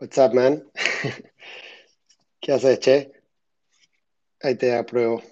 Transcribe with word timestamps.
What's 0.00 0.16
up, 0.16 0.32
man? 0.32 0.64
¿Qué 2.40 2.52
haces, 2.54 2.78
che? 2.78 3.12
Ahí 4.42 4.54
te 4.54 4.74
apruebo. 4.74 5.22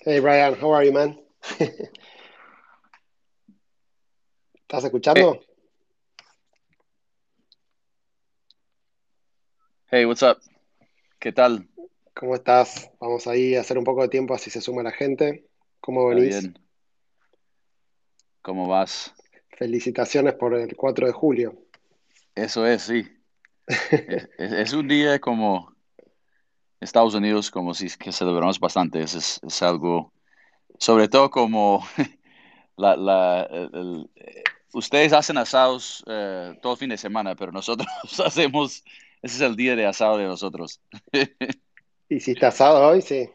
Hey, 0.00 0.18
Brian, 0.18 0.54
how 0.54 0.72
are 0.72 0.84
you, 0.84 0.92
man? 0.92 1.16
¿Estás 4.54 4.82
escuchando? 4.82 5.38
Hey, 9.88 10.04
what's 10.04 10.24
up? 10.24 10.40
¿Qué 11.20 11.30
tal? 11.32 11.68
¿Cómo 12.14 12.34
estás? 12.36 12.90
Vamos 13.00 13.26
ahí 13.26 13.54
a 13.56 13.60
hacer 13.60 13.76
un 13.76 13.84
poco 13.84 14.02
de 14.02 14.08
tiempo 14.08 14.34
así 14.34 14.50
se 14.50 14.60
suma 14.60 14.82
la 14.82 14.92
gente. 14.92 15.46
¿Cómo 15.80 16.08
¿Está 16.08 16.20
venís? 16.20 16.42
bien? 16.42 16.58
¿Cómo 18.42 18.68
vas? 18.68 19.12
Felicitaciones 19.58 20.34
por 20.34 20.54
el 20.54 20.76
4 20.76 21.06
de 21.06 21.12
julio. 21.12 21.54
Eso 22.34 22.66
es, 22.66 22.82
sí. 22.82 23.04
Es, 23.66 24.28
es- 24.38 24.52
es 24.52 24.72
un 24.72 24.86
día 24.88 25.18
como 25.18 25.74
Estados 26.80 27.14
Unidos, 27.14 27.50
como 27.50 27.74
si 27.74 27.88
que 27.96 28.12
celebramos 28.12 28.60
bastante. 28.60 29.02
Es, 29.02 29.40
es, 29.42 29.62
algo, 29.62 30.12
sobre 30.78 31.08
todo 31.08 31.30
como 31.30 31.84
la, 32.76 32.96
la, 32.96 33.42
el- 33.50 33.70
el- 33.74 34.10
eh, 34.16 34.42
ustedes 34.72 35.12
hacen 35.12 35.38
asados 35.38 36.04
eh, 36.06 36.58
todo 36.62 36.72
el 36.72 36.78
fin 36.78 36.90
de 36.90 36.96
semana, 36.98 37.34
pero 37.34 37.52
nosotros 37.52 37.88
hacemos, 38.24 38.84
ese 39.22 39.36
es 39.36 39.40
el 39.40 39.56
día 39.56 39.76
de 39.76 39.86
asado 39.86 40.18
de 40.18 40.24
nosotros. 40.26 40.80
¿Hiciste 42.08 42.46
asado 42.46 42.86
hoy? 42.86 43.00
Sí. 43.02 43.28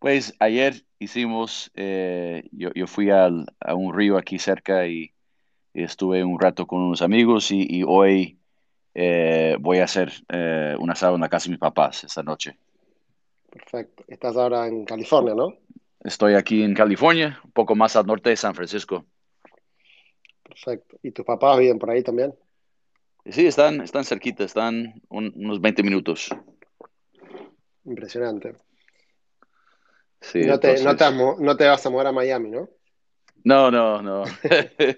Pues 0.00 0.34
ayer 0.38 0.82
hicimos, 0.98 1.70
eh, 1.74 2.44
yo, 2.52 2.70
yo 2.74 2.86
fui 2.86 3.10
al- 3.10 3.46
a 3.60 3.74
un 3.74 3.94
río 3.94 4.16
aquí 4.16 4.38
cerca 4.38 4.86
y, 4.86 5.12
estuve 5.72 6.24
un 6.24 6.40
rato 6.40 6.66
con 6.66 6.80
unos 6.80 7.00
amigos 7.00 7.52
y, 7.52 7.64
y 7.68 7.84
hoy 7.86 8.38
eh, 8.94 9.56
voy 9.60 9.78
a 9.78 9.84
hacer 9.84 10.10
eh, 10.28 10.74
un 10.80 10.90
asado 10.90 11.14
en 11.14 11.20
la 11.20 11.28
casa 11.28 11.44
de 11.44 11.50
mis 11.50 11.60
papás 11.60 12.02
esta 12.02 12.24
noche. 12.24 12.58
Perfecto. 13.52 14.04
Estás 14.08 14.36
ahora 14.36 14.66
en 14.66 14.84
California, 14.84 15.34
¿no? 15.34 15.54
Estoy 16.02 16.34
aquí 16.34 16.62
en 16.64 16.74
California, 16.74 17.40
un 17.44 17.52
poco 17.52 17.76
más 17.76 17.94
al 17.94 18.04
norte 18.06 18.30
de 18.30 18.36
San 18.36 18.54
Francisco. 18.54 19.04
Perfecto. 20.42 20.96
¿Y 21.04 21.12
tus 21.12 21.24
papás 21.24 21.58
viven 21.58 21.78
por 21.78 21.90
ahí 21.90 22.02
también? 22.02 22.34
Sí, 23.26 23.46
están, 23.46 23.80
están 23.80 24.04
cerquita, 24.04 24.42
están 24.42 25.00
un- 25.08 25.32
unos 25.36 25.60
20 25.60 25.82
minutos. 25.84 26.30
Impresionante. 27.90 28.54
Sí, 30.20 30.44
no 30.44 30.60
te, 30.60 30.80
no 30.82 30.96
te, 30.96 31.10
no 31.10 31.56
vas 31.56 31.86
a 31.86 31.90
mudar 31.90 32.06
a 32.06 32.12
Miami, 32.12 32.50
¿no? 32.50 32.68
No, 33.42 33.70
no, 33.70 34.00
no. 34.00 34.24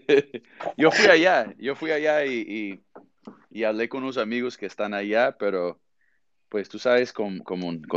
Yo 0.77 0.91
fui 0.91 1.07
allá, 1.07 1.55
yo 1.59 1.75
fui 1.75 1.91
allá 1.91 2.25
y, 2.27 2.41
y, 2.41 2.85
y 3.51 3.65
hablé 3.65 3.89
con 3.89 4.03
unos 4.03 4.19
amigos 4.19 4.59
que 4.59 4.67
están 4.67 4.95
allá, 4.95 5.37
pero 5.39 5.81
pues 6.48 6.69
tú 6.69 6.79
sabes, 6.79 7.13
con, 7.15 7.43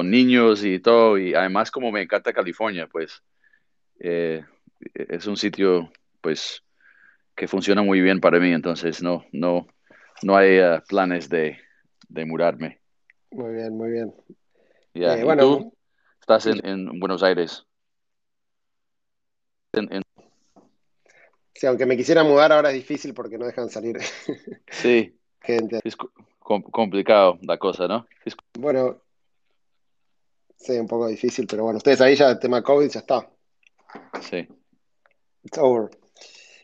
niños 0.03 0.63
y 0.63 0.79
todo, 0.79 1.17
y 1.17 1.33
además 1.33 1.71
como 1.71 1.91
me 1.91 2.03
encanta 2.03 2.31
California, 2.31 2.87
pues 2.87 3.21
eh, 3.99 4.45
es 4.93 5.27
un 5.27 5.35
sitio 5.35 5.91
pues 6.21 6.63
que 7.35 7.49
funciona 7.49 7.81
muy 7.81 7.99
bien 7.99 8.21
para 8.21 8.39
mí, 8.39 8.53
entonces 8.53 9.01
no, 9.01 9.25
no, 9.33 9.67
no 10.21 10.37
hay 10.37 10.57
eh, 10.57 10.81
planes 10.87 11.27
de, 11.27 11.57
de 12.07 12.25
mudarme. 12.25 12.79
Muy 13.31 13.55
bien, 13.55 13.75
muy 13.75 13.91
bien. 13.91 14.13
Ya, 14.95 15.15
Eh, 15.15 15.21
¿Y 15.21 15.23
bueno, 15.25 15.43
tú? 15.43 15.73
¿Estás 16.21 16.45
en, 16.47 16.65
en 16.65 16.99
Buenos 16.99 17.21
Aires? 17.21 17.65
En- 19.73 19.91
en- 19.93 20.03
sí, 21.53 21.67
aunque 21.67 21.85
me 21.85 21.97
quisiera 21.97 22.23
mudar 22.23 22.53
ahora 22.53 22.69
es 22.69 22.75
difícil 22.75 23.13
porque 23.13 23.37
no 23.37 23.45
dejan 23.45 23.69
salir 23.69 23.99
sí, 24.71 25.19
gente. 25.41 25.81
es 25.83 25.97
co- 25.97 26.11
com- 26.39 26.63
complicado 26.63 27.37
la 27.41 27.57
cosa, 27.57 27.87
¿no? 27.89 28.07
Es- 28.23 28.37
Bueno, 28.57 29.01
sí, 30.55 30.73
un 30.79 30.87
poco 30.87 31.07
difícil, 31.07 31.45
pero 31.45 31.63
bueno, 31.65 31.77
ustedes 31.77 31.99
ahí 31.99 32.15
ya 32.15 32.29
el 32.29 32.39
tema 32.39 32.63
COVID 32.63 32.89
ya 32.89 33.01
está. 33.01 33.29
sí, 34.21 34.47
It's 35.43 35.57
over. 35.57 35.91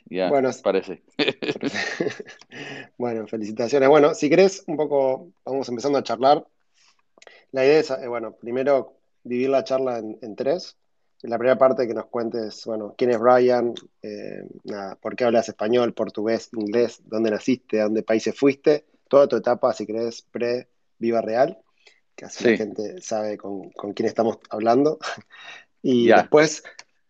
ya, 0.05 0.29
Bueno, 0.29 0.51
parece. 0.63 1.03
bueno, 2.97 3.27
felicitaciones. 3.27 3.89
Bueno, 3.89 4.13
si 4.15 4.29
querés, 4.29 4.63
un 4.67 4.77
poco 4.77 5.33
vamos 5.45 5.67
empezando 5.67 5.97
a 5.99 6.03
charlar. 6.03 6.47
La 7.51 7.65
idea 7.65 7.79
es, 7.79 7.89
eh, 7.91 8.07
bueno, 8.07 8.33
primero 8.33 8.97
dividir 9.23 9.49
la 9.49 9.63
charla 9.63 9.99
en, 9.99 10.17
en 10.21 10.35
tres. 10.35 10.77
La 11.23 11.37
primera 11.37 11.57
parte 11.57 11.87
que 11.87 11.93
nos 11.93 12.07
cuentes, 12.07 12.65
bueno, 12.65 12.95
quién 12.97 13.11
es 13.11 13.19
Brian, 13.19 13.75
eh, 14.01 14.43
nada, 14.63 14.95
por 14.95 15.15
qué 15.15 15.25
hablas 15.25 15.49
español, 15.49 15.93
portugués, 15.93 16.49
inglés, 16.53 17.01
dónde 17.05 17.29
naciste, 17.29 17.79
a 17.79 17.83
dónde 17.83 18.01
países 18.01 18.35
fuiste, 18.35 18.85
toda 19.07 19.27
tu 19.27 19.35
etapa, 19.35 19.71
si 19.73 19.85
querés, 19.85 20.23
pre-Viva 20.23 21.21
Real, 21.21 21.59
que 22.15 22.25
así 22.25 22.43
la 22.49 22.57
gente 22.57 23.01
sabe 23.01 23.37
con, 23.37 23.69
con 23.71 23.93
quién 23.93 24.07
estamos 24.07 24.39
hablando. 24.49 24.99
Y 25.83 26.09
después, 26.09 26.61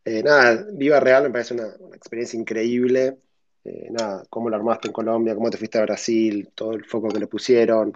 eh, 0.05 0.23
nada, 0.23 0.65
Viva 0.71 1.01
Real 1.01 1.23
me 1.23 1.29
parece 1.29 1.53
una, 1.53 1.75
una 1.77 1.97
experiencia 1.97 2.39
increíble. 2.39 3.17
Eh, 3.65 3.89
nada, 3.91 4.23
cómo 4.29 4.49
lo 4.49 4.55
armaste 4.55 4.87
en 4.87 4.93
Colombia, 4.93 5.35
cómo 5.35 5.49
te 5.49 5.57
fuiste 5.57 5.77
a 5.77 5.81
Brasil, 5.81 6.51
todo 6.55 6.71
el 6.71 6.85
foco 6.85 7.09
que 7.09 7.19
le 7.19 7.27
pusieron. 7.27 7.91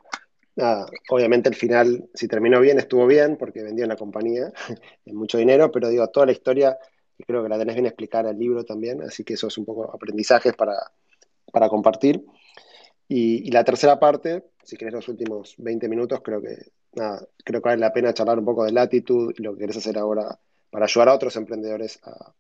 Nada, 0.56 0.86
obviamente 1.10 1.50
el 1.50 1.56
final, 1.56 2.10
si 2.14 2.28
terminó 2.28 2.62
bien, 2.62 2.80
estuvo 2.80 3.06
bien, 3.06 3.36
porque 3.38 3.62
vendieron 3.62 3.90
la 3.90 3.98
compañía 3.98 4.54
mucho 5.06 5.38
dinero, 5.38 5.72
pero 5.72 5.90
digo, 5.90 6.08
toda 6.08 6.28
la 6.28 6.32
historia, 6.32 6.78
y 7.18 7.24
creo 7.24 7.44
que 7.44 7.50
la 7.50 7.58
tenés 7.58 7.76
bien 7.76 7.88
explicada 7.88 8.30
en 8.30 8.36
el 8.36 8.40
libro 8.40 8.64
también, 8.64 9.02
así 9.02 9.24
que 9.24 9.34
eso 9.34 9.48
es 9.48 9.58
un 9.58 9.66
poco 9.66 9.94
aprendizajes 9.94 10.54
para, 10.54 10.76
para 11.52 11.68
compartir. 11.68 12.26
Y, 13.08 13.52
la 13.52 13.64
tercera 13.64 14.00
parte, 14.00 14.46
si 14.64 14.78
querés 14.78 14.94
los 14.94 15.08
últimos 15.10 15.56
20 15.58 15.88
minutos, 15.90 16.22
creo 16.24 16.42
que, 16.42 16.72
creo 17.44 17.62
que 17.62 17.70
vale 17.70 17.82
la 17.82 17.94
pena 17.94 18.14
charlar 18.14 18.40
un 18.40 18.46
poco 18.46 18.64
de 18.64 18.72
latitud 18.72 19.34
y 19.38 19.44
lo 19.44 19.54
que 19.54 19.60
querés 19.60 19.78
hacer 19.78 19.98
ahora 19.98 20.40
para 20.72 20.86
ayudar 20.86 21.10
a 21.10 21.14
otros 21.14 21.36
emprendedores 21.36 22.00
a 22.04 22.34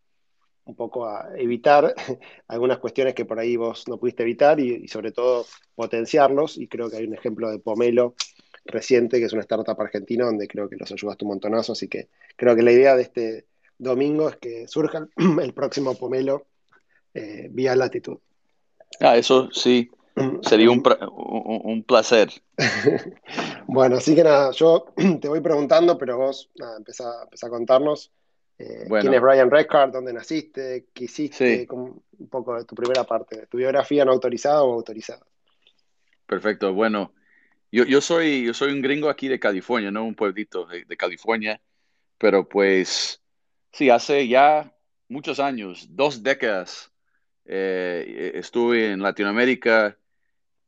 un 0.65 0.75
poco 0.75 1.07
a 1.07 1.29
evitar 1.37 1.93
algunas 2.47 2.79
cuestiones 2.79 3.13
que 3.13 3.25
por 3.25 3.39
ahí 3.39 3.55
vos 3.55 3.87
no 3.87 3.97
pudiste 3.97 4.23
evitar 4.23 4.59
y, 4.59 4.83
y 4.83 4.87
sobre 4.87 5.11
todo 5.11 5.45
potenciarlos. 5.75 6.57
Y 6.57 6.67
creo 6.67 6.89
que 6.89 6.97
hay 6.97 7.05
un 7.05 7.13
ejemplo 7.13 7.49
de 7.49 7.59
Pomelo 7.59 8.15
reciente, 8.65 9.19
que 9.19 9.25
es 9.25 9.33
una 9.33 9.43
startup 9.43 9.79
argentina, 9.79 10.25
donde 10.25 10.47
creo 10.47 10.67
que 10.67 10.75
los 10.75 10.91
ayudaste 10.91 11.25
un 11.25 11.29
montonazo. 11.29 11.73
Así 11.73 11.87
que 11.87 12.09
creo 12.35 12.55
que 12.55 12.63
la 12.63 12.71
idea 12.71 12.95
de 12.95 13.03
este 13.03 13.45
domingo 13.77 14.29
es 14.29 14.37
que 14.37 14.67
surja 14.67 15.07
el, 15.41 15.53
próximo 15.53 15.95
Pomelo 15.95 16.47
eh, 17.13 17.47
vía 17.51 17.75
latitud. 17.75 18.17
Ah, 18.99 19.17
eso 19.17 19.49
sí, 19.51 19.89
sería 20.41 20.71
un, 20.71 20.83
un, 21.11 21.61
un 21.63 21.83
placer. 21.83 22.29
Bueno, 23.67 23.97
así 23.97 24.15
que 24.15 24.23
nada, 24.23 24.51
yo 24.51 24.85
te 25.19 25.27
voy 25.27 25.41
preguntando, 25.41 25.97
pero 25.97 26.17
vos 26.17 26.49
nada, 26.55 26.77
empezá, 26.77 27.23
empezá 27.23 27.47
a 27.47 27.49
contarnos 27.49 28.11
eh, 28.57 28.95
quién 28.97 29.13
es 29.13 29.21
Bueno, 29.21 29.21
Brian 29.21 29.51
Redcard, 29.51 29.91
dónde 29.91 30.13
naciste, 30.13 30.87
qué 30.93 31.05
hiciste, 31.05 31.65
sí, 31.65 31.67
un 31.69 32.29
poco 32.29 32.55
de 32.57 32.65
tu 32.65 32.75
primera 32.75 33.05
parte, 33.05 33.47
tu 33.47 33.57
biografía 33.57 34.05
no 34.05 34.11
autorizada 34.13 34.63
o 34.63 34.73
autorizada. 34.73 35.25
perfecto. 36.25 36.73
Bueno, 36.73 37.13
yo, 37.71 37.85
yo 37.85 38.01
soy, 38.01 38.45
yo 38.45 38.53
soy 38.53 38.73
un 38.73 38.81
gringo 38.81 39.09
aquí 39.09 39.27
de 39.27 39.39
California, 39.39 39.91
¿no? 39.91 40.05
Un 40.05 40.15
pueblito 40.15 40.65
de, 40.67 40.85
de 40.85 40.97
California, 40.97 41.61
pero 42.17 42.47
pues 42.49 43.21
sí, 43.71 43.89
hace 43.89 44.27
ya 44.27 44.73
muchos 45.09 45.39
años, 45.39 45.87
dos 45.91 46.23
décadas, 46.23 46.91
eh, 47.45 48.33
estuve 48.35 48.91
en 48.91 49.01
Latinoamérica. 49.01 49.99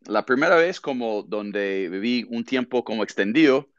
La 0.06 0.26
primera 0.26 0.58
vez 0.58 0.82
como 0.82 1.24
donde 1.24 1.90
viví 1.90 2.26
un 2.30 2.46
tiempo 2.46 2.84
como 2.86 3.04
extendido, 3.04 3.72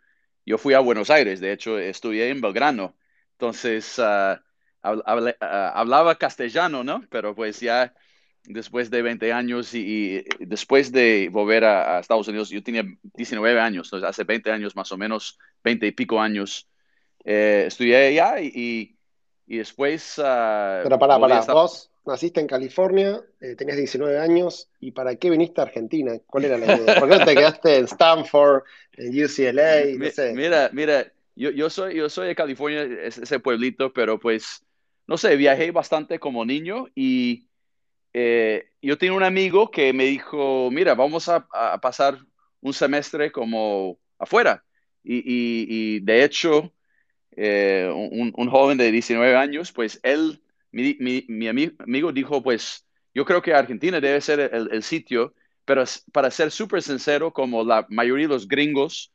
yo 0.47 0.59
fui 0.59 0.75
a 0.75 0.81
Buenos 0.81 1.11
Aires, 1.11 1.41
de 1.41 1.53
hecho 1.53 1.79
estudié 1.79 2.31
en 2.31 2.41
Belgrano, 2.43 2.98
entonces 3.38 3.99
ah, 3.99 4.43
habl- 4.82 5.02
hablé- 5.06 5.37
ah, 5.40 5.73
hablaba 5.75 6.17
castellano, 6.19 6.82
¿no? 6.85 7.02
Pero 7.11 7.35
pues 7.35 7.61
ya 7.61 7.94
después 8.44 8.90
de 8.90 9.02
20 9.02 9.32
años 9.32 9.75
y, 9.75 10.19
y 10.19 10.25
después 10.46 10.90
de 10.93 11.29
volver 11.31 11.64
a, 11.64 11.99
a 11.99 12.00
Estados 12.00 12.29
Unidos, 12.29 12.50
yo 12.50 12.62
tenía 12.62 12.85
19 13.14 13.61
años, 13.61 13.87
entonces 13.88 14.08
hace 14.08 14.25
20 14.25 14.50
años 14.50 14.75
más 14.76 14.90
o 14.93 14.96
menos, 14.99 15.38
20 15.62 15.87
y 15.87 15.93
pico 15.93 16.20
años, 16.20 16.69
eh, 17.25 17.64
estudié 17.69 17.96
allá 18.08 18.40
y, 18.40 18.96
y, 19.46 19.58
después 19.58 20.20
ah, 20.25 20.85
Pero 20.85 20.99
pará, 20.99 21.17
volví 21.17 21.35
a 21.37 21.38
pará, 21.38 21.38
estar... 21.40 21.56
vos 21.56 21.90
naciste 22.06 22.40
en 22.40 22.46
California, 22.46 23.11
eh, 23.40 23.55
tenías 23.56 23.76
19 23.76 24.19
años, 24.19 24.69
¿y 24.81 24.93
para 24.93 25.17
qué 25.17 25.31
viniste 25.31 25.61
a 25.61 25.64
Argentina? 25.64 26.12
¿Cuál 26.26 26.44
era 26.46 26.58
la 26.58 26.69
idea? 26.69 26.96
¿Por 26.96 27.08
qué 27.08 27.14
no 27.17 27.25
te 27.25 27.37
quedaste 27.37 27.76
en 27.79 27.85
Stanford, 27.85 28.62
en 28.96 29.12
UCLA, 29.25 29.99
no 29.99 30.11
sé? 30.11 30.29
Mira, 30.31 30.70
mira, 30.73 31.12
yo, 31.38 31.50
yo 31.50 31.70
soy, 31.70 31.96
yo 31.96 32.08
soy 32.11 32.29
de 32.29 32.35
California, 32.35 32.82
es- 32.82 33.19
ese 33.19 33.40
pueblito, 33.40 33.93
pero 33.93 34.19
pues, 34.19 34.64
no 35.06 35.17
sé, 35.19 35.37
viajé 35.37 35.70
bastante 35.70 36.19
como 36.19 36.44
niño 36.44 36.87
y 36.94 37.49
eh, 38.12 38.70
yo 38.82 38.99
tenía 38.99 39.14
un 39.17 39.23
amigo 39.23 39.70
que 39.70 39.93
me 39.93 40.05
dijo, 40.05 40.70
mira, 40.73 40.94
vamos 40.94 41.29
a, 41.29 41.46
pasar 41.81 42.19
un 42.61 42.73
semestre 42.73 43.31
como 43.32 43.99
afuera. 44.19 44.64
Y, 45.05 45.23
y- 45.96 46.00
de 46.00 46.25
hecho, 46.25 46.73
eh, 47.37 47.90
un, 47.94 48.49
joven 48.50 48.79
de 48.79 48.90
19 48.93 49.37
años, 49.37 49.73
pues 49.73 50.00
él, 50.02 50.43
mi, 50.73 50.96
mi, 51.29 51.49
amigo 51.49 52.12
dijo, 52.12 52.43
pues 52.43 52.87
yo 53.14 53.25
creo 53.25 53.43
que 53.43 53.55
Argentina 53.55 54.00
debe 54.00 54.20
ser 54.20 54.40
el, 54.52 54.82
sitio, 54.82 55.35
pero 55.64 55.85
para 56.12 56.31
ser 56.31 56.50
súper 56.50 56.82
sincero, 56.82 57.32
como 57.32 57.64
la 57.64 57.87
mayoría 57.90 58.26
de 58.26 58.35
los 58.35 58.49
gringos, 58.49 59.12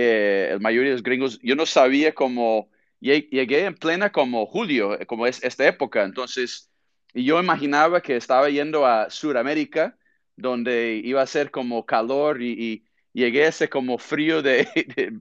eh, 0.00 0.50
la 0.52 0.58
mayoría 0.60 0.90
de 0.90 0.94
los 0.94 1.02
gringos, 1.02 1.40
yo 1.42 1.56
no 1.56 1.66
sabía 1.66 2.14
cómo, 2.14 2.70
llegué 3.00 3.64
en 3.64 3.74
plena 3.74 4.12
como 4.12 4.46
julio, 4.46 4.96
como 5.08 5.26
es 5.26 5.42
esta 5.42 5.66
época, 5.66 6.04
entonces, 6.04 6.70
y 7.14 7.24
yo 7.24 7.40
imaginaba 7.40 8.00
que 8.00 8.14
estaba 8.14 8.48
yendo 8.48 8.86
a 8.86 9.10
Sudamérica, 9.10 9.98
donde 10.36 11.00
iba 11.02 11.20
a 11.20 11.26
ser 11.26 11.50
como 11.50 11.84
calor 11.84 12.40
y, 12.42 12.84
llegué 13.12 13.46
a 13.46 13.48
ese 13.48 13.68
como 13.68 13.98
frío 13.98 14.40
de, 14.40 14.68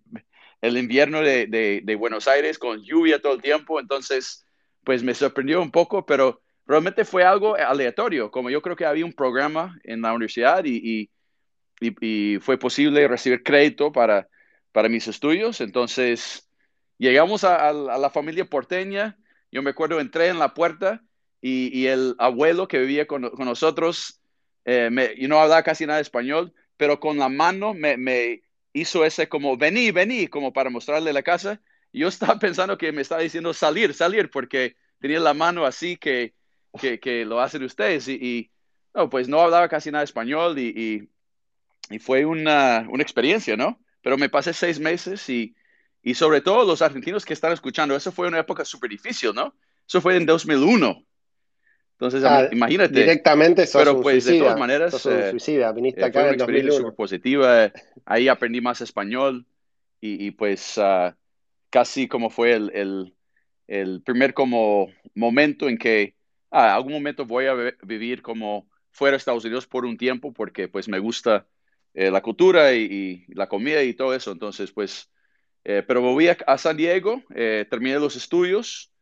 el 0.61 0.77
invierno 0.77 1.21
de, 1.21 1.95
Buenos 1.97 2.27
Aires 2.27 2.59
con 2.59 2.83
lluvia 2.83 3.19
todo 3.19 3.33
el 3.33 3.41
tiempo, 3.41 3.79
entonces 3.79 4.45
pues 4.83 5.01
me 5.01 5.15
sorprendió 5.15 5.59
un 5.59 5.71
poco, 5.71 6.05
pero 6.05 6.39
realmente 6.67 7.03
fue 7.03 7.23
algo 7.23 7.55
aleatorio, 7.55 8.29
como 8.29 8.51
yo 8.51 8.61
creo 8.61 8.75
que 8.75 8.85
había 8.85 9.05
un 9.05 9.13
programa 9.13 9.79
en 9.83 10.01
la 10.03 10.13
universidad 10.13 10.63
y, 10.65 11.09
fue 12.41 12.59
posible 12.59 13.07
recibir 13.07 13.41
crédito 13.41 13.91
para, 13.91 14.27
para 14.77 14.89
mis 14.89 15.07
estudios, 15.07 15.59
entonces 15.59 16.47
llegamos 16.99 17.43
a, 17.43 17.73
la 17.73 18.11
familia 18.11 18.45
porteña, 18.45 19.17
yo 19.51 19.63
me 19.63 19.71
acuerdo, 19.71 19.99
entré 19.99 20.27
en 20.27 20.37
la 20.37 20.53
puerta 20.53 21.03
y, 21.41 21.87
el 21.87 22.13
abuelo 22.19 22.67
que 22.67 22.77
vivía 22.77 23.07
con, 23.07 23.23
nosotros, 23.23 24.21
eh, 24.65 25.15
y 25.17 25.27
no 25.27 25.39
hablaba 25.39 25.63
casi 25.63 25.87
nada 25.87 25.97
de 25.97 26.03
español, 26.03 26.53
pero 26.77 26.99
con 26.99 27.17
la 27.17 27.27
mano 27.27 27.73
me, 27.73 28.43
hizo 28.71 29.03
ese 29.03 29.27
como, 29.27 29.57
vení, 29.57 29.89
vení, 29.89 30.27
como 30.27 30.53
para 30.53 30.69
mostrarle 30.69 31.11
la 31.11 31.23
casa. 31.23 31.59
Y 31.91 32.01
yo 32.01 32.07
estaba 32.09 32.37
pensando 32.37 32.77
que 32.77 32.91
me 32.91 33.01
estaba 33.01 33.21
diciendo 33.21 33.55
salir, 33.55 33.95
salir, 33.95 34.29
porque 34.29 34.75
tenía 34.99 35.19
la 35.19 35.33
mano 35.33 35.65
así 35.65 35.97
que, 35.97 36.35
que, 36.79 37.25
lo 37.25 37.41
hacen 37.41 37.63
ustedes. 37.63 38.07
Y, 38.07 38.51
no, 38.93 39.09
pues 39.09 39.27
no 39.27 39.41
hablaba 39.41 39.69
casi 39.69 39.89
nada 39.89 40.03
español 40.03 40.59
y, 40.59 41.09
y, 41.89 41.97
fue 41.97 42.25
una, 42.25 42.85
una, 42.91 43.01
experiencia, 43.01 43.57
¿no? 43.57 43.79
Pero 44.01 44.17
me 44.17 44.29
pasé 44.29 44.53
seis 44.53 44.79
meses 44.79 45.27
y, 45.29 45.55
y 46.01 46.13
sobre 46.13 46.41
todo 46.41 46.65
los 46.65 46.81
argentinos 46.81 47.25
que 47.25 47.33
están 47.33 47.51
escuchando, 47.51 47.95
eso 47.95 48.11
fue 48.11 48.27
una 48.27 48.39
época 48.39 48.63
súper 48.63 48.89
difícil, 48.89 49.33
¿no? 49.33 49.55
Eso 49.87 50.01
fue 50.01 50.15
en 50.15 50.25
2001. 50.25 51.05
Entonces, 51.93 52.23
ah, 52.25 52.47
imagínate. 52.51 52.93
Directamente 52.93 53.65
sos 53.65 53.81
Pero 53.81 54.01
pues 54.01 54.25
de 54.25 54.37
todas 54.37 54.59
maneras, 54.59 54.91
sos 54.91 55.07
un 55.07 55.19
eh, 55.19 55.31
suicida. 55.31 55.71
Viniste 55.71 56.01
eh, 56.01 56.05
acá 56.05 56.19
fue 56.19 56.29
una 56.29 56.37
experiencia 56.37 56.73
súper 56.73 56.93
positiva. 56.93 57.71
Ahí 58.05 58.27
aprendí 58.27 58.61
más 58.61 58.81
español 58.81 59.47
y, 59.99 60.27
y 60.27 60.31
pues 60.31 60.77
uh, 60.77 61.11
casi 61.71 62.07
como 62.07 62.29
fue 62.29 62.53
el, 62.53 62.71
el, 62.75 63.15
el, 63.67 64.01
primer 64.03 64.35
como 64.35 64.89
momento 65.15 65.67
en 65.67 65.79
que 65.79 66.13
ah, 66.51 66.75
algún 66.75 66.93
momento 66.93 67.25
voy 67.25 67.47
a 67.47 67.55
vivir 67.81 68.21
como 68.21 68.69
fuera 68.91 69.13
de 69.13 69.17
Estados 69.17 69.45
Unidos 69.45 69.65
por 69.65 69.83
un 69.83 69.97
tiempo 69.97 70.33
porque 70.33 70.67
pues 70.67 70.87
me 70.87 70.99
gusta 70.99 71.47
eh, 71.97 72.11
la 72.11 72.21
cultura 72.21 72.73
y, 72.73 73.25
y, 73.27 73.33
la 73.33 73.47
comida 73.47 73.83
y 73.83 73.93
todo 73.93 74.13
eso. 74.13 74.31
Entonces, 74.31 74.71
pues, 74.71 75.09
pero 75.63 76.01
volví 76.01 76.29
a, 76.29 76.37
a 76.47 76.57
San 76.57 76.77
Diego, 76.77 77.21
terminé 77.69 77.99
los 77.99 78.15
estudios 78.15 78.93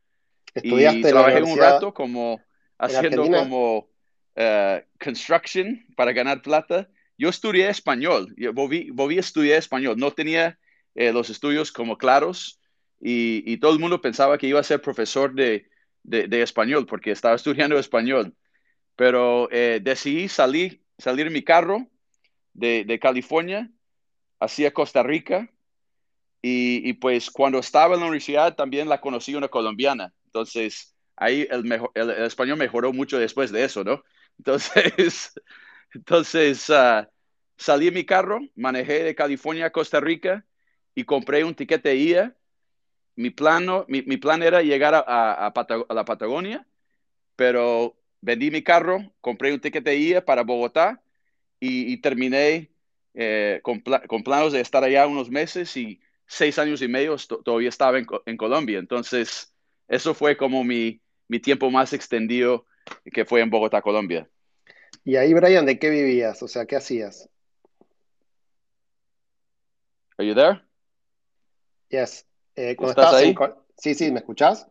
y 0.63 1.01
trabajé 1.01 1.43
un 1.43 1.59
rato 1.59 1.93
como 1.93 2.41
haciendo 2.77 3.27
como 3.27 3.77
uh, 3.79 4.79
construction 4.99 5.85
para 5.95 6.13
ganar 6.13 6.41
plata. 6.41 6.89
Yo 7.17 7.29
estudié 7.29 7.69
español, 7.69 8.33
yo 8.37 8.53
volví, 8.53 8.89
volví 8.91 9.17
a 9.17 9.21
estudiar 9.21 9.57
español, 9.57 9.95
no 9.97 10.11
tenía 10.11 10.59
eh, 10.95 11.13
los 11.13 11.29
estudios 11.29 11.71
como 11.71 11.97
claros 11.97 12.59
y, 12.99 13.43
y, 13.45 13.57
todo 13.57 13.73
el 13.73 13.79
mundo 13.79 14.01
pensaba 14.01 14.37
que 14.37 14.47
iba 14.47 14.59
a 14.59 14.63
ser 14.63 14.81
profesor 14.81 15.33
de, 15.33 15.67
de, 16.03 16.41
español 16.41 16.85
porque 16.85 17.11
estaba 17.11 17.35
estudiando 17.35 17.77
español. 17.77 18.35
Pero 18.95 19.49
eh, 19.51 19.79
decidí 19.81 20.27
salir, 20.29 20.81
salir 20.97 21.27
en 21.27 21.33
mi 21.33 21.43
carro 21.43 21.87
de, 22.55 22.85
de 22.85 22.99
California 22.99 23.69
hacia 24.39 24.73
Costa 24.73 25.03
Rica 25.03 25.51
y, 26.41 26.89
y, 26.89 26.93
pues 26.93 27.29
cuando 27.29 27.59
estaba 27.59 27.95
en 27.95 28.01
la 28.01 28.07
universidad 28.07 28.55
también 28.55 28.87
la 28.89 29.01
conocí 29.01 29.35
una 29.35 29.47
colombiana. 29.47 30.13
Entonces 30.25 30.95
ahí 31.15 31.47
el, 31.49 31.63
mejor, 31.63 31.91
el, 31.95 32.09
español 32.11 32.57
mejoró 32.57 32.93
mucho 32.93 33.19
después 33.19 33.51
de 33.51 33.63
eso, 33.65 33.83
¿no? 33.83 34.03
Entonces, 34.37 35.33
entonces 35.93 36.69
uh, 36.69 37.07
salí 37.57 37.87
en 37.87 37.93
mi 37.93 38.05
carro, 38.05 38.41
manejé 38.55 39.03
de 39.03 39.15
California 39.15 39.67
a 39.67 39.71
Costa 39.71 40.01
Rica 40.01 40.45
y 40.93 41.05
compré 41.05 41.45
un 41.45 41.55
tiquete 41.55 41.89
de 41.89 41.95
ida. 41.95 42.35
Mi, 43.15 43.29
plano, 43.29 43.85
mi, 43.87 44.01
mi 44.01 44.17
plan 44.17 44.43
era 44.43 44.61
llegar 44.61 44.93
a, 44.93 44.99
a, 44.99 45.47
a, 45.47 45.93
la 45.93 46.03
Patagonia, 46.03 46.67
pero 47.37 47.97
vendí 48.19 48.51
mi 48.51 48.61
carro, 48.61 49.13
compré 49.21 49.53
un 49.53 49.61
tiquete 49.61 49.91
de 49.91 49.97
ida 49.97 50.25
para 50.25 50.43
Bogotá 50.43 51.01
y, 51.59 51.93
y 51.93 51.97
terminé 51.97 52.71
eh, 53.13 53.59
con, 53.63 53.81
con, 54.07 54.23
planos 54.23 54.53
de 54.53 54.61
estar 54.61 54.83
allá 54.83 55.07
unos 55.07 55.29
meses 55.29 55.75
y 55.77 56.01
seis 56.27 56.59
años 56.59 56.81
y 56.81 56.87
medio 56.87 57.15
todavía 57.43 57.69
estaba 57.69 57.97
en, 57.97 58.05
en 58.25 58.37
Colombia. 58.37 58.79
Entonces, 58.79 59.53
eso 59.87 60.13
fue 60.13 60.35
como 60.35 60.63
mi, 60.63 61.01
mi 61.27 61.39
tiempo 61.39 61.71
más 61.71 61.93
extendido 61.93 62.65
que 63.11 63.25
fue 63.25 63.41
en 63.41 63.49
Bogotá, 63.49 63.81
Colombia. 63.81 64.29
Y 65.03 65.15
ahí, 65.17 65.33
Brian, 65.33 65.65
¿de 65.65 65.79
qué 65.79 65.89
vivías? 65.89 66.41
O 66.43 66.47
sea, 66.47 66.65
¿qué 66.65 66.75
hacías? 66.75 67.29
Are 70.17 70.27
you 70.27 70.33
there? 70.33 70.61
Yes. 71.89 72.25
Eh, 72.55 72.75
¿Estás 72.79 73.13
ahí? 73.13 73.35
Sí, 73.77 73.93
sí, 73.93 74.11
¿me 74.11 74.19
escuchás? 74.19 74.67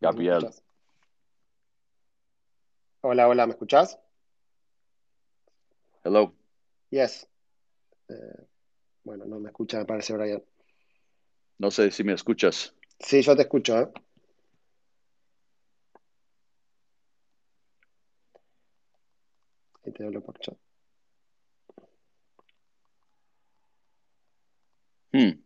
Gabriel. 0.00 0.50
Hola, 3.02 3.28
hola, 3.28 3.46
¿me 3.46 3.52
escuchás? 3.52 3.98
Hello. 6.04 6.32
Yes. 6.90 7.26
Eh, 8.08 8.46
bueno, 9.04 9.24
no 9.26 9.40
me 9.40 9.48
escucha, 9.50 9.78
me 9.78 9.84
parece, 9.86 10.14
Brian. 10.14 10.42
No 11.58 11.70
sé 11.70 11.90
si 11.90 12.04
me 12.04 12.12
escuchas. 12.12 12.74
Sí, 13.00 13.22
yo 13.22 13.34
te 13.34 13.42
escucho, 13.42 13.78
¿eh? 13.80 13.88
Y 19.84 19.92
te 19.92 20.04
hablo 20.04 20.20
por 20.22 20.38
chat. 20.40 20.56
Hmm. 25.12 25.42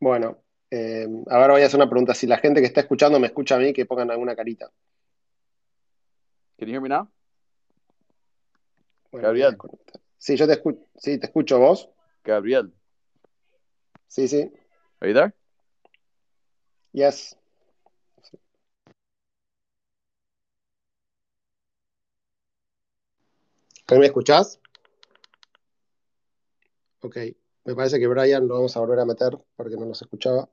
Bueno, 0.00 0.41
eh, 0.74 1.06
ahora 1.28 1.52
voy 1.52 1.62
a 1.62 1.66
hacer 1.66 1.78
una 1.78 1.90
pregunta. 1.90 2.14
Si 2.14 2.26
la 2.26 2.38
gente 2.38 2.62
que 2.62 2.66
está 2.66 2.80
escuchando 2.80 3.20
me 3.20 3.26
escucha 3.26 3.56
a 3.56 3.58
mí, 3.58 3.74
que 3.74 3.84
pongan 3.84 4.10
alguna 4.10 4.34
carita. 4.34 4.70
Can 6.58 6.68
you 6.68 6.72
hear 6.72 6.80
me 6.80 6.88
now? 6.88 7.10
Gabriel. 9.12 9.58
Sí, 10.16 10.34
yo 10.34 10.46
te 10.46 10.54
escucho. 10.54 10.80
Sí, 10.96 11.18
te 11.18 11.26
escucho 11.26 11.58
vos. 11.58 11.90
Gabriel. 12.24 12.72
Sí, 14.06 14.26
sí. 14.28 14.50
Are 15.00 15.12
you 15.12 15.14
there? 15.14 15.34
Yes. 16.92 17.36
¿Me 23.90 24.06
escuchás? 24.06 24.58
Ok. 27.02 27.18
Me 27.64 27.74
parece 27.74 27.98
que 27.98 28.06
Brian 28.06 28.48
lo 28.48 28.54
vamos 28.54 28.74
a 28.74 28.80
volver 28.80 29.00
a 29.00 29.04
meter 29.04 29.36
porque 29.54 29.76
no 29.76 29.84
nos 29.84 30.00
escuchaba. 30.00 30.48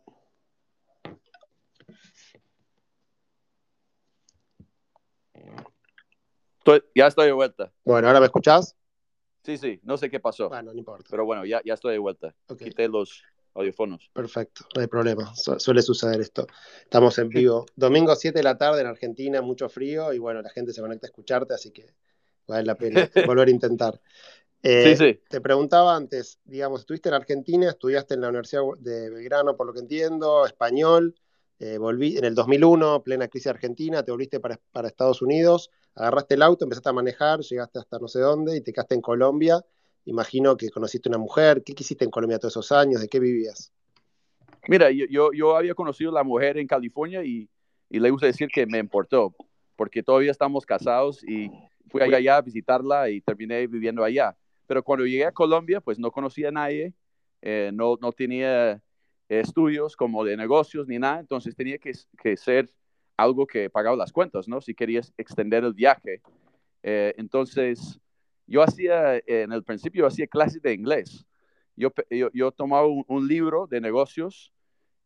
Ya 6.95 7.07
estoy 7.07 7.27
de 7.27 7.33
vuelta. 7.33 7.71
Bueno, 7.83 8.07
¿ahora 8.07 8.19
me 8.19 8.25
escuchás? 8.25 8.75
Sí, 9.43 9.57
sí, 9.57 9.79
no 9.83 9.97
sé 9.97 10.09
qué 10.09 10.19
pasó. 10.19 10.49
Bueno, 10.49 10.73
no 10.73 10.79
importa. 10.79 11.07
Pero 11.09 11.25
bueno, 11.25 11.45
ya, 11.45 11.61
ya 11.65 11.73
estoy 11.73 11.93
de 11.93 11.99
vuelta. 11.99 12.35
Quité 12.57 12.87
los 12.87 13.23
audiofonos. 13.53 14.09
Perfecto, 14.13 14.65
no 14.75 14.81
hay 14.81 14.87
problema. 14.87 15.33
suele 15.35 15.81
suceder 15.81 16.21
esto. 16.21 16.47
Estamos 16.83 17.17
en 17.19 17.29
vivo. 17.29 17.65
Domingo 17.75 18.15
7 18.15 18.37
de 18.37 18.43
la 18.43 18.57
tarde 18.57 18.81
en 18.81 18.87
Argentina, 18.87 19.41
mucho 19.41 19.69
frío 19.69 20.13
y 20.13 20.19
bueno, 20.19 20.41
la 20.41 20.49
gente 20.49 20.73
se 20.73 20.81
conecta 20.81 21.07
a 21.07 21.09
escucharte, 21.09 21.53
así 21.53 21.71
que 21.71 21.93
vale 22.47 22.63
la 22.65 22.75
pena 22.75 23.09
volver 23.25 23.47
a 23.47 23.51
intentar. 23.51 23.99
Eh, 24.61 24.95
sí, 24.95 25.05
sí. 25.05 25.19
Te 25.29 25.39
preguntaba 25.39 25.95
antes, 25.95 26.39
digamos, 26.43 26.81
estuviste 26.81 27.09
en 27.09 27.15
Argentina, 27.15 27.69
estudiaste 27.69 28.15
en 28.15 28.21
la 28.21 28.29
Universidad 28.29 28.61
de 28.79 29.09
Belgrano, 29.09 29.55
por 29.55 29.67
lo 29.67 29.73
que 29.73 29.79
entiendo, 29.79 30.45
español, 30.45 31.15
eh, 31.59 31.77
volví 31.77 32.17
en 32.17 32.25
el 32.25 32.35
2001, 32.35 33.03
plena 33.03 33.29
crisis 33.29 33.47
argentina, 33.47 34.03
te 34.03 34.11
volviste 34.11 34.39
para, 34.39 34.59
para 34.71 34.89
Estados 34.89 35.21
Unidos 35.21 35.71
agarraste 35.99 36.35
el 36.35 36.41
auto, 36.41 36.65
empezaste 36.65 36.89
a 36.89 36.93
manejar, 36.93 37.39
llegaste 37.41 37.79
hasta 37.79 37.99
no 37.99 38.07
sé 38.07 38.19
dónde 38.19 38.57
y 38.57 38.61
te 38.61 38.71
quedaste 38.71 38.95
en 38.95 39.01
Colombia. 39.01 39.59
Imagino 40.05 40.55
que 40.55 40.69
conociste 40.69 41.09
una 41.09 41.17
mujer. 41.17 41.61
¿Qué 41.63 41.73
quisiste 41.73 42.05
en 42.05 42.11
Colombia 42.11 42.39
todos 42.39 42.53
esos 42.53 42.71
años? 42.71 43.01
¿De 43.01 43.09
qué 43.09 43.19
vivías? 43.19 43.73
Mira, 44.67 44.89
yo, 44.91 45.31
yo, 45.33 45.55
había 45.55 45.73
conocido 45.73 46.11
a 46.11 46.13
la 46.13 46.23
mujer 46.23 46.57
en 46.57 46.67
California 46.67 47.23
y, 47.23 47.49
y, 47.89 47.99
le 47.99 48.09
gusta 48.09 48.27
decir 48.27 48.49
que 48.49 48.65
me 48.65 48.77
importó, 48.77 49.33
porque 49.75 50.03
todavía 50.03 50.31
estamos 50.31 50.65
casados 50.65 51.23
y 51.23 51.49
fui 51.89 52.01
allá 52.01 52.37
a 52.37 52.41
visitarla 52.41 53.09
y 53.09 53.21
terminé 53.21 53.67
viviendo 53.67 54.03
allá. 54.03 54.37
Pero 54.67 54.83
cuando 54.83 55.05
llegué 55.05 55.25
a 55.25 55.31
Colombia, 55.31 55.81
pues 55.81 55.97
no 55.99 56.11
conocía 56.11 56.49
a 56.49 56.51
nadie, 56.51 56.93
eh, 57.41 57.71
no, 57.73 57.97
no 58.01 58.11
tenía 58.11 58.81
estudios 59.27 59.95
como 59.95 60.23
de 60.23 60.35
negocios 60.37 60.87
ni 60.87 60.97
nada, 60.97 61.19
entonces 61.19 61.55
tenía 61.55 61.77
que, 61.77 61.91
que, 62.21 62.35
ser 62.35 62.69
algo 63.19 63.45
que 63.45 63.69
pagaba 63.69 63.95
las 63.95 64.11
cuentas, 64.11 64.47
¿no? 64.47 64.61
Si 64.61 64.73
querías 64.73 65.13
extender 65.17 65.63
el 65.63 65.73
viaje. 65.73 66.21
Eh, 66.83 67.13
entonces, 67.17 67.99
yo 68.47 68.63
hacía, 68.63 69.21
en 69.27 69.51
el 69.51 69.63
principio, 69.63 70.05
hacía 70.05 70.27
clases 70.27 70.61
de 70.61 70.73
inglés. 70.73 71.25
Yo, 71.75 71.91
yo, 72.09 72.29
yo 72.33 72.51
tomaba 72.51 72.87
un, 72.87 73.27
libro 73.27 73.67
de 73.67 73.81
negocios 73.81 74.53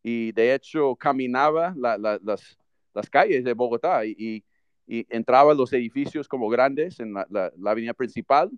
y 0.02 0.32
de 0.32 0.54
hecho 0.54 0.96
caminaba 0.96 1.74
las, 1.76 2.56
las 2.94 3.10
calles 3.10 3.44
de 3.44 3.52
Bogotá 3.52 4.04
y, 4.04 4.44
y, 4.86 5.06
entraba 5.08 5.52
a 5.52 5.54
los 5.54 5.72
edificios 5.72 6.28
como 6.28 6.48
grandes 6.48 7.00
en 7.00 7.14
la, 7.14 7.26
la, 7.30 7.70
avenida 7.70 7.94
principal 7.94 8.50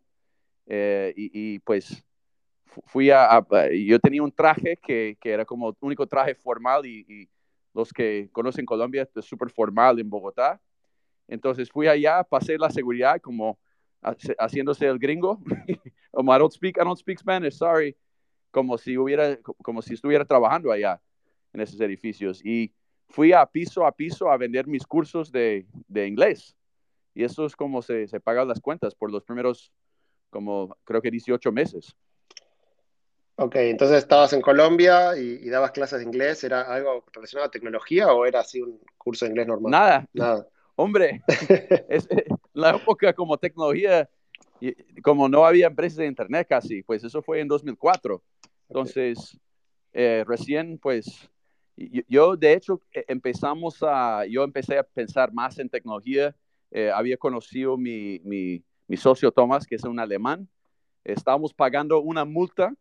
eh, 0.66 1.12
y, 1.16 1.58
pues 1.60 2.04
fui 2.84 3.10
a, 3.10 3.46
yo 3.72 3.98
tenía 4.00 4.22
un 4.22 4.32
traje 4.32 4.76
que, 4.76 5.16
que, 5.20 5.30
era 5.30 5.44
como 5.44 5.74
único 5.80 6.06
traje 6.06 6.34
formal 6.34 6.84
y, 6.84 7.28
los 7.76 7.92
que 7.92 8.30
conocen 8.32 8.64
Colombia 8.64 9.06
es 9.14 9.24
súper 9.26 9.50
formal 9.50 10.00
en 10.00 10.08
Bogotá. 10.08 10.58
Entonces 11.28 11.70
fui 11.70 11.86
allá, 11.86 12.24
pasé 12.24 12.56
la 12.56 12.70
seguridad 12.70 13.20
como 13.20 13.58
haciéndose 14.38 14.86
el 14.86 14.98
gringo. 14.98 15.38
como 16.10 16.34
I 16.34 16.38
don't 16.38 16.52
speak, 16.52 16.78
I 16.78 16.84
don't 16.84 16.98
speak 16.98 17.18
Spanish, 17.18 17.52
sorry. 17.52 17.94
Como 18.50 18.78
si 18.78 18.96
hubiera, 18.96 19.38
como 19.62 19.82
si 19.82 19.92
estuviera 19.92 20.24
trabajando 20.24 20.72
allá 20.72 21.02
en 21.52 21.60
esos 21.60 21.78
edificios. 21.82 22.42
Y 22.42 22.72
fui 23.08 23.34
a 23.34 23.44
piso 23.44 23.84
a 23.84 23.92
piso 23.92 24.30
a 24.30 24.38
vender 24.38 24.66
mis 24.66 24.86
cursos 24.86 25.30
de, 25.30 25.66
de 25.86 26.06
inglés. 26.06 26.56
Y 27.12 27.24
eso 27.24 27.44
es 27.44 27.54
como 27.54 27.82
se, 27.82 28.08
se 28.08 28.20
pagan 28.20 28.48
las 28.48 28.60
cuentas 28.60 28.94
por 28.94 29.12
los 29.12 29.22
primeros, 29.22 29.70
como 30.30 30.74
creo 30.84 31.02
que 31.02 31.10
18 31.10 31.52
meses. 31.52 31.94
Ok, 33.38 33.56
entonces 33.56 33.98
estabas 33.98 34.32
en 34.32 34.40
Colombia 34.40 35.14
y, 35.16 35.48
dabas 35.50 35.72
clases 35.72 35.98
de 35.98 36.06
inglés. 36.06 36.42
¿Era 36.42 36.62
algo 36.62 37.04
relacionado 37.12 37.48
a 37.48 37.50
tecnología 37.50 38.10
o 38.12 38.24
era 38.24 38.40
así 38.40 38.62
un 38.62 38.80
curso 38.96 39.26
de 39.26 39.30
inglés 39.30 39.46
normal? 39.46 39.70
Nada. 39.70 40.08
Nada. 40.14 40.48
Hombre, 40.74 41.22
es, 41.88 42.06
eh, 42.10 42.26
la 42.54 42.70
época 42.76 43.12
como 43.12 43.36
tecnología, 43.36 44.08
como 45.02 45.28
no 45.28 45.44
había 45.44 45.66
empresas 45.66 45.98
de 45.98 46.06
internet 46.06 46.46
casi, 46.48 46.82
pues 46.82 47.04
eso 47.04 47.20
fue 47.22 47.40
en 47.40 47.48
2004. 47.48 48.22
Entonces, 48.70 49.38
eh, 49.92 50.24
recién, 50.26 50.78
pues, 50.78 51.28
yo, 52.08 52.36
de 52.36 52.54
hecho 52.54 52.80
e, 52.90 53.04
empezamos 53.08 53.82
a, 53.82 54.24
yo 54.26 54.44
empecé 54.44 54.78
a 54.78 54.82
pensar 54.82 55.30
más 55.32 55.58
en 55.58 55.68
tecnología. 55.68 56.34
Eh, 56.70 56.90
había 56.90 57.18
conocido 57.18 57.76
mi, 57.76 58.18
mi, 58.24 58.64
mi 58.88 58.96
socio 58.96 59.30
Thomas, 59.30 59.66
que 59.66 59.74
es 59.74 59.84
un 59.84 60.00
alemán. 60.00 60.48
Estábamos 61.04 61.52
pagando 61.52 62.00
una 62.00 62.24
multa 62.24 62.74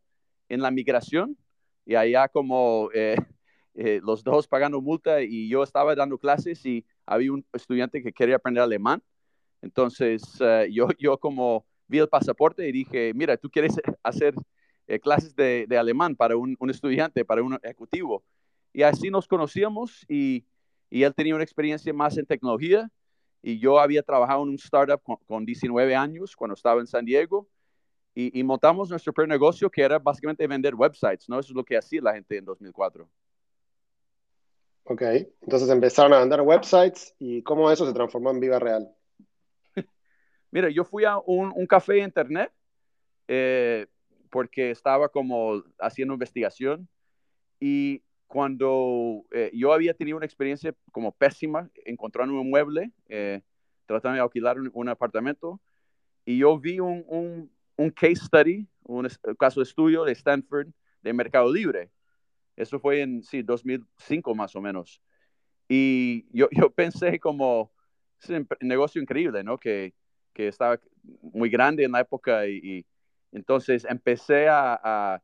en 0.50 0.62
la 0.62 0.72
migración 0.72 1.38
y 1.86 1.96
allá 1.96 2.28
como 2.28 2.90
eh, 2.94 3.16
eh, 3.76 4.00
los 4.04 4.24
dos 4.24 4.48
pagando 4.48 4.82
multa 4.82 5.22
y 5.22 5.48
yo 5.48 5.64
estaba 5.64 5.96
dando 5.96 6.18
clases 6.18 6.66
y 6.66 6.86
había 7.06 7.32
un 7.32 7.46
estudiante 7.54 8.02
que 8.02 8.12
quería 8.12 8.38
aprender 8.38 8.64
alemán. 8.64 9.02
Entonces 9.62 10.24
eh, 10.40 10.70
yo, 10.72 10.88
yo 11.00 11.18
como 11.18 11.66
vi 11.88 12.00
el 12.00 12.10
pasaporte 12.10 12.68
y 12.68 12.72
dije, 12.72 13.14
mira, 13.14 13.38
tú 13.38 13.50
quieres 13.50 13.76
hacer 14.04 14.34
clases 15.02 15.36
de, 15.36 15.66
de, 15.68 15.78
alemán 15.80 16.16
para 16.16 16.38
un, 16.38 16.56
un, 16.60 16.70
estudiante, 16.70 17.26
para 17.26 17.42
un 17.42 17.58
ejecutivo. 17.64 18.24
Y 18.72 18.84
así 18.84 19.10
nos 19.10 19.28
conocíamos 19.28 20.06
y, 20.08 20.46
y, 20.92 21.02
él 21.02 21.16
tenía 21.16 21.34
una 21.34 21.44
experiencia 21.44 21.92
más 21.92 22.18
en 22.20 22.26
tecnología 22.28 22.92
y 23.42 23.58
yo 23.58 23.80
había 23.80 24.04
trabajado 24.04 24.44
en 24.44 24.50
un 24.50 24.56
startup 24.56 25.02
con, 25.02 25.18
con 25.26 25.44
19 25.44 25.96
años 25.96 26.36
cuando 26.36 26.54
estaba 26.54 26.82
en 26.82 26.88
San 26.88 27.04
Diego 27.04 27.48
y, 28.18 28.42
montamos 28.44 28.90
nuestro 28.90 29.12
primer 29.12 29.28
negocio 29.28 29.70
que 29.70 29.82
era 29.82 30.00
básicamente 30.00 30.48
vender 30.48 30.74
websites, 30.74 31.28
¿no? 31.28 31.38
Eso 31.38 31.52
es 31.52 31.56
lo 31.56 31.66
que 31.66 31.76
hacía 31.76 32.02
la 32.02 32.14
gente 32.14 32.38
en 32.38 32.46
2004. 32.46 33.10
Ok, 34.86 35.02
entonces 35.42 35.68
empezaron 35.70 36.14
a 36.14 36.20
vender 36.20 36.40
websites 36.40 37.14
y 37.20 37.42
cómo 37.44 37.70
eso 37.70 37.86
se 37.86 37.94
transformó 37.94 38.32
en 38.32 38.40
Viva 38.40 38.58
Real. 38.58 38.90
Mira, 40.52 40.70
yo 40.70 40.86
fui 40.86 41.04
a 41.04 41.18
un, 41.18 41.52
un 41.54 41.68
café 41.68 41.98
internet 41.98 42.54
eh, 43.28 43.88
porque 44.30 44.72
estaba 44.72 45.10
como 45.10 45.64
haciendo 45.80 46.14
investigación 46.14 46.88
y 47.60 48.02
cuando 48.28 49.26
eh, 49.32 49.52
yo 49.54 49.74
había 49.74 49.94
tenido 49.94 50.18
una 50.18 50.26
experiencia 50.26 50.74
como 50.92 51.12
pésima 51.12 51.70
encontrando 51.86 52.40
un 52.40 52.50
mueble, 52.50 52.92
eh, 53.08 53.42
tratando 53.86 54.16
de 54.16 54.22
alquilar 54.22 54.60
un, 54.60 54.72
un, 54.74 54.90
apartamento, 54.90 55.60
y 56.26 56.40
yo 56.40 56.58
vi 56.58 56.80
un, 56.80 57.04
un, 57.08 57.55
un 57.78 57.90
case 57.90 58.16
study, 58.16 58.68
un, 58.84 59.08
caso 59.38 59.60
de 59.60 59.66
estudio 59.66 60.04
de 60.04 60.14
Stanford 60.14 60.68
de 61.02 61.14
Mercado 61.14 61.52
Libre. 61.52 61.92
Eso 62.56 62.80
fue 62.80 63.02
en, 63.02 63.24
sí, 63.24 63.42
2005 63.42 64.34
más 64.36 64.56
o 64.56 64.62
menos. 64.62 65.02
Y 65.68 66.26
yo, 66.32 66.48
yo 66.52 66.70
pensé 66.70 67.20
como, 67.20 67.72
es 68.22 68.30
un 68.30 68.48
negocio 68.62 69.02
increíble, 69.02 69.44
¿no? 69.44 69.58
Que, 69.58 69.94
que 70.36 70.50
estaba 70.50 70.80
muy 71.22 71.50
grande 71.50 71.84
en 71.84 71.94
la 71.94 72.02
época 72.02 72.48
y, 72.48 72.86
entonces 73.32 73.86
empecé 73.90 74.48
a, 74.50 75.22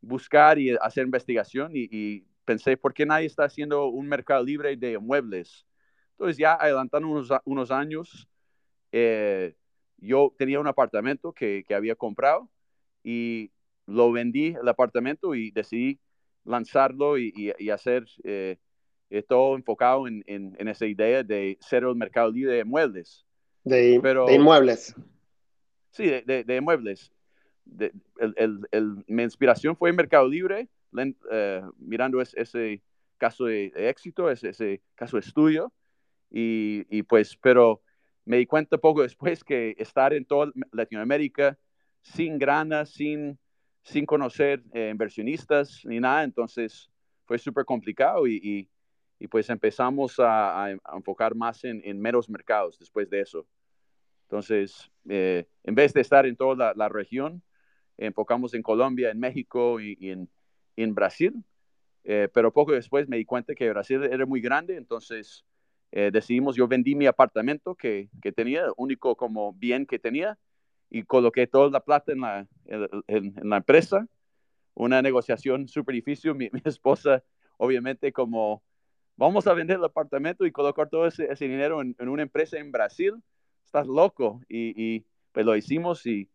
buscar 0.00 0.58
y 0.58 0.76
hacer 0.82 1.04
investigación 1.04 1.72
y, 1.74 2.26
pensé, 2.44 2.76
¿por 2.76 2.92
qué 2.92 3.06
nadie 3.06 3.26
está 3.26 3.44
haciendo 3.44 3.86
un 3.86 4.06
mercado 4.06 4.44
libre 4.44 4.76
de 4.76 4.98
muebles? 4.98 5.64
Entonces 6.10 6.36
ya 6.36 6.52
adelantando 6.52 7.08
unos, 7.08 7.30
unos 7.46 7.70
años, 7.70 8.28
eh, 8.92 9.54
yo 9.98 10.34
tenía 10.38 10.60
un 10.60 10.66
apartamento 10.66 11.32
que, 11.32 11.64
que 11.66 11.74
había 11.74 11.94
comprado 11.94 12.50
y 13.02 13.50
lo 13.86 14.12
vendí 14.12 14.56
el 14.60 14.68
apartamento 14.68 15.34
y 15.34 15.50
decidí 15.50 16.00
lanzarlo 16.44 17.18
y, 17.18 17.32
y, 17.58 17.70
hacer 17.70 18.04
eh, 18.24 18.56
todo 19.28 19.56
enfocado 19.56 20.06
en, 20.06 20.22
en, 20.26 20.68
esa 20.68 20.86
idea 20.86 21.22
de 21.22 21.56
ser 21.60 21.84
el 21.84 21.94
mercado 21.94 22.30
libre 22.30 22.54
de 22.54 22.64
muebles. 22.64 23.24
De, 23.62 23.98
de 23.98 24.34
inmuebles. 24.34 24.94
Sí, 25.90 26.06
de, 26.06 26.44
de, 26.44 26.60
muebles. 26.60 27.12
el, 27.78 28.66
el, 28.70 29.04
mi 29.06 29.22
inspiración 29.22 29.76
fue 29.76 29.90
en 29.90 29.96
Mercado 29.96 30.28
Libre, 30.28 30.68
eh, 31.30 31.62
mirando 31.78 32.20
ese, 32.20 32.40
ese, 32.40 32.82
caso 33.16 33.44
de, 33.46 33.72
éxito, 33.76 34.30
ese, 34.30 34.50
ese, 34.50 34.82
caso 34.94 35.16
de 35.16 35.20
estudio. 35.20 35.72
Y, 36.30 36.84
y 36.90 37.04
pues, 37.04 37.36
pero 37.36 37.80
me 38.24 38.38
di 38.38 38.46
cuenta 38.46 38.78
poco 38.78 39.02
después 39.02 39.44
que 39.44 39.74
estar 39.78 40.12
en 40.12 40.24
toda 40.24 40.52
Latinoamérica 40.72 41.58
sin 42.00 42.38
grana, 42.38 42.86
sin, 42.86 43.38
sin 43.82 44.06
conocer 44.06 44.62
eh, 44.72 44.90
inversionistas 44.90 45.82
ni 45.84 46.00
nada, 46.00 46.22
entonces 46.24 46.90
fue 47.24 47.38
súper 47.38 47.64
complicado 47.64 48.26
y, 48.26 48.68
y, 49.18 49.28
pues 49.28 49.48
empezamos 49.48 50.16
a, 50.18 50.76
enfocar 50.94 51.34
más 51.34 51.64
en, 51.64 51.80
en, 51.84 51.98
menos 51.98 52.28
mercados 52.28 52.78
después 52.78 53.08
de 53.08 53.22
eso. 53.22 53.46
Entonces, 54.24 54.90
eh, 55.08 55.46
en 55.62 55.74
vez 55.74 55.94
de 55.94 56.02
estar 56.02 56.26
en 56.26 56.36
toda 56.36 56.74
la, 56.74 56.88
región, 56.90 57.42
enfocamos 57.96 58.52
en 58.52 58.62
Colombia, 58.62 59.10
en 59.10 59.18
México 59.18 59.80
y, 59.80 59.96
en, 60.10 60.28
en, 60.76 60.94
Brasil, 60.94 61.42
eh, 62.04 62.28
pero 62.34 62.52
poco 62.52 62.72
después 62.72 63.08
me 63.08 63.16
di 63.16 63.24
cuenta 63.24 63.54
que 63.54 63.70
Brasil 63.70 64.02
era 64.04 64.26
muy 64.26 64.42
grande, 64.42 64.76
entonces 64.76 65.46
eh, 65.96 66.10
decidimos, 66.12 66.56
yo 66.56 66.66
vendí 66.66 66.96
mi 66.96 67.06
apartamento 67.06 67.76
que, 67.76 68.08
que, 68.20 68.32
tenía, 68.32 68.66
único 68.76 69.14
como 69.14 69.52
bien 69.52 69.86
que 69.86 70.00
tenía, 70.00 70.36
y 70.90 71.04
coloqué 71.04 71.46
toda 71.46 71.70
la 71.70 71.78
plata 71.78 72.10
en 72.10 72.20
la, 72.20 72.48
en, 73.06 73.34
la 73.48 73.58
empresa. 73.58 74.04
Una 74.74 75.00
negociación 75.02 75.68
súper 75.68 75.94
difícil. 75.94 76.34
Mi, 76.34 76.50
mi, 76.52 76.60
esposa, 76.64 77.22
obviamente, 77.58 78.12
como 78.12 78.64
vamos 79.16 79.46
a 79.46 79.54
vender 79.54 79.76
el 79.76 79.84
apartamento 79.84 80.44
y 80.44 80.50
colocar 80.50 80.88
todo 80.88 81.06
ese, 81.06 81.26
ese 81.30 81.46
dinero 81.46 81.80
en, 81.80 81.94
en, 82.00 82.08
una 82.08 82.22
empresa 82.22 82.58
en 82.58 82.72
Brasil, 82.72 83.14
estás 83.64 83.86
loco. 83.86 84.40
Y, 84.48 84.74
y 84.76 85.06
pues 85.30 85.46
lo 85.46 85.54
hicimos 85.54 86.04
y, 86.06 86.28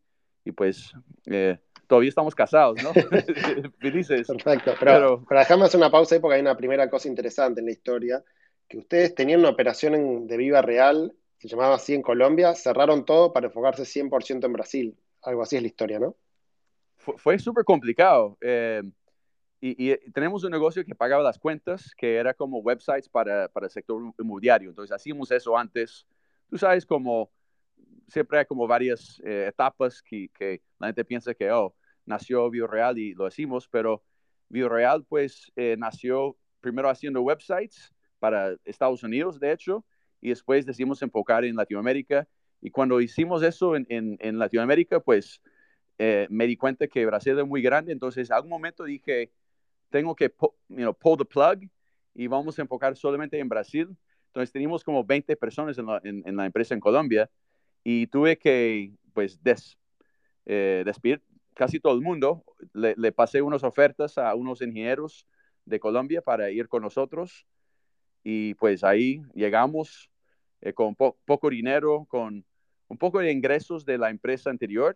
y 0.45 0.53
pues 0.53 0.93
eh, 1.25 1.57
todavía 1.85 2.07
estamos 2.07 2.33
casados, 2.33 2.81
¿no? 2.81 2.93
Felices. 3.79 4.25
Perfecto. 4.25 4.73
Pero, 4.79 5.25
pero, 5.27 5.39
déjame 5.41 5.65
hacer 5.65 5.81
una 5.81 5.91
pausa 5.91 6.15
ahí 6.15 6.21
porque 6.21 6.35
hay 6.35 6.41
una 6.41 6.55
primera 6.55 6.89
cosa 6.89 7.09
interesante 7.09 7.59
en 7.59 7.65
la 7.65 7.73
historia 7.73 8.23
que 8.69 8.77
ustedes 8.77 9.15
tenían 9.15 9.39
una 9.39 9.49
operación 9.49 10.27
de 10.27 10.38
Viva 10.38 10.61
Real, 10.61 11.13
se 11.39 11.47
llamaba 11.47 11.75
así 11.75 11.95
en 11.95 12.03
Colombia, 12.03 12.53
cerraron 12.53 13.03
todo 13.03 13.33
para 13.33 13.47
enfocarse 13.47 13.83
100% 13.83 14.45
en 14.45 14.53
Brasil. 14.53 14.97
Algo 15.23 15.41
así 15.41 15.55
es 15.55 15.63
la 15.63 15.67
historia, 15.67 15.99
¿no? 15.99 16.15
Fue, 16.95 17.39
súper 17.39 17.65
complicado. 17.65 18.38
Eh, 18.41 18.83
y, 19.59 19.95
tenemos 20.11 20.43
un 20.43 20.51
negocio 20.51 20.85
que 20.85 20.95
pagaba 20.95 21.23
las 21.23 21.39
cuentas, 21.39 21.93
que 21.97 22.17
era 22.17 22.33
como 22.33 22.59
websites 22.59 23.09
para, 23.09 23.47
para 23.47 23.65
el 23.65 23.71
sector 23.71 24.01
inmobiliario. 24.17 24.69
Entonces 24.69 24.95
hacíamos 24.95 25.31
eso 25.31 25.57
antes. 25.57 26.05
Tú 26.49 26.57
sabes, 26.57 26.85
como 26.85 27.31
siempre 28.07 28.39
hay 28.39 28.45
como 28.45 28.67
varias 28.67 29.21
eh, 29.25 29.45
etapas 29.47 30.01
que, 30.01 30.61
la 30.77 30.88
gente 30.88 31.05
piensa 31.05 31.33
que, 31.33 31.51
oh, 31.51 31.75
nació 32.05 32.49
Real 32.49 32.97
y 32.97 33.13
lo 33.13 33.25
decimos, 33.25 33.67
pero 33.67 34.03
Real 34.49 35.05
pues 35.05 35.51
eh, 35.55 35.75
nació 35.77 36.38
primero 36.59 36.89
haciendo 36.89 37.21
websites 37.21 37.93
para 38.19 38.55
Estados 38.65 39.03
Unidos, 39.03 39.39
de 39.39 39.51
hecho, 39.51 39.85
y 40.21 40.29
después 40.29 40.65
decidimos 40.65 41.01
enfocar 41.01 41.45
en 41.45 41.55
Latinoamérica 41.55 42.27
Y 42.61 42.71
cuando 42.71 42.99
hicimos 42.99 43.41
eso 43.41 43.75
en, 43.75 43.88
en, 43.89 44.38
Latinoamérica, 44.38 44.99
pues 44.99 45.41
eh, 45.97 46.27
me 46.29 46.45
di 46.45 46.57
cuenta 46.57 46.88
que 46.88 47.05
Brasil 47.05 47.39
es 47.39 47.47
muy 47.47 47.61
grande, 47.61 47.93
entonces 47.93 48.31
algún 48.31 48.49
momento 48.49 48.83
dije, 48.83 49.31
tengo 49.89 50.15
que 50.15 50.33
you 50.67 50.93
pull 50.93 51.17
the 51.17 51.25
plug 51.25 51.69
y 52.13 52.27
vamos 52.27 52.59
a 52.59 52.61
enfocar 52.61 52.95
solamente 52.95 53.39
en 53.39 53.49
Brasil. 53.49 53.95
Entonces 54.27 54.51
teníamos 54.51 54.83
como 54.83 55.03
20 55.03 55.35
personas 55.38 55.77
en 55.77 55.85
la, 55.85 56.01
en, 56.03 56.39
empresa 56.39 56.73
en 56.73 56.79
Colombia 56.79 57.29
y 57.83 58.07
tuve 58.07 58.38
que 58.38 58.91
pues 59.13 59.41
des, 59.41 59.77
eh, 60.45 60.83
despedir 60.85 61.21
casi 61.55 61.79
todo 61.79 61.93
el 61.93 62.01
mundo. 62.01 62.43
Le, 62.73 63.11
pasé 63.11 63.41
unas 63.41 63.63
ofertas 63.63 64.17
a 64.17 64.35
unos 64.35 64.61
ingenieros 64.61 65.27
de 65.65 65.79
Colombia 65.79 66.21
para 66.21 66.49
ir 66.51 66.67
con 66.67 66.83
nosotros 66.83 67.45
y 68.31 68.53
pues 68.53 68.83
ahí 68.83 69.24
llegamos 69.33 70.12
eh, 70.62 70.71
con 70.71 70.95
poco 70.95 71.50
dinero, 71.50 72.05
con 72.07 72.45
un 72.88 72.98
poco 72.98 73.19
de 73.19 73.31
ingresos 73.31 73.86
de 73.86 73.98
la 73.98 74.12
empresa 74.12 74.51
anterior 74.51 74.95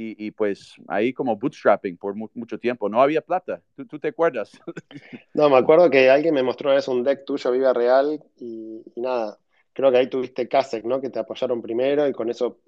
y, 0.00 0.30
pues 0.30 0.74
ahí 0.86 1.12
como 1.12 1.36
bootstrapping 1.36 1.96
por 1.96 2.14
mucho 2.14 2.56
tiempo. 2.56 2.88
No 2.88 3.02
había 3.02 3.20
plata. 3.20 3.60
¿Tú, 3.74 3.98
te 3.98 4.08
acuerdas? 4.08 4.52
No, 5.34 5.50
me 5.50 5.56
acuerdo 5.56 5.90
que 5.90 6.08
alguien 6.08 6.34
me 6.34 6.44
mostró 6.44 6.72
eso, 6.72 6.92
un 6.92 7.02
deck 7.02 7.24
tuyo, 7.24 7.50
Viva 7.50 7.72
Real, 7.72 8.22
y, 8.36 8.82
nada. 8.94 9.38
Creo 9.72 9.90
que 9.90 9.98
ahí 9.98 10.08
tuviste 10.08 10.48
Kasek, 10.48 10.84
¿no? 10.84 11.00
Que 11.00 11.10
te 11.10 11.18
apoyaron 11.18 11.60
primero 11.60 12.06
y 12.06 12.12
con 12.12 12.30
eso. 12.30 12.60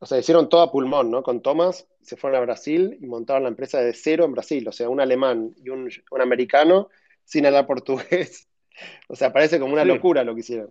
O 0.00 0.06
sea, 0.06 0.18
hicieron 0.18 0.48
todo 0.48 0.62
a 0.62 0.72
pulmón, 0.72 1.08
¿no? 1.10 1.22
Con 1.22 1.40
Thomas 1.40 1.86
se 2.02 2.16
fueron 2.16 2.38
a 2.40 2.44
Brasil 2.44 2.98
y 3.00 3.06
montaron 3.06 3.44
la 3.44 3.50
empresa 3.50 3.80
de 3.80 3.92
cero 3.92 4.24
en 4.24 4.32
Brasil. 4.32 4.66
O 4.66 4.72
sea, 4.72 4.88
un 4.88 5.00
alemán 5.00 5.54
y 5.56 5.68
un, 5.68 5.88
americano 6.20 6.88
sin 7.24 7.46
hablar 7.46 7.66
portugués. 7.66 8.47
O 9.08 9.16
sea, 9.16 9.32
parece 9.32 9.58
como 9.58 9.72
una 9.72 9.84
locura 9.84 10.24
lo 10.24 10.34
que 10.34 10.40
hicieron. 10.40 10.70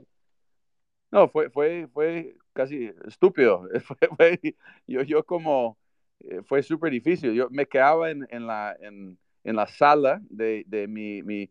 No, 1.11 1.29
fue, 1.29 1.49
fue, 1.49 1.87
fue 1.93 2.35
casi 2.53 2.91
estúpido. 3.07 3.67
Fue, 4.17 4.39
yo, 4.87 5.03
yo 5.03 5.23
como, 5.23 5.77
eh, 6.19 6.41
fue 6.43 6.63
súper 6.63 6.91
difícil. 6.91 7.33
Yo 7.33 7.47
me 7.49 7.65
quedaba 7.65 8.11
en, 8.11 8.27
en 8.29 8.47
la, 8.47 8.75
en, 8.79 9.17
en, 9.43 9.55
la 9.55 9.67
sala 9.67 10.19
de, 10.29 10.63
de 10.67 10.87
mi, 10.87 11.21
mi 11.23 11.49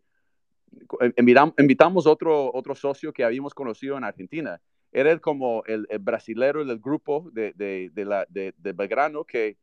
invitamos 1.57 2.07
otro, 2.07 2.53
otro 2.53 2.75
socio 2.75 3.13
que 3.13 3.25
habíamos 3.25 3.55
conocido 3.55 3.97
en 3.97 4.05
Argentina. 4.05 4.61
Era 4.93 5.19
como 5.19 5.63
el, 5.67 5.87
el 5.91 5.99
brasilero 5.99 6.65
del 6.65 6.79
grupo 6.79 7.31
de, 7.33 7.53
de, 7.55 7.91
de, 7.93 8.05
la, 8.05 8.27
de, 8.29 8.55
de 8.57 8.73
Belgrano, 8.73 9.25
que 9.25 9.57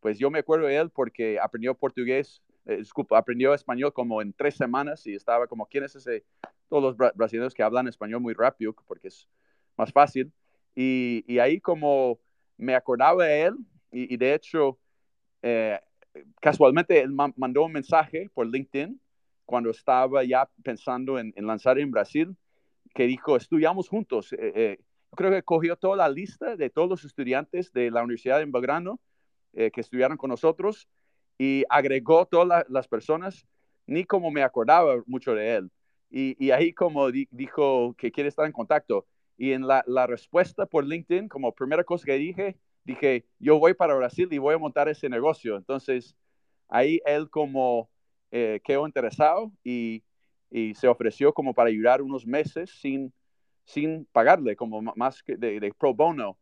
pues 0.00 0.18
yo 0.18 0.30
me 0.30 0.40
acuerdo 0.40 0.66
de 0.66 0.76
él 0.76 0.90
porque 0.90 1.38
aprendió 1.38 1.74
portugués, 1.74 2.42
eh, 2.48 2.49
disculpa, 2.64 3.18
aprendió 3.18 3.54
español 3.54 3.92
como 3.92 4.22
en 4.22 4.32
tres 4.32 4.54
semanas 4.54 5.06
y 5.06 5.14
estaba 5.14 5.46
como, 5.46 5.66
¿quién 5.66 5.84
es 5.84 5.96
ese? 5.96 6.24
Todos 6.68 6.96
los 6.96 7.14
brasileños 7.14 7.54
que 7.54 7.62
hablan 7.62 7.88
español 7.88 8.20
muy 8.20 8.34
rápido 8.34 8.74
porque 8.86 9.08
es 9.08 9.28
más 9.76 9.92
fácil. 9.92 10.32
Y, 10.74 11.24
y 11.26 11.38
ahí 11.38 11.60
como 11.60 12.20
me 12.56 12.74
acordaba 12.74 13.24
de 13.24 13.42
él 13.42 13.56
y, 13.90 14.16
de 14.16 14.34
hecho, 14.34 14.78
eh, 15.42 15.80
casualmente 16.40 17.00
él 17.00 17.10
mandó 17.12 17.64
un 17.64 17.72
mensaje 17.72 18.30
por 18.32 18.46
LinkedIn 18.46 19.00
cuando 19.44 19.70
estaba 19.70 20.22
ya 20.22 20.48
pensando 20.62 21.18
en, 21.18 21.34
lanzar 21.38 21.78
en 21.78 21.90
Brasil, 21.90 22.36
que 22.94 23.06
dijo, 23.06 23.36
estudiamos 23.36 23.88
juntos. 23.88 24.32
Eh, 24.38 24.78
creo 25.16 25.32
que 25.32 25.42
cogió 25.42 25.76
toda 25.76 25.96
la 25.96 26.08
lista 26.08 26.54
de 26.54 26.70
todos 26.70 26.88
los 26.88 27.04
estudiantes 27.04 27.72
de 27.72 27.90
la 27.90 28.02
Universidad 28.02 28.42
en 28.42 28.52
Belgrano 28.52 29.00
que 29.52 29.80
estudiaron 29.80 30.16
con 30.16 30.30
nosotros 30.30 30.88
y 31.40 31.64
agregó 31.70 32.26
todas 32.26 32.66
las 32.68 32.86
personas, 32.86 33.48
ni 33.86 34.04
como 34.04 34.30
me 34.30 34.42
acordaba 34.42 35.02
mucho 35.06 35.34
de 35.34 35.54
él. 35.54 35.70
Y, 36.10 36.50
ahí 36.50 36.74
como 36.74 37.10
dijo 37.10 37.94
que 37.96 38.12
quiere 38.12 38.28
estar 38.28 38.44
en 38.44 38.52
contacto. 38.52 39.06
Y 39.38 39.52
en 39.52 39.66
la, 39.66 40.06
respuesta 40.06 40.66
por 40.66 40.84
LinkedIn, 40.84 41.28
como 41.28 41.54
primera 41.54 41.82
cosa 41.82 42.04
que 42.04 42.18
dije, 42.18 42.58
dije, 42.84 43.24
yo 43.38 43.58
voy 43.58 43.72
para 43.72 43.94
Brasil 43.94 44.28
y 44.30 44.36
voy 44.36 44.54
a 44.54 44.58
montar 44.58 44.90
ese 44.90 45.08
negocio. 45.08 45.56
Entonces, 45.56 46.14
ahí 46.68 47.00
él 47.06 47.30
como 47.30 47.88
eh, 48.30 48.60
quedó 48.62 48.86
interesado 48.86 49.50
y, 49.64 50.04
y, 50.50 50.74
se 50.74 50.88
ofreció 50.88 51.32
como 51.32 51.54
para 51.54 51.70
ayudar 51.70 52.02
unos 52.02 52.26
meses 52.26 52.68
sin, 52.82 53.14
sin 53.64 54.04
pagarle, 54.12 54.56
como 54.56 54.82
más 54.82 55.22
que 55.22 55.38
de 55.38 55.72
pro 55.78 55.94
bono. 55.94 56.36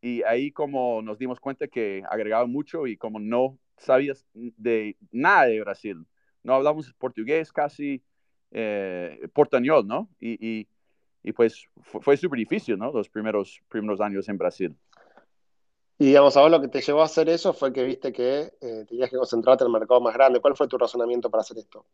Y 0.00 0.24
ahí 0.24 0.50
como 0.50 1.02
nos 1.02 1.20
dimos 1.20 1.38
cuenta 1.38 1.68
que 1.68 2.02
agregaba 2.10 2.46
mucho 2.46 2.88
y 2.88 2.96
como 2.96 3.20
no 3.20 3.60
sabías 3.76 4.24
de 4.34 4.96
nada 5.10 5.46
de 5.46 5.60
Brasil. 5.60 6.04
No 6.42 6.54
hablamos 6.54 6.92
portugués 6.94 7.52
casi, 7.52 8.02
eh, 8.50 9.28
portañol, 9.32 9.86
¿no? 9.86 10.08
Y, 10.20 10.68
y, 11.22 11.32
pues 11.32 11.66
fue, 11.82 12.16
súper 12.16 12.38
difícil, 12.38 12.78
¿no? 12.78 12.92
Los 12.92 13.08
primeros, 13.08 13.60
primeros 13.68 14.00
años 14.00 14.28
en 14.28 14.38
Brasil. 14.38 14.76
Y 15.98 16.06
digamos, 16.06 16.36
ahora 16.36 16.58
lo 16.58 16.60
que 16.60 16.68
te 16.68 16.80
llevó 16.80 17.02
a 17.02 17.06
hacer 17.06 17.28
eso 17.28 17.52
fue 17.52 17.72
que 17.72 17.84
viste 17.84 18.12
que 18.12 18.52
eh, 18.60 18.84
tenías 18.88 19.10
que 19.10 19.16
concentrarte 19.16 19.64
en 19.64 19.68
el 19.68 19.72
mercado 19.72 20.00
más 20.00 20.14
grande. 20.14 20.40
¿Cuál 20.40 20.56
fue 20.56 20.68
tu 20.68 20.76
razonamiento 20.76 21.30
para 21.30 21.40
hacer 21.40 21.58
esto? 21.58 21.86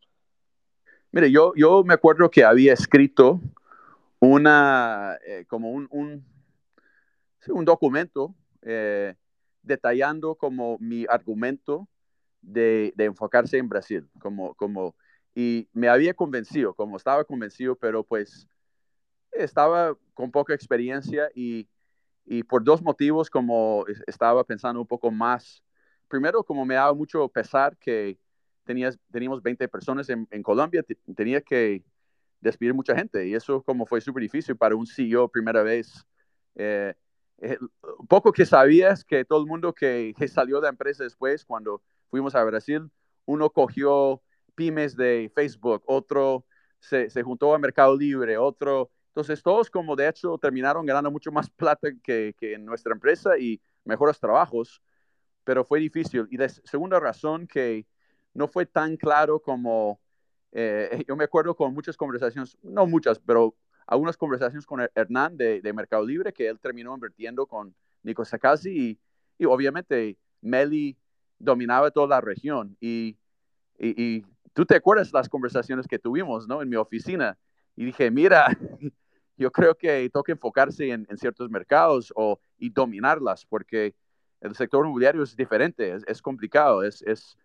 Mire, 1.11 1.31
yo, 1.31 1.53
yo 1.55 1.83
me 1.83 1.93
acuerdo 1.93 2.29
que 2.29 2.43
había 2.43 2.73
escrito 2.73 3.39
una, 4.19 5.17
eh, 5.25 5.45
como 5.47 5.71
un, 5.71 5.87
un, 5.91 6.25
un 7.47 7.65
documento 7.65 8.35
eh, 8.61 9.15
detallando 9.63 10.35
como 10.35 10.77
mi 10.79 11.05
argumento 11.09 11.87
de, 12.41 12.93
enfocarse 12.97 13.57
en 13.57 13.69
Brasil, 13.69 14.09
como, 14.19 14.53
como, 14.55 14.95
y 15.35 15.67
me 15.73 15.89
había 15.89 16.13
convencido, 16.13 16.73
como 16.73 16.97
estaba 16.97 17.23
convencido, 17.23 17.75
pero 17.75 18.03
pues 18.03 18.47
estaba 19.31 19.95
con 20.13 20.31
poca 20.31 20.53
experiencia 20.53 21.29
y, 21.35 21.67
y 22.25 22.43
por 22.43 22.63
dos 22.63 22.81
motivos 22.81 23.29
como 23.29 23.85
estaba 24.07 24.43
pensando 24.43 24.81
un 24.81 24.87
poco 24.87 25.11
más. 25.11 25.63
Primero, 26.07 26.43
como 26.43 26.65
me 26.65 26.75
daba 26.75 26.93
mucho 26.93 27.27
pesar 27.29 27.77
que 27.77 28.17
tenías, 28.63 28.99
teníamos 29.11 29.41
20 29.41 29.67
personas 29.67 30.09
en, 30.09 30.25
Colombia, 30.43 30.83
tenía 31.15 31.41
que 31.41 31.83
despedir 32.39 32.73
mucha 32.73 32.95
gente 32.95 33.27
y 33.27 33.35
eso 33.35 33.61
como 33.63 33.85
fue 33.85 34.01
súper 34.01 34.23
difícil 34.23 34.55
para 34.55 34.75
un 34.75 34.87
CEO 34.87 35.29
primera 35.29 35.63
vez. 35.63 36.05
Eh, 36.55 36.93
eh, 37.41 37.57
poco 38.07 38.31
que 38.31 38.45
sabías 38.45 39.03
que 39.03 39.25
todo 39.25 39.39
el 39.41 39.47
mundo 39.47 39.73
que, 39.73 40.13
salió 40.27 40.57
de 40.57 40.63
la 40.63 40.69
empresa 40.69 41.03
después, 41.03 41.43
cuando 41.43 41.81
fuimos 42.09 42.35
a 42.35 42.43
Brasil, 42.43 42.89
uno 43.25 43.49
cogió 43.49 44.21
pymes 44.55 44.95
de 44.95 45.31
Facebook, 45.33 45.81
otro 45.87 46.45
se, 46.79 47.09
juntó 47.23 47.53
a 47.53 47.59
Mercado 47.59 47.97
Libre, 47.97 48.37
otro. 48.37 48.91
Entonces, 49.07 49.41
todos 49.41 49.69
como 49.69 49.95
de 49.95 50.07
hecho 50.07 50.37
terminaron 50.37 50.85
ganando 50.85 51.11
mucho 51.11 51.31
más 51.31 51.49
plata 51.57 51.89
que, 52.03 52.35
en 52.39 52.65
nuestra 52.65 52.93
empresa 52.93 53.37
y 53.37 53.59
mejores 53.85 54.19
trabajos, 54.19 54.81
pero 55.43 55.65
fue 55.65 55.79
difícil. 55.79 56.27
Y 56.29 56.37
la 56.37 56.49
segunda 56.49 56.99
razón 56.99 57.47
que 57.47 57.87
no 58.33 58.47
fue 58.47 58.67
tan 58.67 58.97
claro 58.97 59.39
como, 59.39 59.99
eh, 60.51 60.89
yo 61.07 61.15
me 61.15 61.23
acuerdo 61.23 61.55
con 61.55 61.73
muchas 61.73 61.97
conversaciones, 61.97 62.57
no 62.61 62.85
muchas, 62.85 63.19
pero 63.19 63.55
algunas 63.91 64.15
conversaciones 64.15 64.65
con 64.65 64.79
Hernán 64.95 65.35
de, 65.35 65.61
de, 65.61 65.73
Mercado 65.73 66.05
Libre, 66.05 66.31
que 66.31 66.47
él 66.47 66.57
terminó 66.61 66.93
invirtiendo 66.93 67.45
con 67.45 67.75
Nico 68.03 68.23
Sakasi 68.23 68.69
y, 68.69 68.99
y, 69.37 69.45
obviamente 69.45 70.17
Meli 70.39 70.97
dominaba 71.37 71.91
toda 71.91 72.07
la 72.07 72.21
región. 72.21 72.77
Y, 72.79 73.17
y, 73.77 74.23
tú 74.53 74.65
te 74.65 74.77
acuerdas 74.77 75.11
las 75.11 75.27
conversaciones 75.27 75.87
que 75.87 75.99
tuvimos 75.99 76.47
¿no? 76.47 76.61
en 76.61 76.69
mi 76.69 76.77
oficina 76.77 77.37
y 77.75 77.83
dije, 77.83 78.09
mira, 78.09 78.47
yo 79.37 79.51
creo 79.51 79.75
que 79.75 80.09
toca 80.09 80.31
enfocarse 80.31 80.89
en, 80.89 81.05
en 81.09 81.17
ciertos 81.17 81.49
mercados 81.49 82.13
o, 82.15 82.39
y 82.57 82.69
dominarlas 82.69 83.45
porque 83.45 83.93
el 84.39 84.55
sector 84.55 84.85
inmobiliario 84.85 85.21
es 85.21 85.35
diferente, 85.35 85.95
es, 85.95 86.03
es 86.07 86.21
complicado, 86.21 86.81
es, 86.81 87.01
es 87.01 87.37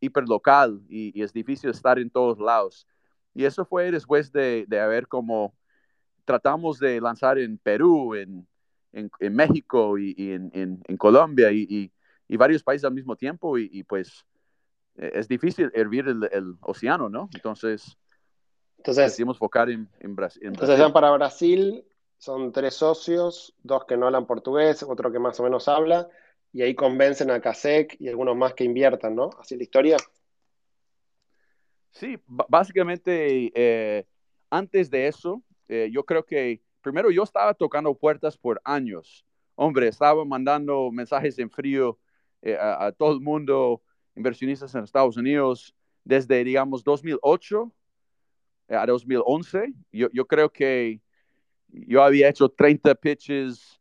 hiperlocal 0.00 0.82
y, 0.86 1.18
y, 1.18 1.22
es 1.22 1.32
difícil 1.32 1.70
estar 1.70 1.98
en 1.98 2.10
todos 2.10 2.38
lados. 2.38 2.86
Y 3.32 3.46
eso 3.46 3.64
fue 3.64 3.90
después 3.90 4.30
de, 4.32 4.66
de 4.68 4.80
haber 4.80 5.08
como 5.08 5.54
tratamos 6.28 6.78
de 6.78 7.00
lanzar 7.00 7.38
en 7.38 7.56
Perú, 7.56 8.14
en, 8.14 8.46
en, 8.92 9.34
México 9.34 9.96
y, 9.96 10.14
en, 10.18 10.50
en, 10.52 10.96
Colombia 10.98 11.50
y, 11.50 11.90
y, 12.28 12.36
varios 12.36 12.62
países 12.62 12.84
al 12.84 12.92
mismo 12.92 13.16
tiempo 13.16 13.56
y, 13.56 13.82
pues 13.84 14.26
e, 14.96 15.10
es 15.14 15.26
difícil 15.26 15.70
hervir 15.72 16.06
el, 16.06 16.28
el 16.30 16.54
océano, 16.60 17.08
¿no? 17.08 17.30
Entonces, 17.32 17.96
entonces 18.76 19.04
decidimos 19.06 19.36
enfocar 19.36 19.70
en, 19.70 19.88
Brasil. 20.14 20.42
Entonces 20.44 20.78
ya 20.78 20.92
para 20.92 21.10
Brasil 21.12 21.82
son 22.18 22.52
tres 22.52 22.74
socios, 22.74 23.54
dos 23.62 23.86
que 23.86 23.96
no 23.96 24.04
hablan 24.04 24.26
portugués, 24.26 24.82
otro 24.82 25.10
que 25.10 25.18
más 25.18 25.40
o 25.40 25.44
menos 25.44 25.66
habla, 25.66 26.10
y 26.52 26.60
ahí 26.60 26.74
convencen 26.74 27.30
a 27.30 27.40
CASEC 27.40 27.96
y 27.98 28.08
algunos 28.08 28.36
más 28.36 28.52
que 28.52 28.64
inviertan, 28.64 29.14
¿no? 29.14 29.30
Así 29.40 29.56
la 29.56 29.62
historia. 29.62 29.96
Sí, 31.90 32.18
básicamente 32.26 33.50
eh, 33.54 34.04
antes 34.50 34.90
de 34.90 35.08
eso, 35.08 35.42
eh, 35.68 35.90
yo 35.92 36.04
creo 36.04 36.24
que 36.24 36.60
primero 36.80 37.10
yo 37.10 37.22
estaba 37.22 37.54
tocando 37.54 37.94
puertas 37.94 38.36
por 38.36 38.60
años. 38.64 39.24
Hombre, 39.54 39.88
estaba 39.88 40.24
mandando 40.24 40.90
mensajes 40.90 41.38
en 41.38 41.50
frío 41.50 41.98
eh, 42.42 42.56
a, 42.58 42.92
todo 42.92 43.12
el 43.12 43.20
mundo, 43.20 43.82
inversionistas 44.14 44.74
en 44.74 44.84
Estados 44.84 45.16
Unidos, 45.16 45.74
desde, 46.04 46.42
digamos, 46.44 46.84
2008 46.84 47.72
eh, 48.68 48.76
a 48.76 48.86
2011. 48.86 49.74
Yo, 49.92 50.08
yo 50.12 50.26
creo 50.26 50.50
que 50.50 51.00
yo 51.68 52.02
había 52.02 52.28
hecho 52.28 52.48
30 52.48 52.94
pitches, 52.94 53.80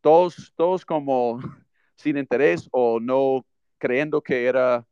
todos, 0.00 0.52
todos 0.56 0.84
como 0.84 1.38
sin 1.96 2.16
interés 2.16 2.68
o 2.72 2.98
no 3.00 3.44
creyendo 3.78 4.20
que 4.22 4.44
era 4.46 4.86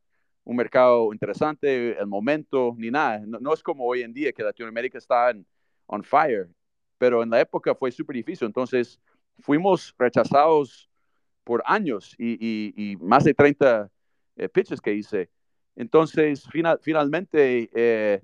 un 0.44 0.56
mercado 0.56 1.12
interesante, 1.12 1.98
el 1.98 2.06
momento, 2.06 2.74
ni 2.78 2.90
nada. 2.90 3.20
No, 3.26 3.52
es 3.52 3.62
como 3.62 3.84
hoy 3.84 4.02
en 4.02 4.12
día 4.12 4.32
que 4.32 4.44
Latinoamérica 4.44 4.96
está 4.96 5.30
en, 5.30 5.44
on 5.86 6.02
fire, 6.02 6.48
pero 6.98 7.22
en 7.22 7.30
la 7.30 7.40
época 7.40 7.74
fue 7.74 7.90
súper 7.90 8.16
difícil. 8.16 8.46
Entonces, 8.46 9.00
fuimos 9.40 9.94
rechazados 9.98 10.88
por 11.44 11.62
años 11.66 12.14
y, 12.18 12.96
más 13.00 13.24
de 13.24 13.34
30 13.34 13.88
eh, 14.36 14.48
pitches 14.48 14.80
que 14.80 14.94
hice. 14.94 15.30
Entonces, 15.76 16.44
final, 16.50 16.80
finalmente, 16.82 17.70
eh, 17.74 18.20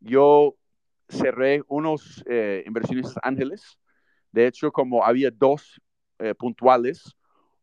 yo 0.00 0.54
cerré 1.08 1.62
unos 1.68 2.22
eh, 2.26 2.62
inversionistas 2.66 3.18
ángeles. 3.22 3.78
De 4.30 4.46
hecho, 4.46 4.70
como 4.70 5.04
había 5.04 5.30
dos 5.30 5.80
puntuales, 6.38 7.16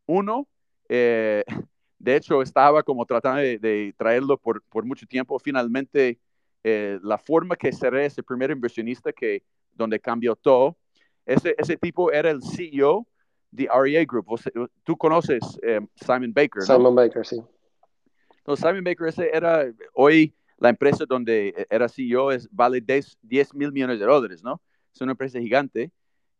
uno 0.05 0.47
de 0.89 2.15
hecho, 2.15 2.41
estaba 2.41 2.83
como 2.83 3.05
tratando 3.05 3.39
de, 3.39 3.93
traerlo 3.97 4.37
por, 4.37 4.61
por, 4.63 4.83
mucho 4.83 5.05
tiempo. 5.05 5.39
Finalmente, 5.39 6.19
eh, 6.63 6.99
la 7.03 7.17
forma 7.17 7.55
que 7.55 7.71
cerré 7.71 8.05
ese 8.05 8.23
primer 8.23 8.51
inversionista 8.51 9.11
que 9.11 9.43
donde 9.73 9.99
cambió 9.99 10.35
todo, 10.35 10.77
ese, 11.25 11.55
ese 11.57 11.77
tipo 11.77 12.11
era 12.11 12.31
el 12.31 12.41
CEO 12.41 13.07
de 13.51 13.67
REA 13.67 14.05
Group. 14.05 14.27
Tú 14.83 14.97
conoces 14.97 15.41
eh, 15.63 15.79
Simon 15.95 16.33
Baker, 16.33 16.59
¿no? 16.59 16.65
Simon 16.65 16.95
Baker, 16.95 17.25
sí. 17.25 17.41
Entonces, 18.37 18.65
Simon 18.65 18.83
Baker 18.83 19.07
ese 19.07 19.29
era 19.31 19.65
hoy 19.93 20.33
la 20.57 20.69
empresa 20.69 21.05
donde 21.07 21.67
era 21.69 21.87
CEO 21.87 22.31
es, 22.31 22.49
vale 22.51 22.81
10, 22.81 23.17
10 23.21 23.53
mil 23.53 23.71
millones 23.71 23.99
de 23.99 24.05
dólares, 24.05 24.43
¿no? 24.43 24.61
Es 24.93 24.99
una 25.01 25.11
empresa 25.11 25.39
gigante 25.39 25.91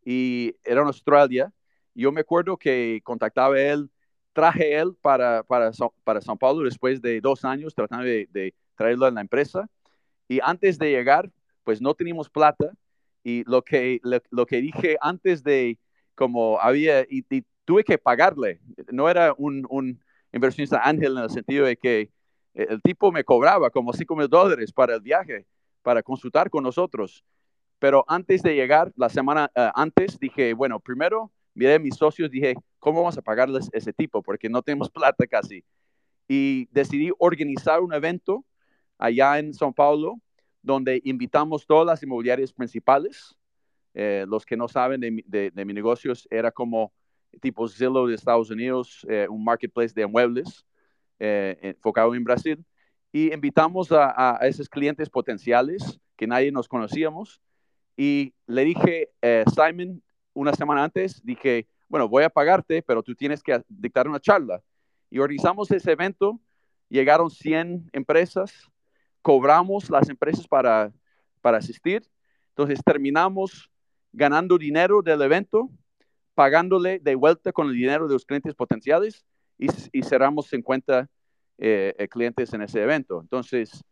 y 0.04 0.54
era 0.62 0.82
en 0.82 0.88
Australia. 0.88 1.52
Yo 1.94 2.12
me 2.12 2.20
acuerdo 2.20 2.56
que 2.56 3.00
contactaba 3.02 3.54
a 3.54 3.60
él 3.60 3.90
traje 4.32 4.78
él 4.78 4.96
para, 5.00 5.42
para, 5.42 5.70
para 6.04 6.20
São 6.20 6.38
Paulo 6.38 6.64
después 6.64 7.00
de 7.00 7.20
dos 7.20 7.44
años 7.44 7.74
tratando 7.74 8.04
de, 8.04 8.54
traerlo 8.76 9.06
en 9.08 9.14
la 9.14 9.20
empresa. 9.20 9.68
Y 10.30 10.38
antes 10.44 10.78
de 10.78 10.92
llegar, 10.92 11.28
pues 11.64 11.82
no 11.82 11.92
teníamos 11.94 12.30
plata. 12.30 12.72
Y 13.24 13.42
lo 13.50 13.62
que, 13.62 14.00
lo, 14.30 14.46
que 14.46 14.60
dije 14.60 14.96
antes 15.00 15.42
de, 15.42 15.76
como 16.14 16.60
había, 16.60 17.02
y, 17.02 17.24
tuve 17.64 17.82
que 17.82 17.98
pagarle. 17.98 18.60
No 18.92 19.10
era 19.10 19.34
un, 19.36 19.66
un, 19.68 20.00
inversionista 20.32 20.80
ángel 20.84 21.16
en 21.16 21.24
el 21.24 21.30
sentido 21.30 21.66
de 21.66 21.76
que 21.76 22.10
el 22.54 22.80
tipo 22.80 23.10
me 23.10 23.24
cobraba 23.24 23.70
como 23.70 23.92
5 23.92 24.14
mil 24.14 24.28
dólares 24.28 24.72
para 24.72 24.94
el 24.94 25.00
viaje, 25.00 25.46
para 25.82 26.00
consultar 26.00 26.48
con 26.48 26.62
nosotros. 26.62 27.24
Pero 27.80 28.04
antes 28.06 28.40
de 28.40 28.54
llegar, 28.54 28.92
la 28.94 29.08
semana 29.08 29.50
eh, 29.56 29.68
antes, 29.74 30.16
dije, 30.20 30.54
bueno, 30.54 30.78
primero 30.78 31.32
miré 31.54 31.74
a 31.74 31.78
mis 31.80 31.96
socios, 31.96 32.30
dije, 32.30 32.54
¿cómo 32.78 33.00
vamos 33.00 33.18
a 33.18 33.22
pagarles 33.22 33.68
ese 33.72 33.92
tipo? 33.92 34.22
Porque 34.22 34.48
no 34.48 34.62
tenemos 34.62 34.90
plata 34.90 35.26
casi. 35.26 35.64
Y 36.28 36.68
decidí 36.70 37.10
organizar 37.18 37.80
un 37.80 37.92
evento 37.92 38.44
allá 39.00 39.38
en 39.38 39.52
São 39.52 39.72
Paulo, 39.72 40.20
donde 40.62 41.00
invitamos 41.04 41.66
todas 41.66 41.86
las 41.86 42.02
inmobiliarias 42.02 42.52
principales. 42.52 43.34
Eh, 43.94 44.24
los 44.28 44.44
que 44.44 44.56
no 44.56 44.68
saben 44.68 45.00
de, 45.00 45.10
mi 45.64 45.72
negocios, 45.72 46.28
era 46.30 46.52
como 46.52 46.92
tipo 47.40 47.66
Zillow 47.66 48.06
de 48.06 48.14
Estados 48.14 48.50
Unidos, 48.50 49.04
eh, 49.08 49.26
un 49.28 49.42
marketplace 49.42 49.94
de 49.94 50.06
muebles 50.06 50.64
eh, 51.18 51.58
enfocado 51.62 52.14
en 52.14 52.22
Brasil. 52.22 52.64
Y 53.10 53.32
invitamos 53.32 53.90
a, 53.90 54.36
a, 54.36 54.46
esos 54.46 54.68
clientes 54.68 55.08
potenciales 55.08 55.98
que 56.16 56.26
nadie 56.26 56.52
nos 56.52 56.68
conocíamos. 56.68 57.40
Y 57.96 58.34
le 58.46 58.64
dije, 58.64 59.10
Simon, 59.54 60.02
una 60.32 60.54
semana 60.54 60.84
antes, 60.84 61.20
dije, 61.24 61.66
bueno, 61.88 62.08
voy 62.08 62.22
a 62.22 62.30
pagarte, 62.30 62.82
pero 62.82 63.02
tú 63.02 63.14
tienes 63.14 63.42
que 63.42 63.62
dictar 63.68 64.06
una 64.06 64.20
charla. 64.20 64.62
Y 65.10 65.18
organizamos 65.18 65.70
ese 65.70 65.92
evento, 65.92 66.40
llegaron 66.88 67.30
100 67.30 67.90
empresas, 67.92 68.70
cobramos 69.22 69.90
las 69.90 70.08
empresas 70.08 70.46
para, 70.46 70.92
para 71.40 71.58
asistir, 71.58 72.02
entonces 72.50 72.80
terminamos 72.84 73.70
ganando 74.12 74.58
dinero 74.58 75.02
del 75.02 75.22
evento, 75.22 75.70
pagándole 76.34 76.98
de 76.98 77.14
vuelta 77.14 77.52
con 77.52 77.68
el 77.68 77.74
dinero 77.74 78.06
de 78.06 78.14
los 78.14 78.24
clientes 78.24 78.54
potenciales 78.54 79.24
y, 79.58 80.02
cerramos 80.02 80.46
50 80.46 81.08
eh, 81.58 82.08
clientes 82.10 82.52
en 82.54 82.62
ese 82.62 82.82
evento. 82.82 83.20
Entonces, 83.20 83.84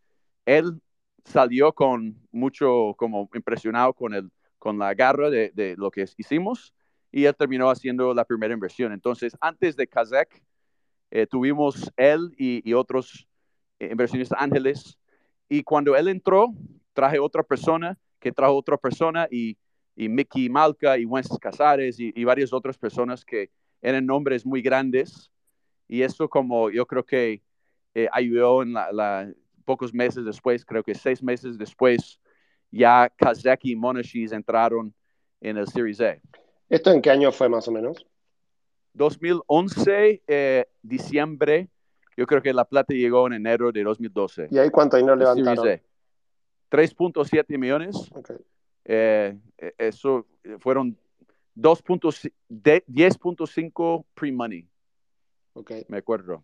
él 0.45 0.81
salió 1.23 1.73
con 1.73 2.19
mucho, 2.31 2.95
como 2.97 3.29
impresionado 3.33 3.93
con 3.93 4.13
el, 4.13 4.31
con 4.57 4.77
la 4.77 4.93
garra 4.93 5.29
de, 5.29 5.75
lo 5.77 5.91
que 5.91 6.05
hicimos 6.17 6.73
y 7.11 7.25
él 7.25 7.35
terminó 7.35 7.69
haciendo 7.69 8.13
la 8.13 8.25
primera 8.25 8.53
inversión. 8.53 8.91
Entonces, 8.91 9.35
antes 9.39 9.75
de 9.75 9.87
Kazek, 9.87 10.43
eh, 11.11 11.25
tuvimos 11.25 11.91
él 11.97 12.33
y, 12.37 12.73
otros 12.73 13.27
eh, 13.79 13.89
inversionistas 13.91 14.39
ángeles 14.39 14.99
y 15.49 15.63
cuando 15.63 15.95
él 15.95 16.07
entró, 16.07 16.53
traje 16.93 17.19
otra 17.19 17.43
persona 17.43 17.97
que 18.19 18.31
trajo 18.31 18.55
otra 18.55 18.77
persona 18.77 19.27
y, 19.29 19.57
Mickey 19.95 20.47
Malca 20.47 20.97
y 20.97 21.03
Wences 21.03 21.37
Casares 21.39 21.99
y, 21.99 22.23
varias 22.23 22.53
otras 22.53 22.77
personas 22.77 23.25
que 23.25 23.49
eran 23.81 24.05
nombres 24.05 24.45
muy 24.45 24.61
grandes 24.61 25.29
y 25.89 26.03
eso 26.03 26.29
como 26.29 26.69
yo 26.69 26.85
creo 26.85 27.03
que 27.03 27.41
eh, 27.95 28.07
ayudó 28.13 28.63
en 28.63 28.71
la, 28.71 29.29
pocos 29.65 29.93
meses 29.93 30.23
después, 30.23 30.63
creo 30.63 30.83
que 30.83 30.95
seis 30.95 31.21
meses 31.21 31.57
después, 31.57 32.19
ya 32.71 33.11
Kazeki 33.15 33.71
y 33.71 33.75
Monashis 33.75 34.31
entraron 34.31 34.93
en 35.41 35.57
el 35.57 35.67
Series 35.67 35.99
A. 36.01 36.17
¿Esto 36.69 36.91
en 36.91 37.01
qué 37.01 37.11
año 37.11 37.31
fue 37.31 37.49
más 37.49 37.67
o 37.67 37.71
menos? 37.71 38.05
2011, 38.93 40.23
eh, 40.27 40.65
diciembre. 40.81 41.67
Yo 42.19 42.27
creo 42.27 42.41
que 42.41 42.51
la 42.51 42.65
plata 42.65 42.93
llegó 42.93 43.27
en 43.27 43.33
enero 43.33 43.71
de 43.71 43.81
2012. 43.81 44.49
¿Y 44.51 44.57
ahí 44.57 44.69
cuánto 44.69 44.97
dinero 44.97 45.15
levantaron? 45.15 45.79
3.7 46.69 47.57
millones. 47.57 47.95
Eh, 48.83 49.39
eh, 49.57 49.73
eso 49.77 50.25
fueron 50.59 50.97
10.5 51.55 54.05
pre-money. 54.13 54.67
Ok. 55.53 55.71
Me 55.87 55.99
acuerdo. 55.99 56.43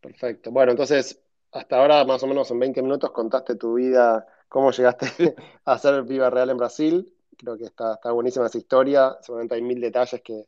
Perfecto. 0.00 0.50
Bueno, 0.50 0.72
entonces, 0.72 1.20
hasta 1.52 1.78
ahora, 1.78 2.06
más 2.06 2.22
o 2.22 2.26
menos 2.26 2.50
en 2.50 2.58
20 2.58 2.80
minutos, 2.80 3.10
contaste 3.10 3.56
tu 3.56 3.74
vida 3.74 4.26
cómo 4.48 4.70
llegaste 4.70 5.06
a 5.66 5.74
hacer 5.74 6.04
Viva 6.04 6.30
Real 6.30 6.48
en 6.48 6.56
Brasil. 6.56 7.12
Creo 7.36 7.58
que 7.58 7.64
está, 7.64 7.96
está 7.96 8.12
buenísima 8.12 8.46
esa 8.46 8.56
historia. 8.56 9.18
Seguramente 9.20 9.56
hay 9.56 9.62
mil 9.62 9.78
detalles 9.78 10.22
que 10.22 10.46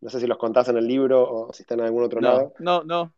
no 0.00 0.10
sé 0.10 0.20
si 0.20 0.28
los 0.28 0.38
contás 0.38 0.68
en 0.68 0.76
el 0.76 0.86
libro 0.86 1.28
o 1.28 1.52
si 1.52 1.62
están 1.62 1.80
en 1.80 1.86
algún 1.86 2.04
otro 2.04 2.20
lado. 2.20 2.54
No, 2.60 2.84
no. 2.84 3.12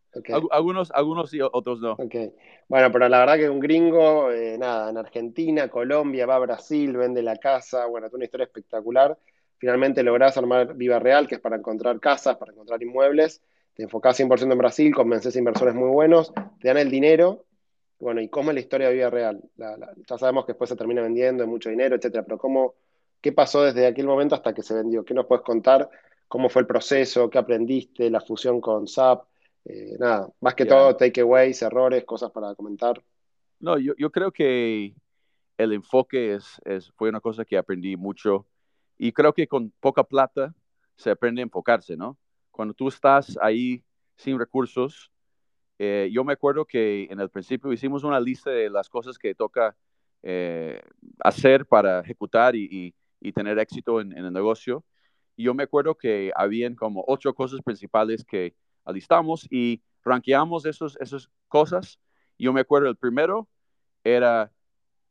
Algunos, 0.51 0.91
algunos 0.91 1.29
sí, 1.29 1.39
otros 1.41 1.79
no. 1.79 1.93
Okay. 1.93 2.33
Bueno, 2.67 2.91
pero 2.91 3.07
la 3.09 3.19
verdad 3.19 3.37
que 3.37 3.49
un 3.49 3.59
gringo, 3.59 4.31
eh, 4.31 4.57
nada, 4.57 4.89
en 4.89 4.97
Argentina, 4.97 5.67
Colombia, 5.69 6.25
va 6.25 6.35
a 6.35 6.39
Brasil, 6.39 6.95
vende 6.95 7.21
la 7.21 7.37
casa. 7.37 7.85
Bueno, 7.85 8.07
es 8.07 8.13
una 8.13 8.25
historia 8.25 8.45
espectacular. 8.45 9.17
Finalmente 9.57 10.03
lográs 10.03 10.37
armar 10.37 10.75
Viva 10.75 10.99
Real, 10.99 11.27
que 11.27 11.35
es 11.35 11.41
para 11.41 11.55
encontrar 11.55 11.99
casas, 11.99 12.37
para 12.37 12.51
encontrar 12.51 12.81
inmuebles. 12.83 13.41
Te 13.73 13.83
enfocás 13.83 14.19
100% 14.19 14.51
en 14.51 14.57
Brasil, 14.57 14.93
convences 14.93 15.35
inversores 15.35 15.75
muy 15.75 15.89
buenos, 15.89 16.33
te 16.59 16.67
dan 16.67 16.77
el 16.77 16.89
dinero 16.89 17.45
bueno, 17.99 18.21
¿y 18.21 18.29
cómo 18.29 18.51
es 18.51 18.55
la 18.55 18.59
historia 18.59 18.87
de 18.89 18.93
vida 18.93 19.09
real? 19.09 19.41
ya 19.57 20.17
sabemos 20.17 20.45
que 20.45 20.51
después 20.51 20.69
se 20.69 20.75
termina 20.75 21.01
vendiendo, 21.01 21.43
hay 21.43 21.49
mucho 21.49 21.69
dinero, 21.69 21.95
etcétera, 21.95 22.23
pero 22.23 22.37
¿cómo, 22.37 22.75
¿qué 23.21 23.31
pasó 23.31 23.63
desde 23.63 23.87
aquel 23.87 24.05
momento 24.05 24.35
hasta 24.35 24.53
que 24.53 24.61
se 24.61 24.75
vendió? 24.75 25.03
¿Qué 25.03 25.13
nos 25.13 25.25
puedes 25.25 25.43
contar? 25.43 25.89
¿Cómo 26.27 26.49
fue 26.49 26.61
el 26.61 26.67
proceso? 26.67 27.29
¿Qué 27.29 27.39
aprendiste? 27.39 28.09
¿La 28.09 28.21
fusión 28.21 28.61
con 28.61 28.87
SAP? 28.87 29.25
Eh, 29.69 29.97
nada, 29.99 30.29
más 30.39 30.55
que 30.55 30.65
todo, 30.65 30.95
takeaways, 30.95 31.61
errores, 31.61 32.05
cosas 32.05 32.31
para 32.31 32.55
comentar. 32.55 33.03
No, 33.59 33.77
yo, 33.77 33.93
yo 33.97 34.11
creo 34.11 34.31
que 34.31 34.95
el 35.57 35.73
enfoque 35.73 36.35
es, 36.35 36.61
es, 36.63 36.91
fue 36.91 37.09
una 37.09 37.19
cosa 37.19 37.43
que 37.43 37.57
aprendí 37.57 37.97
mucho 37.97 38.47
y 38.97 39.11
creo 39.11 39.33
que 39.33 39.47
con 39.47 39.71
poca 39.79 40.03
plata 40.03 40.55
se 40.95 41.11
aprende 41.11 41.41
a 41.41 41.43
enfocarse, 41.43 41.97
¿no? 41.97 42.17
Cuando 42.51 42.73
tú 42.73 42.87
estás 42.87 43.37
ahí 43.41 43.83
sin 44.15 44.39
recursos, 44.39 45.11
eh, 45.79 46.09
yo 46.11 46.23
me 46.23 46.33
acuerdo 46.33 46.65
que 46.65 47.07
en 47.09 47.19
el 47.19 47.29
principio 47.29 47.71
hicimos 47.71 48.03
una 48.03 48.19
lista 48.19 48.49
de 48.49 48.69
las 48.69 48.89
cosas 48.89 49.17
que 49.17 49.35
toca 49.35 49.75
eh, 50.23 50.81
hacer 51.19 51.65
para 51.65 51.99
ejecutar 51.99 52.55
y, 52.55 52.93
tener 53.35 53.59
éxito 53.59 53.99
en, 53.99 54.13
el 54.13 54.31
negocio. 54.31 54.85
Y 55.35 55.43
yo 55.43 55.53
me 55.53 55.63
acuerdo 55.63 55.95
que 55.95 56.31
habían 56.35 56.75
como 56.75 57.03
ocho 57.07 57.33
cosas 57.35 57.61
principales 57.61 58.23
que 58.23 58.55
alistamos 58.87 59.47
y 59.51 59.81
ranqueamos 60.03 60.65
esos, 60.65 60.97
esas 60.99 61.29
cosas. 61.47 61.99
Yo 62.39 62.53
me 62.53 62.61
acuerdo 62.61 62.89
el 62.89 62.97
primero 62.97 63.47
era 64.03 64.51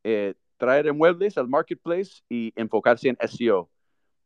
eh, 0.04 0.34
traer 0.56 0.92
muebles 0.94 1.36
al 1.38 1.48
marketplace 1.48 2.22
y 2.28 2.52
enfocarse 2.56 3.08
en 3.08 3.18
SEO. 3.20 3.70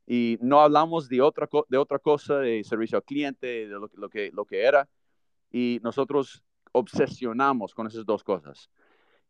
Y 0.07 0.39
no 0.41 0.61
hablamos 0.61 1.09
de 1.09 1.21
otra, 1.21 1.49
de 1.69 1.79
otra 1.79 1.99
cosa, 1.99 2.39
de 2.39 2.65
servicio 2.65 2.99
al 2.99 3.05
cliente, 3.05 3.47
de 3.47 3.69
lo, 3.69 3.91
lo, 3.95 4.09
que, 4.09 4.31
lo 4.33 4.45
que 4.45 4.63
era 4.63 4.89
y 5.51 5.81
nosotros 5.83 6.43
obsesionamos 6.73 7.75
con 7.75 7.87
esas 7.87 8.07
dos 8.07 8.23
cosas. 8.23 8.71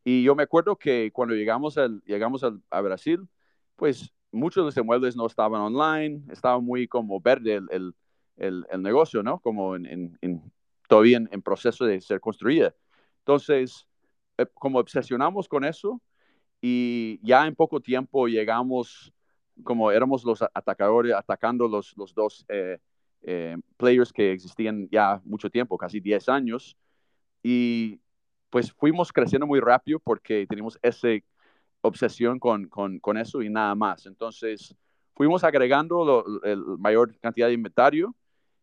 Y 0.04 0.22
yo 0.22 0.34
me 0.34 0.44
acuerdo 0.44 0.76
que 0.76 1.10
cuando 1.12 1.34
llegamos, 1.34 1.78
al, 1.78 2.02
llegamos 2.04 2.44
al, 2.44 2.62
a 2.70 2.80
Brasil, 2.80 3.28
pues 3.76 4.12
muchos 4.30 4.62
de 4.62 4.66
los 4.66 4.76
inmuebles 4.76 5.16
no 5.16 5.26
estaban 5.26 5.60
online, 5.60 6.22
estaba 6.30 6.60
muy 6.60 6.86
como 6.86 7.20
verde 7.20 7.60
el, 7.70 7.94
negocio, 8.78 9.22
¿no? 9.22 9.38
Como 9.40 9.76
en, 9.76 10.18
todavía 10.88 11.18
en, 11.18 11.42
proceso 11.42 11.84
de 11.84 12.00
ser 12.00 12.20
construida. 12.20 12.74
Entonces, 13.18 13.86
eh, 14.38 14.46
como 14.54 14.78
obsesionamos 14.78 15.48
con 15.48 15.64
eso 15.64 16.00
y 16.60 17.20
ya 17.22 17.46
en 17.46 17.54
poco 17.54 17.80
tiempo 17.80 18.26
llegamos, 18.26 19.12
como 19.62 19.90
éramos 19.90 20.24
los 20.24 20.42
atacadores, 20.42 21.14
atacando 21.14 21.68
los, 21.68 21.96
los 21.96 22.14
dos 22.14 22.44
eh, 22.48 22.78
eh, 23.22 23.56
players 23.76 24.12
que 24.12 24.32
existían 24.32 24.88
ya 24.90 25.20
mucho 25.24 25.50
tiempo, 25.50 25.76
casi 25.76 26.00
10 26.00 26.28
años, 26.28 26.76
y 27.42 28.00
pues 28.50 28.72
fuimos 28.72 29.12
creciendo 29.12 29.46
muy 29.46 29.60
rápido 29.60 30.00
porque 30.00 30.46
teníamos 30.46 30.78
esa 30.82 31.08
obsesión 31.82 32.38
con, 32.38 32.68
con, 32.68 32.98
con 32.98 33.16
eso 33.16 33.42
y 33.42 33.48
nada 33.48 33.74
más. 33.74 34.06
Entonces, 34.06 34.74
fuimos 35.14 35.44
agregando 35.44 36.24
la 36.42 36.56
mayor 36.78 37.16
cantidad 37.20 37.46
de 37.46 37.54
inventario 37.54 38.14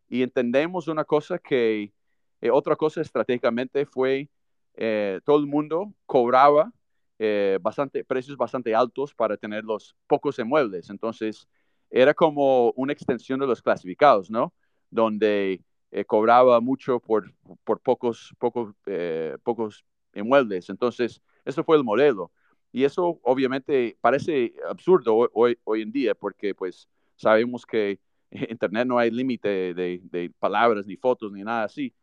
y 0.08 0.22
entendemos 0.22 0.88
una 0.88 1.04
cosa 1.04 1.38
que, 1.38 1.92
eh, 2.40 2.50
otra 2.50 2.76
cosa 2.76 3.00
estratégicamente 3.00 3.86
fue, 3.86 4.28
eh, 4.74 5.20
todo 5.24 5.38
el 5.38 5.46
mundo 5.46 5.92
cobraba 6.06 6.72
eh, 7.18 7.58
bastante, 7.60 8.04
precios 8.04 8.36
bastante 8.36 8.74
altos 8.74 9.12
para 9.14 9.36
tener 9.36 9.64
los 9.64 9.96
pocos 10.06 10.38
inmuebles. 10.38 10.88
Entonces, 10.90 11.48
era 11.90 12.14
como 12.14 12.72
una 12.76 12.92
extensión 12.92 13.40
de 13.40 13.46
los 13.46 13.60
clasificados, 13.62 14.30
¿no? 14.30 14.54
Donde 14.90 15.62
eh, 15.90 16.04
cobraba 16.04 16.60
mucho 16.60 17.00
por, 17.00 17.32
por 17.64 17.80
pocos, 17.80 18.34
pocos, 18.38 18.74
eh, 18.86 19.36
pocos 19.42 19.84
inmuebles. 20.14 20.70
Entonces, 20.70 21.20
eso 21.44 21.64
fue 21.64 21.76
el 21.76 21.84
modelo. 21.84 22.30
Y 22.72 22.84
eso 22.84 23.18
obviamente 23.22 23.96
parece 24.00 24.54
absurdo 24.68 25.30
hoy, 25.32 25.58
hoy, 25.64 25.82
en 25.82 25.90
día 25.90 26.14
porque 26.14 26.54
pues 26.54 26.88
sabemos 27.16 27.64
que 27.64 27.98
Internet 28.50 28.86
no 28.86 28.98
hay 28.98 29.10
límite 29.10 29.74
de, 29.74 30.32
palabras, 30.38 30.86
ni 30.86 30.96
fotos, 30.96 31.32
ni 31.32 31.42
nada 31.42 31.64
así. 31.64 31.94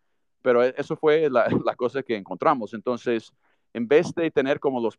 Pero 0.42 0.64
e, 0.64 0.74
eso 0.78 0.96
fue 0.96 1.30
la, 1.30 1.48
la, 1.66 1.76
cosa 1.76 2.04
que 2.04 2.16
encontramos. 2.16 2.74
Entonces, 2.74 3.32
en 3.74 3.88
vez 3.88 4.14
de 4.14 4.32
tener 4.32 4.60
como 4.60 4.80
los 4.80 4.98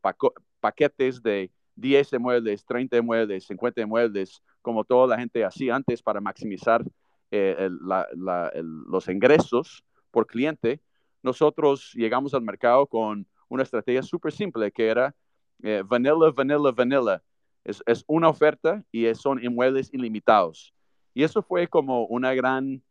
paquetes 0.60 1.22
de 1.22 1.50
10 1.76 2.18
muebles, 2.18 2.64
30 2.64 3.00
muebles, 3.02 3.46
50 3.46 3.86
muebles, 3.86 4.42
como 4.62 4.84
toda 4.84 5.06
la 5.06 5.18
gente 5.18 5.44
hacía 5.44 5.76
antes 5.76 6.02
para 6.02 6.20
maximizar 6.20 6.84
eh, 7.30 7.68
los 7.70 9.08
ingresos 9.08 9.84
por 10.10 10.26
cliente, 10.26 10.80
nosotros 11.22 11.92
llegamos 11.94 12.34
al 12.34 12.42
mercado 12.42 12.86
con 12.86 13.26
una 13.48 13.62
estrategia 13.62 14.02
súper 14.02 14.32
simple 14.32 14.70
que 14.72 14.88
era 14.88 15.14
eh, 15.62 15.82
vanilla, 15.86 16.14
vanilla, 16.34 16.70
vanilla. 16.72 17.22
Es, 17.64 17.82
es, 17.86 18.04
una 18.06 18.28
oferta 18.28 18.84
y 18.92 19.12
son 19.14 19.42
inmuebles 19.42 19.92
ilimitados. 19.92 20.72
Y 21.16 21.24
eso 21.24 21.42
fue 21.42 21.66
como 21.66 22.05
una 22.07 22.35
gran, 22.35 22.83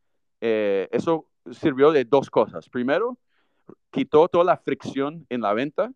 eh, 0.41 0.89
eso 0.91 1.27
sirvió 1.51 1.91
de 1.91 2.05
dos 2.05 2.29
cosas. 2.31 2.67
Primero, 2.69 3.19
quitó 3.91 4.27
toda 4.27 4.43
la 4.43 4.57
fricción 4.57 5.25
en 5.29 5.41
la 5.41 5.53
venta, 5.53 5.91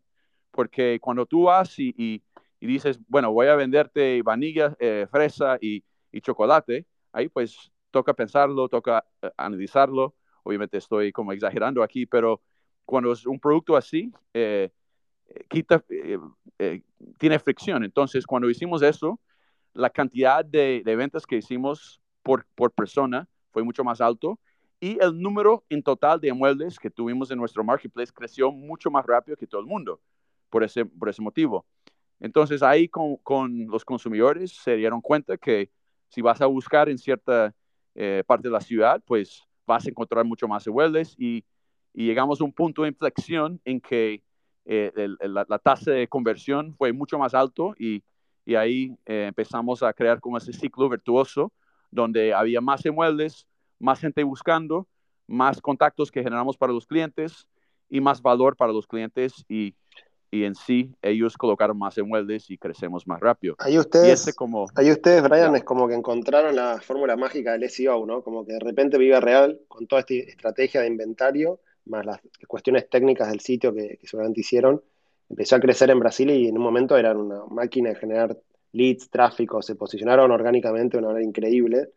porque 0.52 1.00
cuando 1.02 1.26
tú 1.26 1.46
vas 1.46 1.80
y, 1.80 1.94
y, 1.98 2.22
dices, 2.68 3.00
bueno, 3.08 3.32
voy 3.32 3.48
a 3.48 3.56
venderte 3.56 4.22
vanilla, 4.22 4.76
fresa 5.10 5.58
y, 5.60 5.84
y 6.12 6.22
chocolate, 6.22 6.86
ahí 7.12 7.30
pues 7.30 7.72
toca 7.92 8.13
pensarlo, 8.13 8.68
toca 8.70 9.06
eh, 9.22 9.32
analizarlo. 9.38 10.15
Obviamente 10.44 10.78
estoy 10.78 11.12
como 11.12 11.32
exagerando 11.32 11.84
aquí, 11.84 12.06
pero 12.06 12.42
cuando 12.86 13.12
es 13.12 13.26
un 13.26 13.39
producto 13.39 13.76
así, 13.76 14.12
eh, 14.34 14.70
eh, 15.28 15.46
quita, 15.50 15.84
tiene 17.18 17.39
fricción. 17.39 17.84
Entonces, 17.84 18.26
cuando 18.26 18.50
hicimos 18.50 18.82
eso, 18.82 19.20
la 19.74 19.89
cantidad 19.89 20.44
de, 20.44 20.82
ventas 20.86 21.26
que 21.26 21.38
hicimos 21.38 21.99
por, 22.23 22.45
por, 22.55 22.71
persona 22.71 23.27
fue 23.51 23.63
mucho 23.63 23.84
más 23.84 24.01
alto 24.01 24.39
y 24.79 24.97
el 25.01 25.19
número 25.19 25.63
en 25.69 25.84
total 25.84 26.19
de 26.19 26.32
muebles 26.34 26.79
que 26.79 26.89
tuvimos 26.89 27.32
en 27.32 27.38
nuestro 27.38 27.63
marketplace 27.63 28.13
creció 28.13 28.51
mucho 28.51 28.89
más 28.89 29.05
rápido 29.05 29.36
que 29.36 29.47
todo 29.47 29.62
el 29.62 29.67
mundo 29.67 29.99
por 30.49 30.63
ese, 30.63 30.86
por 30.86 31.10
ese 31.10 31.21
motivo. 31.21 31.65
Entonces, 32.19 32.62
ahí 32.63 32.88
con, 32.88 33.17
con 33.17 33.67
los 33.67 33.86
consumidores 33.86 34.51
se 34.51 34.75
dieron 34.75 35.01
cuenta 35.01 35.38
que 35.38 35.69
si 36.10 36.21
vas 36.21 36.41
a 36.41 36.47
buscar 36.47 36.89
en 36.89 36.97
cierta 36.97 37.53
eh, 37.95 38.23
parte 38.25 38.47
de 38.47 38.53
la 38.53 38.62
ciudad, 38.62 39.01
pues 39.05 39.43
vas 39.65 39.86
a 39.86 39.89
encontrar 39.89 40.25
mucho 40.25 40.47
más 40.47 40.65
inmuebles 40.67 41.15
y, 41.17 41.45
y 41.93 42.05
llegamos 42.05 42.41
a 42.41 42.43
un 42.43 42.51
punto 42.51 42.84
de 42.84 42.89
inflexión 42.89 43.62
en 43.63 43.79
que 43.79 44.23
eh, 44.65 44.91
la, 45.21 45.60
tasa 45.60 45.91
de 45.91 46.08
conversión 46.08 46.75
fue 46.75 46.91
mucho 46.91 47.17
más 47.17 47.34
alto 47.34 47.73
y, 47.77 48.03
y 48.45 48.55
ahí 48.55 48.95
eh, 49.05 49.25
empezamos 49.27 49.82
a 49.84 49.93
crear 49.93 50.19
como 50.19 50.38
ese 50.38 50.53
ciclo 50.53 50.89
virtuoso 50.89 51.51
donde 51.91 52.34
había 52.34 52.62
más 52.62 52.86
inmuebles, 52.86 53.47
más 53.80 53.99
gente 53.99 54.23
buscando, 54.23 54.88
más 55.28 55.62
contactos 55.62 56.12
que 56.12 56.23
generamos 56.23 56.58
para 56.58 56.73
los 56.73 56.86
clientes 56.86 57.47
y 57.89 58.02
más 58.02 58.21
valor 58.21 58.56
para 58.56 58.73
los 58.73 58.88
clientes 58.88 59.45
y 59.47 59.75
y 60.32 60.43
en 60.43 60.56
sí 60.56 60.93
ellos 61.02 61.38
colocaron 61.38 61.78
más 61.78 61.97
inmuebles 61.97 62.49
y 62.49 62.58
crecemos 62.58 63.08
más 63.08 63.19
rápido. 63.19 63.56
Ahí 63.60 63.78
ustedes, 63.78 64.34
como, 64.36 64.67
ahí 64.75 64.91
ustedes 64.91 65.23
Brian, 65.23 65.56
es 65.56 65.63
como 65.63 65.88
que 65.88 65.95
encontraron 65.95 66.56
la 66.56 66.80
fórmula 66.82 67.15
mágica 67.15 67.54
del 67.54 67.69
SEO, 67.69 68.06
¿no? 68.06 68.21
Como 68.23 68.45
que 68.45 68.54
de 68.54 68.60
repente 68.60 68.97
Viva 68.97 69.19
Real, 69.19 69.60
con 69.67 69.88
toda 69.88 70.02
esta 70.02 70.13
estrategia 70.13 70.82
de 70.82 70.88
inventario, 70.88 71.60
más 71.86 72.06
las 72.06 72.19
cuestiones 72.47 72.89
técnicas 72.89 73.30
del 73.30 73.39
sitio 73.39 73.73
que, 73.73 73.97
que 73.97 74.08
seguramente 74.08 74.41
hicieron, 74.41 74.82
empezó 75.30 75.56
a 75.56 75.60
crecer 75.60 75.89
en 75.89 75.99
Brasil 75.99 76.30
y 76.30 76.47
en 76.47 76.58
un 76.58 76.63
momento 76.63 76.97
eran 76.97 77.17
una 77.17 77.45
máquina 77.49 77.89
de 77.89 77.95
generar 77.95 78.38
leads, 78.71 79.10
tráfico, 79.10 79.62
se 79.62 79.75
posicionaron 79.75 80.32
orgánicamente 80.32 80.97
de 80.97 80.99
una 80.99 81.10
manera 81.10 81.27
increíble. 81.27 81.89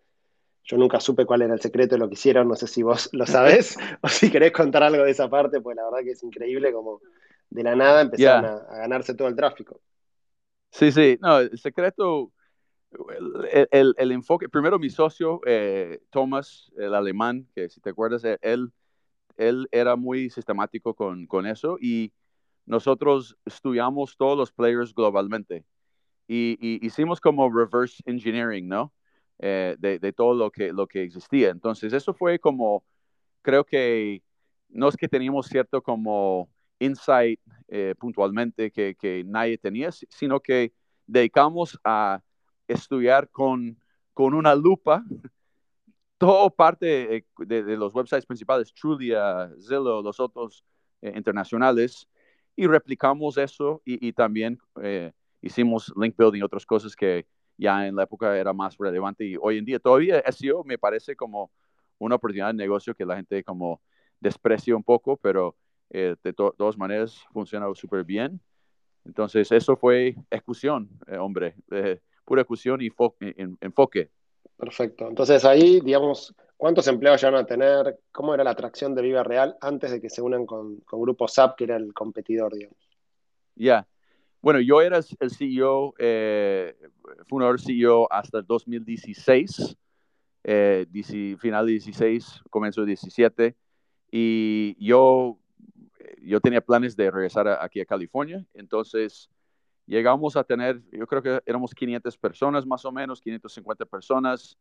Yo 0.65 0.77
nunca 0.77 1.01
supe 1.01 1.27
cuál 1.27 1.43
era 1.43 1.55
el 1.55 1.61
secreto 1.61 1.97
de 1.97 1.99
lo 1.99 2.09
que 2.09 2.15
hicieron, 2.15 2.49
no 2.49 2.55
sé 2.55 2.67
si 2.67 2.83
vos 2.83 3.09
lo 3.13 3.27
sabés 3.27 3.77
o 4.03 4.09
si 4.09 4.31
querés 4.31 4.53
contar 4.53 4.83
algo 4.83 5.05
de 5.05 5.11
esa 5.11 5.29
parte, 5.29 5.61
pues 5.61 5.77
la 5.77 5.85
verdad 5.85 6.05
que 6.05 6.13
es 6.13 6.23
increíble 6.23 6.73
como 6.73 7.01
de 7.51 7.63
la 7.63 7.77
nada 7.77 8.01
empezaron 8.01 8.45
a, 8.45 8.59
ganarse 8.79 9.15
todo 9.15 9.29
el 9.29 9.37
tráfico. 9.37 9.81
Sí, 10.71 10.91
sí, 10.91 11.19
no, 11.21 11.41
el 11.41 11.59
secreto, 11.59 12.33
el, 13.71 13.95
el, 13.99 14.13
enfoque, 14.13 14.49
primero 14.49 14.79
mi 14.79 14.89
socio, 14.89 15.41
eh, 15.45 16.01
Thomas, 16.11 16.73
el 16.79 16.95
alemán, 16.95 17.47
que 17.55 17.69
si 17.69 17.81
te 17.81 17.91
acuerdas, 17.91 18.25
e, 18.25 18.39
él, 18.41 18.73
él 19.37 19.69
era 19.71 19.97
muy 19.97 20.31
sistemático 20.31 20.95
con, 20.95 21.27
con 21.27 21.47
eso 21.47 21.77
y 21.79 22.13
nosotros 22.65 23.37
estudiamos 23.45 24.17
todos 24.17 24.39
los 24.39 24.53
players 24.53 24.95
globalmente 24.95 25.67
y, 26.33 26.87
hicimos 26.87 27.21
como 27.21 27.51
reverse 27.51 28.03
engineering, 28.07 28.69
¿no? 28.69 28.93
Eh, 29.39 29.77
de, 29.79 29.99
de, 29.99 30.13
todo 30.13 30.35
lo 30.35 30.51
que, 30.51 30.73
lo 30.73 30.87
que 30.87 31.03
existía. 31.03 31.51
Entonces, 31.51 31.93
eso 31.93 32.15
fue 32.15 32.39
como, 32.39 32.85
creo 33.43 33.65
que 33.65 34.23
no 34.69 34.89
es 34.89 34.97
que 34.97 35.09
teníamos 35.09 35.47
cierto 35.47 35.83
como 35.83 36.49
insight 36.79 37.41
eh, 37.69 37.95
puntualmente 37.99 38.71
que, 38.71 38.95
que, 38.95 39.25
nadie 39.25 39.59
tenía, 39.59 39.91
sino 39.93 40.41
que 40.41 40.73
dedicamos 41.07 41.79
a 41.85 42.23
estudiar 42.69 43.29
con, 43.31 43.79
con 44.15 44.35
una 44.35 44.55
lupa 44.55 45.05
todo 46.19 46.51
parte 46.51 47.25
de, 47.39 47.63
de, 47.63 47.77
los 47.77 47.95
websites 47.95 48.27
principales, 48.27 48.73
Trulia, 48.73 49.51
Zillow, 49.61 50.03
los 50.03 50.21
otros 50.21 50.65
eh, 51.01 51.13
internacionales, 51.17 52.09
y 52.55 52.67
replicamos 52.67 53.37
eso 53.39 53.83
y, 53.85 54.07
y 54.07 54.13
también 54.13 54.59
eh, 54.83 55.13
hicimos 55.43 55.93
link 55.97 56.17
building 56.17 56.41
y 56.41 56.43
otras 56.43 56.65
cosas 56.65 56.97
que 56.97 57.27
ya 57.59 57.87
en 57.87 57.97
la 57.97 58.05
época 58.05 58.37
era 58.37 58.53
más 58.53 58.79
relevante 58.79 59.25
y 59.25 59.37
hoy 59.39 59.59
en 59.59 59.65
día 59.65 59.79
todavía 59.79 60.21
SEO 60.21 60.65
me 60.65 60.79
parece 60.79 61.15
como 61.15 61.51
una 61.99 62.17
oportunidad 62.17 62.49
de 62.49 62.55
negocio 62.55 62.95
que 62.95 63.05
la 63.05 63.17
gente 63.17 63.45
como 63.45 63.81
desprecia 64.21 64.75
un 64.75 64.83
poco, 64.83 65.17
pero 65.17 65.57
eh, 65.91 66.17
de 66.23 66.33
todas 66.33 66.79
maneras 66.79 67.21
funciona 67.33 67.67
súper 67.75 68.05
bien. 68.05 68.41
Entonces, 69.05 69.51
eso 69.51 69.77
fue 69.77 70.17
ejecución, 70.31 70.89
eh, 71.07 71.19
hombre, 71.19 71.57
eh, 71.71 72.01
pura 72.25 72.43
ejecución 72.43 72.81
y 72.81 72.91
enfoque. 73.61 74.11
Perfecto. 74.57 75.09
Entonces, 75.09 75.45
ahí, 75.45 75.81
digamos, 75.81 76.35
¿cuántos 76.57 76.87
empleados 76.87 77.21
ya 77.21 77.31
van 77.31 77.43
a 77.43 77.47
tener? 77.47 77.99
¿Cómo 78.13 78.33
era 78.33 78.45
la 78.45 78.51
atracción 78.51 78.95
de 78.95 79.03
Viva 79.03 79.25
Real 79.25 79.57
antes 79.61 79.91
de 79.91 80.01
que 80.01 80.09
se 80.09 80.23
unan 80.23 80.47
con, 80.47 80.77
con 80.81 81.01
Grupo 81.03 81.27
SAP, 81.27 81.57
que 81.57 81.65
era 81.65 81.77
el 81.77 81.93
competidor, 81.93 82.55
digamos? 82.55 82.79
Ya. 83.57 83.87
Bueno, 84.43 84.61
yo 84.61 84.83
era 84.83 84.99
el 84.99 85.31
CEO, 85.31 85.95
fundador 87.29 87.61
CEO 87.61 88.13
hasta 88.13 88.39
el 88.39 88.47
2016, 88.47 89.77
final 90.43 91.67
de 91.67 91.73
16, 91.73 92.43
comienzo 92.51 92.81
de 92.81 92.89
17, 92.89 93.57
y 94.11 94.77
yo 94.85 95.39
yo 96.23 96.41
tenía 96.41 96.61
planes 96.61 96.97
de 96.97 97.11
regresar 97.11 97.49
aquí 97.49 97.81
a 97.81 97.85
California, 97.85 98.45
entonces 98.55 99.29
llegamos 99.87 100.37
a 100.37 100.45
tener, 100.45 100.83
yo 100.91 101.07
creo 101.07 101.23
que 101.23 101.41
éramos 101.47 101.75
500 101.75 102.17
personas 102.17 102.67
más 102.67 102.85
o 102.85 102.93
menos, 102.93 103.21
550 103.21 103.85
personas, 103.87 104.57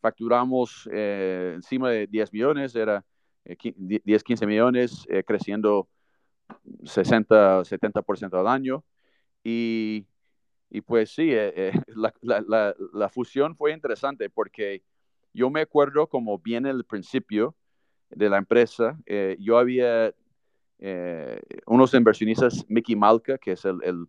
facturamos 0.00 0.88
eh, 0.92 1.52
encima 1.54 1.90
de 1.90 2.06
10 2.06 2.32
millones, 2.32 2.74
era 2.74 3.04
10, 3.44 4.02
eh, 4.04 4.18
15 4.24 4.46
millones, 4.46 5.06
eh, 5.08 5.22
creciendo 5.24 5.88
60, 6.84 7.64
70% 7.64 8.38
al 8.38 8.46
año. 8.46 8.84
Y, 9.44 10.06
y 10.70 10.80
pues 10.80 11.14
sí, 11.14 11.28
eh, 11.30 11.72
la, 12.22 13.08
fusión 13.10 13.54
fue 13.54 13.72
interesante 13.72 14.30
porque 14.30 14.82
yo 15.32 15.50
me 15.50 15.60
acuerdo 15.60 16.08
como 16.08 16.38
bien 16.38 16.66
el 16.66 16.84
principio 16.84 17.54
de 18.10 18.30
la 18.30 18.38
empresa, 18.38 18.98
yo 19.38 19.58
había 19.58 20.14
unos 21.66 21.94
inversionistas, 21.94 22.64
Mickey 22.68 22.94
Malka, 22.94 23.38
que 23.38 23.52
es 23.52 23.64
el, 23.64 24.06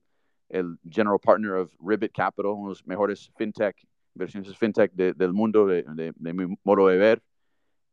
el, 0.50 0.78
general 0.90 1.20
partner 1.20 1.54
of 1.54 1.74
Ribbit 1.80 2.12
Capital, 2.14 2.52
uno 2.52 2.66
de 2.66 2.70
los 2.70 2.86
mejores 2.86 3.32
fintech, 3.36 3.76
inversionistas 4.14 4.58
fintech 4.58 4.92
del 4.94 5.34
mundo, 5.34 5.66
de, 5.66 5.84
de 6.16 6.34
mi 6.34 6.56
modo 6.64 6.88
de 6.88 6.98
ver. 6.98 7.24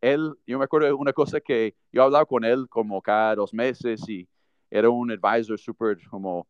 Él, 0.02 0.34
yo 0.46 0.58
me 0.58 0.64
acuerdo 0.64 0.88
de 0.88 0.92
una 0.92 1.12
cosa 1.12 1.40
que 1.40 1.76
yo 1.92 2.02
hablaba 2.02 2.26
con 2.26 2.44
él 2.44 2.68
como 2.68 3.00
cada 3.00 3.36
dos 3.36 3.54
meses 3.54 4.06
y 4.08 4.28
era 4.68 4.90
un 4.90 5.10
advisor 5.12 5.58
súper 5.58 5.96
como 6.08 6.48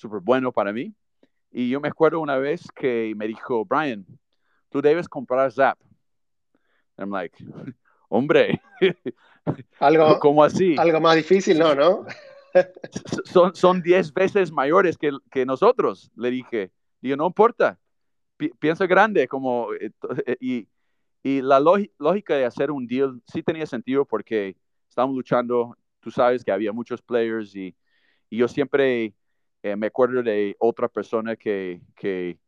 súper 0.00 0.20
bueno 0.20 0.52
para 0.52 0.72
mí. 0.72 0.94
Y 1.50 1.68
yo 1.68 1.80
me 1.80 1.88
acuerdo 1.88 2.20
una 2.20 2.36
vez 2.36 2.66
que 2.74 3.12
me 3.16 3.26
dijo, 3.26 3.64
Brian, 3.64 4.06
tú 4.68 4.80
debes 4.80 5.08
comprar 5.08 5.52
Zap. 5.52 5.78
I'm 6.96 7.10
like, 7.10 7.36
hombre, 8.08 8.60
algo, 9.80 10.18
¿cómo 10.18 10.44
así? 10.44 10.76
Algo 10.78 11.00
más 11.00 11.16
difícil, 11.16 11.58
no, 11.58 11.74
¿no? 11.74 12.06
son, 13.24 13.54
son 13.54 13.82
diez 13.82 14.12
veces 14.12 14.50
mayores 14.50 14.96
que, 14.96 15.10
que 15.30 15.44
nosotros, 15.44 16.10
le 16.16 16.30
dije. 16.30 16.72
Digo, 17.00 17.16
no 17.16 17.26
importa, 17.26 17.78
piensa 18.58 18.86
grande, 18.86 19.26
como, 19.26 19.72
eh, 19.74 19.90
eh, 20.26 20.36
y, 20.40 20.68
y 21.22 21.40
la 21.42 21.60
lógica 21.60 22.34
de 22.34 22.44
hacer 22.44 22.70
un 22.70 22.86
deal 22.86 23.22
sí 23.26 23.42
tenía 23.42 23.66
sentido 23.66 24.04
porque 24.04 24.56
estábamos 24.88 25.16
luchando, 25.16 25.76
tú 26.00 26.10
sabes 26.10 26.44
que 26.44 26.52
había 26.52 26.72
muchos 26.72 27.02
players 27.02 27.54
y, 27.54 27.74
yo 28.32 28.46
siempre 28.46 29.12
eh, 29.62 29.76
me 29.76 29.88
acuerdo 29.88 30.22
de 30.22 30.56
otra 30.58 30.88
persona 30.88 31.36
que, 31.36 31.80
que, 31.96 32.38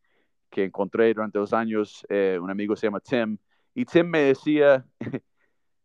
que 0.50 0.64
encontré 0.64 1.12
durante 1.12 1.38
los 1.38 1.52
años, 1.52 2.06
eh, 2.08 2.38
un 2.40 2.50
amigo 2.50 2.76
se 2.76 2.86
llama 2.86 3.00
Tim, 3.00 3.38
y 3.74 3.84
Tim 3.84 4.06
me 4.06 4.20
decía, 4.20 4.86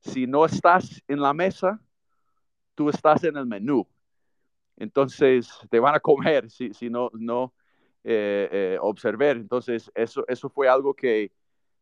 si 0.02 0.28
no 0.28 0.46
estás 0.46 1.04
en 1.08 1.22
la 1.22 1.34
mesa, 1.34 1.82
tú 2.76 2.90
estás 2.90 3.24
en 3.24 3.38
el 3.38 3.46
menú. 3.46 3.88
Entonces 4.76 5.50
te 5.70 5.80
van 5.80 5.96
a 5.96 6.00
comer 6.00 6.50
si, 6.52 6.74
si 6.74 6.90
no, 6.90 7.10
no 7.14 7.54
eh, 8.04 8.78
observar. 8.80 9.38
Entonces 9.38 9.92
eso, 9.96 10.24
eso 10.28 10.50
fue 10.50 10.70
algo 10.70 10.94
que 10.94 11.32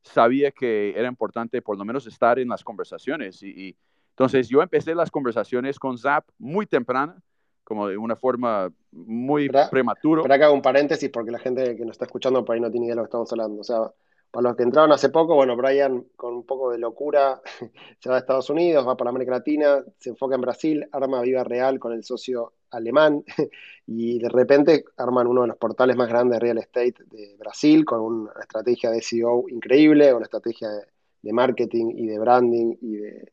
sabía 0.06 0.52
que 0.52 0.94
era 0.96 1.08
importante 1.08 1.62
por 1.62 1.78
lo 1.78 1.84
menos 1.84 2.08
estar 2.08 2.40
en 2.40 2.48
las 2.48 2.64
conversaciones. 2.64 3.42
Y, 3.44 3.76
entonces 4.12 4.48
yo 4.48 4.62
empecé 4.62 4.96
las 4.96 5.12
conversaciones 5.12 5.78
con 5.78 5.98
Zap 5.98 6.26
muy 6.38 6.66
temprana, 6.66 7.22
como 7.66 7.88
de 7.90 7.98
una 7.98 8.16
forma 8.16 8.72
muy 8.92 9.50
prematura. 9.70 10.22
Pero 10.22 10.34
acá 10.34 10.46
hago 10.46 10.54
un 10.54 10.62
paréntesis 10.62 11.10
porque 11.10 11.32
la 11.32 11.40
gente 11.40 11.76
que 11.76 11.84
nos 11.84 11.96
está 11.96 12.06
escuchando 12.06 12.46
por 12.46 12.56
ahí 12.56 12.62
no 12.62 12.72
tiene 12.72 12.86
idea 12.86 12.94
de 12.94 12.98
lo 12.98 13.04
que 13.04 13.08
estamos 13.08 13.32
hablando. 13.34 13.60
O 13.60 13.64
sea, 13.64 13.92
para 14.32 14.50
los 14.50 14.56
que 14.56 14.64
entraron 14.64 14.92
hace 14.92 15.10
poco, 15.10 15.36
bueno, 15.36 15.58
Brian 15.58 16.06
con 16.16 16.36
un 16.36 16.46
poco 16.46 16.72
de 16.72 16.78
locura 16.78 17.42
se 18.00 18.10
va 18.10 18.16
a 18.16 18.20
Estados 18.20 18.50
Unidos, 18.50 18.88
va 18.88 18.96
para 18.96 19.10
América 19.10 19.32
Latina, 19.32 19.84
se 19.98 20.12
enfoca 20.12 20.36
en 20.36 20.42
Brasil, 20.42 20.88
arma 20.92 21.22
Viva 21.22 21.44
Real 21.44 21.80
con 21.80 21.92
el 21.92 22.04
socio 22.04 22.54
alemán 22.70 23.24
y 23.88 24.20
de 24.20 24.30
repente 24.30 24.86
arman 24.98 25.28
uno 25.28 25.42
de 25.42 25.48
los 25.48 25.58
portales 25.58 25.96
más 25.96 26.08
grandes 26.08 26.36
de 26.36 26.40
real 26.40 26.58
estate 26.60 26.96
de 27.06 27.36
Brasil 27.40 27.84
con 27.84 28.02
una 28.02 28.32
estrategia 28.42 28.92
de 28.92 29.02
SEO 29.02 29.46
increíble, 29.50 30.14
una 30.14 30.26
estrategia 30.26 30.70
de, 30.70 31.34
marketing 31.34 31.94
y 31.96 32.06
de 32.06 32.20
branding 32.20 32.76
y 32.82 32.98
de, 32.98 33.32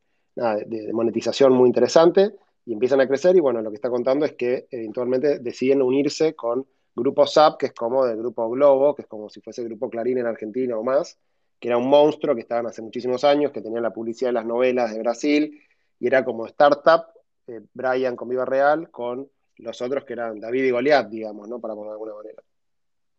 de, 0.67 0.93
monetización 0.95 1.53
muy 1.53 1.67
interesante 1.67 2.33
y 2.65 2.73
empiezan 2.73 3.01
a 3.01 3.09
crecer 3.09 3.37
y 3.37 3.41
bueno, 3.41 3.61
lo 3.61 3.71
que 3.71 3.77
está 3.77 3.91
contando 3.91 4.25
es 4.25 4.33
que 4.35 4.67
eventualmente 4.71 5.39
deciden 5.41 5.83
unirse 5.83 6.35
con 6.35 6.67
Grupo 6.95 7.27
SAP, 7.27 7.59
que 7.59 7.67
es 7.67 7.73
como 7.73 8.05
del 8.05 8.19
Grupo 8.19 8.49
Globo, 8.51 8.95
que 8.95 9.03
es 9.03 9.09
como 9.09 9.29
si 9.29 9.41
fuese 9.41 9.63
el 9.63 9.69
Grupo 9.69 9.89
Clarín 9.89 10.19
en 10.19 10.27
Argentina 10.27 10.77
o 10.77 10.85
más, 10.85 11.19
que 11.59 11.69
era 11.69 11.79
un 11.79 11.89
monstruo 11.89 12.35
que 12.35 12.43
estaban 12.43 12.67
hace 12.67 12.83
muchísimos 12.83 13.25
años, 13.25 13.51
que 13.51 13.63
tenía 13.63 13.81
la 13.81 13.93
publicidad 13.93 14.29
de 14.29 14.35
las 14.35 14.47
novelas 14.47 14.93
de 14.93 14.99
Brasil, 14.99 15.63
y 15.99 16.07
era 16.07 16.25
como 16.25 16.47
startup, 16.47 17.07
eh, 17.47 17.61
Brian 17.73 18.17
con 18.17 18.29
Viva 18.29 18.45
Real, 18.45 18.91
con 18.91 19.29
los 19.57 19.81
otros 19.81 20.05
que 20.05 20.13
eran 20.13 20.41
David 20.41 20.65
y 20.65 20.71
Goliat, 20.71 21.09
digamos, 21.09 21.49
¿no? 21.49 21.61
Para 21.61 21.75
poner 21.75 21.91
de 21.91 21.93
alguna 21.93 22.15
manera. 22.15 22.43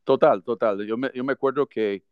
Total, 0.03 0.43
total. 0.43 0.85
Yo 0.85 0.97
me, 0.97 1.09
yo 1.13 1.23
me 1.23 1.33
acuerdo 1.33 1.67
que 1.67 2.03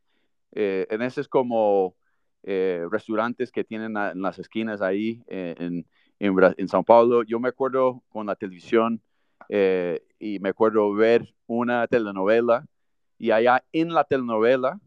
eh, 0.54 0.88
en 0.90 1.02
ese 1.02 1.22
es 1.22 1.28
como 1.28 1.96
eh, 2.44 2.86
restaurantes 2.90 3.52
que 3.52 3.64
tienen 3.64 3.96
en 3.98 4.22
las 4.22 4.40
esquinas 4.40 4.82
ahí 4.82 5.22
en, 5.28 5.86
en, 6.22 6.36
en 6.58 6.68
Sao 6.68 6.84
Paulo. 6.84 7.24
Yo 7.24 7.40
me 7.40 7.50
acuerdo 7.50 8.04
con 8.10 8.28
la 8.28 8.36
televisión 8.36 9.02
eh, 9.50 10.02
y 10.20 10.40
me 10.40 10.50
acuerdo 10.50 10.94
ver 10.94 11.34
una 11.48 11.88
telenovela 11.88 12.66
y 13.18 13.32
allá 13.32 13.64
en 13.74 13.94
la 13.94 14.04
telenovela 14.04 14.80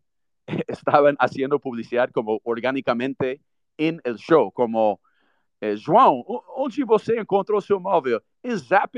estaban 0.68 1.16
haciendo 1.18 1.58
publicidad 1.58 2.10
como 2.10 2.40
orgánicamente 2.44 3.40
en 3.76 4.00
el 4.04 4.16
show, 4.16 4.52
como 4.52 5.00
eh, 5.60 5.76
João, 5.76 6.22
onde 6.56 6.84
você 6.84 7.18
encontrou 7.18 7.60
seu 7.60 7.80
móvil? 7.80 8.20
Em 8.42 8.56
Zap. 8.56 8.94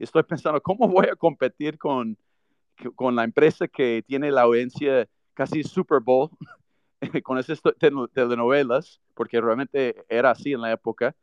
Estoy 0.00 0.22
pensando, 0.24 0.60
¿cómo 0.60 0.88
voy 0.88 1.06
a 1.06 1.14
competir 1.14 1.78
con, 1.78 2.16
con 2.96 3.14
la 3.14 3.22
empresa 3.22 3.68
que 3.68 4.02
tiene 4.04 4.32
la 4.32 4.42
audiencia 4.42 5.06
casi 5.34 5.62
Super 5.62 6.00
Bowl 6.00 6.30
con 7.22 7.38
esas 7.38 7.60
telenovelas? 8.12 9.00
Porque 9.14 9.40
realmente 9.40 10.04
era 10.08 10.30
así 10.30 10.52
en 10.52 10.60
la 10.60 10.72
época 10.72 11.14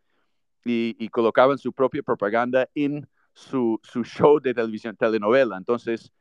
y, 0.64 1.10
colocaban 1.10 1.58
su 1.58 1.74
propia 1.74 2.04
propaganda 2.04 2.70
en 2.76 3.08
su, 3.34 3.80
su, 3.84 4.04
show 4.04 4.40
de 4.40 4.54
televisión, 4.54 4.96
telenovela. 4.96 5.58
Entonces, 5.58 6.12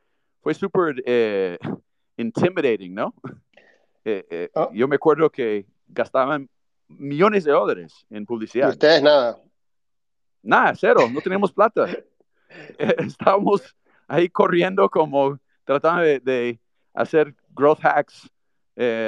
fue 0.40 0.54
súper 0.54 1.02
eh, 1.04 1.58
intimidating, 2.16 2.94
¿no? 2.94 3.14
Eh, 4.02 4.26
eh, 4.30 4.50
oh. 4.54 4.70
Yo 4.72 4.88
me 4.88 4.96
acuerdo 4.96 5.28
que 5.28 5.66
gastaban 5.86 6.48
millones 6.88 7.44
de 7.44 7.52
dólares 7.52 8.06
en 8.08 8.24
publicidad. 8.24 8.68
¿Y 8.68 8.70
ustedes 8.70 9.02
nada? 9.02 9.38
Nada, 10.42 10.74
cero, 10.74 11.02
no 11.12 11.20
tenemos 11.20 11.52
plata. 11.52 11.86
Estábamos 12.78 13.76
ahí 14.08 14.30
corriendo 14.30 14.88
como 14.88 15.38
tratando 15.66 16.00
de, 16.00 16.18
de 16.20 16.60
hacer 16.94 17.34
growth 17.50 17.80
hacks. 17.82 18.30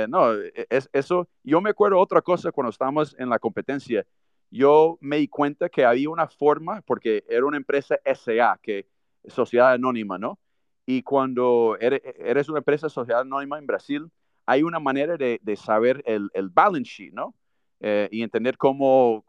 No, 0.09 0.33
es, 0.69 0.89
eso, 0.93 1.29
yo 1.43 1.61
me 1.61 1.71
acuerdo 1.71 1.99
otra 1.99 2.21
cosa 2.21 2.53
cuando 2.53 2.71
estábamos 2.71 3.17
en 3.19 3.29
la 3.29 3.39
competencia 3.39 4.05
yo 4.53 4.99
me 5.01 5.17
di 5.17 5.29
cuenta 5.29 5.71
que 5.71 5.85
había 5.85 6.11
una 6.11 6.29
forma, 6.29 6.83
porque 6.83 7.25
era 7.27 7.47
una 7.47 7.57
empresa 7.57 7.99
SA, 8.05 8.59
que 8.63 8.87
sociedad 9.27 9.73
anónima, 9.73 10.19
¿no? 10.19 10.39
Y 10.85 11.03
cuando 11.03 11.77
eres 11.81 12.49
una 12.51 12.59
empresa 12.59 12.89
sociedad 12.91 13.23
anónima 13.23 13.59
en 13.59 13.67
Brasil, 13.67 14.11
hay 14.45 14.63
una 14.63 14.79
manera 14.79 15.17
de, 15.17 15.57
saber 15.57 16.03
el, 16.05 16.31
balance 16.51 16.91
sheet, 16.91 17.15
¿no? 17.15 17.35
Eh, 17.81 18.09
y 18.13 18.23
entender 18.23 18.59
cómo, 18.59 19.25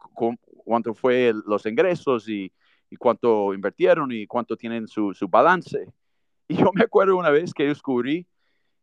cuánto 0.64 0.94
fue 0.94 1.32
los 1.46 1.64
ingresos 1.64 2.28
y, 2.28 2.52
cuánto 2.98 3.52
invirtieron 3.54 4.12
y 4.12 4.26
cuánto 4.26 4.56
tienen 4.56 4.86
su, 4.86 5.14
su 5.14 5.26
balance. 5.26 5.90
Y 6.46 6.56
yo 6.56 6.70
me 6.74 6.84
acuerdo 6.84 7.16
una 7.16 7.30
vez 7.30 7.54
que 7.54 7.66
descubrí, 7.66 8.26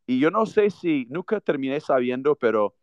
y 0.08 0.20
yo 0.20 0.32
no 0.32 0.46
sé 0.46 0.70
si 0.70 1.06
nunca 1.10 1.40
terminé 1.40 1.80
sabiendo, 1.80 2.36
pero 2.36 2.76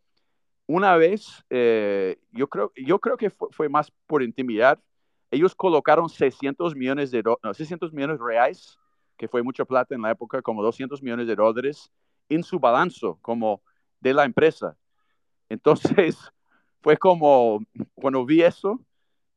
una 0.66 0.96
vez, 0.96 1.44
eh, 1.50 2.18
yo, 2.30 2.48
creo, 2.48 2.72
yo 2.76 2.98
creo 2.98 3.16
que 3.16 3.30
fue, 3.30 3.68
más 3.68 3.90
por 4.06 4.22
intimidad, 4.22 4.78
ellos 5.30 5.54
colocaron 5.54 6.08
600 6.08 6.76
millones 6.76 7.10
de, 7.10 7.22
no, 7.22 7.54
600 7.54 7.92
millones 7.92 8.18
reales, 8.20 8.78
que 9.16 9.28
fue 9.28 9.42
mucha 9.42 9.64
plata 9.64 9.94
en 9.94 10.02
la 10.02 10.10
época, 10.10 10.42
como 10.42 10.62
200 10.62 11.02
millones 11.02 11.26
de 11.26 11.34
dólares, 11.36 11.90
en 12.28 12.42
su 12.42 12.58
balance 12.58 13.06
como 13.22 13.62
de 14.00 14.14
la 14.14 14.24
empresa. 14.24 14.76
Entonces, 15.48 16.16
fue 16.82 16.96
como, 16.96 17.60
cuando 17.94 18.24
vi 18.24 18.42
eso, 18.42 18.78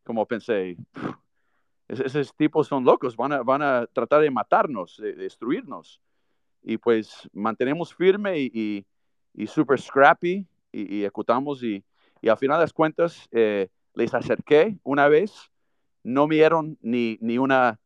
como 0.03 0.25
pensé, 0.25 0.77
esos 1.87 2.35
tipos 2.35 2.67
son 2.67 2.83
locos, 2.83 3.15
van 3.15 3.33
a, 3.33 3.43
van 3.43 3.61
a 3.61 3.85
tratar 3.87 4.21
de 4.21 4.31
matarnos, 4.31 4.97
de 4.97 5.13
destruirnos. 5.13 6.01
Y 6.63 6.77
pues 6.77 7.29
mantenemos 7.33 7.93
firme 7.93 8.39
y, 8.39 8.51
y, 8.53 8.85
y 9.33 9.47
super 9.47 9.79
scrappy 9.79 10.45
y, 10.71 11.01
ejecutamos 11.01 11.63
y, 11.63 11.83
y, 12.21 12.29
al 12.29 12.37
final 12.37 12.57
de 12.57 12.63
las 12.63 12.73
cuentas 12.73 13.27
eh, 13.31 13.69
les 13.93 14.13
acerqué 14.13 14.77
una 14.83 15.07
vez, 15.07 15.51
no 16.03 16.27
me 16.27 16.35
dieron 16.35 16.77
ni, 16.81 17.17
ni 17.21 17.37
una, 17.37 17.79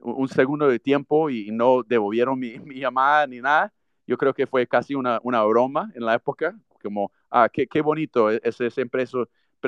un 0.00 0.28
segundo 0.28 0.68
de 0.68 0.78
tiempo 0.78 1.30
y 1.30 1.50
no 1.50 1.82
devolvieron 1.82 2.38
mi, 2.38 2.58
mi 2.60 2.78
llamada 2.78 3.26
ni 3.26 3.40
nada. 3.40 3.72
Yo 4.06 4.18
creo 4.18 4.34
que 4.34 4.46
fue 4.46 4.66
casi 4.66 4.94
una, 4.94 5.20
una 5.22 5.42
broma 5.44 5.90
en 5.94 6.04
la 6.04 6.14
época, 6.14 6.58
como, 6.82 7.12
ah, 7.30 7.48
qué, 7.52 7.66
qué 7.66 7.80
bonito, 7.80 8.30
e, 8.30 8.40
ese, 8.42 8.66
ese, 8.66 8.82
empresa, 8.82 9.18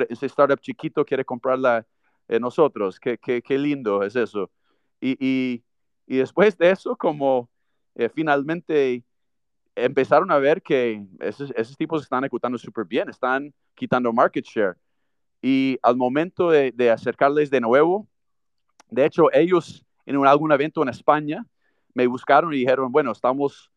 ese 0.09 0.25
startup 0.25 0.59
chiquito 0.59 1.05
quiere 1.05 1.23
comprarla 1.23 1.85
en 2.27 2.41
nosotros, 2.41 2.99
qué, 2.99 3.17
qué, 3.17 3.41
qué 3.41 3.57
lindo 3.57 4.03
es 4.03 4.15
eso. 4.15 4.51
Y, 4.99 5.15
y, 5.19 5.63
y 6.07 6.17
después 6.17 6.57
de 6.57 6.71
eso, 6.71 6.95
como 6.95 7.49
eh, 7.95 8.09
finalmente 8.09 9.03
empezaron 9.75 10.31
a 10.31 10.37
ver 10.37 10.61
que 10.61 11.05
esos, 11.19 11.51
tipos 11.77 12.01
están 12.01 12.23
ejecutando 12.23 12.57
súper 12.57 12.85
bien, 12.85 13.09
están 13.09 13.53
quitando 13.73 14.13
market 14.13 14.45
share. 14.45 14.77
Y 15.41 15.77
al 15.83 15.95
momento 15.95 16.49
de, 16.49 16.91
acercarles 16.91 17.49
de 17.49 17.61
nuevo, 17.61 18.07
de 18.89 19.05
hecho, 19.05 19.31
ellos 19.33 19.85
en 20.05 20.25
algún 20.25 20.51
evento 20.51 20.81
en 20.81 20.89
España 20.89 21.45
me 21.93 22.07
buscaron 22.07 22.53
y 22.53 22.57
dijeron, 22.57 22.91
bueno, 22.91 23.11
estamos 23.11 23.71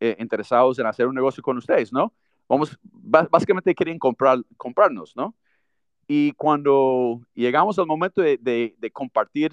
eh, 0.00 0.16
interesados 0.18 0.78
en 0.78 0.86
hacer 0.86 1.06
un 1.06 1.14
negocio 1.14 1.42
con 1.42 1.56
ustedes, 1.58 1.92
¿no? 1.92 2.12
Vamos, 2.48 2.78
básicamente 2.82 3.74
querían 3.74 3.98
comprar, 3.98 4.38
comprarnos, 4.56 5.16
¿no? 5.16 5.34
Y 6.06 6.32
cuando 6.32 7.20
llegamos 7.34 7.78
al 7.78 7.86
momento 7.86 8.20
de, 8.20 8.76
compartir 8.92 9.52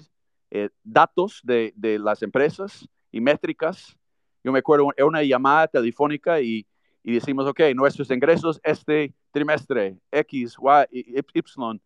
eh, 0.50 0.68
datos 0.82 1.40
de, 1.42 1.72
las 2.00 2.22
empresas 2.22 2.88
y 3.10 3.20
métricas, 3.20 3.96
yo 4.42 4.52
me 4.52 4.58
acuerdo, 4.60 4.88
era 4.96 5.06
una 5.06 5.22
llamada 5.22 5.68
telefónica 5.68 6.40
y, 6.40 6.66
y 7.02 7.14
decimos, 7.14 7.46
ok, 7.46 7.60
nuestros 7.74 8.10
ingresos 8.10 8.60
este 8.62 9.14
trimestre, 9.32 9.96
X, 10.10 10.56
Y, 10.90 11.14
Y, 11.20 11.80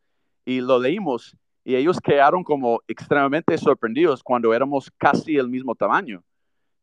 y 0.46 0.60
lo 0.60 0.78
leímos 0.78 1.36
y 1.64 1.74
ellos 1.76 1.98
quedaron 1.98 2.44
como 2.44 2.80
extremadamente 2.86 3.56
sorprendidos 3.56 4.22
cuando 4.22 4.52
éramos 4.52 4.90
casi 4.98 5.36
el 5.36 5.48
mismo 5.48 5.74
tamaño 5.74 6.22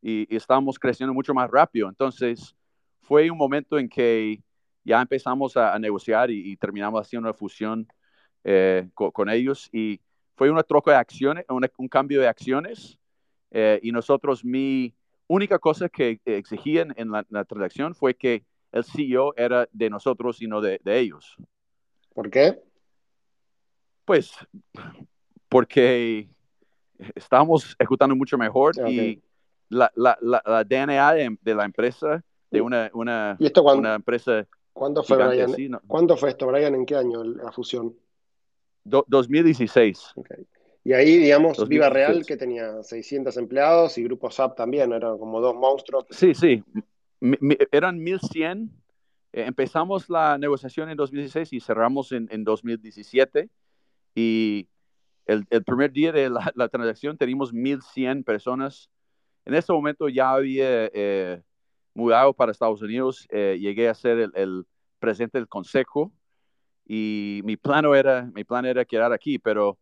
y, 0.01 0.36
estábamos 0.36 0.80
creciendo 0.80 1.13
mucho 1.13 1.34
más 1.34 1.49
rápido. 1.49 1.88
Entonces, 1.88 2.55
fue 3.01 3.30
un 3.30 3.38
momento 3.38 3.78
en 3.78 3.88
que 3.88 4.41
ya 4.84 4.99
empezamos 4.99 5.55
a, 5.55 5.78
negociar 5.78 6.32
y, 6.32 6.57
terminamos 6.57 7.01
haciendo 7.01 7.30
una 7.30 7.38
fusión 7.38 7.88
eh, 8.43 8.89
con, 8.95 9.30
ellos 9.30 9.69
y 9.72 10.01
fue 10.36 10.49
una 10.49 10.63
troca 10.63 10.91
de 10.91 10.97
acciones, 10.97 11.45
un 11.78 11.88
cambio 11.88 12.19
de 12.19 12.28
acciones 12.28 12.97
eh, 13.51 13.80
y 13.84 13.91
nosotros, 13.91 14.43
mi 14.43 14.95
única 15.32 15.59
cosa 15.59 15.89
que 15.89 16.19
exigían 16.25 16.93
en 16.97 17.11
la, 17.11 17.25
la, 17.29 17.45
transacción 17.45 17.95
fue 17.95 18.15
que 18.15 18.43
el 18.71 18.84
CEO 18.84 19.34
era 19.38 19.67
de 19.71 19.89
nosotros 19.89 20.41
y 20.41 20.47
no 20.47 20.61
de, 20.61 20.79
de 20.84 20.99
ellos. 20.99 21.36
¿Por 22.13 22.29
qué? 22.29 22.59
Pues 24.05 24.34
porque 25.47 26.29
estamos 27.15 27.75
ejecutando 27.79 28.15
mucho 28.15 28.38
mejor 28.38 28.73
y 28.89 29.21
la, 29.69 29.91
la, 29.95 30.17
la, 30.21 30.63
DNA 30.63 31.13
de, 31.41 31.55
la 31.55 31.65
empresa, 31.65 32.23
de 32.49 32.61
una, 32.61 32.89
una, 32.93 33.38
¿Y 33.39 33.45
esto 33.45 33.63
una 33.63 33.95
empresa. 33.95 34.45
¿Cuándo 34.73 35.03
fue, 35.03 35.17
Brian? 35.17 35.79
¿Cuándo 35.88 36.17
fue 36.17 36.29
esto, 36.29 36.47
Brian? 36.47 36.75
¿En 36.75 36.86
qué 36.86 36.95
año 36.95 37.23
la 37.23 37.51
fusión? 37.51 37.95
2016. 38.84 40.13
Y 40.84 40.93
ahí, 40.93 41.17
digamos, 41.17 41.67
Viva 41.67 41.89
Real, 41.89 42.25
que 42.25 42.38
tenía 42.38 42.82
600 42.82 43.38
empleados 43.38 43.97
y 43.97 44.03
Grupo 44.03 44.32
SAP 44.32 44.55
también, 44.55 44.91
eran 44.93 45.17
como 45.17 45.39
dos 45.39 45.55
monstruos. 45.55 46.05
Sí, 46.09 46.34
sí. 46.34 46.63
eran 47.71 47.99
1100 47.99 48.82
eh, 49.34 49.45
empezamos 49.45 50.09
la 50.09 50.38
negociación 50.38 50.89
en 50.89 50.97
2016 50.97 51.53
y 51.53 51.59
cerramos 51.59 52.11
en, 52.11 52.27
en 52.32 52.43
2017. 52.43 53.49
Y 54.15 54.67
el, 55.25 55.45
el, 55.49 55.63
primer 55.63 55.91
día 55.91 56.11
de 56.11 56.29
la, 56.29 56.51
la, 56.55 56.67
transacción 56.67 57.17
teníamos 57.17 57.53
1.100 57.53 58.25
personas. 58.25 58.89
En 59.45 59.53
ese 59.53 59.71
momento 59.71 60.09
ya 60.09 60.32
había 60.32 60.89
eh, 60.93 61.41
mudado 61.93 62.34
para 62.34 62.51
Estados 62.51 62.82
Unidos. 62.82 63.25
Eh, 63.29 63.57
llegué 63.59 63.88
a 63.88 63.93
ser 63.93 64.19
el, 64.19 64.32
el, 64.36 64.65
presidente 64.99 65.39
del 65.39 65.47
consejo 65.47 66.11
y 66.86 67.41
mi 67.43 67.57
plan 67.57 67.86
era, 67.86 68.29
mi 68.36 68.43
plan 68.43 68.65
era 68.65 68.86
quedar 68.86 69.11
aquí, 69.13 69.39
pero 69.39 69.79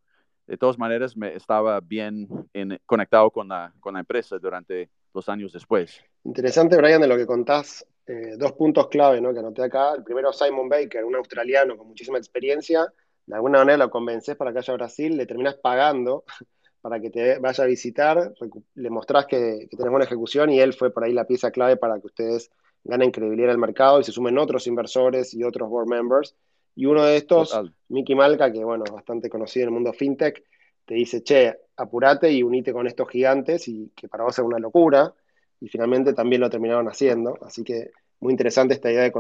de 0.50 0.58
todas 0.58 0.80
maneras 0.80 1.16
me 1.16 1.36
estaba 1.36 1.80
bien 1.80 2.28
en, 2.54 2.80
conectado 2.88 3.30
con 3.30 3.48
la, 3.48 3.72
empresa 4.00 4.40
durante 4.40 4.90
los 5.14 5.30
años 5.30 5.54
después. 5.54 6.02
Interesante, 6.24 6.76
Brian, 6.76 7.02
de 7.02 7.08
lo 7.08 7.16
que 7.16 7.28
contás 7.28 7.86
eh, 8.08 8.36
dos 8.36 8.54
puntos 8.54 8.88
clave 8.88 9.22
¿no? 9.22 9.32
que 9.32 9.40
anoté 9.40 9.64
acá. 9.64 9.94
El 9.94 10.04
primero, 10.04 10.34
Simon 10.34 10.68
Baker, 10.68 11.06
un 11.06 11.16
australiano 11.16 11.78
con 11.78 11.88
muchísima 11.88 12.18
experiencia. 12.18 12.92
De 13.28 13.36
alguna 13.36 13.60
manera 13.60 13.78
lo 13.78 13.92
convences 13.92 14.36
para 14.36 14.52
que 14.52 14.58
haya 14.58 14.74
Brasil, 14.74 15.16
le 15.16 15.28
terminas 15.28 15.56
pagando 15.56 16.24
para 16.82 17.00
que 17.00 17.12
te 17.12 17.38
vaya 17.38 17.64
a 17.64 17.68
visitar, 17.68 18.34
le 18.74 18.90
mostrás 18.90 19.28
que, 19.28 19.68
que 19.70 19.78
tenés 19.78 19.92
buena 19.92 20.06
ejecución 20.06 20.50
y 20.50 20.60
él 20.60 20.74
fue 20.74 20.92
por 20.92 21.04
ahí 21.04 21.14
la 21.14 21.26
pieza 21.26 21.52
clave 21.52 21.78
para 21.78 22.00
que 22.00 22.08
ustedes 22.08 22.50
ganen 22.84 23.12
credibilidad 23.12 23.52
el 23.52 23.60
mercado 23.60 24.00
y 24.00 24.04
se 24.04 24.12
sumen 24.12 24.40
otros 24.40 24.66
inversores 24.66 25.32
y 25.36 25.44
otros 25.44 25.70
board 25.70 25.88
members. 25.88 26.36
Y 26.80 26.86
uno 26.86 27.04
de 27.04 27.18
estos, 27.18 27.60
Mickey 27.90 28.16
Malka, 28.16 28.54
que 28.54 28.64
bueno, 28.64 28.86
bastante 28.90 29.30
conocido 29.30 29.64
en 29.64 29.68
el 29.68 29.74
mundo 29.74 29.92
fintech, 29.92 30.46
te 30.86 30.94
dice, 30.94 31.22
che, 31.22 31.54
apurate 31.76 32.32
y 32.32 32.42
unite 32.42 32.72
con 32.72 32.88
estos 32.88 33.10
gigantes 33.10 33.68
y 33.68 33.92
que 33.94 34.08
para 34.08 34.24
vos 34.24 34.40
es 34.40 34.46
una 34.46 34.60
locura 34.60 35.14
y 35.60 35.68
finalmente 35.68 36.14
también 36.14 36.40
lo 36.40 36.50
terminaron 36.50 36.88
haciendo. 36.88 37.38
Así 37.42 37.66
que 37.66 37.92
muy 38.22 38.32
interesante 38.32 38.76
esta 38.76 38.90
idea 38.90 39.02
de 39.02 39.12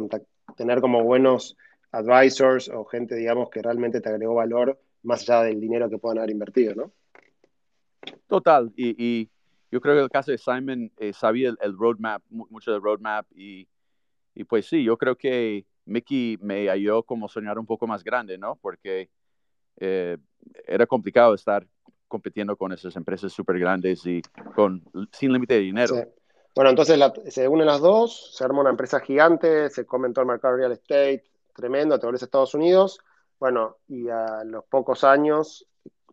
tener 0.55 0.79
como 0.79 1.03
buenos 1.03 1.57
advisors 1.91 2.69
o 2.69 2.85
gente, 2.85 3.15
digamos, 3.15 3.49
que 3.49 3.61
realmente 3.61 3.99
te 3.99 4.07
agregó 4.07 4.35
valor 4.35 4.79
más 5.03 5.29
allá 5.29 5.43
del 5.43 5.59
dinero 5.59 5.89
que 5.89 5.97
puedan 5.97 6.19
haber 6.19 6.31
invertido, 6.31 6.75
¿no? 6.75 6.93
Total, 8.27 8.71
y, 8.77 9.29
yo 9.69 9.81
creo 9.81 9.95
que 9.95 10.03
el 10.03 10.09
caso 10.09 10.31
de 10.31 10.37
Simon 10.37 10.93
eh, 10.97 11.11
sabía 11.11 11.53
el, 11.59 11.77
roadmap, 11.77 12.23
mucho 12.29 12.71
del 12.71 12.81
roadmap, 12.81 13.27
y, 13.35 13.67
y, 14.33 14.45
pues 14.45 14.65
sí, 14.65 14.81
yo 14.81 14.97
creo 14.97 15.17
que 15.17 15.65
Mickey 15.89 16.37
me 16.41 16.69
ayudó 16.69 17.03
como 17.03 17.27
soñar 17.27 17.59
un 17.59 17.65
poco 17.65 17.87
más 17.87 18.03
grande, 18.03 18.37
¿no? 18.37 18.55
Porque 18.61 19.09
eh, 19.77 20.17
era 20.65 20.85
complicado 20.85 21.33
estar 21.33 21.65
compitiendo 22.07 22.55
con 22.55 22.71
esas 22.71 22.95
empresas 22.95 23.31
súper 23.31 23.59
grandes 23.59 24.05
y 24.05 24.21
con 24.55 24.83
sin 25.11 25.31
límite 25.31 25.55
de 25.55 25.59
dinero. 25.59 25.95
Bueno, 26.55 26.71
entonces 26.71 26.99
se 27.27 27.47
unen 27.47 27.67
las 27.67 27.79
dos, 27.79 28.35
se 28.35 28.43
arma 28.43 28.61
una 28.61 28.71
empresa 28.71 28.99
gigante, 28.99 29.69
se 29.69 29.85
come 29.85 30.09
todo 30.09 30.23
el 30.23 30.27
mercado 30.27 30.57
real 30.57 30.71
estate, 30.71 31.23
tremendo, 31.55 31.99
te 31.99 32.05
vuelves 32.05 32.23
a 32.23 32.25
Estados 32.25 32.53
Unidos. 32.55 32.99
Bueno, 33.39 33.77
y 33.87 34.09
a 34.09 34.43
los 34.43 34.65
pocos 34.65 35.03
años 35.03 35.65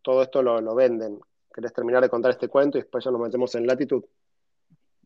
todo 0.03 0.23
esto 0.23 0.43
lo, 0.43 0.75
venden. 0.75 1.19
¿Querés 1.53 1.73
terminar 1.73 2.03
de 2.03 2.09
contar 2.09 2.31
este 2.31 2.49
cuento 2.49 2.79
y 2.79 2.83
después 2.83 3.05
ya 3.05 3.11
nos 3.11 3.21
metemos 3.21 3.55
en 3.57 3.67
latitud? 3.67 4.05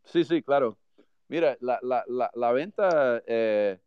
Sí, 0.03 0.23
sí, 0.23 0.43
claro. 0.43 0.77
Mira, 1.27 1.57
la, 1.61 1.79
la, 1.81 2.29
la, 2.35 2.51
venta, 2.51 3.23
eh, 3.25 3.79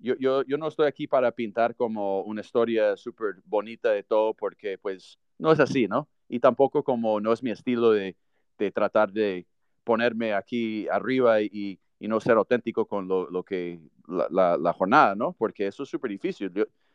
yo, 0.00 0.14
yo, 0.18 0.42
yo, 0.44 0.58
no 0.58 0.68
estoy 0.68 0.86
aquí 0.86 1.06
para 1.06 1.32
pintar 1.32 1.74
como 1.76 2.22
una 2.22 2.40
historia 2.40 2.96
súper 2.96 3.36
bonita 3.44 3.90
de 3.90 4.02
todo, 4.02 4.34
porque 4.34 4.78
pues 4.78 5.18
no 5.38 5.52
es 5.52 5.60
así, 5.60 5.86
¿no? 5.88 6.08
Y 6.28 6.40
tampoco 6.40 6.82
como 6.82 7.20
no 7.20 7.32
es 7.32 7.42
mi 7.42 7.50
estilo 7.50 7.92
de, 7.92 8.16
de 8.58 8.70
tratar 8.70 9.12
de 9.12 9.46
ponerme 9.84 10.34
aquí 10.34 10.88
arriba 10.88 11.40
y, 11.42 11.78
y 11.98 12.08
no 12.08 12.18
ser 12.18 12.36
auténtico 12.36 12.86
con 12.86 13.06
lo, 13.06 13.30
lo 13.30 13.42
que 13.44 13.78
la, 14.08 14.56
la, 14.56 14.72
jornada, 14.72 15.14
¿no? 15.14 15.34
Porque 15.34 15.66
eso 15.66 15.82
es 15.82 15.88
súper 15.88 16.10
difícil. 16.10 16.50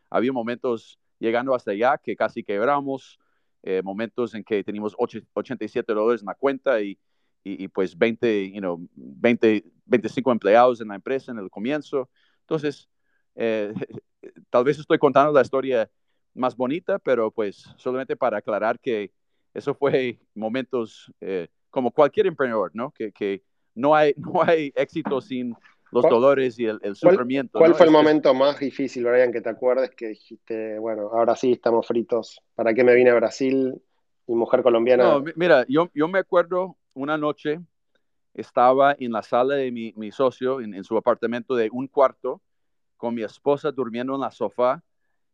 había 0.09 0.33
momentos 0.33 0.99
llegando 1.19 1.53
hasta 1.53 1.71
allá 1.71 1.97
que 1.97 2.15
casi 2.15 2.43
quebramos, 2.43 3.19
eh, 3.63 3.81
momentos 3.83 4.33
en 4.33 4.43
que 4.43 4.63
teníamos 4.63 4.95
87 4.97 5.93
dólares 5.93 6.21
en 6.21 6.27
la 6.27 6.35
cuenta 6.35 6.81
y, 6.81 6.97
y, 7.43 7.67
pues 7.67 7.95
20, 7.95 8.51
you 8.51 8.59
know, 8.59 8.79
20, 8.95 9.63
25 9.85 10.31
empleados 10.31 10.81
en 10.81 10.87
la 10.87 10.95
empresa 10.95 11.31
en 11.31 11.37
el 11.37 11.49
comienzo. 11.49 12.09
Entonces, 12.41 12.89
eh, 13.35 13.73
tal 14.49 14.63
vez 14.63 14.79
estoy 14.79 14.97
contando 14.97 15.31
la 15.31 15.41
historia 15.41 15.89
más 16.33 16.55
bonita, 16.55 16.99
pero 16.99 17.31
pues 17.31 17.69
solamente 17.77 18.15
para 18.15 18.37
aclarar 18.37 18.79
que 18.79 19.11
eso 19.53 19.73
fue 19.73 20.19
momentos 20.35 21.11
eh, 21.21 21.47
como 21.69 21.91
cualquier 21.91 22.27
emprendedor, 22.27 22.71
¿no? 22.73 22.91
Que, 22.91 23.11
que 23.11 23.43
no, 23.73 23.95
hay, 23.95 24.13
no 24.17 24.43
hay 24.43 24.71
éxito 24.75 25.21
sin 25.21 25.55
los 25.91 26.03
dolores 26.09 26.59
y 26.59 26.65
el, 26.65 26.95
sufrimiento. 26.95 27.57
¿Cuál, 27.57 27.73
fue 27.73 27.85
el 27.85 27.91
momento 27.91 28.33
más 28.33 28.59
difícil, 28.59 29.05
Brian, 29.05 29.31
que 29.31 29.39
te 29.39 29.49
acuerdes 29.49 29.91
que 29.91 30.09
dijiste, 30.09 30.77
bueno, 30.77 31.09
ahora 31.13 31.37
sí 31.37 31.53
estamos 31.53 31.87
fritos, 31.87 32.41
¿para 32.53 32.73
qué 32.73 32.83
me 32.83 32.93
vine 32.93 33.11
a 33.11 33.15
Brasil? 33.15 33.81
Mi 34.27 34.35
mujer 34.35 34.61
colombiana. 34.61 35.03
No, 35.05 35.23
mira, 35.35 35.65
yo, 35.69 35.89
yo 35.93 36.09
me 36.09 36.19
acuerdo 36.19 36.75
una 36.93 37.17
noche, 37.17 37.59
estaba 38.33 38.95
en 38.99 39.11
la 39.11 39.21
sala 39.21 39.55
de 39.55 39.71
mi, 39.71 39.93
mi 39.95 40.11
socio, 40.11 40.59
en, 40.59 40.83
su 40.83 40.97
apartamento 40.97 41.55
de 41.55 41.69
un 41.71 41.87
cuarto, 41.87 42.41
con 43.05 43.13
mi 43.13 43.21
esposa 43.21 43.71
durmiendo 43.71 44.15
en 44.15 44.21
la 44.21 44.31
sofá, 44.31 44.83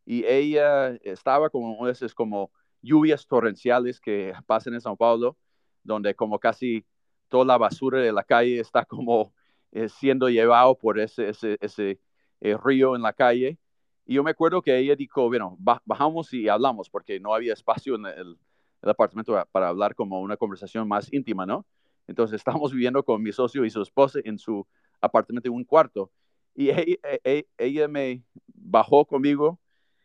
y 0.04 0.26
ella 0.26 0.88
estaba 1.02 1.48
como 1.48 1.88
esas 1.88 2.12
como 2.14 2.50
lluvias 2.82 3.26
torrenciales 3.26 3.98
que 3.98 4.34
pasan 4.46 4.74
en 4.74 4.82
Sao 4.82 4.94
Paulo, 4.94 5.38
donde 5.82 6.14
como 6.14 6.38
casi 6.38 6.84
toda 7.30 7.46
la 7.46 7.56
basura 7.56 7.98
de 8.00 8.12
la 8.12 8.24
calle 8.24 8.60
está 8.60 8.84
como 8.84 9.32
eh, 9.70 9.88
siendo 9.88 10.28
llevado 10.28 10.76
por 10.76 11.00
ese, 11.00 11.30
ese, 11.30 11.56
ese 11.62 11.98
eh, 12.42 12.58
río 12.62 12.94
en 12.94 13.00
la 13.00 13.14
calle. 13.14 13.58
Y 14.04 14.16
yo 14.16 14.22
me 14.22 14.32
acuerdo 14.32 14.60
que 14.60 14.76
ella 14.76 14.94
dijo, 14.94 15.28
bueno, 15.28 15.56
bajamos 15.86 16.30
y 16.34 16.48
hablamos, 16.48 16.90
porque 16.90 17.18
no 17.20 17.34
había 17.34 17.54
espacio 17.54 17.94
en 17.94 18.04
el, 18.04 18.38
apartamento 18.82 19.42
para 19.50 19.68
hablar 19.68 19.94
como 19.94 20.20
una 20.20 20.36
conversación 20.36 20.86
más 20.86 21.10
íntima, 21.10 21.46
¿no? 21.46 21.64
Entonces 22.06 22.36
estábamos 22.44 22.72
viviendo 22.72 23.02
con 23.02 23.22
mi 23.22 23.32
socio 23.32 23.64
y 23.64 23.70
su 23.70 23.80
esposa 23.80 24.18
en 24.24 24.38
su 24.38 24.66
apartamento 25.00 25.48
en 25.48 25.54
un 25.54 25.64
cuarto. 25.64 26.10
Y 26.54 26.70
ella, 26.70 26.82
e, 26.82 27.20
e, 27.24 27.46
ella, 27.58 27.88
me 27.88 28.22
bajó 28.46 29.04
conmigo 29.04 29.58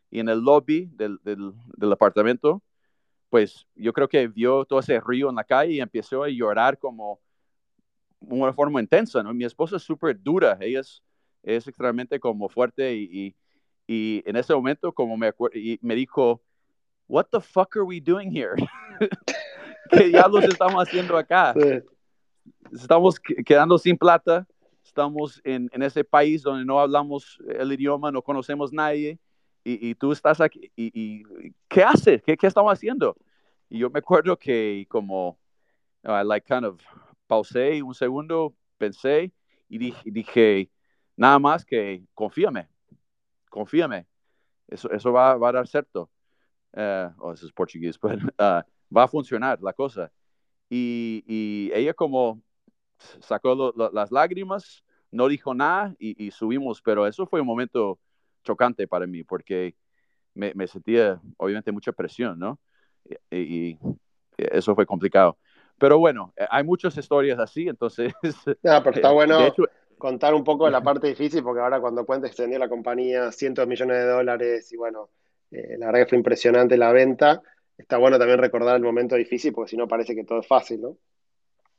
y 0.09 0.19
en 0.19 0.29
el 0.29 0.39
lobby 0.39 0.89
del, 0.93 1.19
del, 1.23 1.53
del 1.75 1.91
apartamento 1.91 2.63
pues 3.29 3.67
yo 3.75 3.93
creo 3.93 4.07
que 4.07 4.27
vio 4.27 4.65
todo 4.65 4.79
ese 4.79 4.99
río 4.99 5.29
en 5.29 5.35
la 5.35 5.43
calle 5.43 5.73
y 5.73 5.81
empezó 5.81 6.23
a 6.23 6.29
llorar 6.29 6.77
como 6.77 7.19
una 8.19 8.53
forma 8.53 8.79
intensa, 8.79 9.21
¿no? 9.21 9.33
Mi 9.33 9.43
esposa 9.43 9.75
es 9.77 9.83
súper 9.83 10.21
dura, 10.21 10.57
ella 10.59 10.79
es, 10.79 11.03
es, 11.43 11.67
extremadamente 11.67 12.19
como 12.19 12.49
fuerte 12.49 12.95
y, 12.95 13.35
y, 13.85 14.23
en 14.25 14.35
ese 14.35 14.53
momento 14.53 14.91
como 14.93 15.17
me, 15.17 15.31
y 15.53 15.77
me 15.81 15.95
dijo, 15.95 16.41
what 17.07 17.27
the 17.31 17.39
fuck 17.39 17.75
are 17.75 17.85
we 17.85 17.99
doing 18.01 18.31
here? 18.31 18.55
¿Qué 19.91 20.05
diablos 20.05 20.43
estamos 20.45 20.81
haciendo 20.81 21.17
acá? 21.17 21.53
estamos 22.71 23.19
quedando 23.19 23.77
sin 23.77 23.97
plata, 23.97 24.45
estamos 24.97 25.39
en, 25.43 25.69
en, 25.73 25.83
ese 25.83 26.03
país 26.03 26.41
donde 26.41 26.65
no 26.65 26.79
hablamos 26.79 27.37
el 27.47 27.71
idioma, 27.71 28.11
no 28.11 28.23
conocemos 28.23 28.73
nadie, 28.73 29.19
y, 29.63 29.89
y 29.89 29.93
tú 29.93 30.11
estás 30.11 30.41
aquí, 30.41 30.71
y, 30.75 30.91
y 30.91 31.23
¿qué 31.67 31.83
haces? 31.83 32.23
¿Qué, 32.23 32.35
¿Qué, 32.35 32.47
estamos 32.47 32.73
haciendo? 32.73 33.15
Y 33.69 33.77
yo 33.77 33.91
me 33.91 33.99
acuerdo 33.99 34.35
que 34.35 34.87
como, 34.89 35.37
uh, 36.03 36.23
like 36.25 36.47
kind 36.47 36.65
of, 36.65 36.81
pausé 37.27 37.83
un 37.83 37.93
segundo, 37.93 38.55
pensé, 38.79 39.31
y 39.69 39.77
dije, 39.77 40.01
dije 40.05 40.71
nada 41.15 41.37
más 41.37 41.63
que 41.63 42.03
confíame, 42.15 42.67
confíame, 43.51 44.07
eso, 44.67 44.89
eso 44.91 45.11
va, 45.11 45.37
va 45.37 45.49
a 45.49 45.51
dar 45.51 45.67
cierto. 45.67 46.09
Uh, 46.73 47.13
oh, 47.19 47.33
eso 47.33 47.45
es 47.45 47.51
portugués, 47.51 47.99
pero 48.01 48.25
uh, 48.39 48.63
va 48.95 49.03
a 49.03 49.07
funcionar 49.07 49.61
la 49.61 49.73
cosa. 49.73 50.11
Y, 50.69 51.23
y 51.27 51.71
ella 51.73 51.93
como 51.93 52.41
sacó 53.19 53.53
lo, 53.55 53.73
lo, 53.75 53.91
las 53.91 54.11
lágrimas, 54.11 54.83
no 55.11 55.27
dijo 55.27 55.53
nada 55.53 55.95
y, 55.99 56.25
y, 56.25 56.31
subimos, 56.31 56.81
pero 56.81 57.07
eso 57.07 57.25
fue 57.25 57.41
un 57.41 57.47
momento 57.47 57.99
chocante 58.43 58.87
para 58.87 59.07
mí 59.07 59.23
porque 59.23 59.75
me, 60.33 60.53
me 60.53 60.67
sentía 60.67 61.19
obviamente 61.37 61.71
mucha 61.71 61.91
presión, 61.91 62.39
¿no? 62.39 62.59
Y, 63.31 63.37
y, 63.37 63.79
eso 64.37 64.75
fue 64.75 64.85
complicado. 64.85 65.37
Pero 65.77 65.99
bueno, 65.99 66.33
eh, 66.35 66.45
hay 66.49 66.63
muchas 66.63 66.97
historias 66.97 67.39
así, 67.39 67.67
entonces... 67.67 68.13
No, 68.63 68.83
pero 68.83 68.95
está 68.95 69.11
bueno 69.11 69.45
hecho, 69.45 69.63
contar 69.97 70.33
un 70.33 70.43
poco 70.43 70.65
de 70.65 70.71
la 70.71 70.81
parte 70.83 71.07
difícil 71.07 71.43
porque 71.43 71.61
ahora 71.61 71.79
cuando 71.79 72.05
cuentes 72.05 72.35
se 72.35 72.47
la 72.47 72.69
compañía 72.69 73.31
cientos 73.31 73.63
de 73.63 73.69
millones 73.69 73.97
de 73.97 74.05
dólares 74.05 74.71
y 74.71 74.77
bueno, 74.77 75.09
eh, 75.51 75.77
la 75.77 75.87
verdad 75.87 76.01
que 76.01 76.09
fue 76.09 76.17
impresionante 76.17 76.77
la 76.77 76.91
venta. 76.91 77.41
Está 77.77 77.97
bueno 77.97 78.17
también 78.17 78.39
recordar 78.39 78.75
el 78.75 78.83
momento 78.83 79.15
difícil 79.15 79.53
porque 79.53 79.71
si 79.71 79.77
no 79.77 79.87
parece 79.87 80.15
que 80.15 80.23
todo 80.23 80.39
es 80.39 80.47
fácil, 80.47 80.81
¿no? 80.81 80.97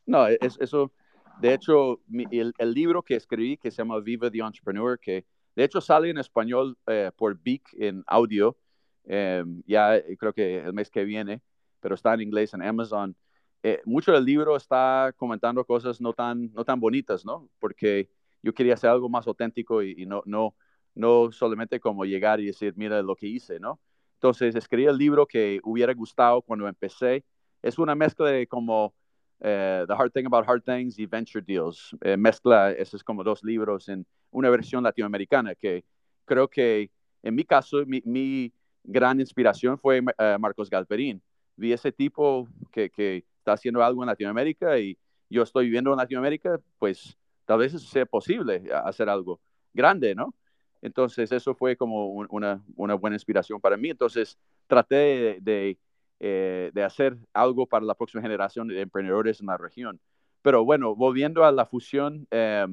No, 0.06 0.26
es, 0.26 0.56
eso, 0.60 0.92
de 1.40 1.54
hecho, 1.54 2.00
mi, 2.06 2.24
el, 2.30 2.52
el, 2.58 2.72
libro 2.72 3.02
que 3.02 3.16
escribí 3.16 3.56
que 3.56 3.70
se 3.70 3.78
llama 3.78 4.00
Viva 4.00 4.30
the 4.30 4.38
Entrepreneur, 4.38 4.98
que 4.98 5.24
de 5.54 5.64
hecho 5.64 5.80
sale 5.80 6.10
en 6.10 6.18
español 6.18 6.76
eh, 6.86 7.10
por 7.16 7.40
Vic 7.40 7.68
en 7.78 8.04
audio, 8.06 8.56
eh, 9.04 9.44
ya 9.66 10.00
creo 10.18 10.32
que 10.32 10.58
el 10.58 10.72
mes 10.72 10.90
que 10.90 11.04
viene, 11.04 11.42
pero 11.80 11.94
está 11.94 12.14
en 12.14 12.20
inglés 12.22 12.54
en 12.54 12.62
Amazon. 12.62 13.16
Eh, 13.62 13.80
mucho 13.84 14.12
del 14.12 14.24
libro 14.24 14.56
está 14.56 15.12
comentando 15.16 15.64
cosas 15.64 16.00
no 16.00 16.12
tan, 16.12 16.52
no 16.52 16.64
tan 16.64 16.78
bonitas, 16.80 17.24
¿no? 17.24 17.48
Porque 17.58 18.10
yo 18.42 18.54
quería 18.54 18.74
hacer 18.74 18.90
algo 18.90 19.08
más 19.08 19.26
auténtico 19.26 19.82
y, 19.82 19.94
y 19.98 20.06
no, 20.06 20.22
no, 20.26 20.54
no 20.94 21.32
solamente 21.32 21.80
como 21.80 22.04
llegar 22.04 22.40
y 22.40 22.46
decir, 22.46 22.74
mira 22.76 23.02
lo 23.02 23.16
que 23.16 23.26
hice, 23.26 23.58
¿no? 23.58 23.80
Entonces 24.14 24.54
escribí 24.54 24.86
el 24.86 24.98
libro 24.98 25.26
que 25.26 25.60
hubiera 25.64 25.94
gustado 25.94 26.42
cuando 26.42 26.68
empecé. 26.68 27.24
Es 27.62 27.78
una 27.78 27.94
mezcla 27.94 28.28
de 28.28 28.46
como 28.46 28.94
uh, 29.40 29.86
The 29.86 29.94
Hard 29.96 30.12
Thing 30.12 30.26
About 30.26 30.48
Hard 30.48 30.62
Things 30.64 30.98
y 30.98 31.06
Venture 31.06 31.44
Deals. 31.44 31.96
Eh, 32.02 32.16
mezcla 32.16 32.72
esos 32.72 33.02
como 33.02 33.22
dos 33.22 33.42
libros 33.44 33.88
en 33.88 34.06
una 34.30 34.50
versión 34.50 34.82
latinoamericana 34.82 35.54
que 35.54 35.84
creo 36.24 36.48
que 36.48 36.90
en 37.22 37.34
mi 37.34 37.44
caso, 37.44 37.84
mi, 37.86 38.02
mi 38.04 38.52
gran 38.84 39.20
inspiración 39.20 39.78
fue 39.78 40.00
uh, 40.00 40.38
Marcos 40.38 40.70
Galperín. 40.70 41.22
Vi 41.56 41.72
ese 41.72 41.92
tipo 41.92 42.48
que, 42.70 42.90
que, 42.90 43.24
está 43.38 43.52
haciendo 43.52 43.82
algo 43.82 44.02
en 44.02 44.08
Latinoamérica 44.08 44.78
y 44.78 44.98
yo 45.30 45.42
estoy 45.42 45.66
viviendo 45.66 45.90
en 45.90 45.96
Latinoamérica, 45.96 46.60
pues 46.78 47.16
tal 47.46 47.60
vez 47.60 47.72
sea 47.82 48.04
posible 48.04 48.62
hacer 48.84 49.08
algo 49.08 49.40
grande, 49.72 50.14
¿no? 50.14 50.34
Entonces, 50.82 51.32
eso 51.32 51.54
fue 51.54 51.76
como 51.76 52.08
un, 52.08 52.26
una, 52.30 52.62
una, 52.76 52.94
buena 52.94 53.16
inspiración 53.16 53.60
para 53.60 53.76
mí. 53.76 53.88
Entonces, 53.88 54.38
traté 54.66 54.94
de, 54.94 55.38
de, 55.40 55.78
eh, 56.20 56.70
de, 56.74 56.82
hacer 56.82 57.16
algo 57.32 57.66
para 57.66 57.84
la 57.84 57.94
próxima 57.94 58.22
generación 58.22 58.68
de 58.68 58.80
emprendedores 58.80 59.40
en 59.40 59.46
la 59.46 59.56
región. 59.56 60.00
Pero 60.42 60.64
bueno, 60.64 60.94
volviendo 60.94 61.44
a 61.44 61.52
la 61.52 61.66
fusión, 61.66 62.26
eh, 62.30 62.66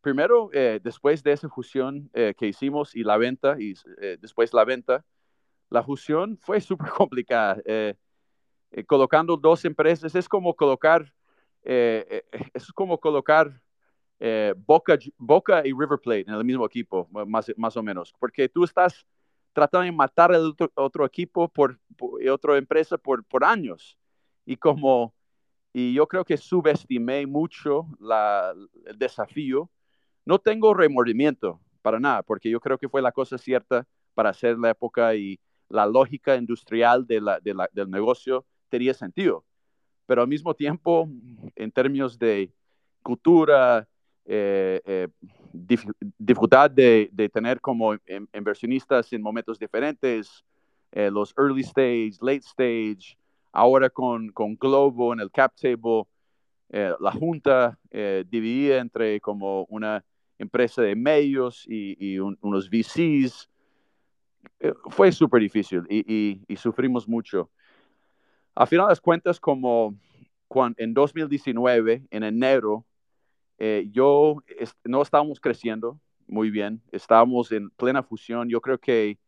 primero, 0.00 0.50
eh, 0.52 0.80
después 0.82 1.22
de 1.22 1.32
esa 1.32 1.48
fusión 1.48 2.10
eh, 2.14 2.34
que 2.36 2.46
hicimos 2.46 2.94
y 2.94 3.02
la 3.02 3.16
venta, 3.16 3.56
y 3.58 3.74
después 4.20 4.52
la 4.54 4.64
venta, 4.64 5.04
la 5.70 5.82
fusión 5.82 6.38
fue 6.38 6.60
súper 6.60 6.90
complicada. 6.90 7.60
colocando 8.86 9.36
dos 9.36 9.64
empresas 9.64 10.14
es 10.14 10.28
como 10.28 10.54
colocar, 10.54 11.12
es 11.62 12.72
como 12.74 12.98
colocar 12.98 13.60
Boca, 14.56 14.98
Boca 15.18 15.62
y 15.66 15.72
River 15.72 15.98
Plate 16.02 16.24
en 16.28 16.34
el 16.34 16.44
mismo 16.44 16.64
equipo, 16.66 17.08
más, 17.26 17.52
más 17.56 17.76
o 17.76 17.82
menos, 17.82 18.14
porque 18.18 18.48
tú 18.48 18.64
estás 18.64 19.06
tratando 19.56 19.86
de 19.86 19.92
matar 19.92 20.34
al 20.34 20.48
otro, 20.48 20.70
otro 20.74 21.06
equipo 21.06 21.48
por, 21.48 21.80
por, 21.96 22.22
otra 22.28 22.58
empresa 22.58 22.98
por, 22.98 23.24
por 23.24 23.42
años. 23.42 23.96
Y 24.44 24.58
como, 24.58 25.14
y 25.72 25.94
yo 25.94 26.06
creo 26.06 26.26
que 26.26 26.36
subestimé 26.36 27.26
mucho 27.26 27.86
la, 27.98 28.52
el 28.84 28.98
desafío. 28.98 29.70
No 30.26 30.38
tengo 30.38 30.74
remordimiento 30.74 31.58
para 31.80 31.98
nada, 31.98 32.22
porque 32.22 32.50
yo 32.50 32.60
creo 32.60 32.76
que 32.76 32.90
fue 32.90 33.00
la 33.00 33.12
cosa 33.12 33.38
cierta 33.38 33.86
para 34.12 34.28
hacer 34.28 34.58
la 34.58 34.72
época 34.72 35.14
y 35.14 35.40
la 35.70 35.86
lógica 35.86 36.36
industrial 36.36 37.06
de 37.06 37.22
la, 37.22 37.40
de 37.40 37.54
la, 37.54 37.66
del 37.72 37.90
negocio 37.90 38.44
tenía 38.68 38.92
sentido. 38.92 39.46
Pero 40.04 40.20
al 40.20 40.28
mismo 40.28 40.52
tiempo, 40.52 41.08
en 41.54 41.72
términos 41.72 42.18
de 42.18 42.52
cultura, 43.02 43.88
eh, 44.26 44.80
eh, 44.84 45.08
dif 45.52 45.84
dificultad 46.18 46.70
de, 46.70 47.08
de, 47.12 47.28
tener 47.28 47.60
como 47.60 47.96
inversionistas 48.32 49.12
en 49.12 49.22
momentos 49.22 49.58
diferentes, 49.58 50.44
eh, 50.92 51.10
los 51.10 51.34
early 51.38 51.62
stage, 51.62 52.14
late 52.20 52.44
stage, 52.46 53.16
ahora 53.52 53.88
con, 53.88 54.30
con 54.32 54.56
Globo 54.56 55.12
en 55.12 55.20
el 55.20 55.30
cap 55.30 55.52
table, 55.54 56.04
eh, 56.70 56.92
la 57.00 57.12
junta 57.12 57.78
eh, 57.90 58.24
dividida 58.28 58.78
entre 58.78 59.20
como 59.20 59.64
una 59.64 60.04
empresa 60.38 60.82
de 60.82 60.94
medios 60.94 61.64
y, 61.66 61.96
y 61.98 62.18
un, 62.18 62.36
unos 62.40 62.68
VCs. 62.68 63.48
Eh, 64.60 64.72
fue 64.90 65.12
súper 65.12 65.42
difícil 65.42 65.82
y, 65.88 65.98
y, 66.12 66.42
y, 66.48 66.56
sufrimos 66.56 67.08
mucho. 67.08 67.50
A 68.54 68.66
final 68.66 68.88
de 68.88 68.96
cuentas, 69.00 69.38
como 69.38 69.96
cuando, 70.48 70.76
en 70.78 70.94
2019, 70.94 72.06
en 72.10 72.22
enero, 72.22 72.84
eh, 73.58 73.88
yo 73.90 74.42
no 74.84 75.02
estábamos 75.02 75.40
creciendo 75.40 75.98
muy 76.26 76.50
bien, 76.50 76.82
estábamos 76.92 77.52
en 77.52 77.70
plena 77.70 78.02
fusión. 78.02 78.48
Yo 78.48 78.60
creo 78.60 78.78
que 78.78 79.18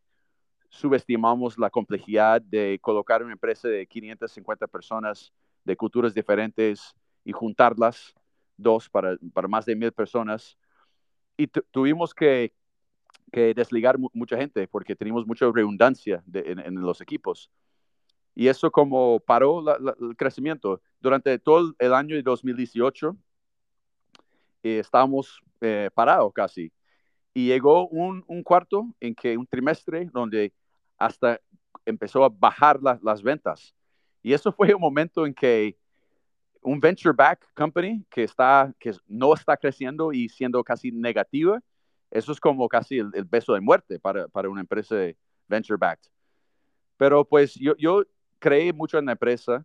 subestimamos 0.68 1.58
la 1.58 1.70
complejidad 1.70 2.42
de 2.42 2.78
colocar 2.80 3.22
una 3.22 3.32
empresa 3.32 3.68
de 3.68 3.86
550 3.86 4.66
personas 4.66 5.32
de 5.64 5.76
culturas 5.76 6.14
diferentes 6.14 6.94
y 7.24 7.32
juntarlas 7.32 8.14
dos 8.56 8.88
para, 8.88 9.16
para 9.32 9.48
más 9.48 9.64
de 9.64 9.76
mil 9.76 9.92
personas. 9.92 10.58
Y 11.36 11.46
tuvimos 11.46 12.12
que, 12.12 12.52
que, 13.32 13.54
desligar 13.54 13.96
mucha 14.12 14.36
gente 14.36 14.66
porque 14.66 14.96
teníamos 14.96 15.26
mucha 15.26 15.50
redundancia 15.50 16.22
en, 16.32 16.58
en, 16.58 16.74
los 16.80 17.00
equipos. 17.00 17.50
Y 18.34 18.48
eso 18.48 18.70
como 18.70 19.20
paró 19.20 19.64
el 19.70 20.16
crecimiento. 20.16 20.80
Durante 21.00 21.38
todo 21.38 21.74
el 21.78 21.94
año 21.94 22.16
de 22.16 22.22
2018, 22.22 23.16
eh, 24.62 24.78
estábamos 24.78 25.40
eh, 25.60 25.90
parados 25.94 26.32
casi. 26.32 26.72
Y 27.34 27.46
llegó 27.46 27.88
un, 27.88 28.24
un, 28.26 28.42
cuarto 28.42 28.86
en 29.00 29.14
que 29.14 29.36
un 29.36 29.46
trimestre 29.46 30.08
donde 30.12 30.52
hasta 30.96 31.40
empezó 31.84 32.24
a 32.24 32.28
bajar 32.28 32.82
la, 32.82 32.98
las 33.02 33.22
ventas. 33.22 33.74
Y 34.22 34.32
eso 34.32 34.52
fue 34.52 34.74
un 34.74 34.80
momento 34.80 35.26
en 35.26 35.34
que 35.34 35.76
un 36.62 36.80
venture 36.80 37.14
back 37.14 37.46
company 37.54 38.04
que, 38.10 38.24
está, 38.24 38.72
que 38.78 38.92
no 39.06 39.34
está 39.34 39.56
creciendo 39.56 40.12
y 40.12 40.28
siendo 40.28 40.62
casi 40.64 40.90
negativa, 40.90 41.60
eso 42.10 42.32
es 42.32 42.40
como 42.40 42.68
casi 42.68 42.98
el, 42.98 43.10
el 43.14 43.24
beso 43.24 43.54
de 43.54 43.60
muerte 43.60 43.98
para, 44.00 44.28
para, 44.28 44.48
una 44.48 44.60
empresa 44.60 44.96
venture 45.46 45.78
backed. 45.78 46.10
Pero 46.96 47.24
pues 47.24 47.54
yo, 47.54 47.76
yo 47.76 48.04
creí 48.38 48.72
mucho 48.72 48.98
en 48.98 49.06
la 49.06 49.12
empresa. 49.12 49.64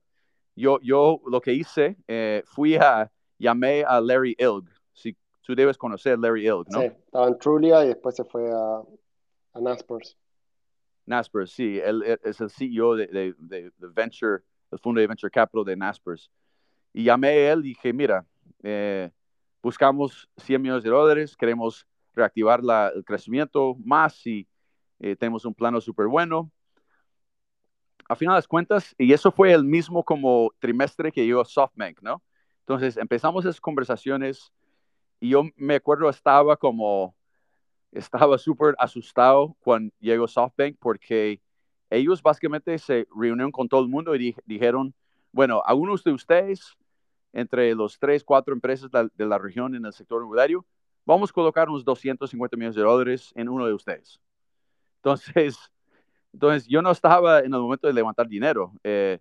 Yo, 0.56 0.80
yo 0.82 1.22
lo 1.26 1.42
que 1.42 1.54
hice, 1.54 1.98
eh, 2.08 2.44
fui 2.46 2.76
a, 2.76 3.12
llamé 3.40 3.84
a 3.84 4.00
Larry 4.00 4.36
Ilg, 4.38 4.70
tú 5.44 5.56
debes 5.56 5.78
conocer 5.78 6.18
Larry 6.18 6.48
Ilg, 6.48 6.66
¿no? 6.70 6.80
Sí, 6.80 6.86
estaba 6.86 7.28
en 7.28 7.38
Trulia 7.38 7.84
y 7.84 7.90
después 7.90 8.16
se 8.16 8.24
fue 8.24 8.50
a, 8.52 8.82
a 9.54 9.62
Naspers. 9.62 10.18
Naspers, 11.06 11.52
sí, 11.52 11.80
él, 11.80 12.02
él 12.04 12.20
es 12.24 12.40
el 12.42 12.50
CEO 12.50 12.96
de, 12.96 13.08
de, 13.08 13.36
de, 13.38 13.64
de, 13.78 13.88
Venture, 13.94 14.44
el 14.72 14.80
fondo 14.80 15.02
de 15.02 15.08
Venture 15.08 15.30
Capital 15.30 15.66
de 15.66 15.76
Naspers. 15.76 16.32
Y 16.94 17.04
llamé 17.04 17.28
a 17.28 17.54
él 17.54 17.60
y 17.60 17.70
dije, 17.70 17.92
mira, 17.92 18.26
eh, 18.64 19.12
buscamos 19.62 20.30
100 20.38 20.62
millones 20.62 20.84
de 20.84 20.90
dólares, 20.90 21.36
queremos 21.36 21.86
reactivar 22.14 22.64
la, 22.64 22.92
el 22.96 23.04
crecimiento 23.04 23.76
más 23.84 24.26
y 24.26 24.48
eh, 25.00 25.16
tenemos 25.16 25.44
un 25.46 25.54
plano 25.54 25.82
súper 25.82 26.08
bueno. 26.08 26.50
A 28.08 28.16
final 28.16 28.40
de 28.40 28.48
cuentas, 28.48 28.94
y 28.98 29.12
eso 29.12 29.32
fue 29.32 29.54
el 29.54 29.64
mismo 29.64 30.04
como 30.04 30.52
trimestre 30.60 31.12
que 31.12 31.26
llegó 31.26 31.44
SoftBank, 31.44 32.02
¿no? 32.02 32.22
Entonces 32.60 32.96
empezamos 32.98 33.44
esas 33.44 33.60
conversaciones 33.60 34.52
y 35.24 35.30
yo 35.30 35.44
me 35.56 35.76
acuerdo, 35.76 36.10
estaba 36.10 36.58
como, 36.58 37.16
estaba 37.94 38.38
súper 38.38 38.76
asustado 38.78 39.56
cuando 39.62 39.96
llegó 40.02 40.28
SoftBank 40.28 40.76
porque 40.80 41.40
ellos 41.90 42.22
básicamente 42.22 42.78
se 42.78 43.08
reunieron 43.16 43.50
con 43.50 43.70
todo 43.70 43.84
el 43.84 43.88
mundo 43.88 44.14
y 44.16 44.18
di 44.18 44.36
dijeron, 44.46 44.94
bueno, 45.32 45.64
algunos 45.66 46.04
de 46.04 46.12
ustedes 46.12 46.76
entre 47.32 47.74
los 47.74 47.98
tres, 47.98 48.22
cuatro 48.22 48.54
empresas 48.54 48.92
de 48.92 49.26
la, 49.26 49.38
región 49.38 49.74
en 49.76 49.86
el 49.86 49.94
sector 49.94 50.22
inmobiliario, 50.22 50.66
vamos 51.06 51.30
a 51.30 51.34
colocar 51.34 51.70
unos 51.70 51.86
250 51.86 52.58
millones 52.58 52.76
de 52.76 52.82
dólares 52.82 53.32
en 53.36 53.48
uno 53.48 53.66
de 53.66 53.74
ustedes. 53.74 54.20
Entonces, 54.98 55.58
entonces 56.34 56.68
yo 56.68 56.82
no 56.82 56.92
estaba 56.92 57.40
en 57.40 57.54
el 57.54 57.62
momento 57.62 57.88
de 57.88 57.94
levantar 57.94 58.28
dinero, 58.28 58.74
eh, 58.84 59.20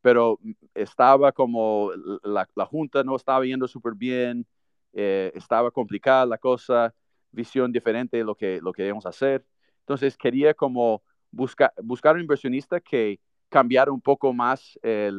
pero 0.00 0.38
estaba 0.74 1.32
como 1.32 1.90
la, 2.22 2.46
junta 2.66 3.02
no 3.02 3.16
estaba 3.16 3.44
yendo 3.44 3.66
súper 3.66 3.94
bien, 3.96 4.46
eh, 4.92 5.32
estaba 5.34 5.70
complicada 5.70 6.26
la 6.26 6.38
cosa, 6.38 6.94
visión 7.30 7.72
diferente 7.72 8.16
de 8.16 8.24
lo 8.24 8.34
que, 8.34 8.60
lo 8.60 8.72
que 8.72 8.82
debemos 8.82 9.06
hacer. 9.06 9.44
Entonces 9.80 10.16
quería 10.16 10.54
como 10.54 11.02
buscar, 11.30 11.72
buscar 11.82 12.16
un 12.16 12.22
inversionista 12.22 12.80
que 12.80 13.20
cambiara 13.48 13.92
un 13.92 14.00
poco 14.00 14.32
más 14.32 14.78
eh, 14.82 15.12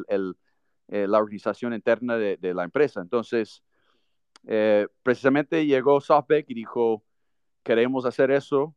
la 0.87 1.19
organización 1.19 1.73
interna 1.73 2.17
de, 2.17 2.53
la 2.53 2.63
empresa. 2.63 3.01
Entonces, 3.01 3.63
eh, 4.45 4.87
precisamente 5.03 5.65
llegó 5.65 6.01
SoftBank 6.01 6.45
y 6.49 6.53
dijo, 6.53 7.03
queremos 7.63 8.05
hacer 8.05 8.31
eso. 8.31 8.75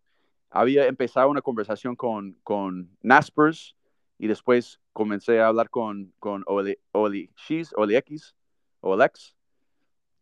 Había 0.51 0.87
empezado 0.87 1.29
una 1.29 1.43
conversación 1.43 1.97
con, 1.97 2.35
con 2.45 2.97
Naspers 3.03 3.77
y 4.19 4.29
después 4.29 4.81
comencé 4.93 5.41
a 5.41 5.49
hablar 5.49 5.71
con, 5.71 6.13
con 6.19 6.45
Oli, 6.47 6.79
Oli 6.93 7.31
Oli 7.75 7.97
X. 7.97 8.37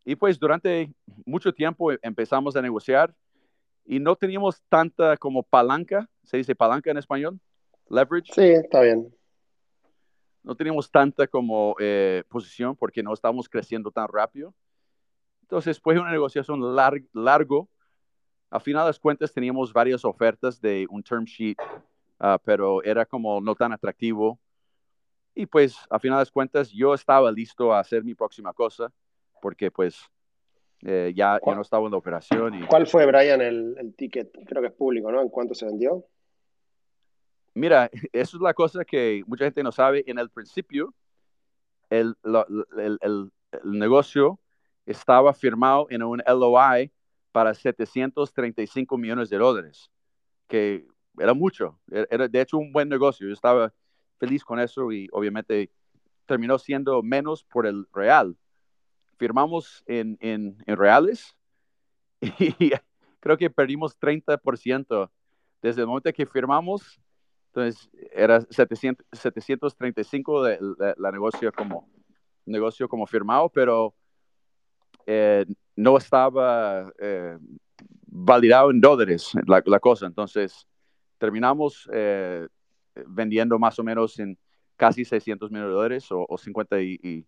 Y 0.05 0.15
pues 0.15 0.37
durante 0.37 0.93
mucho 1.25 1.53
tiempo 1.53 1.91
empezamos 2.01 2.55
a 2.55 2.61
negociar 2.61 3.13
y 3.85 3.99
no 3.99 4.15
teníamos 4.15 4.61
tanta 4.69 5.17
como 5.17 5.43
palanca, 5.43 6.09
se 6.23 6.37
dice 6.37 6.55
palanca 6.55 6.91
en 6.91 6.97
español, 6.97 7.39
leverage. 7.89 8.33
Sí, 8.33 8.41
está 8.41 8.81
bien. 8.81 9.13
No 10.41 10.55
teníamos 10.55 10.91
tanta 10.91 11.25
como 11.25 11.75
eh, 11.79 12.23
posición 12.27 12.75
porque 12.75 13.01
no 13.01 13.13
estábamos 13.13 13.47
creciendo 13.47 13.91
tan 13.91 14.07
rápido. 14.09 14.53
Entonces 15.41 15.79
fue 15.79 15.97
una 15.97 16.11
negociación 16.11 16.59
largo. 17.13 17.69
A 18.49 18.59
final 18.59 18.91
de 18.91 18.99
cuentas 18.99 19.33
teníamos 19.33 19.71
varias 19.71 20.03
ofertas 20.03 20.59
de 20.59 20.85
un 20.89 21.01
term 21.01 21.23
sheet, 21.23 21.57
uh, 22.19 22.37
pero 22.43 22.83
era 22.83 23.05
como 23.05 23.39
no 23.39 23.55
tan 23.55 23.71
atractivo. 23.71 24.37
Y 25.33 25.45
pues 25.45 25.77
a 25.89 25.97
final 25.97 26.23
de 26.23 26.29
cuentas 26.29 26.69
yo 26.71 26.93
estaba 26.93 27.31
listo 27.31 27.73
a 27.73 27.79
hacer 27.79 28.03
mi 28.03 28.13
próxima 28.13 28.53
cosa 28.53 28.91
porque 29.43 29.69
pues 29.71 30.09
eh, 30.85 31.11
ya, 31.13 31.37
ya, 31.45 31.53
no 31.53 31.61
estaba 31.61 31.85
en 31.85 31.91
la 31.91 31.97
operación. 31.97 32.55
Y... 32.55 32.65
¿Cuál 32.65 32.87
fue, 32.87 33.05
Brian, 33.05 33.41
el, 33.41 33.75
el, 33.77 33.93
ticket? 33.93 34.31
Creo 34.47 34.61
que 34.61 34.69
es 34.69 34.73
público, 34.73 35.11
¿no? 35.11 35.21
¿En 35.21 35.27
cuánto 35.27 35.53
se 35.53 35.65
vendió? 35.65 36.05
Mira, 37.53 37.89
eso 38.13 38.37
es 38.37 38.41
la 38.41 38.53
cosa 38.53 38.85
que 38.85 39.21
mucha 39.27 39.43
gente 39.43 39.61
no 39.61 39.73
sabe. 39.73 40.05
En 40.07 40.17
el 40.17 40.29
principio, 40.29 40.93
el, 41.89 42.15
el, 42.77 42.97
el, 43.01 43.31
negocio 43.65 44.39
estaba 44.85 45.33
firmado 45.33 45.87
en 45.89 46.03
un 46.03 46.23
LOI 46.25 46.89
para 47.33 47.53
735 47.53 48.97
millones 48.97 49.29
de 49.29 49.37
dólares, 49.37 49.91
que 50.47 50.87
era 51.19 51.33
mucho, 51.33 51.79
era 51.91 52.29
de 52.29 52.41
hecho 52.41 52.57
un 52.57 52.71
buen 52.71 52.87
negocio. 52.87 53.27
Yo 53.27 53.33
estaba 53.33 53.73
feliz 54.19 54.45
con 54.45 54.57
eso 54.59 54.89
y 54.93 55.09
obviamente 55.11 55.69
terminó 56.25 56.57
siendo 56.57 57.03
menos 57.03 57.43
por 57.43 57.67
el 57.67 57.85
real 57.93 58.37
firmamos 59.23 59.85
en, 59.87 60.17
en, 60.19 60.57
en 60.65 60.75
reales 60.75 61.33
y 62.19 62.73
creo 63.21 63.37
que 63.37 63.49
perdimos 63.49 63.97
30% 63.97 65.09
desde 65.61 65.79
el 65.79 65.87
momento 65.87 66.11
que 66.11 66.25
firmamos. 66.25 66.99
Entonces 67.47 67.89
era 68.11 68.41
700, 68.41 69.05
735 69.13 70.43
de, 70.43 70.59
la 70.97 71.09
negocio 71.09 71.53
como 71.53 71.87
negocio 72.45 72.89
como 72.89 73.07
firmado, 73.07 73.47
pero 73.47 73.93
eh, 75.05 75.45
no 75.77 75.95
estaba 75.95 76.91
eh, 76.99 77.37
validado 78.05 78.71
en 78.71 78.81
dólares 78.81 79.31
la, 79.47 79.63
la, 79.65 79.79
cosa. 79.79 80.05
Entonces 80.05 80.67
terminamos 81.17 81.89
eh, 81.93 82.45
vendiendo 83.07 83.57
más 83.57 83.79
o 83.79 83.83
menos 83.85 84.19
en 84.19 84.37
casi 84.75 85.05
600 85.05 85.49
millones 85.49 85.69
de 85.69 85.75
dólares 85.75 86.11
o, 86.11 86.25
o 86.27 86.37
50 86.37 86.81
y, 86.81 86.99
y 87.01 87.25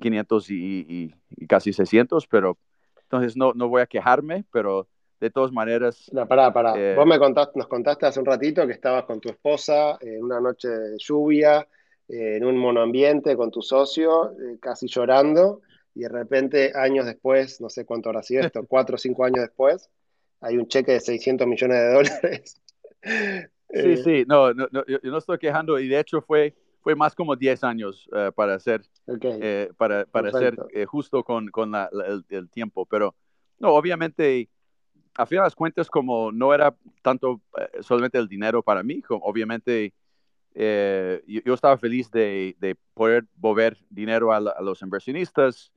500 0.00 0.50
y, 0.50 1.14
casi 1.48 1.72
600, 1.72 2.26
pero 2.26 2.58
entonces 3.02 3.36
no, 3.36 3.52
no 3.54 3.68
voy 3.68 3.82
a 3.82 3.86
quejarme, 3.86 4.44
pero 4.52 4.88
de 5.20 5.30
todas 5.30 5.52
maneras... 5.52 6.10
No, 6.12 6.26
pará, 6.26 6.52
pará. 6.52 6.74
Eh, 6.76 6.94
Vos 6.94 7.06
me 7.06 7.18
contaste, 7.18 7.58
nos 7.58 7.68
contaste 7.68 8.06
hace 8.06 8.20
un 8.20 8.26
ratito 8.26 8.66
que 8.66 8.72
estabas 8.72 9.04
con 9.04 9.20
tu 9.20 9.28
esposa 9.28 9.96
en 10.00 10.22
una 10.22 10.40
noche 10.40 10.68
de 10.68 10.96
lluvia, 10.98 11.66
en 12.08 12.44
un 12.44 12.56
monoambiente 12.56 13.36
con 13.36 13.50
tu 13.50 13.62
socio, 13.62 14.32
eh, 14.32 14.58
casi 14.60 14.86
llorando, 14.86 15.62
y 15.94 16.00
de 16.00 16.08
repente, 16.08 16.72
años 16.74 17.06
después, 17.06 17.60
no 17.60 17.68
sé 17.68 17.84
cuánto 17.84 18.10
habrá 18.10 18.22
sido 18.22 18.42
esto, 18.42 18.64
cuatro 18.68 18.96
o 18.96 18.98
cinco 18.98 19.24
años 19.24 19.40
después, 19.40 19.90
hay 20.40 20.58
un 20.58 20.68
cheque 20.68 20.92
de 20.92 21.00
600 21.00 21.46
millones 21.46 21.78
de 21.78 21.92
dólares. 21.92 22.62
Sí, 23.72 23.96
sí, 23.96 24.24
no, 24.28 24.52
no, 24.54 24.68
no, 24.70 24.84
yo 24.86 24.98
no 25.02 25.18
estoy 25.18 25.38
quejando, 25.38 25.78
y 25.78 25.88
de 25.88 25.98
hecho 25.98 26.22
fue 26.22 26.54
fue 26.86 26.94
más 26.94 27.16
como 27.16 27.34
10 27.34 27.64
años 27.64 28.08
uh, 28.12 28.30
para 28.32 28.54
hacer, 28.54 28.80
eh, 29.20 29.72
para, 29.76 30.04
para 30.04 30.30
ser 30.30 30.56
eh, 30.72 30.84
justo 30.84 31.24
con, 31.24 31.48
con 31.48 31.72
la, 31.72 31.88
la, 31.90 32.06
el, 32.06 32.24
el, 32.28 32.48
tiempo. 32.48 32.86
Pero, 32.86 33.12
no, 33.58 33.70
obviamente, 33.70 34.48
a 35.16 35.26
fin 35.26 35.40
de 35.42 35.50
cuentas, 35.50 35.90
como 35.90 36.30
no 36.30 36.54
era 36.54 36.76
tanto 37.02 37.32
uh, 37.32 37.82
solamente 37.82 38.18
el 38.18 38.28
dinero 38.28 38.62
para 38.62 38.84
mí, 38.84 39.02
como, 39.02 39.24
obviamente 39.24 39.94
yo, 40.54 41.40
yo, 41.44 41.54
estaba 41.54 41.76
feliz 41.76 42.08
de, 42.12 42.54
de 42.60 42.76
poder 42.94 43.24
mover 43.34 43.76
dinero 43.90 44.32
a, 44.32 44.36
a, 44.36 44.62
los 44.62 44.80
inversionistas, 44.80 45.72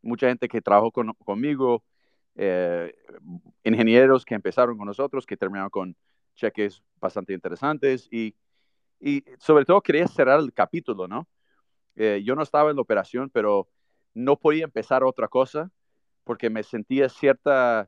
mucha 0.00 0.28
gente 0.28 0.48
que 0.48 0.62
trabajó 0.62 0.90
con, 0.90 1.12
conmigo, 1.26 1.84
ingenieros 3.62 4.24
que 4.24 4.34
empezaron 4.34 4.78
con 4.78 4.86
nosotros, 4.86 5.26
que 5.26 5.36
terminaron 5.36 5.68
con 5.68 5.94
cheques 6.34 6.82
bastante 6.98 7.34
interesantes 7.34 8.08
y 8.10 8.34
y 9.04 9.22
sobre 9.38 9.66
todo 9.66 9.82
quería 9.82 10.08
cerrar 10.08 10.40
el 10.40 10.50
capítulo, 10.54 11.06
¿no? 11.06 11.28
Eh, 11.94 12.22
yo 12.24 12.34
no 12.34 12.42
estaba 12.42 12.70
en 12.70 12.76
la 12.76 12.82
operación, 12.82 13.28
pero 13.28 13.68
no 14.14 14.36
podía 14.36 14.64
empezar 14.64 15.04
otra 15.04 15.28
cosa 15.28 15.70
porque 16.24 16.48
me 16.48 16.62
sentía 16.62 17.10
cierta, 17.10 17.86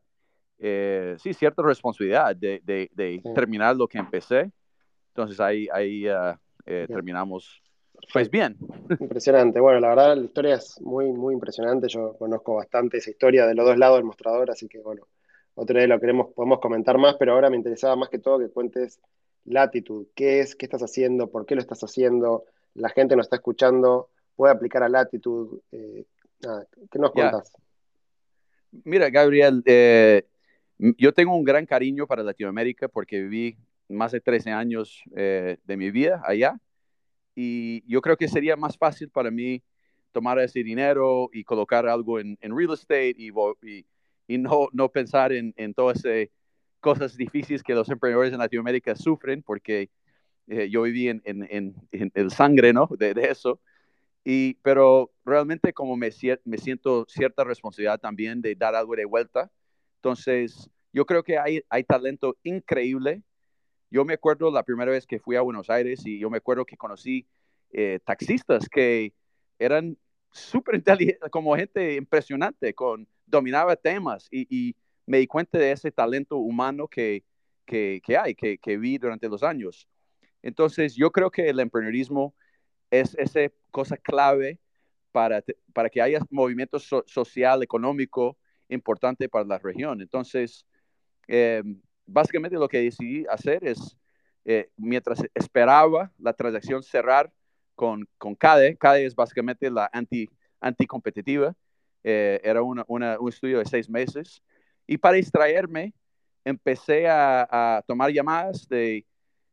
eh, 0.59 1.17
sí, 1.19 1.33
cierta 1.33 1.63
responsabilidad 1.63 2.37
de, 2.37 2.61
de, 2.63 2.91
de 2.93 3.23
terminar 3.35 3.75
lo 3.75 3.89
que 3.89 3.97
empecé. 3.97 4.53
Entonces 5.09 5.41
ahí, 5.41 5.67
ahí 5.73 6.07
uh, 6.07 6.37
eh, 6.67 6.85
terminamos, 6.87 7.63
pues 8.13 8.31
bien. 8.31 8.59
Impresionante. 9.01 9.59
Bueno, 9.59 9.81
la 9.81 9.89
verdad 9.89 10.17
la 10.19 10.25
historia 10.25 10.57
es 10.57 10.79
muy, 10.83 11.07
muy 11.07 11.33
impresionante. 11.33 11.89
Yo 11.89 12.15
conozco 12.19 12.57
bastante 12.57 12.99
esa 12.99 13.09
historia 13.09 13.47
de 13.47 13.55
los 13.55 13.65
dos 13.65 13.79
lados 13.79 13.97
del 13.97 14.05
mostrador, 14.05 14.51
así 14.51 14.69
que 14.69 14.81
bueno, 14.81 15.09
otra 15.55 15.81
vez 15.81 15.89
lo 15.89 15.99
queremos, 15.99 16.35
podemos 16.35 16.61
comentar 16.61 16.99
más, 16.99 17.17
pero 17.19 17.33
ahora 17.33 17.49
me 17.49 17.57
interesaba 17.57 17.97
más 17.97 18.11
que 18.11 18.19
todo 18.19 18.39
que 18.39 18.51
cuentes 18.51 19.01
Latitud, 19.47 20.07
¿qué 20.15 20.41
es? 20.41 20.55
¿Qué 20.55 20.67
estás 20.67 20.83
haciendo? 20.83 21.31
¿Por 21.31 21.47
qué 21.47 21.55
lo 21.55 21.61
estás 21.61 21.81
haciendo? 21.83 22.45
La 22.75 22.91
gente 22.91 23.17
nos 23.17 23.27
está 23.27 23.37
escuchando, 23.37 24.11
puede 24.35 24.53
aplicar 24.53 24.83
a 24.83 24.89
Latitud. 24.89 25.61
Eh, 25.73 26.05
¿Qué 26.91 26.99
nos 26.99 27.13
cuentas? 27.13 27.53
Mira, 28.85 29.09
Gabriel, 29.09 29.63
eh, 29.65 30.27
yo 30.79 31.15
tengo 31.15 31.35
un 31.35 31.45
gran 31.45 31.65
cariño 31.65 32.07
para 32.07 32.23
Latinoamérica 32.23 32.89
porque 32.89 33.23
viví 33.23 33.57
más 33.89 34.13
de 34.13 34.21
13 34.21 34.51
años 34.51 35.03
eh, 35.15 35.59
de 35.65 35.77
mi 35.77 35.91
vida 35.91 36.21
allá 36.25 36.61
y 37.35 37.85
yo 37.91 38.01
creo 38.01 38.17
que 38.17 38.29
sería 38.29 38.57
más 38.57 38.77
fácil 38.77 39.11
para 39.11 39.31
mí 39.31 39.63
tomar 40.13 40.39
ese 40.39 40.63
dinero 40.63 41.29
y 41.33 41.45
colocar 41.45 41.87
algo 41.87 42.19
en, 42.19 42.37
en 42.41 42.57
real 42.57 42.73
estate 42.73 43.15
y, 43.17 43.31
y, 43.63 43.87
y 44.27 44.39
no, 44.39 44.69
no, 44.73 44.91
pensar 44.91 45.33
en, 45.33 45.55
en 45.57 45.73
todo 45.75 45.91
ese 45.91 46.31
cosas 46.81 47.17
difíciles 47.17 47.63
que 47.63 47.75
los 47.75 47.89
emprendedores 47.89 48.33
en 48.33 48.39
Latinoamérica 48.39 48.95
sufren, 48.95 49.43
porque 49.43 49.91
eh, 50.49 50.69
yo 50.71 50.83
viví 50.83 51.09
en, 51.09 51.23
en, 51.25 51.47
en, 51.51 52.13
el 52.15 52.31
sangre, 52.31 52.73
¿no? 52.73 52.89
De, 52.99 53.15
de, 53.15 53.31
eso. 53.31 53.61
Y, 54.25 54.55
pero 54.63 55.13
realmente 55.25 55.73
como 55.73 55.97
me, 55.97 56.11
me 56.45 56.59
siento 56.59 57.07
cierta 57.09 57.45
responsabilidad 57.45 58.01
también 58.01 58.41
de 58.41 58.55
dar 58.55 58.75
algo 58.75 58.95
de 58.95 59.05
vuelta. 59.05 59.51
Entonces, 59.97 60.71
yo 60.93 61.05
creo 61.07 61.23
que 61.23 61.39
hay, 61.39 61.63
hay 61.69 61.85
talento 61.85 62.37
increíble. 62.43 63.23
Yo 63.91 64.05
me 64.05 64.15
acuerdo 64.15 64.51
la 64.51 64.63
primera 64.63 64.91
vez 64.91 65.07
que 65.07 65.21
fui 65.21 65.37
a 65.37 65.43
Buenos 65.43 65.71
Aires 65.71 66.05
y 66.07 66.19
yo 66.19 66.31
me 66.31 66.39
acuerdo 66.39 66.65
que 66.65 66.77
conocí 66.77 67.27
eh, 67.73 67.99
taxistas 68.05 68.69
que 68.69 69.13
eran 69.59 69.97
súper 70.31 70.77
inteligentes, 70.77 71.31
como 71.31 71.57
gente 71.57 71.95
impresionante, 71.95 72.75
con, 72.75 73.09
dominaba 73.27 73.77
temas 73.77 74.29
y, 74.31 74.47
y 74.49 74.77
me 75.07 75.19
di 75.19 75.27
cuenta 75.27 75.59
de 75.59 75.73
ese 75.73 75.91
talento 75.91 76.37
humano 76.37 76.89
que, 76.89 77.25
que, 77.65 78.01
que 78.05 78.17
hay, 78.17 78.35
que, 78.35 78.59
que, 78.59 78.77
vi 78.77 78.99
durante 78.99 79.29
los 79.29 79.43
años. 79.43 79.89
Entonces, 80.43 80.95
yo 80.95 81.11
creo 81.11 81.31
que 81.31 81.49
el 81.49 81.61
emprendedurismo 81.61 82.35
es 82.91 83.15
esa 83.17 83.41
cosa 83.71 83.97
clave 83.97 84.61
para, 85.13 85.43
para 85.73 85.89
que 85.89 86.03
haya 86.03 86.21
movimiento 86.31 86.79
social, 86.79 87.63
económico 87.63 88.37
importante 88.69 89.29
para 89.29 89.45
la 89.45 89.59
región. 89.59 90.01
Entonces, 90.01 90.67
eh, 91.29 91.63
básicamente 92.05 92.57
lo 92.57 92.69
que 92.69 92.83
decidí 92.83 93.25
hacer 93.31 93.65
es, 93.67 93.97
eh, 94.45 94.71
mientras 94.77 95.23
esperaba 95.35 96.13
la 96.19 96.33
transacción 96.33 96.83
cerrar 96.83 97.33
con, 97.75 98.09
con 98.19 98.35
CADE, 98.35 98.77
CADE 98.77 99.07
es 99.07 99.15
básicamente 99.15 99.71
la 99.71 99.89
anti, 99.93 100.29
anticompetitiva. 100.61 101.55
Eh, 102.05 102.41
era 102.45 102.63
un 102.63 103.29
estudio 103.29 103.59
de 103.59 103.65
seis 103.65 103.89
meses. 103.89 104.43
Y 104.87 104.99
para 104.99 105.17
distraerme, 105.17 105.93
empecé 106.45 107.09
a, 107.09 107.83
tomar 107.87 108.11
llamadas 108.11 108.69
de 108.69 109.05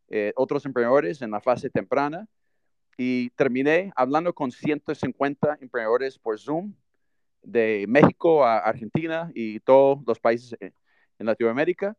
eh, 0.09 0.31
otros 0.35 0.65
emprendedores 0.65 1.21
en 1.21 1.31
la 1.31 1.41
fase 1.41 1.69
temprana 1.69 2.27
y 2.97 3.31
terminé 3.31 3.91
hablando 3.95 4.33
con 4.33 4.51
150 4.51 5.57
emprendedores 5.59 6.19
por 6.19 6.39
Zoom 6.39 6.73
de 7.41 7.85
México 7.87 8.45
a 8.45 8.59
Argentina 8.59 9.31
y 9.33 9.59
todos 9.61 9.99
los 10.05 10.19
países 10.19 10.55
en 10.61 11.25
Latinoamérica 11.25 11.97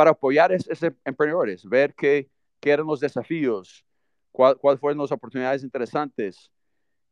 para 0.00 0.12
apoyar 0.12 0.50
a 0.50 0.54
esos 0.54 0.80
emprendedores, 1.04 1.62
ver 1.68 1.94
qué, 1.94 2.30
qué 2.58 2.70
eran 2.70 2.86
los 2.86 3.00
desafíos, 3.00 3.84
cuáles 4.32 4.80
fueron 4.80 4.98
las 4.98 5.12
oportunidades 5.12 5.62
interesantes. 5.62 6.50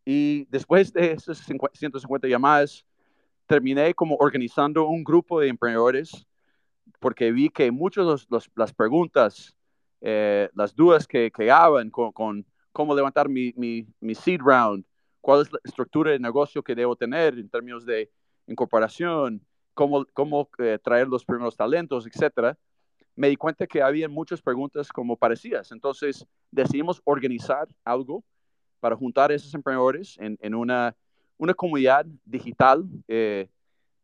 Y 0.06 0.46
después 0.46 0.90
de 0.92 1.12
esas 1.12 1.38
150 1.38 2.26
llamadas, 2.28 2.86
terminé 3.48 3.94
como 3.94 4.14
organizando 4.20 4.86
un 4.86 5.02
grupo 5.02 5.40
de 5.40 5.48
emprendedores 5.48 6.28
porque 7.00 7.32
vi 7.32 7.48
que 7.48 7.70
muchas 7.70 8.26
de 8.28 8.38
las 8.54 8.72
preguntas, 8.72 9.54
eh, 10.00 10.48
las 10.54 10.74
dudas 10.74 11.06
que, 11.06 11.30
que 11.30 11.52
con, 11.90 12.12
con, 12.12 12.46
cómo 12.72 12.94
levantar 12.94 13.28
mi, 13.28 13.52
mi, 13.56 13.86
mi, 14.00 14.14
seed 14.14 14.40
round, 14.40 14.84
cuál 15.20 15.42
es 15.42 15.52
la 15.52 15.58
estructura 15.64 16.12
de 16.12 16.18
negocio 16.18 16.62
que 16.62 16.74
debo 16.74 16.96
tener 16.96 17.34
en 17.34 17.48
términos 17.48 17.84
de 17.84 18.10
incorporación, 18.46 19.44
cómo, 19.74 20.04
cómo 20.12 20.48
eh, 20.58 20.78
traer 20.82 21.08
los 21.08 21.24
primeros 21.24 21.56
talentos, 21.56 22.06
etcétera, 22.06 22.58
me 23.16 23.28
di 23.28 23.36
cuenta 23.36 23.66
que 23.66 23.82
había 23.82 24.08
muchas 24.08 24.40
preguntas 24.40 24.88
como 24.90 25.16
parecidas. 25.16 25.72
Entonces 25.72 26.24
decidimos 26.50 27.00
organizar 27.04 27.68
algo 27.84 28.24
para 28.80 28.96
juntar 28.96 29.30
a 29.30 29.34
esos 29.34 29.52
emprendedores 29.54 30.16
en, 30.18 30.38
en 30.40 30.54
una, 30.54 30.94
una 31.38 31.54
comunidad 31.54 32.04
digital 32.24 32.84
eh, 33.06 33.48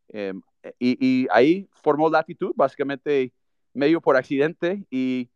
em, 0.09 0.41
y, 0.79 1.27
ahí 1.31 1.69
formó 1.73 2.09
Latitud, 2.09 2.53
básicamente 2.57 3.33
medio 3.75 4.01
por 4.01 4.17
accidente 4.17 4.83
y 4.89 5.29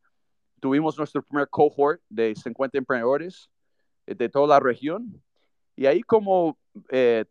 tuvimos 0.60 0.96
nuestro 0.96 1.22
primer 1.22 1.48
cohort 1.48 2.00
de 2.08 2.34
50 2.34 2.78
emprendedores 2.78 3.50
eh, 4.06 4.14
de 4.14 4.28
toda 4.28 4.46
la 4.46 4.60
región 4.60 5.22
y 5.76 5.86
ahí 5.86 6.02
como 6.02 6.58
eh, 6.88 7.24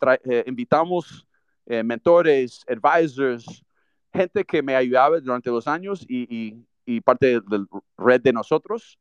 invitamos 0.45 1.25
mentores, 1.65 2.63
advisors, 2.69 3.61
gente 4.13 4.45
que 4.45 4.61
me 4.61 4.73
ayudaba 4.73 5.19
durante 5.19 5.49
los 5.49 5.67
años 5.67 6.05
y, 6.07 6.55
parte 7.03 7.41
de 7.41 7.43
la 7.49 7.65
red 7.97 8.21
de 8.21 8.31
nosotros. 8.31 8.97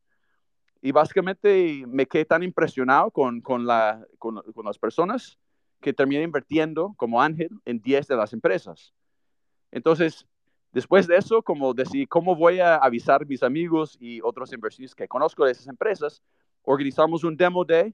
Y 0.81 0.91
básicamente 0.91 1.85
me 1.87 2.05
quedé 2.05 2.25
tan 2.25 2.43
impresionado 2.43 3.09
con, 3.09 3.39
con 3.39 3.65
las 3.65 4.77
personas 4.81 5.39
que 5.81 5.93
terminé 5.93 6.23
invirtiendo 6.23 6.93
como 6.97 7.21
ángel 7.21 7.49
en 7.65 7.79
10 7.79 8.07
de 8.07 8.15
las 8.15 8.33
empresas. 8.33 8.93
Entonces, 9.71 10.25
después 10.71 11.07
de 11.07 11.17
eso, 11.17 11.41
como 11.41 11.73
decidí 11.73 12.05
cómo 12.07 12.35
voy 12.35 12.59
a 12.59 12.75
avisar 12.75 13.21
a 13.21 13.25
mis 13.25 13.43
amigos 13.43 13.97
y 13.99 14.21
otros 14.21 14.51
inversionistas 14.53 14.95
que 14.95 15.07
conozco 15.07 15.45
de 15.45 15.51
esas 15.51 15.67
empresas, 15.67 16.23
organizamos 16.63 17.23
un 17.23 17.37
demo 17.37 17.63
day 17.63 17.93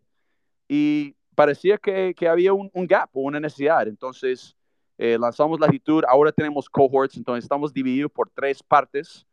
y 0.67 1.15
parecía 1.35 1.77
que, 1.77 2.13
que 2.15 2.27
había 2.27 2.53
un, 2.53 2.69
un, 2.73 2.87
gap 2.87 3.09
o 3.13 3.21
una 3.21 3.39
necesidad. 3.39 3.87
Entonces, 3.87 4.55
eh, 4.97 5.17
lanzamos 5.19 5.59
Latitud, 5.59 6.03
ahora 6.07 6.31
tenemos 6.31 6.69
cohorts, 6.69 7.17
entonces 7.17 7.45
estamos 7.45 7.73
divididos 7.73 8.11
por 8.11 8.29
tres 8.29 8.61
partes. 8.63 9.25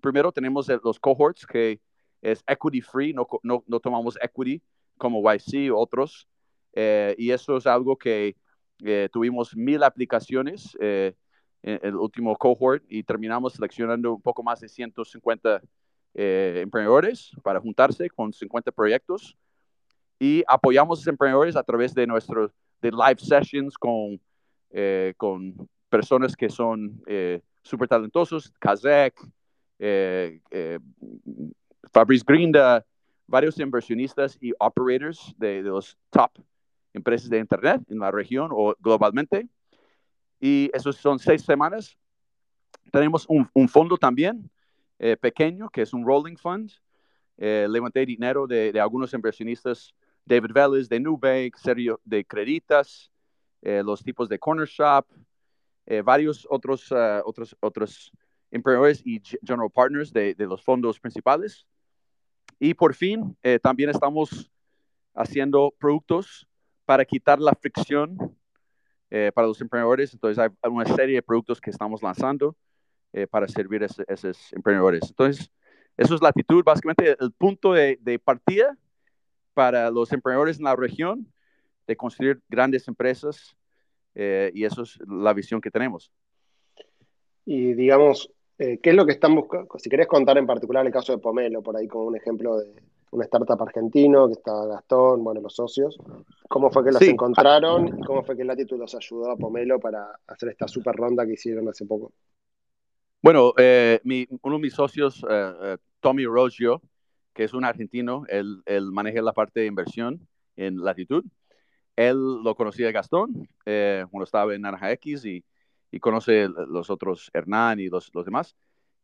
Primero 0.00 0.32
tenemos 0.32 0.68
los 0.82 0.98
cohorts, 0.98 1.46
que 1.46 1.80
es 2.22 2.42
equity 2.46 2.80
free, 2.80 3.12
no, 3.12 3.26
no, 3.42 3.62
no 3.66 3.80
tomamos 3.80 4.18
equity 4.22 4.62
como 4.96 5.20
YC 5.20 5.72
u 5.72 5.76
otros. 5.76 6.26
Eh, 6.72 7.14
y 7.18 7.30
eso 7.30 7.56
es 7.56 7.66
algo 7.66 7.96
que 7.96 8.36
eh, 8.84 9.08
tuvimos 9.12 9.54
mil 9.56 9.82
aplicaciones 9.82 10.76
en 10.80 11.14
el 11.62 11.96
último 11.96 12.36
cohort 12.36 12.82
y 12.88 13.02
terminamos 13.02 13.52
seleccionando 13.52 14.14
un 14.14 14.22
poco 14.22 14.42
más 14.42 14.60
de 14.60 14.68
150 14.68 15.60
emprendedores 16.14 17.30
para 17.42 17.60
juntarse 17.60 18.08
con 18.08 18.32
50 18.32 18.72
proyectos. 18.72 19.36
Y 20.18 20.42
apoyamos 20.46 20.98
a 20.98 21.00
esos 21.00 21.08
emprendedores 21.08 21.56
a 21.56 21.62
través 21.62 21.94
de 21.94 22.06
nuestros 22.06 22.52
de 22.80 22.90
live 22.90 23.18
sessions 23.18 23.76
con 23.76 24.20
eh, 24.70 25.14
con 25.16 25.68
personas 25.88 26.36
que 26.36 26.48
son 26.48 27.02
eh, 27.06 27.42
súper 27.62 27.88
talentosos, 27.88 28.52
Kazek, 28.58 29.20
eh, 29.78 30.40
eh, 30.50 30.78
Fabrice 31.92 32.24
Grinda, 32.26 32.84
varios 33.26 33.58
inversionistas 33.58 34.38
y 34.40 34.52
operators 34.58 35.34
de, 35.36 35.62
de, 35.62 35.68
los 35.68 35.98
top 36.10 36.30
empresas 36.92 37.28
de 37.28 37.38
Internet 37.38 37.82
en 37.88 37.98
la 37.98 38.10
región 38.10 38.50
o 38.52 38.74
globalmente. 38.78 39.48
Y 40.40 40.70
esos 40.72 40.96
son 40.96 41.18
seis 41.18 41.42
semanas. 41.42 41.98
Tenemos 42.92 43.26
un, 43.28 43.48
un 43.52 43.68
fondo 43.68 43.96
también 43.96 44.50
pequeño, 45.20 45.70
que 45.70 45.82
es 45.82 45.94
un 45.94 46.04
rolling 46.04 46.36
fund. 46.36 46.70
levanté 47.38 48.04
dinero 48.04 48.46
de, 48.46 48.70
de, 48.70 48.80
algunos 48.80 49.14
inversionistas, 49.14 49.94
David 50.26 50.52
Vélez 50.52 50.88
de 50.88 51.00
Nubank, 51.00 51.56
Sergio 51.56 52.00
de 52.04 52.24
Creditas, 52.24 53.10
eh, 53.62 53.82
los 53.84 54.02
tipos 54.02 54.28
de 54.28 54.38
corner 54.38 54.66
shop, 54.66 55.06
eh, 55.86 56.00
varios 56.02 56.46
otros, 56.48 56.90
uh, 56.92 57.20
otros, 57.24 57.56
otros 57.60 58.12
emprendedores 58.50 59.02
y 59.04 59.20
general 59.44 59.70
partners 59.70 60.12
de, 60.12 60.34
de, 60.34 60.46
los 60.46 60.62
fondos 60.62 60.98
principales. 60.98 61.66
Y 62.58 62.74
por 62.74 62.94
fin, 62.94 63.36
eh, 63.42 63.58
también 63.58 63.90
estamos 63.90 64.50
haciendo 65.14 65.74
productos 65.78 66.46
para 66.90 67.04
quitar 67.04 67.38
la 67.38 67.52
fricción 67.54 68.16
para 69.34 69.46
los 69.46 69.60
emprendedores. 69.60 70.12
Entonces, 70.12 70.38
hay 70.38 70.70
una 70.70 70.86
serie 70.86 71.14
de 71.14 71.22
productos 71.22 71.60
que 71.60 71.70
estamos 71.70 72.02
lanzando 72.02 72.56
para 73.30 73.46
servir 73.46 73.84
a, 73.84 73.86
esos 73.86 74.52
emprendedores. 74.52 75.02
Entonces, 75.08 75.52
eso 75.96 76.16
es 76.16 76.20
la 76.20 76.30
actitud, 76.30 76.64
básicamente 76.64 77.16
el 77.20 77.30
punto 77.30 77.74
de, 77.74 78.20
partida 78.24 78.76
para 79.54 79.88
los 79.92 80.12
emprendedores 80.12 80.58
en 80.58 80.64
la 80.64 80.74
región 80.74 81.32
de 81.86 81.94
construir 81.94 82.40
grandes 82.48 82.88
empresas 82.88 83.56
eh, 84.16 84.50
y 84.52 84.64
eso 84.64 84.82
es 84.82 84.98
la 85.06 85.32
visión 85.32 85.60
que 85.60 85.70
tenemos. 85.70 86.10
Y 87.44 87.74
digamos, 87.74 88.32
eh, 88.58 88.80
¿qué 88.82 88.90
es 88.90 88.96
lo 88.96 89.06
que 89.06 89.12
están 89.12 89.36
buscando? 89.36 89.68
Si 89.78 89.88
querés 89.88 90.08
contar 90.08 90.38
en 90.38 90.46
particular 90.46 90.84
el 90.84 90.92
caso 90.92 91.12
de 91.12 91.18
Pomelo, 91.18 91.62
por 91.62 91.76
ahí 91.76 91.86
como 91.86 92.06
un 92.06 92.16
ejemplo 92.16 92.58
de 92.58 92.82
una 93.10 93.24
startup 93.24 93.60
argentino 93.62 94.26
que 94.26 94.34
está 94.34 94.66
Gastón, 94.66 95.24
bueno, 95.24 95.40
los 95.40 95.54
socios, 95.54 95.98
¿cómo 96.48 96.70
fue 96.70 96.84
que 96.84 96.92
los 96.92 97.02
encontraron 97.02 97.88
y 97.88 98.04
cómo 98.04 98.22
fue 98.22 98.36
que 98.36 98.44
Latitud 98.44 98.78
los 98.78 98.94
ayudó 98.94 99.30
a 99.30 99.36
Pomelo 99.36 99.78
para 99.80 100.18
hacer 100.26 100.50
esta 100.50 100.68
super 100.68 100.94
ronda 100.94 101.26
que 101.26 101.32
hicieron 101.32 101.68
hace 101.68 101.86
poco? 101.86 102.12
Bueno, 103.22 103.52
eh, 103.58 104.00
uno 104.42 104.56
de 104.56 104.62
mis 104.62 104.74
socios, 104.74 105.24
Tommy 106.00 106.24
Rogio, 106.24 106.80
que 107.34 107.44
es 107.44 107.52
un 107.52 107.64
argentino, 107.64 108.24
él, 108.28 108.62
él 108.64 108.90
maneja 108.92 109.20
la 109.22 109.32
parte 109.32 109.60
de 109.60 109.66
inversión 109.66 110.26
en 110.56 110.82
Latitud 110.82 111.24
él 112.00 112.42
lo 112.42 112.54
conocía 112.54 112.86
de 112.86 112.92
Gastón 112.92 113.48
eh, 113.66 114.04
cuando 114.10 114.24
estaba 114.24 114.54
en 114.54 114.62
Naranja 114.62 114.90
X 114.92 115.24
y, 115.26 115.44
y 115.90 116.00
conoce 116.00 116.48
los 116.48 116.88
otros 116.88 117.30
Hernán 117.34 117.78
y 117.78 117.88
los, 117.88 118.10
los 118.14 118.24
demás. 118.24 118.56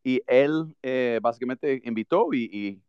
Y 0.03 0.21
él 0.25 0.75
eh, 0.81 1.19
básicamente 1.21 1.81
invitó 1.83 2.33
y, 2.33 2.45
y, 2.45 2.81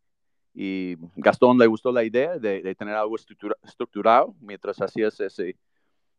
Gastón 1.14 1.56
le 1.56 1.68
gustó 1.68 1.92
la 1.92 2.02
idea 2.02 2.36
de, 2.36 2.74
tener 2.74 2.94
algo 2.94 3.14
estructurado 3.16 4.34
mientras 4.40 4.80
hacías 4.80 5.20
ese. 5.20 5.56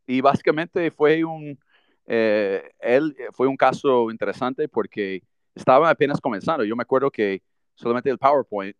Y 0.07 0.21
básicamente 0.21 0.91
fue 0.91 1.25
un, 1.25 1.59
eh, 2.05 2.71
él 2.79 3.15
fue 3.33 3.47
un 3.47 3.57
caso 3.57 4.09
interesante 4.09 4.69
porque 4.69 5.21
estaba 5.53 5.89
apenas 5.89 6.21
comenzando. 6.21 6.63
Yo 6.63 6.75
me 6.75 6.83
acuerdo 6.83 7.11
que 7.11 7.43
solamente 7.75 8.09
el 8.09 8.17
PowerPoint 8.17 8.75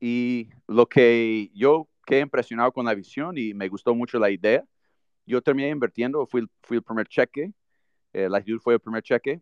y 0.00 0.48
lo 0.66 0.86
que 0.86 1.50
yo 1.54 1.88
quedé 2.06 2.20
impresionado 2.20 2.72
con 2.72 2.86
la 2.86 2.94
visión 2.94 3.36
y 3.36 3.52
me 3.52 3.68
gustó 3.68 3.94
mucho 3.94 4.18
la 4.18 4.30
idea. 4.30 4.64
Yo 5.26 5.42
terminé 5.42 5.68
invirtiendo, 5.68 6.26
fui, 6.26 6.48
el 6.70 6.82
primer 6.82 7.06
cheque, 7.06 7.52
eh, 8.12 8.28
la 8.30 8.42
fue 8.62 8.74
el 8.74 8.80
primer 8.80 9.02
cheque. 9.02 9.40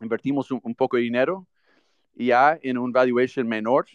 Invertimos 0.00 0.50
un, 0.50 0.74
poco 0.74 0.96
de 0.96 1.04
dinero 1.04 1.46
y 2.14 2.26
ya 2.26 2.58
en 2.62 2.78
un 2.78 2.92
valuation 2.92 3.46
menor 3.46 3.86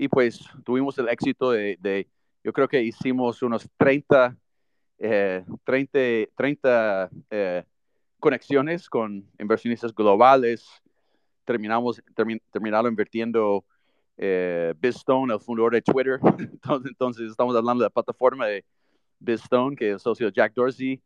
y 0.00 0.08
pues 0.08 0.42
tuvimos 0.64 0.96
el 0.96 1.10
éxito 1.10 1.50
de, 1.50 1.76
de 1.78 2.08
yo 2.42 2.54
creo 2.54 2.66
que 2.66 2.82
hicimos 2.82 3.42
unos 3.42 3.68
30, 3.76 4.34
eh, 4.98 5.44
30, 5.62 6.32
30 6.34 7.10
eh, 7.28 7.64
conexiones 8.18 8.88
con 8.88 9.28
inversionistas 9.38 9.94
globales. 9.94 10.66
Terminamos, 11.44 12.02
termin, 12.14 12.40
terminaron 12.50 12.92
invirtiendo 12.92 13.62
eh, 14.16 14.72
BizStone, 14.80 15.34
el 15.34 15.40
fundador 15.40 15.74
de 15.74 15.82
Twitter. 15.82 16.18
Entonces, 16.86 17.30
estamos 17.30 17.54
hablando 17.54 17.82
de 17.82 17.86
la 17.86 17.90
plataforma 17.90 18.46
de 18.46 18.64
BizStone, 19.18 19.76
que 19.76 19.90
el 19.90 20.00
socio 20.00 20.30
Jack 20.30 20.54
Dorsey 20.54 21.02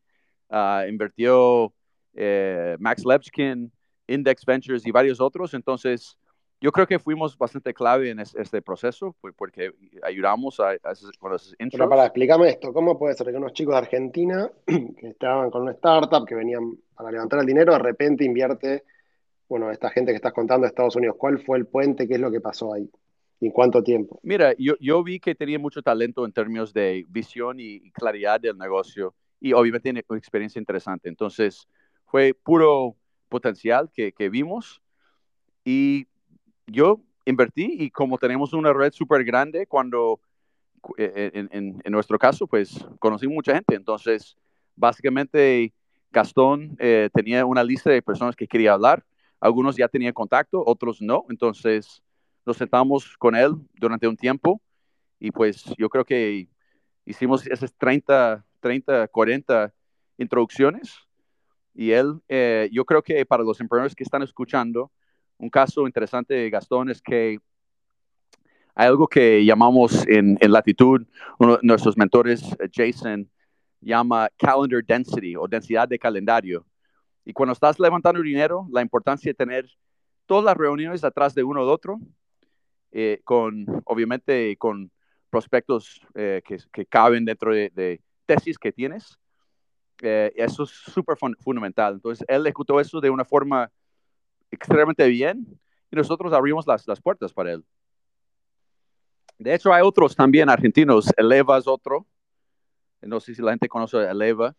uh, 0.50 0.88
invirtió 0.88 1.74
eh, 2.14 2.76
Max 2.78 3.04
Levchkin, 3.04 3.72
Index 4.06 4.44
Ventures 4.44 4.86
y 4.86 4.92
varios 4.92 5.20
otros. 5.20 5.52
Entonces, 5.52 6.16
yo 6.64 6.72
creo 6.72 6.86
que 6.86 6.98
fuimos 6.98 7.36
bastante 7.36 7.74
clave 7.74 8.08
en 8.08 8.20
este 8.20 8.62
proceso 8.62 9.14
porque 9.36 9.74
ayudamos 10.02 10.58
a, 10.60 10.72
esos, 10.72 11.12
Pero 11.58 11.88
para 11.90 12.06
explicarme 12.06 12.48
esto, 12.48 12.72
¿cómo 12.72 12.98
puede 12.98 13.12
ser 13.12 13.30
que 13.30 13.36
unos 13.36 13.52
chicos 13.52 13.74
de 13.74 13.78
Argentina 13.80 14.50
que 14.66 15.08
estaban 15.08 15.50
con 15.50 15.60
una 15.60 15.72
startup, 15.72 16.26
que 16.26 16.34
venían 16.34 16.78
para 16.94 17.10
levantar 17.10 17.40
el 17.40 17.44
dinero, 17.44 17.74
de 17.74 17.80
repente 17.80 18.24
invierte, 18.24 18.82
bueno, 19.46 19.70
esta 19.70 19.90
gente 19.90 20.12
que 20.12 20.16
estás 20.16 20.32
contando 20.32 20.64
de 20.64 20.68
Estados 20.68 20.96
Unidos, 20.96 21.16
¿cuál 21.18 21.38
fue 21.38 21.58
el 21.58 21.66
puente? 21.66 22.08
¿Qué 22.08 22.14
es 22.14 22.20
lo 22.20 22.30
que 22.30 22.40
pasó 22.40 22.72
ahí? 22.72 22.90
¿Y 23.40 23.46
en 23.48 23.52
cuánto 23.52 23.82
tiempo? 23.82 24.18
Mira, 24.22 24.54
yo, 24.56 24.72
yo 24.80 25.04
vi 25.04 25.20
que 25.20 25.34
tenía 25.34 25.58
mucho 25.58 25.82
talento 25.82 26.24
en 26.24 26.32
términos 26.32 26.72
de 26.72 27.04
visión 27.10 27.60
y 27.60 27.90
claridad 27.90 28.40
del 28.40 28.56
negocio 28.56 29.14
y 29.38 29.52
obviamente 29.52 29.82
tiene 29.82 30.02
una 30.08 30.18
experiencia 30.18 30.58
interesante. 30.58 31.10
Entonces, 31.10 31.68
fue 32.06 32.32
puro 32.32 32.96
potencial 33.28 33.90
que, 33.92 34.12
que 34.12 34.30
vimos 34.30 34.80
y 35.62 36.06
yo 36.66 37.00
invertí 37.24 37.76
y 37.78 37.90
como 37.90 38.18
tenemos 38.18 38.52
una 38.52 38.72
red 38.72 38.92
súper 38.92 39.24
grande, 39.24 39.66
cuando 39.66 40.20
eh, 40.98 41.30
en, 41.34 41.80
en, 41.82 41.92
nuestro 41.92 42.18
caso, 42.18 42.46
pues 42.46 42.84
conocí 42.98 43.26
mucha 43.26 43.54
gente. 43.54 43.74
Entonces, 43.74 44.36
básicamente, 44.76 45.72
Gastón 46.10 46.76
eh, 46.78 47.10
tenía 47.12 47.44
una 47.44 47.64
lista 47.64 47.90
de 47.90 48.02
personas 48.02 48.36
que 48.36 48.46
quería 48.46 48.74
hablar. 48.74 49.04
Algunos 49.40 49.76
ya 49.76 49.88
tenían 49.88 50.12
contacto, 50.12 50.62
otros 50.64 51.00
no. 51.00 51.24
Entonces, 51.28 52.02
nos 52.46 52.56
sentamos 52.56 53.16
con 53.18 53.34
él 53.34 53.54
durante 53.74 54.06
un 54.06 54.16
tiempo 54.16 54.60
y 55.18 55.30
pues 55.30 55.64
yo 55.78 55.88
creo 55.88 56.04
que 56.04 56.48
hicimos 57.06 57.46
esas 57.46 57.74
30, 57.74 58.44
30, 58.60 59.08
40 59.08 59.72
introducciones. 60.18 60.94
Y 61.74 61.90
él, 61.90 62.20
eh, 62.28 62.68
yo 62.72 62.84
creo 62.84 63.02
que 63.02 63.26
para 63.26 63.42
los 63.42 63.60
emprendedores 63.60 63.96
que 63.96 64.04
están 64.04 64.22
escuchando, 64.22 64.92
un 65.44 65.50
caso 65.50 65.86
interesante 65.86 66.32
de 66.32 66.48
Gastón 66.48 66.88
es 66.88 67.02
que 67.02 67.38
hay 68.74 68.88
algo 68.88 69.06
que 69.06 69.44
llamamos 69.44 70.06
en, 70.08 70.38
latitud, 70.40 71.06
uno 71.38 71.58
de 71.58 71.60
nuestros 71.62 71.96
mentores, 71.96 72.42
eh, 72.58 72.68
Jason, 72.72 73.30
llama 73.80 74.30
calendar 74.38 74.82
density 74.84 75.36
o 75.36 75.46
densidad 75.46 75.86
de 75.86 75.98
calendario. 75.98 76.66
Y 77.26 77.34
cuando 77.34 77.52
estás 77.52 77.78
levantando 77.78 78.22
dinero, 78.22 78.66
la 78.72 78.80
importancia 78.80 79.30
de 79.30 79.34
tener 79.34 79.70
todas 80.26 80.44
las 80.44 80.56
reuniones 80.56 81.04
atrás 81.04 81.34
de 81.34 81.44
uno 81.44 81.64
de 81.64 81.70
otro, 81.70 82.00
eh, 82.90 83.20
con, 83.22 83.66
obviamente, 83.84 84.56
con 84.56 84.90
prospectos 85.28 86.00
eh, 86.14 86.42
que, 86.44 86.86
caben 86.86 87.26
dentro 87.26 87.52
de, 87.52 88.00
tesis 88.24 88.56
que 88.56 88.72
tienes, 88.72 89.18
eso 90.00 90.64
es 90.64 90.70
súper 90.70 91.16
fundamental. 91.38 91.94
Entonces, 91.94 92.24
él 92.28 92.46
ejecutó 92.46 92.80
eso 92.80 93.00
de 93.00 93.10
una 93.10 93.24
forma 93.24 93.70
extremadamente 94.54 95.06
bien 95.08 95.46
y 95.90 95.96
nosotros 95.96 96.32
abrimos 96.32 96.66
las, 96.66 96.86
las 96.86 97.00
puertas 97.00 97.32
para 97.32 97.52
él. 97.52 97.64
De 99.38 99.54
hecho, 99.54 99.72
hay 99.72 99.82
otros 99.82 100.14
también 100.14 100.48
argentinos. 100.48 101.12
Eleva 101.16 101.58
es 101.58 101.66
otro. 101.66 102.06
No 103.02 103.20
sé 103.20 103.34
si 103.34 103.42
la 103.42 103.50
gente 103.50 103.68
conoce 103.68 103.98
a 103.98 104.10
Eleva, 104.10 104.54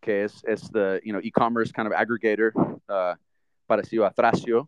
que 0.00 0.24
es, 0.24 0.42
es 0.44 0.70
the, 0.72 1.00
you 1.04 1.12
know, 1.12 1.20
e-commerce 1.22 1.72
kind 1.72 1.86
of 1.86 1.92
aggregator, 1.92 2.52
uh, 2.56 3.16
parecido 3.66 4.06
a 4.06 4.10
Tracio. 4.12 4.66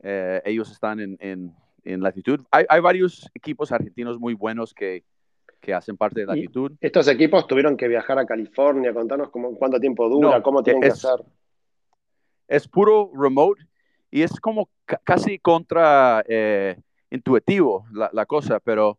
Eh, 0.00 0.40
ellos 0.44 0.70
están 0.70 1.00
en, 1.00 1.16
en, 1.20 1.54
en 1.84 2.00
Latitud. 2.00 2.40
Hay, 2.50 2.66
hay, 2.68 2.80
varios 2.80 3.28
equipos 3.34 3.72
argentinos 3.72 4.20
muy 4.20 4.34
buenos 4.34 4.72
que, 4.74 5.02
que 5.60 5.74
hacen 5.74 5.96
parte 5.96 6.20
de 6.20 6.26
Latitud. 6.26 6.72
¿Estos 6.80 7.08
equipos 7.08 7.46
tuvieron 7.46 7.76
que 7.76 7.88
viajar 7.88 8.18
a 8.18 8.26
California? 8.26 8.92
Contanos 8.92 9.30
cómo, 9.30 9.56
cuánto 9.56 9.80
tiempo 9.80 10.08
dura, 10.08 10.42
cómo 10.42 10.62
tienen 10.62 10.82
que 10.82 10.88
hacer 10.88 11.24
es 12.48 12.68
puro 12.68 13.10
remote 13.14 13.64
y 14.10 14.22
es 14.22 14.38
como 14.40 14.70
casi 15.02 15.38
contra 15.38 16.24
eh, 16.28 16.80
intuitivo 17.10 17.86
la, 17.92 18.26
cosa, 18.26 18.60
pero 18.60 18.98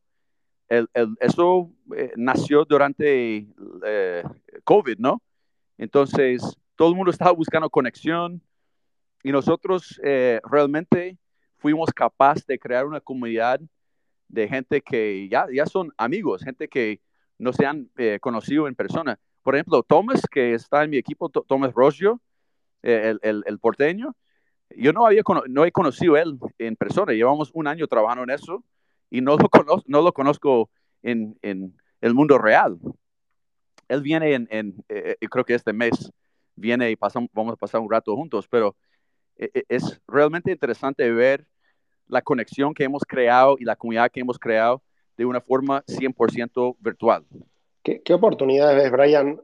eso 0.68 1.72
eh, 1.96 2.12
nació 2.18 2.66
durante 2.66 3.48
eh, 3.86 4.24
COVID, 4.64 4.98
¿no? 4.98 5.22
Entonces, 5.78 6.42
todo 6.76 6.90
el 6.90 6.96
mundo 6.96 7.12
estaba 7.12 7.32
buscando 7.32 7.70
conexión 7.70 8.42
y 9.24 9.32
nosotros 9.32 10.00
realmente 10.44 11.18
fuimos 11.58 11.92
capaces 11.94 12.46
de 12.46 12.60
crear 12.60 12.86
una 12.86 13.00
comunidad 13.00 13.60
de 14.28 14.48
gente 14.48 14.82
que 14.82 15.28
ya, 15.30 15.48
ya 15.52 15.66
son 15.66 15.92
amigos, 15.98 16.44
gente 16.44 16.68
que 16.68 17.00
no 17.38 17.54
se 17.54 17.66
han 17.66 17.90
conocido 18.20 18.68
en 18.68 18.76
persona. 18.76 19.20
Por 19.44 19.56
ejemplo, 19.56 19.82
Thomas, 19.82 20.22
que 20.30 20.54
está 20.54 20.84
en 20.84 20.90
mi 20.90 20.98
equipo, 20.98 21.30
Thomas 21.30 21.74
Rosio, 21.74 22.22
el, 22.82 23.20
el, 23.22 23.60
porteño, 23.60 24.16
yo 24.76 24.94
no, 24.94 25.06
había, 25.06 25.22
no 25.48 25.66
he 25.66 25.72
conocido 25.72 26.18
él 26.18 26.38
en 26.58 26.76
persona, 26.76 27.14
llevamos 27.14 27.52
un 27.54 27.68
año 27.68 27.88
trabajando 27.88 28.24
en 28.24 28.30
eso 28.32 28.64
y 29.10 29.22
no 29.22 29.38
lo, 29.38 29.50
conozco, 29.50 29.84
no 29.88 30.02
lo 30.02 30.14
conozco 30.14 30.70
en, 31.04 31.38
en 31.42 31.76
el 32.02 32.14
mundo 32.14 32.38
real. 32.38 32.78
Él 33.88 34.02
viene 34.02 34.34
en, 34.34 34.48
en 34.52 34.76
eh, 34.90 35.16
eh, 35.20 35.28
creo 35.30 35.46
que 35.46 35.54
este 35.54 35.74
mes 35.74 36.12
viene 36.56 36.90
y 36.90 36.96
pasamos, 36.96 37.30
vamos 37.34 37.54
a 37.54 37.58
pasar 37.58 37.82
un 37.82 37.92
rato 37.92 38.16
juntos, 38.16 38.48
pero 38.48 38.76
eh, 39.38 39.64
es 39.70 40.02
realmente 40.08 40.52
interesante 40.52 41.10
ver 41.12 41.46
la 42.08 42.22
conexión 42.22 42.74
que 42.74 42.84
hemos 42.84 43.04
creado 43.04 43.58
y 43.60 43.66
la 43.66 43.76
comunidad 43.76 44.12
que 44.12 44.20
hemos 44.20 44.40
creado 44.40 44.82
de 45.18 45.26
una 45.26 45.42
forma 45.42 45.84
100% 45.88 46.76
virtual. 46.80 47.26
¿Qué, 47.84 48.02
¿Qué, 48.02 48.14
oportunidades 48.14 48.76
ves, 48.76 48.92
Brian, 48.92 49.40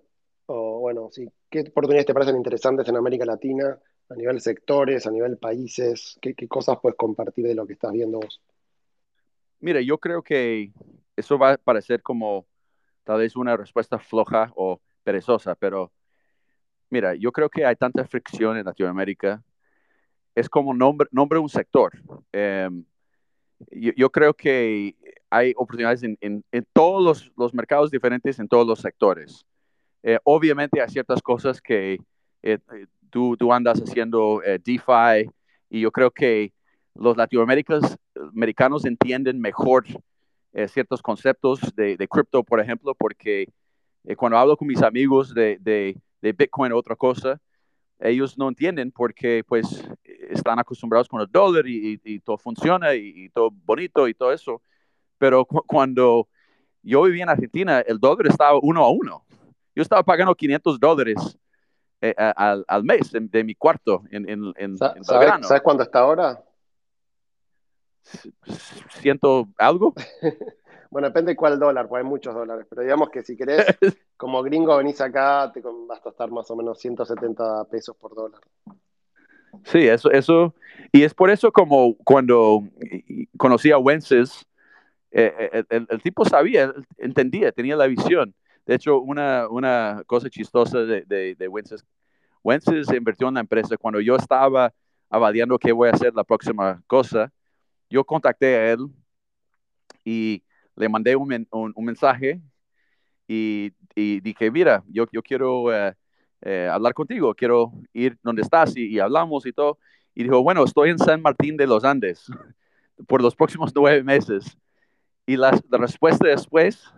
o 0.52 0.80
bueno, 0.80 1.10
sí, 1.12 1.28
¿qué 1.50 1.62
oportunidades 1.62 2.06
te 2.06 2.14
parecen 2.14 2.36
interesantes 2.36 2.88
en 2.88 2.98
América 2.98 3.26
Latina 3.26 3.80
a 4.10 4.16
nivel 4.16 4.42
sectores, 4.42 5.08
a 5.08 5.12
nivel 5.12 5.38
países? 5.38 6.18
¿Qué, 6.22 6.36
cosas 6.48 6.78
puedes 6.82 6.98
compartir 6.98 7.46
de 7.46 7.56
lo 7.56 7.66
que 7.66 7.74
estás 7.74 7.92
viendo 7.92 8.20
vos? 8.20 8.42
Mira, 9.60 9.82
yo 9.82 9.98
creo 9.98 10.22
que 10.22 10.72
eso 11.16 11.38
va 11.38 11.54
a 11.54 11.58
parecer 11.58 12.02
como 12.02 12.46
tal 13.04 13.20
vez 13.20 13.36
una 13.36 13.56
respuesta 13.56 14.00
floja 14.00 14.52
o 14.56 14.82
perezosa, 15.04 15.56
pero 15.56 15.92
mira, 16.90 17.16
yo 17.16 17.32
creo 17.32 17.50
que 17.50 17.66
hay 17.66 17.76
tanta 17.76 18.06
fricción 18.06 18.58
en 18.58 18.66
Latinoamérica. 18.66 19.42
Es 20.36 20.50
como 20.50 20.74
nombre, 20.74 21.08
nombre 21.12 21.40
un 21.40 21.50
sector. 21.50 21.94
Em, 22.32 22.86
yo, 23.70 24.10
creo 24.10 24.34
que 24.34 24.96
hay 25.30 25.54
oportunidades 25.56 26.04
en, 26.04 26.44
todos 26.74 27.32
los, 27.36 27.54
mercados 27.54 27.92
diferentes, 27.92 28.40
en 28.40 28.48
todos 28.48 28.66
los 28.66 28.80
sectores. 28.80 29.46
Eh, 30.04 30.18
obviamente 30.24 30.82
hay 30.82 30.90
ciertas 30.90 31.22
cosas 31.22 31.62
que 31.62 32.00
eh, 32.42 32.58
tú, 33.10 33.38
tú, 33.38 33.54
andas 33.54 33.80
haciendo 33.80 34.42
eh, 34.44 34.60
DeFi 34.64 35.30
y 35.70 35.82
yo 35.82 35.92
creo 35.92 36.10
que 36.12 36.54
los 36.96 37.16
latinoamericanos 37.16 38.86
entienden 38.86 39.40
mejor 39.40 39.86
ciertos 40.68 41.02
conceptos 41.02 41.62
de, 41.78 41.96
de 41.96 42.08
cripto, 42.10 42.44
por 42.44 42.60
ejemplo, 42.60 42.94
porque 42.94 43.48
cuando 44.18 44.38
hablo 44.38 44.58
con 44.58 44.68
mis 44.68 44.82
amigos 44.82 45.34
de, 45.34 45.58
de, 45.62 45.96
de, 46.22 46.34
Bitcoin 46.34 46.74
o 46.74 46.78
otra 46.78 46.98
cosa, 46.98 47.40
ellos 48.00 48.38
no 48.38 48.50
entienden 48.50 48.92
porque 48.92 49.46
pues 49.48 49.88
están 50.30 50.60
acostumbrados 50.60 51.08
con 51.08 51.22
el 51.22 51.28
dólar 51.32 51.66
y, 51.68 52.02
y, 52.04 52.20
todo 52.20 52.38
funciona 52.38 52.94
y, 52.96 53.30
todo 53.30 53.50
bonito 53.50 54.10
y 54.10 54.14
todo 54.14 54.34
eso. 54.34 54.62
Pero 55.18 55.46
cuando 55.46 56.28
yo 56.84 57.04
vivía 57.04 57.24
en 57.24 57.30
Argentina, 57.30 57.80
el 57.80 57.98
dólar 57.98 58.28
estaba 58.28 58.60
uno 58.62 58.84
a 58.84 58.92
uno. 58.92 59.24
Yo 59.76 59.82
estaba 59.82 60.04
pagando 60.04 60.36
500 60.36 60.80
dólares 60.80 61.38
eh, 62.02 62.14
al, 62.18 62.66
al, 62.68 62.84
mes 62.84 63.12
de, 63.12 63.44
mi 63.44 63.56
cuarto 63.56 64.04
en, 64.12 64.28
en, 64.28 64.54
en, 64.58 64.78
¿Sabes. 64.78 65.08
¿Sabes 65.08 65.62
cuánto 65.62 65.84
está 65.84 66.00
ahora? 66.00 66.44
¿Ciento 68.90 69.48
algo? 69.58 69.94
bueno, 70.90 71.08
depende 71.08 71.32
de 71.32 71.36
cuál 71.36 71.60
dólar, 71.60 71.88
porque 71.88 72.04
hay 72.04 72.10
muchos 72.10 72.34
dólares, 72.34 72.66
pero 72.70 72.82
digamos 72.82 73.10
que 73.10 73.22
si 73.22 73.38
querés, 73.38 73.66
como 74.18 74.42
gringo 74.44 74.76
venís 74.78 75.00
acá, 75.00 75.52
te 75.54 75.62
vas 75.62 76.06
a 76.06 76.10
estar 76.10 76.32
más 76.32 76.50
o 76.52 76.56
menos 76.56 76.80
170 76.80 77.66
pesos 77.66 77.96
por 77.96 78.16
dólar. 78.16 78.42
Sí, 79.66 79.88
eso, 79.88 80.10
eso, 80.12 80.56
y 80.92 81.04
es 81.04 81.14
por 81.14 81.30
eso 81.30 81.52
como 81.52 81.96
cuando 81.98 82.64
conocí 83.38 83.72
a 83.72 83.78
Wences, 83.78 84.46
eh, 85.12 85.34
eh, 85.54 85.64
el, 85.70 85.88
el, 85.90 86.02
tipo 86.02 86.26
sabía, 86.26 86.74
entendía, 86.98 87.52
tenía 87.52 87.76
la 87.76 87.88
visión. 87.88 88.34
De 88.66 88.76
hecho, 88.76 89.00
una, 89.00 89.48
una 89.50 90.04
cosa 90.06 90.30
chistosa 90.30 90.80
de, 90.80 91.04
de, 91.06 91.36
de 91.36 91.48
Wences, 91.48 91.86
Wences 92.44 92.92
invirtió 92.94 93.28
en 93.28 93.36
la 93.36 93.40
empresa. 93.42 93.78
Cuando 93.78 94.00
yo 94.00 94.16
estaba 94.16 94.74
avaliando 95.10 95.60
qué 95.60 95.72
voy 95.72 95.90
a 95.90 95.94
hacer 95.94 96.14
la 96.14 96.24
próxima 96.24 96.82
cosa, 96.88 97.32
yo 97.90 98.04
contacté 98.04 98.56
a 98.56 98.72
él 98.72 98.88
y 100.06 100.44
le 100.76 100.90
mandé 100.90 101.16
un, 101.16 101.48
un, 101.52 101.86
mensaje 101.86 102.42
y, 103.28 103.74
y, 103.96 104.20
dije, 104.22 104.50
mira, 104.50 104.84
yo, 104.88 105.06
yo 105.12 105.22
quiero 105.22 105.66
eh, 106.42 106.68
hablar 106.72 106.94
contigo, 106.94 107.36
quiero 107.36 107.72
ir 107.94 108.18
donde 108.24 108.42
estás 108.42 108.76
y, 108.76 108.88
y, 108.88 109.00
hablamos 109.00 109.46
y 109.46 109.54
todo. 109.54 109.78
Y 110.16 110.24
dijo, 110.24 110.42
bueno, 110.42 110.64
estoy 110.64 110.90
en 110.90 110.98
San 110.98 111.22
Martín 111.22 111.58
de 111.58 111.68
los 111.68 111.84
Andes 111.84 112.26
por 113.08 113.22
los 113.22 113.36
próximos 113.36 113.72
nueve 113.76 114.04
meses. 114.04 114.58
Y 115.26 115.38
la, 115.38 115.60
la 115.70 115.78
respuesta 115.78 116.28
después 116.28 116.92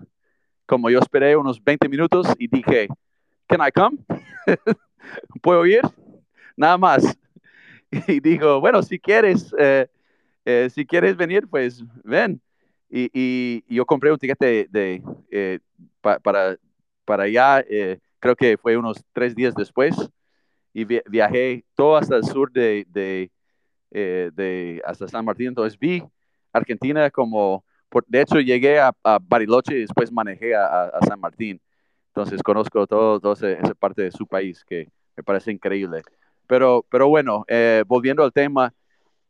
como 0.65 0.89
yo 0.89 0.99
esperé 0.99 1.35
unos 1.35 1.63
20 1.63 1.89
minutos 1.89 2.27
y 2.37 2.47
dije, 2.47 2.87
can 3.47 3.61
I 3.65 3.71
come? 3.71 3.97
¿Puedo 5.41 5.65
ir? 5.65 5.81
Nada 6.55 6.77
más. 6.77 7.03
Y 8.07 8.19
dijo, 8.19 8.59
bueno, 8.59 8.81
si 8.81 8.97
quieres, 8.97 9.53
eh, 9.55 9.87
eh, 10.45 10.67
si 10.73 10.83
quieres 10.83 11.15
venir, 11.15 11.47
pues 11.47 11.83
ven. 12.03 12.41
Y, 12.89 13.09
y, 13.13 13.63
yo 13.75 13.85
compré 13.85 14.11
un 14.11 14.17
tiquete 14.17 14.67
de, 14.69 15.03
eh, 15.29 15.59
para, 16.01 16.57
para 17.05 17.23
allá, 17.23 17.63
creo 18.19 18.35
que 18.35 18.57
fue 18.57 18.77
unos 18.77 19.03
tres 19.13 19.35
días 19.35 19.53
después, 19.53 19.95
y 20.73 20.85
viajé 20.85 21.63
todo 21.75 21.97
hasta 21.97 22.15
el 22.15 22.23
sur 22.23 22.51
de, 22.51 22.85
de, 22.89 23.31
de, 23.91 24.81
hasta 24.85 25.07
San 25.07 25.25
Martín. 25.25 25.49
Entonces 25.49 25.77
vi 25.77 26.03
Argentina 26.51 27.11
como, 27.11 27.63
por, 27.93 28.03
de 28.07 28.21
hecho 28.21 28.39
llegué 28.39 28.79
a, 28.79 28.91
Bariloche 29.21 29.75
y 29.75 29.81
después 29.81 30.11
manejé 30.11 30.55
a, 30.55 30.85
a, 30.85 30.99
San 31.05 31.19
Martín. 31.19 31.61
Entonces 32.07 32.41
conozco 32.41 32.87
todo, 32.87 33.19
toda 33.19 33.33
esa 33.33 33.75
parte 33.75 34.01
de 34.01 34.11
su 34.11 34.25
país 34.25 34.65
que 34.65 34.89
me 35.15 35.21
parece 35.21 35.51
increíble. 35.51 36.01
Pero, 36.47 36.83
pero 36.89 37.07
bueno, 37.07 37.45
volviendo 37.87 38.23
al 38.23 38.33
tema, 38.33 38.73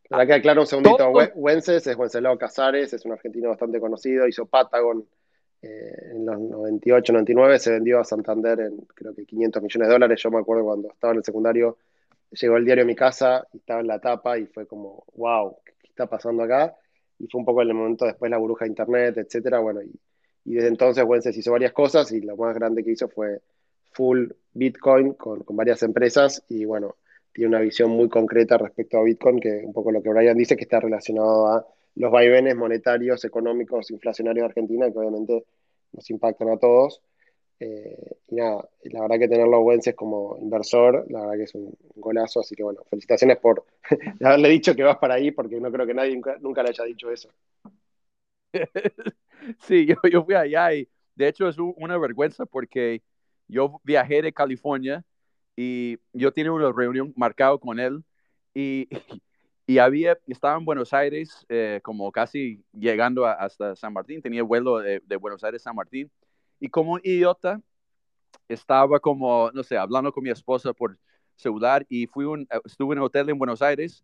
para 0.09 0.27
que 0.27 0.33
aclaro 0.33 0.61
un 0.61 0.67
segundito, 0.67 1.09
Wences 1.33 1.87
es 1.87 1.97
Wenceslao 1.97 2.37
Casares, 2.37 2.93
es 2.93 3.03
un 3.03 3.13
argentino 3.13 3.49
bastante 3.49 3.79
conocido, 3.79 4.27
hizo 4.27 4.45
Patagon 4.45 5.07
eh, 5.63 6.11
en 6.11 6.25
los 6.25 6.39
98, 6.39 7.13
99, 7.13 7.57
se 7.57 7.71
vendió 7.71 7.99
a 7.99 8.03
Santander 8.03 8.59
en 8.59 8.77
creo 8.93 9.15
que 9.15 9.25
500 9.25 9.63
millones 9.63 9.87
de 9.87 9.93
dólares. 9.93 10.21
Yo 10.21 10.29
me 10.29 10.39
acuerdo 10.39 10.65
cuando 10.65 10.89
estaba 10.89 11.13
en 11.13 11.17
el 11.17 11.23
secundario, 11.23 11.77
llegó 12.29 12.57
el 12.57 12.65
diario 12.65 12.83
a 12.83 12.87
mi 12.87 12.95
casa 12.95 13.47
y 13.53 13.57
estaba 13.57 13.79
en 13.79 13.87
la 13.87 13.99
tapa 13.99 14.37
y 14.37 14.45
fue 14.45 14.67
como, 14.67 15.05
wow, 15.15 15.57
¿qué 15.63 15.87
está 15.87 16.05
pasando 16.05 16.43
acá? 16.43 16.75
Y 17.19 17.27
fue 17.27 17.39
un 17.39 17.45
poco 17.45 17.61
el 17.61 17.73
momento 17.73 18.05
después 18.05 18.29
la 18.29 18.37
burbuja 18.37 18.65
de 18.65 18.69
internet, 18.69 19.17
etcétera. 19.17 19.59
Bueno, 19.59 19.81
y, 19.81 19.91
desde 20.45 20.67
entonces 20.67 21.03
Wences 21.05 21.37
hizo 21.37 21.51
varias 21.51 21.71
cosas 21.71 22.11
y 22.11 22.21
lo 22.21 22.35
más 22.35 22.55
grande 22.55 22.83
que 22.83 22.91
hizo 22.91 23.07
fue 23.07 23.39
full 23.91 24.27
Bitcoin 24.53 25.13
con, 25.13 25.43
con 25.43 25.55
varias 25.55 25.83
empresas 25.83 26.43
y 26.49 26.65
bueno, 26.65 26.95
tiene 27.33 27.49
una 27.49 27.59
visión 27.59 27.89
muy 27.89 28.09
concreta 28.09 28.57
respecto 28.57 28.97
a 28.97 29.03
Bitcoin, 29.03 29.39
que 29.39 29.63
un 29.65 29.73
poco 29.73 29.91
lo 29.91 30.01
que 30.01 30.09
Brian 30.09 30.37
dice, 30.37 30.55
que 30.55 30.63
está 30.63 30.79
relacionado 30.79 31.47
a 31.47 31.65
los 31.95 32.11
vaivenes 32.11 32.55
monetarios, 32.55 33.25
económicos, 33.25 33.91
inflacionarios 33.91 34.43
de 34.43 34.47
Argentina, 34.47 34.91
que 34.91 34.99
obviamente 34.99 35.43
nos 35.91 36.09
impactan 36.09 36.49
a 36.49 36.57
todos. 36.57 37.01
Eh, 37.65 38.17
y 38.27 38.35
nada, 38.35 38.67
la 38.83 39.01
verdad 39.03 39.19
que 39.19 39.27
tenerlo 39.29 39.55
a 39.55 39.59
Wences 39.61 39.95
como 39.95 40.37
inversor, 40.37 41.05
la 41.09 41.21
verdad 41.21 41.35
que 41.37 41.43
es 41.43 41.55
un 41.55 41.73
golazo, 41.95 42.41
así 42.41 42.55
que 42.55 42.63
bueno, 42.63 42.83
felicitaciones 42.89 43.37
por 43.37 43.65
haberle 44.21 44.49
dicho 44.49 44.75
que 44.75 44.83
vas 44.83 44.97
para 44.97 45.13
ahí, 45.13 45.31
porque 45.31 45.61
no 45.61 45.71
creo 45.71 45.85
que 45.87 45.93
nadie 45.93 46.21
nunca, 46.41 46.63
le 46.63 46.69
haya 46.69 46.83
dicho 46.83 47.09
eso. 47.09 47.29
Sí, 49.59 49.85
yo, 49.85 49.95
yo 50.09 50.23
fui 50.23 50.35
allá 50.35 50.73
y 50.73 50.87
de 51.15 51.27
hecho 51.27 51.49
es 51.49 51.57
una 51.57 51.97
vergüenza 51.97 52.45
porque 52.45 53.01
yo 53.49 53.81
viajé 53.83 54.21
de 54.21 54.31
California 54.31 55.03
y 55.53 55.97
yo 56.13 56.31
tenía 56.31 56.53
una 56.53 56.71
reunión 56.71 57.13
marcada 57.17 57.57
con 57.57 57.77
él 57.77 58.05
y, 58.53 58.87
y 59.67 59.77
había, 59.79 60.17
estaba 60.27 60.57
en 60.57 60.65
Buenos 60.65 60.93
Aires, 60.93 61.45
eh, 61.49 61.81
como 61.83 62.09
casi 62.11 62.63
llegando 62.71 63.25
hasta 63.25 63.75
San 63.75 63.91
Martín, 63.91 64.21
tenía 64.21 64.43
vuelo 64.43 64.79
de, 64.79 65.01
Buenos 65.17 65.43
Aires 65.43 65.61
a 65.61 65.65
San 65.69 65.75
Martín, 65.75 66.09
y 66.59 66.69
como 66.69 66.99
idiota, 66.99 67.61
estaba 68.47 68.99
como, 68.99 69.51
no 69.53 69.63
sé, 69.63 69.77
hablando 69.77 70.11
con 70.11 70.23
mi 70.23 70.29
esposa 70.29 70.73
por 70.73 70.97
celular 71.35 71.85
y 71.89 72.07
fui 72.07 72.25
un, 72.25 72.47
estuve 72.65 72.93
en 72.93 72.99
un 72.99 73.05
hotel 73.05 73.29
en 73.29 73.37
Buenos 73.37 73.61
Aires 73.61 74.03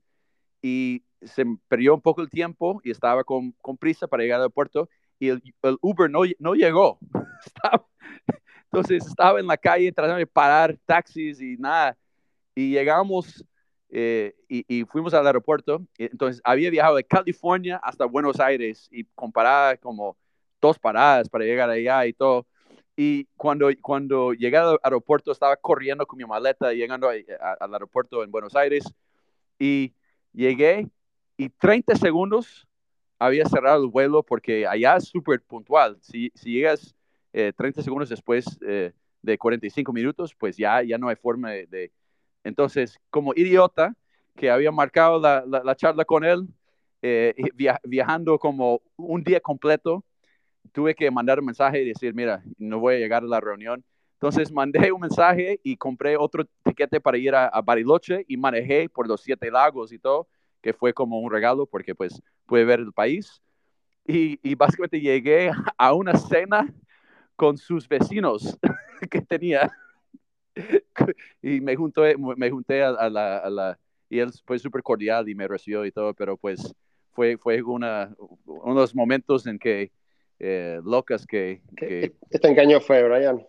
y 0.61 1.03
se 1.21 1.45
perdió 1.67 1.93
un 1.93 2.01
poco 2.01 2.21
el 2.21 2.29
tiempo 2.29 2.81
y 2.83 2.91
estaba 2.91 3.23
con, 3.23 3.51
con 3.61 3.77
prisa 3.77 4.07
para 4.07 4.23
llegar 4.23 4.37
al 4.37 4.43
aeropuerto 4.43 4.89
y 5.19 5.29
el, 5.29 5.41
el 5.63 5.77
Uber 5.81 6.09
no, 6.09 6.21
no 6.39 6.53
llegó. 6.55 6.97
estaba, 7.45 7.85
entonces 8.71 9.05
estaba 9.05 9.39
en 9.39 9.47
la 9.47 9.57
calle 9.57 9.91
tratando 9.91 10.17
de 10.17 10.27
parar 10.27 10.77
taxis 10.85 11.41
y 11.41 11.57
nada. 11.57 11.97
Y 12.55 12.71
llegamos 12.71 13.43
eh, 13.89 14.35
y, 14.47 14.83
fuimos 14.85 15.13
al 15.13 15.25
aeropuerto. 15.25 15.85
Entonces 15.97 16.41
había 16.43 16.69
viajado 16.69 16.95
de 16.95 17.03
California 17.03 17.79
hasta 17.83 18.05
Buenos 18.05 18.39
Aires 18.39 18.87
y 18.91 19.05
comparaba 19.15 19.75
como 19.77 20.17
dos 20.61 20.79
paradas 20.79 21.29
para 21.29 21.45
llegar 21.45 21.69
allá 21.69 22.05
y 22.05 22.13
todo. 22.13 22.45
Y 22.95 23.25
cuando, 23.37 23.69
cuando 23.81 24.33
llegué 24.33 24.57
al 24.57 24.77
aeropuerto 24.83 25.31
estaba 25.31 25.55
corriendo 25.55 26.05
con 26.05 26.17
mi 26.17 26.25
maleta, 26.25 26.73
llegando 26.73 27.07
al 27.07 27.73
aeropuerto 27.73 28.23
en 28.23 28.31
Buenos 28.31 28.55
Aires. 28.55 28.83
Y 29.57 29.93
llegué 30.33 30.87
y 31.37 31.49
30 31.49 31.95
segundos 31.95 32.67
había 33.19 33.45
cerrado 33.45 33.83
el 33.83 33.89
vuelo 33.89 34.23
porque 34.23 34.67
allá 34.67 34.97
es 34.97 35.05
súper 35.05 35.41
puntual. 35.41 35.97
Si, 36.01 36.31
si 36.35 36.53
llegas 36.53 36.95
30 37.31 37.67
eh, 37.67 37.83
segundos 37.83 38.09
después 38.09 38.45
eh, 38.67 38.91
de 39.21 39.37
45 39.37 39.93
minutos, 39.93 40.35
pues 40.35 40.57
ya, 40.57 40.81
ya 40.83 40.97
no 40.97 41.09
hay 41.09 41.15
forma 41.15 41.51
de, 41.51 41.91
Entonces, 42.43 42.99
como 43.09 43.33
idiota, 43.35 43.93
que 44.35 44.49
había 44.49 44.71
marcado 44.71 45.19
la, 45.19 45.45
la, 45.45 45.75
charla 45.75 46.05
con 46.05 46.23
él, 46.23 46.47
eh, 47.01 47.35
viajando 47.83 48.39
como 48.39 48.81
un 48.95 49.23
día 49.23 49.41
completo, 49.41 50.03
tuve 50.71 50.95
que 50.95 51.09
mandar 51.11 51.39
un 51.39 51.45
mensaje 51.45 51.81
y 51.81 51.87
decir, 51.87 52.13
mira, 52.13 52.43
no 52.57 52.79
voy 52.79 52.95
a 52.95 52.99
llegar 52.99 53.23
a 53.23 53.27
la 53.27 53.39
reunión. 53.39 53.83
Entonces 54.13 54.51
mandé 54.51 54.91
un 54.91 55.01
mensaje 55.01 55.59
y 55.63 55.77
compré 55.77 56.17
otro 56.17 56.45
tiquete 56.63 56.99
para 56.99 57.17
ir 57.17 57.33
a, 57.35 57.61
Bariloche 57.61 58.25
y 58.27 58.37
manejé 58.37 58.89
por 58.89 59.07
los 59.07 59.21
siete 59.21 59.49
lagos 59.49 59.93
y 59.93 59.99
todo, 59.99 60.27
que 60.61 60.73
fue 60.73 60.93
como 60.93 61.19
un 61.19 61.31
regalo 61.31 61.65
porque 61.65 61.95
pues 61.95 62.21
pude 62.45 62.65
ver 62.65 62.79
el 62.79 62.91
país. 62.91 63.41
Y, 64.05 64.39
y 64.41 64.55
básicamente 64.55 64.99
llegué 64.99 65.51
a 65.77 65.93
una 65.93 66.17
cena 66.17 66.73
con 67.35 67.57
sus 67.57 67.87
vecinos 67.87 68.59
que 69.09 69.21
tenía. 69.21 69.71
y 71.41 71.61
me, 71.61 71.75
junté, 71.75 72.15
me 72.17 72.49
junté 72.51 72.83
a, 72.83 73.09
la, 73.09 73.79
Y 74.09 74.19
él 74.19 74.31
fue 74.45 74.59
súper 74.59 74.83
cordial 74.83 75.29
y 75.29 75.35
me 75.35 75.47
recibió 75.47 75.85
y 75.85 75.91
todo, 75.91 76.13
pero 76.13 76.35
pues 76.35 76.75
fue, 77.13 77.37
fue 77.37 77.61
una, 77.61 78.13
unos 78.45 78.93
momentos 78.93 79.47
en 79.47 79.57
que 79.57 79.91
eh, 80.39 80.79
locas 80.83 81.27
que, 81.27 81.61
que... 81.75 82.13
¿Este 82.29 82.47
en 82.47 82.55
qué 82.55 82.61
año 82.61 82.79
fue, 82.79 83.03
Brian? 83.03 83.45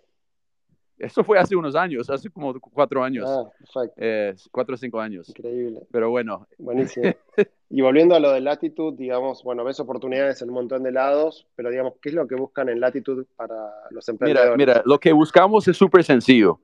Eso 1.01 1.25
fue 1.25 1.39
hace 1.39 1.57
unos 1.57 1.75
años, 1.75 2.11
hace 2.11 2.29
como 2.29 2.53
cuatro 2.61 3.03
años. 3.03 3.27
Ah, 3.27 3.51
perfecto. 3.59 3.95
Eh, 3.97 4.35
cuatro 4.53 4.75
o 4.75 4.79
cinco 4.79 5.01
años. 5.01 5.31
Increíble. 5.31 5.81
Pero 5.91 6.11
bueno. 6.11 6.47
Buenísimo. 6.59 7.07
y 7.71 7.81
volviendo 7.81 8.15
a 8.15 8.21
lo 8.21 8.33
de 8.33 8.43
Latitude, 8.43 8.99
digamos, 8.99 9.43
bueno, 9.43 9.65
ves 9.65 9.81
oportunidades 9.81 10.43
en 10.43 10.51
un 10.51 10.57
montón 10.57 10.83
de 10.83 10.93
lados, 10.93 11.47
pero 11.57 11.71
digamos, 11.71 11.95
¿qué 12.03 12.11
es 12.11 12.15
lo 12.15 12.29
que 12.29 12.35
buscan 12.35 12.69
en 12.69 12.81
Latitude 12.81 13.25
para 13.35 13.73
los 13.91 14.07
emprendedores? 14.11 14.59
Mira, 14.59 14.75
mira 14.75 14.83
lo 14.85 15.01
que 15.01 15.13
buscamos 15.13 15.67
es 15.69 15.77
súper 15.77 16.05
sencillo. 16.05 16.61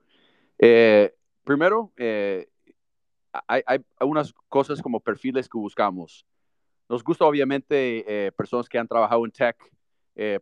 Eh, 0.59 1.15
primero, 1.43 1.91
eh, 1.97 2.47
hay, 3.47 3.63
hay, 3.65 3.79
unas 4.01 4.35
cosas 4.49 4.83
como 4.83 4.99
perfiles 4.99 5.49
que 5.49 5.57
buscamos. 5.57 6.27
Nos 6.87 7.03
gusta 7.03 7.25
obviamente 7.25 8.31
personas 8.37 8.69
que 8.69 8.77
han 8.77 8.87
trabajado 8.87 9.25
en 9.25 9.31
tech, 9.31 9.57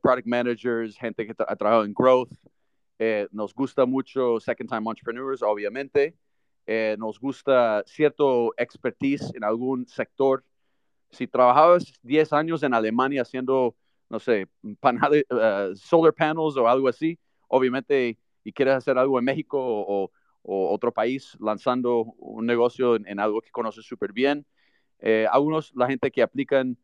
product 0.01 0.25
managers, 0.25 0.97
gente 0.97 1.25
que 1.25 1.33
ha 1.37 1.55
trabajado 1.55 1.83
en 1.83 1.93
growth, 1.93 2.31
eh, 2.97 3.27
nos 3.31 3.53
gusta 3.53 3.85
mucho 3.85 4.39
Second 4.39 4.69
Time 4.69 4.89
Entrepreneurs, 4.89 5.41
obviamente. 5.41 6.15
Eh, 6.65 6.95
nos 6.97 7.19
gusta 7.19 7.83
cierto 7.85 8.53
expertise 8.57 9.31
en 9.35 9.43
algún 9.43 9.87
sector. 9.87 10.43
Si 11.11 11.27
trabajabas 11.27 11.93
10 12.01 12.33
años 12.33 12.63
en 12.63 12.73
Alemania 12.73 13.21
haciendo, 13.21 13.75
no 14.09 14.19
sé, 14.19 14.47
uh, 14.63 15.75
solar 15.75 16.13
panels 16.13 16.57
o 16.57 16.67
algo 16.67 16.87
así, 16.87 17.19
obviamente, 17.47 18.17
y 18.43 18.53
quieres 18.53 18.75
hacer 18.75 18.97
algo 18.97 19.19
en 19.19 19.25
México 19.25 19.59
o, 19.59 20.11
otro 20.47 20.91
país 20.91 21.35
lanzando 21.39 22.03
un 22.19 22.45
negocio 22.45 22.97
en, 22.97 23.19
algo 23.19 23.41
que 23.41 23.49
conoces 23.49 23.83
súper 23.83 24.13
bien. 24.13 24.45
Eh, 24.99 25.25
algunos, 25.31 25.73
la 25.75 25.87
gente 25.87 26.11
que 26.11 26.21
aplican, 26.21 26.77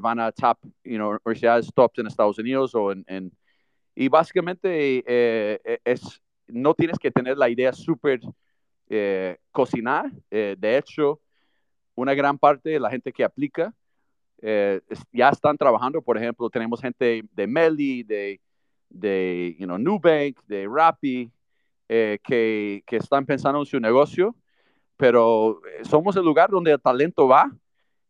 van 0.00 0.20
a 0.20 0.32
top, 0.32 0.58
you 0.84 0.96
know, 0.96 1.18
universidades 1.24 1.72
tops 1.74 1.98
en 1.98 2.06
Estados 2.06 2.38
Unidos 2.38 2.74
o 2.74 2.92
en, 2.92 3.04
en 3.08 3.32
y 3.94 4.08
básicamente 4.08 4.98
eh, 4.98 5.60
eh, 5.64 5.78
es, 5.84 6.22
no 6.46 6.74
tienes 6.74 6.98
que 6.98 7.10
tener 7.10 7.36
la 7.36 7.48
idea 7.48 7.72
súper 7.72 8.20
eh, 8.88 9.36
cocinar. 9.50 10.10
de 10.30 10.78
hecho, 10.78 11.20
una 11.94 12.14
gran 12.14 12.38
parte 12.38 12.70
de 12.70 12.80
la 12.80 12.90
gente 12.90 13.12
que 13.12 13.24
aplica 13.24 13.74
ya 15.12 15.28
están 15.28 15.56
trabajando. 15.56 16.02
Por 16.02 16.16
ejemplo, 16.16 16.50
tenemos 16.50 16.80
gente 16.80 17.22
de 17.32 17.46
Meli, 17.46 18.02
de, 18.02 18.40
de 18.88 19.54
you 19.58 19.66
know, 19.66 19.78
Nubank, 19.78 20.36
de 20.46 20.66
Rappi, 20.68 21.30
que, 21.86 22.82
que 22.84 22.96
están 22.96 23.24
pensando 23.24 23.60
en 23.60 23.66
su 23.66 23.78
negocio, 23.78 24.34
pero 24.96 25.60
somos 25.84 26.16
el 26.16 26.24
lugar 26.24 26.50
donde 26.50 26.72
el 26.72 26.80
talento 26.80 27.28
va 27.28 27.54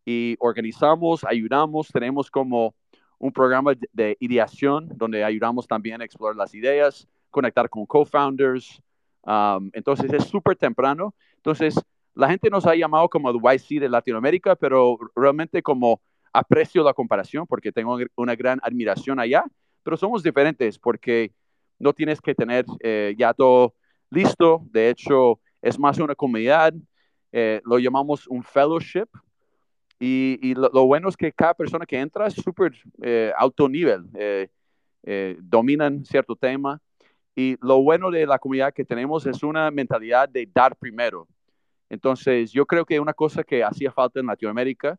y 0.04 0.36
organizamos, 0.40 1.24
ayudamos, 1.24 1.88
tenemos 1.88 2.30
como 2.30 2.74
un 3.18 3.32
programa 3.32 3.72
de 3.92 4.16
ideación 4.18 4.88
donde 4.96 5.22
ayudamos 5.22 5.66
también 5.66 6.00
a 6.00 6.04
explorar 6.04 6.36
las 6.36 6.54
ideas, 6.54 7.06
conectar 7.30 7.68
con 7.68 7.86
co-founders. 7.86 8.82
Um, 9.22 9.70
entonces 9.72 10.12
es 10.12 10.24
súper 10.24 10.56
temprano. 10.56 11.14
Entonces 11.36 11.80
la 12.14 12.28
gente 12.28 12.50
nos 12.50 12.66
ha 12.66 12.74
llamado 12.74 13.08
como 13.08 13.30
el 13.30 13.36
YC 13.36 13.80
de 13.80 13.88
Latinoamérica, 13.88 14.56
pero 14.56 14.98
realmente 15.14 15.62
como 15.62 16.00
aprecio 16.32 16.82
la 16.82 16.94
comparación 16.94 17.46
porque 17.46 17.70
tengo 17.70 17.96
una 18.16 18.34
gran 18.34 18.58
admiración 18.62 19.20
allá, 19.20 19.44
pero 19.82 19.96
somos 19.96 20.22
diferentes 20.22 20.78
porque 20.78 21.32
no 21.78 21.92
tienes 21.92 22.20
que 22.20 22.34
tener 22.34 22.64
eh, 22.80 23.14
ya 23.16 23.34
todo 23.34 23.74
listo. 24.10 24.62
De 24.70 24.90
hecho, 24.90 25.40
es 25.60 25.78
más 25.78 25.98
una 25.98 26.14
comunidad. 26.14 26.74
Eh, 27.32 27.60
lo 27.64 27.78
llamamos 27.78 28.26
un 28.28 28.42
fellowship 28.42 29.06
Y, 30.04 30.54
lo, 30.54 30.86
bueno 30.86 31.08
es 31.08 31.16
que 31.16 31.30
cada 31.30 31.54
persona 31.54 31.86
que 31.86 31.96
entra 31.96 32.26
es 32.26 32.34
súper 32.34 32.72
eh, 33.02 33.32
alto 33.36 33.68
nivel, 33.68 34.04
eh, 34.14 34.48
eh, 35.04 35.36
dominan 35.40 36.04
cierto 36.04 36.34
tema. 36.34 36.80
Y 37.36 37.56
lo 37.64 37.80
bueno 37.82 38.10
de 38.10 38.26
la 38.26 38.40
comunidad 38.40 38.74
que 38.74 38.84
tenemos 38.84 39.24
es 39.26 39.44
una 39.44 39.70
mentalidad 39.70 40.28
de 40.28 40.48
dar 40.52 40.74
primero. 40.74 41.28
Entonces, 41.88 42.50
yo 42.50 42.66
creo 42.66 42.84
que 42.84 42.98
una 42.98 43.14
cosa 43.14 43.44
que 43.44 43.62
hacía 43.62 43.92
falta 43.92 44.18
en 44.18 44.26
Latinoamérica 44.26 44.98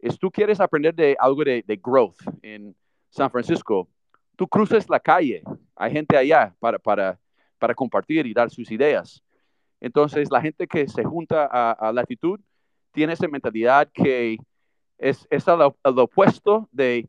es 0.00 0.18
tú 0.18 0.28
quieres 0.28 0.58
aprender 0.58 0.92
de 0.92 1.16
algo 1.20 1.44
de, 1.44 1.62
de 1.64 1.76
growth 1.76 2.18
en 2.42 2.74
San 3.10 3.30
Francisco, 3.30 3.88
tú 4.34 4.48
cruces 4.48 4.90
la 4.90 4.98
calle, 4.98 5.44
hay 5.76 5.92
gente 5.92 6.16
allá 6.16 6.52
para, 6.58 6.80
para, 6.80 7.16
para 7.58 7.76
compartir 7.76 8.26
y 8.26 8.34
dar 8.34 8.50
sus 8.50 8.72
ideas. 8.72 9.22
Entonces, 9.80 10.32
la 10.32 10.40
gente 10.40 10.66
que 10.66 10.88
se 10.88 11.04
junta 11.04 11.48
a, 11.50 11.92
Latitud 11.92 12.40
tiene 12.92 13.14
esa 13.14 13.28
mentalidad 13.28 13.90
que 13.92 14.38
es, 14.98 15.26
es 15.30 15.48
al, 15.48 15.74
opuesto 15.82 16.68
de, 16.72 17.08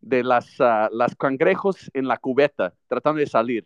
de 0.00 0.22
las, 0.22 0.60
uh, 0.60 0.88
las 0.92 1.16
cangrejos 1.16 1.90
en 1.94 2.06
la 2.06 2.16
cubeta, 2.16 2.74
tratando 2.88 3.20
de 3.20 3.26
salir. 3.26 3.64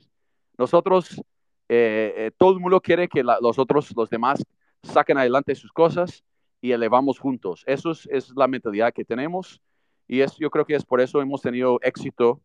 Nosotros, 0.56 1.20
eh, 1.68 2.14
eh, 2.16 2.30
todo 2.38 2.52
el 2.52 2.60
mundo 2.60 2.80
quiere 2.80 3.08
que 3.08 3.22
los 3.22 3.58
otros, 3.58 3.94
los 3.96 4.08
demás, 4.08 4.42
saquen 4.82 5.18
adelante 5.18 5.54
sus 5.54 5.72
cosas 5.72 6.24
y 6.60 6.72
elevamos 6.72 7.18
juntos. 7.18 7.62
Eso 7.66 7.90
es, 7.90 8.08
es 8.10 8.32
la 8.36 8.48
mentalidad 8.48 8.92
que 8.92 9.04
tenemos 9.04 9.60
y 10.08 10.20
es, 10.20 10.36
yo 10.38 10.50
creo 10.50 10.64
que 10.64 10.74
es 10.74 10.84
por 10.84 11.00
eso 11.00 11.20
hemos 11.20 11.42
tenido 11.42 11.78
éxito 11.82 12.40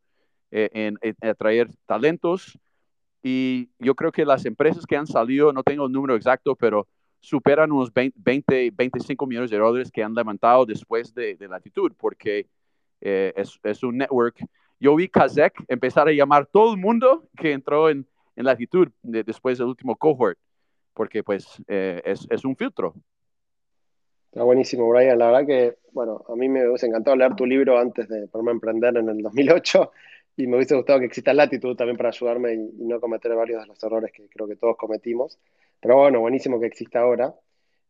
eh, 0.51 0.69
en, 0.73 0.97
atraer 1.21 1.69
talentos. 1.85 2.57
Y 3.23 3.69
yo 3.77 3.95
creo 3.95 4.11
que 4.11 4.25
las 4.25 4.45
empresas 4.45 4.85
que 4.85 4.97
han 4.97 5.05
salido, 5.05 5.53
no 5.53 5.63
tengo 5.63 5.85
el 5.85 5.91
número 5.91 6.15
exacto, 6.15 6.55
pero 6.55 6.87
superan 7.21 7.71
unos 7.71 7.93
20, 7.93 8.71
25 8.71 9.25
millones 9.27 9.51
de 9.51 9.57
dólares 9.57 9.91
que 9.91 10.03
han 10.03 10.13
levantado 10.13 10.65
después 10.65 11.13
de, 11.13 11.37
Latitud, 11.49 11.93
porque 11.97 12.47
eh, 12.99 13.33
es, 13.35 13.83
un 13.83 13.97
network. 13.97 14.43
Yo 14.79 14.95
vi 14.95 15.07
Kazek 15.07 15.53
empezar 15.67 16.07
a 16.07 16.11
llamar 16.11 16.47
todo 16.47 16.73
el 16.73 16.79
mundo 16.79 17.29
que 17.37 17.53
entró 17.53 17.89
en, 17.89 18.05
en 18.35 18.45
Latitud 18.45 18.89
después 19.03 19.59
del 19.59 19.67
último 19.67 19.95
cohort, 19.95 20.37
porque 20.93 21.23
pues 21.23 21.61
eh, 21.67 22.01
es, 22.03 22.27
es, 22.29 22.43
un 22.43 22.55
filtro. 22.55 22.95
Está 24.31 24.43
buenísimo, 24.43 24.89
Brian. 24.89 25.19
La 25.19 25.27
verdad 25.27 25.45
que, 25.45 25.77
bueno, 25.91 26.23
a 26.27 26.35
mí 26.35 26.49
me 26.49 26.67
hubiese 26.67 26.87
encantado 26.87 27.15
leer 27.15 27.35
tu 27.35 27.45
libro 27.45 27.77
antes 27.77 28.09
de 28.09 28.27
ponerme 28.27 28.51
a 28.51 28.53
emprender 28.53 28.97
en 28.97 29.09
el 29.09 29.21
2008 29.21 29.91
y 30.37 30.47
me 30.47 30.55
hubiese 30.55 30.75
gustado 30.75 30.99
que 30.99 31.05
exista 31.05 31.33
latitud 31.33 31.75
también 31.75 31.97
para 31.97 32.09
ayudarme 32.09 32.53
y, 32.53 32.83
no 32.83 32.99
cometer 32.99 33.35
varios 33.35 33.61
de 33.61 33.67
los 33.67 33.83
errores 33.83 34.11
que 34.11 34.27
creo 34.29 34.47
que 34.47 34.55
todos 34.55 34.77
cometimos. 34.77 35.37
Pero 35.81 35.97
bueno, 35.97 36.19
buenísimo 36.21 36.59
que 36.59 36.67
exista 36.67 37.01
ahora. 37.01 37.33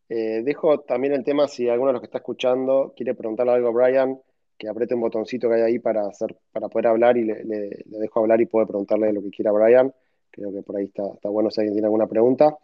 Eh, 0.10 0.42
dejo 0.44 0.80
también 0.80 1.14
el 1.14 1.24
tema, 1.24 1.48
si 1.48 1.70
alguno 1.70 1.90
de 1.90 1.94
los 1.94 2.02
que 2.02 2.08
está 2.08 2.18
escuchando 2.18 2.94
quiere 2.96 3.14
preguntarle 3.14 3.54
algo 3.54 3.68
a 3.68 3.72
Brian, 3.72 4.20
que 4.58 4.68
apriete 4.68 4.96
un 4.96 5.02
botoncito 5.02 5.50
que 5.50 5.56
hay 5.56 5.62
ahí 5.62 5.80
para, 5.80 6.08
hacer, 6.08 6.36
para 6.52 6.70
poder 6.70 6.88
hablar 6.88 7.18
y 7.18 7.24
le, 7.24 7.44
dejo 7.86 8.20
hablar 8.20 8.42
y 8.42 8.46
puede 8.46 8.68
preguntarle 8.68 9.14
lo 9.14 9.22
que 9.22 9.30
quiera 9.30 9.52
a 9.52 9.54
Brian. 9.54 9.94
Creo 10.30 10.52
que 10.54 10.62
por 10.64 10.78
ahí 10.78 10.86
está, 10.86 11.04
está 11.14 11.30
bueno 11.30 11.50
si 11.50 11.62
alguien 11.62 11.76
tiene 11.76 11.88
alguna 11.88 12.08
pregunta. 12.08 12.58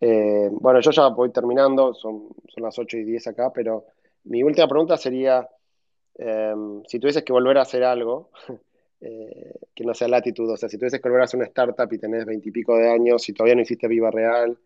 Eh, 0.00 0.48
bueno, 0.52 0.80
yo 0.80 0.90
ya 0.90 1.08
voy 1.08 1.30
terminando, 1.30 1.94
son, 1.94 2.28
son 2.48 2.62
las 2.62 2.78
8 2.78 2.96
y 2.98 3.04
10 3.04 3.28
acá, 3.28 3.52
pero 3.52 3.86
mi 4.24 4.42
última 4.42 4.68
pregunta 4.68 4.96
sería, 4.96 5.48
eh, 6.18 6.54
si 6.86 6.98
tuvieses 6.98 7.24
que 7.24 7.32
volver 7.32 7.58
a 7.58 7.62
hacer 7.62 7.84
algo, 7.84 8.30
Eh, 9.00 9.54
que 9.74 9.84
no 9.84 9.94
sea 9.94 10.08
latitud. 10.08 10.50
O 10.50 10.56
sea, 10.56 10.68
si 10.68 10.76
tuvieses 10.76 11.00
que 11.00 11.08
volver 11.08 11.24
a 11.24 11.36
una 11.36 11.44
startup 11.44 11.92
y 11.92 11.98
tenés 11.98 12.24
veintipico 12.24 12.76
de 12.76 12.90
años 12.90 13.28
y 13.28 13.32
todavía 13.32 13.54
no 13.54 13.62
hiciste 13.62 13.86
Viva 13.86 14.10
Real, 14.10 14.58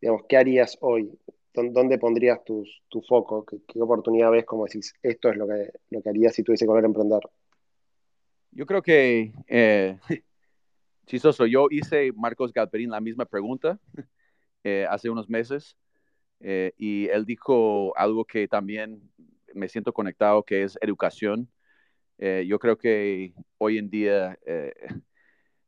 digamos, 0.00 0.22
¿qué 0.28 0.36
harías 0.36 0.78
hoy? 0.80 1.18
¿Dónde 1.52 1.98
pondrías 1.98 2.42
tu 2.44 2.64
foco? 3.08 3.44
¿Qué, 3.44 3.80
oportunidad 3.80 4.30
ves 4.30 4.44
como 4.44 4.64
decís, 4.64 4.94
esto 5.02 5.30
es 5.30 5.36
lo 5.36 5.46
que, 5.46 5.72
lo 5.90 6.02
que 6.02 6.08
harías 6.08 6.34
si 6.34 6.42
tuviese 6.42 6.64
que 6.64 6.68
volver 6.68 6.84
a 6.84 6.88
emprender? 6.88 7.20
Yo 8.50 8.64
creo 8.64 8.82
que, 8.82 9.32
eh, 9.46 9.98
chistoso, 11.06 11.46
yo 11.46 11.66
hice 11.70 12.12
Marcos 12.12 12.52
Galperín 12.52 12.90
la 12.90 13.00
misma 13.00 13.26
pregunta 13.26 13.78
eh, 14.64 14.86
hace 14.88 15.10
unos 15.10 15.28
meses 15.28 15.76
eh, 16.40 16.72
y 16.76 17.08
él 17.08 17.24
dijo 17.24 17.96
algo 17.96 18.24
que 18.24 18.48
también 18.48 19.02
me 19.54 19.68
siento 19.68 19.92
conectado, 19.92 20.42
que 20.42 20.62
es 20.62 20.78
educación. 20.80 21.48
Eh, 22.18 22.44
yo 22.48 22.58
creo 22.58 22.78
que 22.78 23.34
hoy 23.58 23.78
en 23.78 23.90
día 23.90 24.38
eh, 24.46 24.72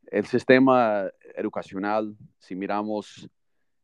el 0.06 0.26
sistema 0.26 1.10
educacional, 1.34 2.16
si 2.38 2.54
miramos, 2.56 3.28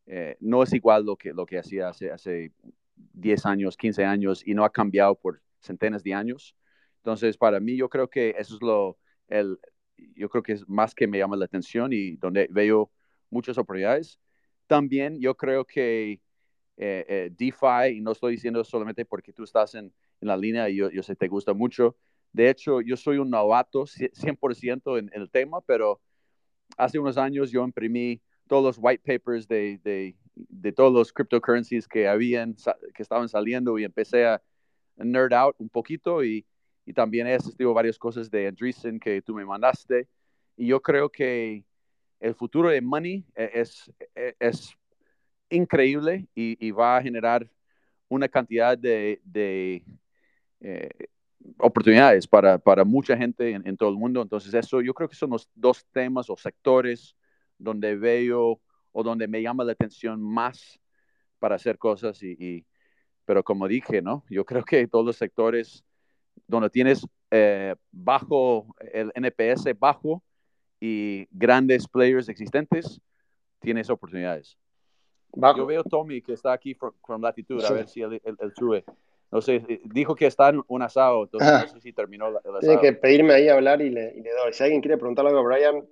eh, 0.07 0.37
no 0.41 0.63
es 0.63 0.73
igual 0.73 1.05
lo 1.05 1.17
que, 1.17 1.33
lo 1.33 1.45
que 1.45 1.59
hacía 1.59 1.89
hace, 1.89 2.11
hace 2.11 2.53
10 2.95 3.45
años, 3.47 3.77
15 3.77 4.05
años 4.05 4.47
y 4.47 4.55
no 4.55 4.65
ha 4.65 4.73
cambiado 4.73 5.15
por 5.15 5.43
centenas 5.61 6.03
de 6.03 6.15
años. 6.15 6.57
Entonces, 6.99 7.37
para 7.37 7.61
mí, 7.61 7.77
yo 7.77 7.89
creo 7.89 8.09
que 8.09 8.35
eso 8.39 8.55
es 8.55 8.63
lo, 8.63 8.99
el, 9.29 9.59
yo 10.17 10.29
creo 10.31 10.43
que 10.43 10.53
es 10.53 10.69
más 10.69 10.95
que 10.95 11.07
me 11.07 11.19
llama 11.19 11.37
la 11.37 11.45
atención 11.45 11.93
y 11.93 12.17
donde 12.17 12.49
veo 12.51 12.91
muchas 13.31 13.59
oportunidades. 13.59 14.19
También 14.67 15.21
yo 15.21 15.37
creo 15.37 15.67
que 15.67 16.21
DeFi, 16.77 17.97
y 17.97 18.01
no 18.01 18.13
estoy 18.13 18.33
diciendo 18.33 18.65
solamente 18.65 19.05
porque 19.05 19.33
tú 19.33 19.45
estás 19.45 19.75
en, 19.75 19.93
en 20.21 20.29
la 20.29 20.37
línea 20.37 20.69
y 20.71 20.77
yo, 20.77 20.91
yo 20.91 21.03
sé 21.03 21.15
te 21.15 21.29
gusta 21.29 21.53
mucho, 21.53 21.97
de 22.35 22.51
hecho, 22.51 22.81
yo 22.81 22.97
soy 22.97 23.19
un 23.19 23.31
novato 23.31 23.87
100% 23.87 24.99
en, 24.99 25.09
el 25.15 25.31
tema, 25.31 25.61
pero 25.61 26.01
hace 26.77 26.99
unos 26.99 27.17
años 27.17 27.53
yo 27.53 27.63
imprimí 27.63 28.21
todos 28.49 28.65
los 28.65 28.79
white 28.81 29.03
papers 29.07 29.47
de, 29.47 29.79
de, 29.85 30.73
todos 30.73 30.93
los 30.93 31.13
cryptocurrencies 31.13 31.87
que 31.87 32.09
habían, 32.09 32.57
que 32.93 33.03
estaban 33.05 33.29
saliendo 33.29 33.79
y 33.79 33.85
empecé 33.85 34.27
a 34.27 34.43
nerd 34.97 35.33
out 35.33 35.55
un 35.61 35.69
poquito 35.69 36.25
y, 36.25 36.45
y 36.85 36.93
también 36.93 37.29
he 37.29 37.35
asistido 37.35 37.71
a 37.71 37.75
varias 37.75 37.99
cosas 37.99 38.29
de 38.29 38.49
Andreessen 38.49 38.99
que 38.99 39.23
tú 39.23 39.33
me 39.33 39.45
mandaste. 39.45 40.09
Y 40.57 40.67
yo 40.67 40.83
creo 40.83 41.11
que 41.11 41.65
el 42.19 42.35
futuro 42.35 42.69
de 42.71 42.81
Money 42.81 43.25
e, 43.37 43.51
es, 43.55 43.93
e, 44.17 44.35
es, 44.41 44.77
increíble 45.51 46.27
y, 46.35 46.57
y, 46.67 46.73
va 46.73 46.97
a 46.97 47.03
generar 47.03 47.49
una 48.09 48.29
cantidad 48.29 48.77
de, 48.77 49.21
de 49.23 49.85
eh, 50.61 50.89
oportunidades 51.59 52.27
para, 52.27 52.59
para 52.59 52.85
mucha 52.85 53.17
gente 53.17 53.51
en, 53.51 53.77
todo 53.77 53.91
el 53.91 53.97
mundo. 53.97 54.23
Entonces, 54.23 54.53
eso 54.55 54.81
yo 54.81 54.95
creo 54.95 55.09
que 55.09 55.17
son 55.17 55.31
los 55.31 55.49
dos 55.55 55.85
temas 55.93 56.31
o 56.31 56.37
sectores 56.37 57.17
donde 57.59 57.97
veo 57.97 58.61
o 58.93 59.03
donde 59.03 59.29
me 59.29 59.43
llama 59.43 59.65
la 59.65 59.73
atención 59.73 60.23
más 60.23 60.81
para 61.39 61.57
hacer 61.57 61.79
cosas. 61.79 62.23
Y, 62.23 62.67
pero 63.25 63.43
como 63.43 63.69
dije, 63.69 64.03
¿no? 64.03 64.25
Yo 64.31 64.45
creo 64.45 64.65
que 64.65 64.87
todos 64.87 65.05
los 65.05 65.17
sectores 65.17 65.85
donde 66.47 66.71
tienes 66.71 67.07
eh, 67.31 67.75
bajo, 67.91 68.75
el 68.93 69.13
NPS 69.15 69.79
bajo 69.79 70.23
y 70.81 71.27
grandes 71.31 71.87
players 71.89 72.29
existentes, 72.29 73.01
tienes 73.61 73.89
oportunidades. 73.91 74.59
Yo 75.57 75.67
veo 75.67 75.83
Tommy 75.83 76.23
que 76.23 76.33
está 76.35 76.53
aquí 76.53 76.75
from, 76.75 77.21
Latitud, 77.21 77.65
a 77.65 77.73
ver 77.73 77.89
si 77.89 78.03
él, 78.03 78.21
él 78.25 78.53
sube. 78.57 78.85
No 79.35 79.41
sé, 79.41 79.81
dijo 79.87 80.15
que 80.15 80.27
está 80.27 80.51
en 80.51 80.63
un 80.69 80.83
asado, 80.83 81.25
entonces 81.25 81.51
no 81.51 81.67
sé 81.67 81.81
si 81.81 81.93
terminó 81.93 82.29
el 82.29 82.37
asado. 82.37 82.61
Tiene 82.61 82.81
que 82.81 82.93
pedirme 82.93 83.35
ahí 83.35 83.49
a 83.49 83.55
hablar 83.55 83.83
y 83.83 83.91
le, 83.91 84.13
doy. 84.13 84.53
Si 84.53 84.63
alguien 84.63 84.81
quiere 84.81 84.97
preguntar 84.97 85.27
algo 85.27 85.41
a 85.41 85.43
Brian, 85.43 85.85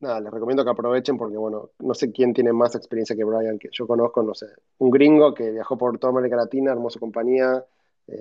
nada, 0.00 0.18
les 0.18 0.32
recomiendo 0.32 0.64
que 0.64 0.70
aprovechen 0.70 1.18
porque, 1.18 1.36
bueno, 1.36 1.72
no 1.78 1.92
sé 1.92 2.10
quién 2.10 2.32
tiene 2.32 2.54
más 2.54 2.74
experiencia 2.74 3.14
que 3.14 3.22
Brian, 3.22 3.58
que 3.58 3.68
yo 3.70 3.86
conozco, 3.86 4.22
no 4.22 4.32
sé, 4.32 4.46
un 4.78 4.90
gringo 4.90 5.34
que 5.34 5.50
viajó 5.50 5.76
por 5.76 5.98
toda 5.98 6.14
América 6.14 6.36
Latina, 6.36 6.72
hermosa 6.72 6.98
compañía, 6.98 7.62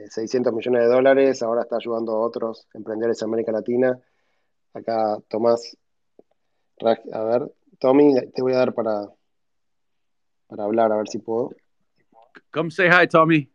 600 0.10 0.52
eh, 0.52 0.56
millones 0.58 0.82
de 0.82 0.88
dólares, 0.90 1.42
ahora 1.42 1.62
está 1.62 1.78
ayudando 1.78 2.12
a 2.12 2.20
otros 2.20 2.68
emprendedores 2.74 3.22
en 3.22 3.30
América 3.30 3.54
Latina. 3.54 3.98
Acá 4.74 5.20
Tomás, 5.30 5.78
a 7.14 7.24
ver, 7.24 7.50
Tommy, 7.80 8.14
te 8.36 8.42
voy 8.42 8.52
a 8.52 8.58
dar 8.58 8.74
para, 8.74 9.10
para 10.48 10.66
hablar, 10.66 10.92
a 10.92 10.98
ver 10.98 11.08
si 11.08 11.20
puedo. 11.20 11.52
Come 12.52 12.72
say 12.72 12.90
hi, 12.90 13.08
Tommy. 13.08 13.50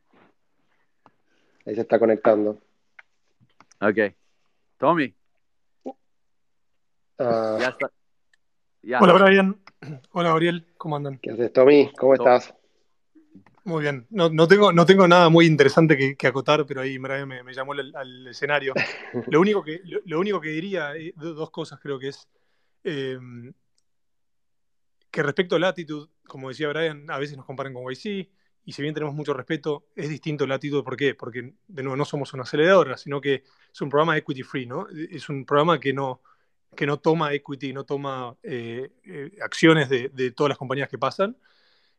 Ahí 1.65 1.75
se 1.75 1.83
está 1.83 1.99
conectando. 1.99 2.59
Ok. 3.81 4.15
Tommy. 4.79 5.15
Ah. 7.19 7.57
ya 7.61 7.69
está. 7.69 7.91
Hola, 9.01 9.13
Brian. 9.13 9.61
Hola, 10.11 10.31
Gabriel. 10.31 10.67
¿Cómo 10.77 10.97
andan? 10.97 11.19
¿Qué 11.19 11.31
haces, 11.31 11.53
Tommy? 11.53 11.93
¿Cómo 11.97 12.15
estás? 12.15 12.55
Muy 13.65 13.83
bien. 13.83 14.07
No, 14.11 14.29
no, 14.29 14.49
tengo, 14.49 14.73
no 14.73 14.85
tengo 14.87 15.07
nada 15.07 15.29
muy 15.29 15.47
interesante 15.47 16.17
que, 16.17 16.27
acotar, 16.27 16.67
pero 16.67 16.81
ahí 16.81 16.99
me, 16.99 17.45
me 17.45 17.55
llamó 17.55 17.73
al, 17.73 18.27
escenario. 18.27 18.75
lo, 19.29 19.41
único 19.41 19.63
que, 19.63 19.81
lo, 20.05 20.19
único 20.19 20.41
que 20.41 20.49
diría, 20.49 20.97
eh, 20.97 21.13
dos 21.17 21.51
cosas 21.51 21.79
creo 21.81 21.99
que 21.99 22.09
es 22.09 22.29
em, 22.83 23.53
que 25.13 25.23
respecto 25.23 25.55
a 25.55 25.59
la 25.61 25.69
actitud, 25.69 26.09
como 26.27 26.49
decía 26.49 26.69
Brian, 26.69 27.09
a 27.09 27.19
veces 27.19 27.37
nos 27.37 27.47
comparan 27.47 27.73
con 27.73 27.85
YC, 27.85 28.29
y 28.65 28.73
si 28.73 28.83
bien 28.83 28.95
tenemos 28.95 29.15
mucho 29.15 29.35
respeto, 29.35 29.87
es 29.97 30.09
distinto 30.09 30.45
el 30.45 30.53
actitud. 30.53 30.85
¿Por 30.85 30.97
qué? 30.97 31.15
Porque, 31.15 31.55
de 31.67 31.83
nuevo, 31.83 31.97
no 31.97 32.05
somos 32.05 32.33
una 32.33 32.45
aceleradora, 32.45 32.97
sino 32.97 33.21
que 33.21 33.43
es 33.73 33.81
un 33.81 33.89
programa 33.89 34.17
equity 34.17 34.43
free, 34.43 34.67
¿no? 34.67 34.87
Es 34.89 35.29
un 35.29 35.45
programa 35.45 35.81
que 35.81 35.93
no, 35.93 36.23
que 36.77 36.87
no 36.87 36.99
toma 36.99 37.33
equity, 37.35 37.73
no 37.73 37.85
toma 37.85 38.37
eh, 38.43 38.93
eh, 39.05 39.37
acciones 39.43 39.89
de, 39.89 40.33
todas 40.33 40.51
las 40.51 40.59
compañías 40.59 40.89
que 40.89 40.99
pasan. 40.99 41.37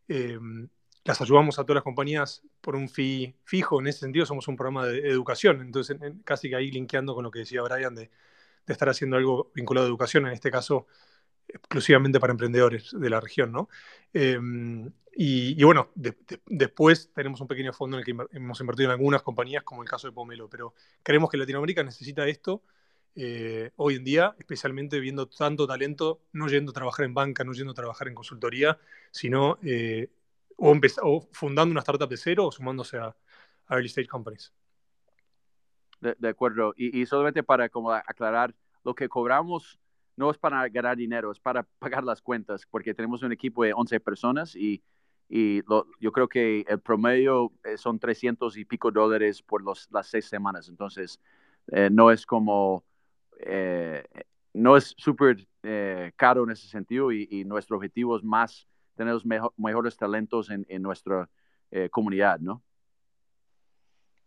Em, 0.08 0.70
las 1.04 1.20
ayudamos 1.22 1.60
a 1.60 1.64
todas 1.64 1.76
las 1.76 1.84
compañías 1.84 2.44
por 2.62 2.76
un 2.76 2.88
fee 2.90 3.36
fijo. 3.44 3.82
En 3.82 3.88
ese 3.88 4.00
sentido, 4.00 4.26
somos 4.26 4.48
un 4.48 4.56
programa 4.56 4.86
de 4.88 5.00
educación. 5.10 5.62
Entonces, 5.62 5.98
casi 6.24 6.50
que 6.50 6.56
ahí 6.56 6.72
linkeando 6.72 7.14
con 7.14 7.24
lo 7.24 7.32
que 7.32 7.40
decía 7.40 7.62
Brian 7.62 7.94
de, 7.96 8.10
estar 8.68 8.88
haciendo 8.88 9.18
algo 9.18 9.52
vinculado 9.54 9.88
a 9.88 9.90
educación, 9.90 10.26
en 10.28 10.34
este 10.34 10.50
caso, 10.50 10.88
exclusivamente 11.48 12.20
para 12.20 12.32
emprendedores 12.32 12.92
de 12.98 13.10
la 13.10 13.20
región, 13.20 13.52
¿no? 13.52 13.70
Em, 14.14 14.92
y, 15.16 15.64
bueno, 15.64 15.90
después 16.46 17.12
tenemos 17.14 17.40
un 17.40 17.48
pequeño 17.48 17.72
fondo 17.72 17.98
en 17.98 18.00
el 18.00 18.06
que 18.06 18.36
hemos 18.36 18.60
invertido 18.60 18.90
en 18.90 18.94
algunas 18.94 19.22
compañías, 19.22 19.64
como 19.64 19.84
el 19.84 19.90
caso 19.90 20.08
de 20.08 20.14
Pomelo, 20.14 20.50
pero 20.50 20.74
creemos 21.04 21.30
que 21.30 21.38
Latinoamérica 21.38 21.84
necesita 21.84 22.28
esto 22.28 22.64
eh, 23.16 23.72
hoy 23.76 23.96
en 23.96 24.04
día, 24.04 24.36
especialmente 24.40 25.00
viendo 25.00 25.28
tanto 25.28 25.68
talento, 25.68 26.22
no 26.32 26.48
yendo 26.48 26.72
a 26.72 26.74
trabajar 26.74 27.06
en 27.06 27.14
banca, 27.14 27.44
no 27.44 27.54
yendo 27.54 27.72
a 27.72 27.76
trabajar 27.76 28.08
en 28.08 28.16
consultoría, 28.16 28.80
sino 29.12 29.60
eh, 29.64 30.10
o, 30.58 31.28
fundando 31.32 31.72
una 31.72 31.82
startup 31.82 32.10
de 32.10 32.18
cero 32.18 32.48
o 32.48 32.52
sumándose 32.52 32.98
a, 32.98 33.16
early 33.70 33.88
stage 33.88 34.08
companies. 34.08 34.52
De, 36.02 36.28
acuerdo. 36.28 36.74
Y, 36.76 37.06
solamente 37.06 37.44
para 37.44 37.70
como 37.70 37.92
aclarar, 37.94 38.54
lo 38.84 38.94
que 38.94 39.08
cobramos 39.08 39.80
no 40.16 40.32
es 40.32 40.38
para 40.38 40.68
ganar 40.70 40.98
dinero, 40.98 41.32
es 41.32 41.40
para 41.40 41.64
pagar 41.80 42.04
las 42.04 42.22
cuentas, 42.22 42.66
porque 42.70 42.94
tenemos 42.94 43.24
un 43.24 43.32
equipo 43.32 43.64
de 43.64 43.74
11 43.74 44.00
personas 44.00 44.56
y, 44.56 44.84
y 45.30 45.62
yo 46.00 46.12
creo 46.12 46.28
que 46.28 46.66
el 46.68 46.80
promedio 46.80 47.52
eh, 47.64 47.78
son 47.78 48.00
300 48.00 48.58
y 48.58 48.66
pico 48.66 48.92
dólares 48.92 49.42
por 49.42 49.64
los, 49.64 49.88
las 49.92 50.08
seis 50.08 50.26
semanas. 50.26 50.70
Entonces, 50.70 51.20
eh, 51.72 51.90
no 51.92 52.12
es 52.12 52.26
como, 52.26 52.84
eh, 53.40 54.04
no 54.54 54.78
es 54.78 54.94
súper 54.98 55.48
caro 56.18 56.44
en 56.44 56.52
ese 56.52 56.68
sentido 56.68 57.14
y, 57.14 57.26
y, 57.32 57.46
nuestro 57.46 57.78
objetivo 57.78 58.18
es 58.18 58.24
más 58.24 58.68
tener 58.96 59.14
los 59.14 59.26
mejores 59.26 59.98
talentos 59.98 60.50
en, 60.50 60.82
nuestra 60.82 61.30
eh, 61.72 61.90
comunidad, 61.90 62.40
¿no? 62.40 62.62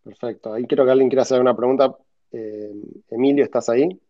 Perfecto. 0.03 0.53
Ahí 0.53 0.67
quiero 0.67 0.85
que 0.85 0.91
alguien 0.91 1.09
quiera 1.09 1.23
hacer 1.23 1.41
una 1.41 1.57
pregunta. 1.57 1.97
Eh, 2.33 2.73
Emilio, 3.11 3.45
¿estás 3.45 3.69
ahí? 3.69 4.01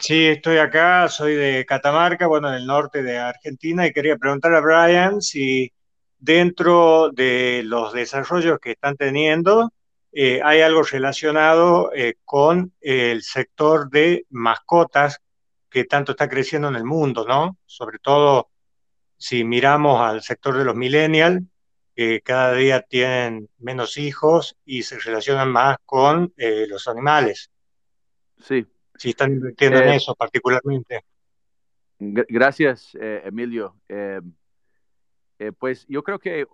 Sí, 0.00 0.26
estoy 0.26 0.58
acá, 0.58 1.08
soy 1.08 1.34
de 1.34 1.64
Catamarca, 1.66 2.26
bueno, 2.26 2.48
en 2.48 2.56
el 2.56 2.66
norte 2.66 3.02
de 3.02 3.18
Argentina, 3.18 3.86
y 3.86 3.92
quería 3.92 4.16
preguntar 4.16 4.54
a 4.54 4.60
Brian 4.60 5.22
si 5.22 5.72
dentro 6.18 7.10
de 7.10 7.62
los 7.64 7.92
desarrollos 7.92 8.58
que 8.60 8.72
están 8.72 8.96
teniendo 8.96 9.72
eh, 10.12 10.40
hay 10.44 10.60
algo 10.60 10.82
relacionado 10.82 11.90
con 12.24 12.72
el 12.80 13.22
sector 13.22 13.88
de 13.88 14.26
mascotas 14.30 15.20
que 15.70 15.84
tanto 15.84 16.12
está 16.12 16.28
creciendo 16.28 16.68
en 16.68 16.76
el 16.76 16.84
mundo, 16.84 17.24
¿no? 17.26 17.56
Sobre 17.66 17.98
todo 17.98 18.50
si 19.16 19.44
miramos 19.44 20.00
al 20.00 20.22
sector 20.22 20.56
de 20.56 20.64
los 20.64 20.74
millennials, 20.74 21.42
que 21.94 22.20
cada 22.20 22.52
día 22.54 22.82
tienen 22.82 23.48
menos 23.58 23.96
hijos 23.96 24.56
y 24.64 24.84
se 24.84 24.98
relacionan 24.98 25.50
más 25.50 25.78
con 25.84 26.32
eh, 26.36 26.66
los 26.68 26.86
animales. 26.86 27.50
Sí. 28.40 28.66
Si 28.98 29.10
están 29.10 29.32
invirtiendo 29.32 29.78
en 29.78 29.88
eh, 29.90 29.96
eso 29.96 30.14
particularmente. 30.14 31.04
Gracias, 31.98 32.96
eh, 33.00 33.22
Emilio. 33.24 33.76
pues 35.58 35.86
yo 35.88 36.02
creo 36.02 36.18
que 36.18 36.46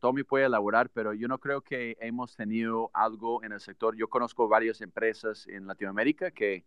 Tommy 0.00 0.22
puede 0.24 0.46
elaborar, 0.46 0.90
pero 0.90 1.12
yo 1.12 1.28
no 1.28 1.38
creo 1.38 1.60
que 1.60 1.96
hemos 2.00 2.36
tenido 2.36 2.90
algo 2.94 3.44
en 3.44 3.52
el 3.52 3.60
sector. 3.60 3.96
Yo 3.96 4.08
conozco 4.08 4.48
varias 4.48 4.80
empresas 4.80 5.46
en 5.46 5.66
Latinoamérica 5.66 6.30
que 6.30 6.64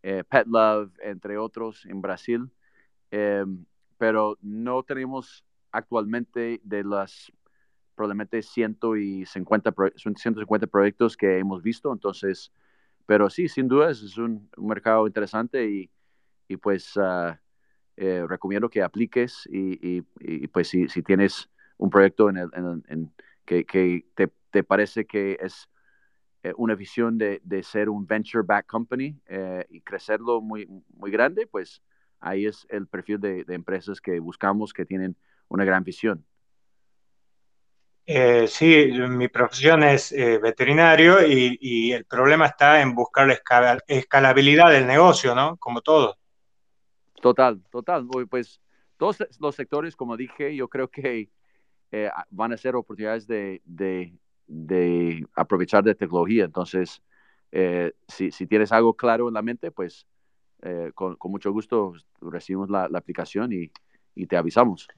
Pet 0.00 0.46
Love, 0.46 0.92
entre 1.00 1.36
otros, 1.36 1.84
en 1.86 2.00
Brasil, 2.00 2.50
pero 3.98 4.38
no 4.40 4.82
tenemos 4.82 5.44
actualmente 5.70 6.60
de 6.64 6.84
las 6.84 7.30
probablemente 7.94 8.42
150, 8.42 9.74
150 9.96 10.66
proyectos 10.66 11.16
que 11.16 11.38
hemos 11.38 11.62
visto. 11.62 11.92
Entonces, 11.92 12.52
pero 13.06 13.30
sí, 13.30 13.48
sin 13.48 13.68
duda 13.68 13.90
es 13.90 14.18
un, 14.18 14.50
mercado 14.56 15.06
interesante 15.06 15.68
y, 15.70 15.90
y 16.48 16.56
pues 16.56 16.96
uh, 16.96 17.36
recomiendo 18.26 18.68
que 18.68 18.82
apliques 18.82 19.48
y, 19.50 20.02
y, 20.20 20.46
pues 20.48 20.68
si, 20.68 20.86
tienes 21.02 21.48
un 21.78 21.90
proyecto 21.90 22.28
en, 22.28 22.36
el, 22.36 22.50
en, 22.88 23.12
que, 23.44 23.64
que 23.64 24.06
te, 24.14 24.30
te, 24.50 24.62
parece 24.62 25.06
que 25.06 25.38
es 25.40 25.68
eh, 26.46 26.52
una 26.56 26.76
visión 26.76 27.18
de, 27.18 27.40
ser 27.64 27.88
un 27.88 28.06
venture 28.06 28.44
back 28.46 28.66
company 28.66 29.18
eh, 29.26 29.66
y 29.68 29.80
crecerlo 29.80 30.40
muy, 30.40 30.68
muy 30.94 31.10
grande, 31.10 31.48
pues 31.48 31.82
ahí 32.20 32.46
es 32.46 32.64
el 32.70 32.86
perfil 32.86 33.18
de, 33.20 33.44
empresas 33.48 34.00
que 34.00 34.20
buscamos 34.20 34.72
que 34.72 34.84
tienen 34.84 35.16
una 35.48 35.64
gran 35.64 35.82
visión. 35.82 36.24
Eh, 38.06 38.46
sí, 38.46 38.92
mi 39.08 39.28
profesión 39.28 39.82
es 39.82 40.12
eh, 40.12 40.38
veterinario 40.38 41.26
y, 41.26 41.92
el 41.92 42.04
problema 42.04 42.46
está 42.46 42.80
en 42.80 42.94
buscar 42.94 43.26
la 43.26 43.78
escalabilidad 43.88 44.70
del 44.70 44.86
negocio, 44.86 45.34
¿no? 45.34 45.56
Como 45.56 45.80
todo. 45.80 46.16
Total, 47.20 47.60
total. 47.70 48.06
Pues 48.30 48.60
todos 48.96 49.18
los 49.40 49.54
sectores, 49.54 49.96
como 49.96 50.16
dije, 50.16 50.54
yo 50.54 50.68
creo 50.68 50.88
que 50.88 51.30
eh, 51.90 52.10
van 52.30 52.52
a 52.52 52.56
ser 52.56 52.76
oportunidades 52.76 53.26
de, 53.26 53.60
aprovechar 55.34 55.82
de 55.82 55.94
tecnología. 55.94 56.44
Entonces, 56.44 57.02
si, 58.08 58.30
si, 58.30 58.46
tienes 58.46 58.70
algo 58.70 58.94
claro 58.94 59.28
en 59.28 59.34
la 59.34 59.42
mente, 59.42 59.70
pues 59.70 60.06
eh, 60.62 60.90
con, 60.94 61.16
mucho 61.24 61.52
gusto 61.52 61.92
recibimos 62.20 62.70
la, 62.70 62.84
aplicación 62.84 63.52
y, 63.52 64.26
te 64.26 64.36
avisamos. 64.36 64.88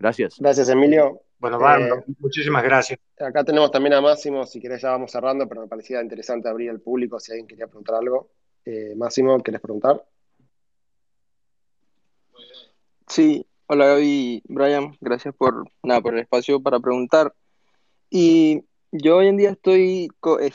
Gracias. 0.00 0.36
Gracias, 0.38 0.68
Emilio. 0.70 1.20
Bueno, 1.38 1.58
eh, 1.76 2.04
muchísimas 2.18 2.64
gracias. 2.64 2.98
Acá 3.18 3.44
tenemos 3.44 3.70
también 3.70 3.92
a 3.92 4.00
Máximo, 4.00 4.46
si 4.46 4.58
querés 4.58 4.80
ya 4.80 4.90
vamos 4.90 5.10
cerrando, 5.10 5.46
pero 5.46 5.60
me 5.60 5.68
parecía 5.68 6.00
interesante 6.00 6.48
abrir 6.48 6.70
al 6.70 6.80
público 6.80 7.20
si 7.20 7.32
alguien 7.32 7.46
quería 7.46 7.66
preguntar 7.66 7.96
algo. 7.96 8.30
Eh, 8.64 8.94
Máximo, 8.96 9.42
¿querés 9.42 9.60
preguntar? 9.60 10.02
Sí, 13.08 13.46
hola 13.66 13.86
Gaby, 13.88 14.42
Brian, 14.48 14.96
gracias 15.00 15.34
por, 15.34 15.64
nada, 15.82 16.00
por 16.00 16.14
el 16.14 16.20
espacio 16.20 16.62
para 16.62 16.80
preguntar. 16.80 17.34
Y 18.08 18.64
yo 18.92 19.18
hoy 19.18 19.28
en 19.28 19.36
día 19.36 19.50
estoy 19.50 20.08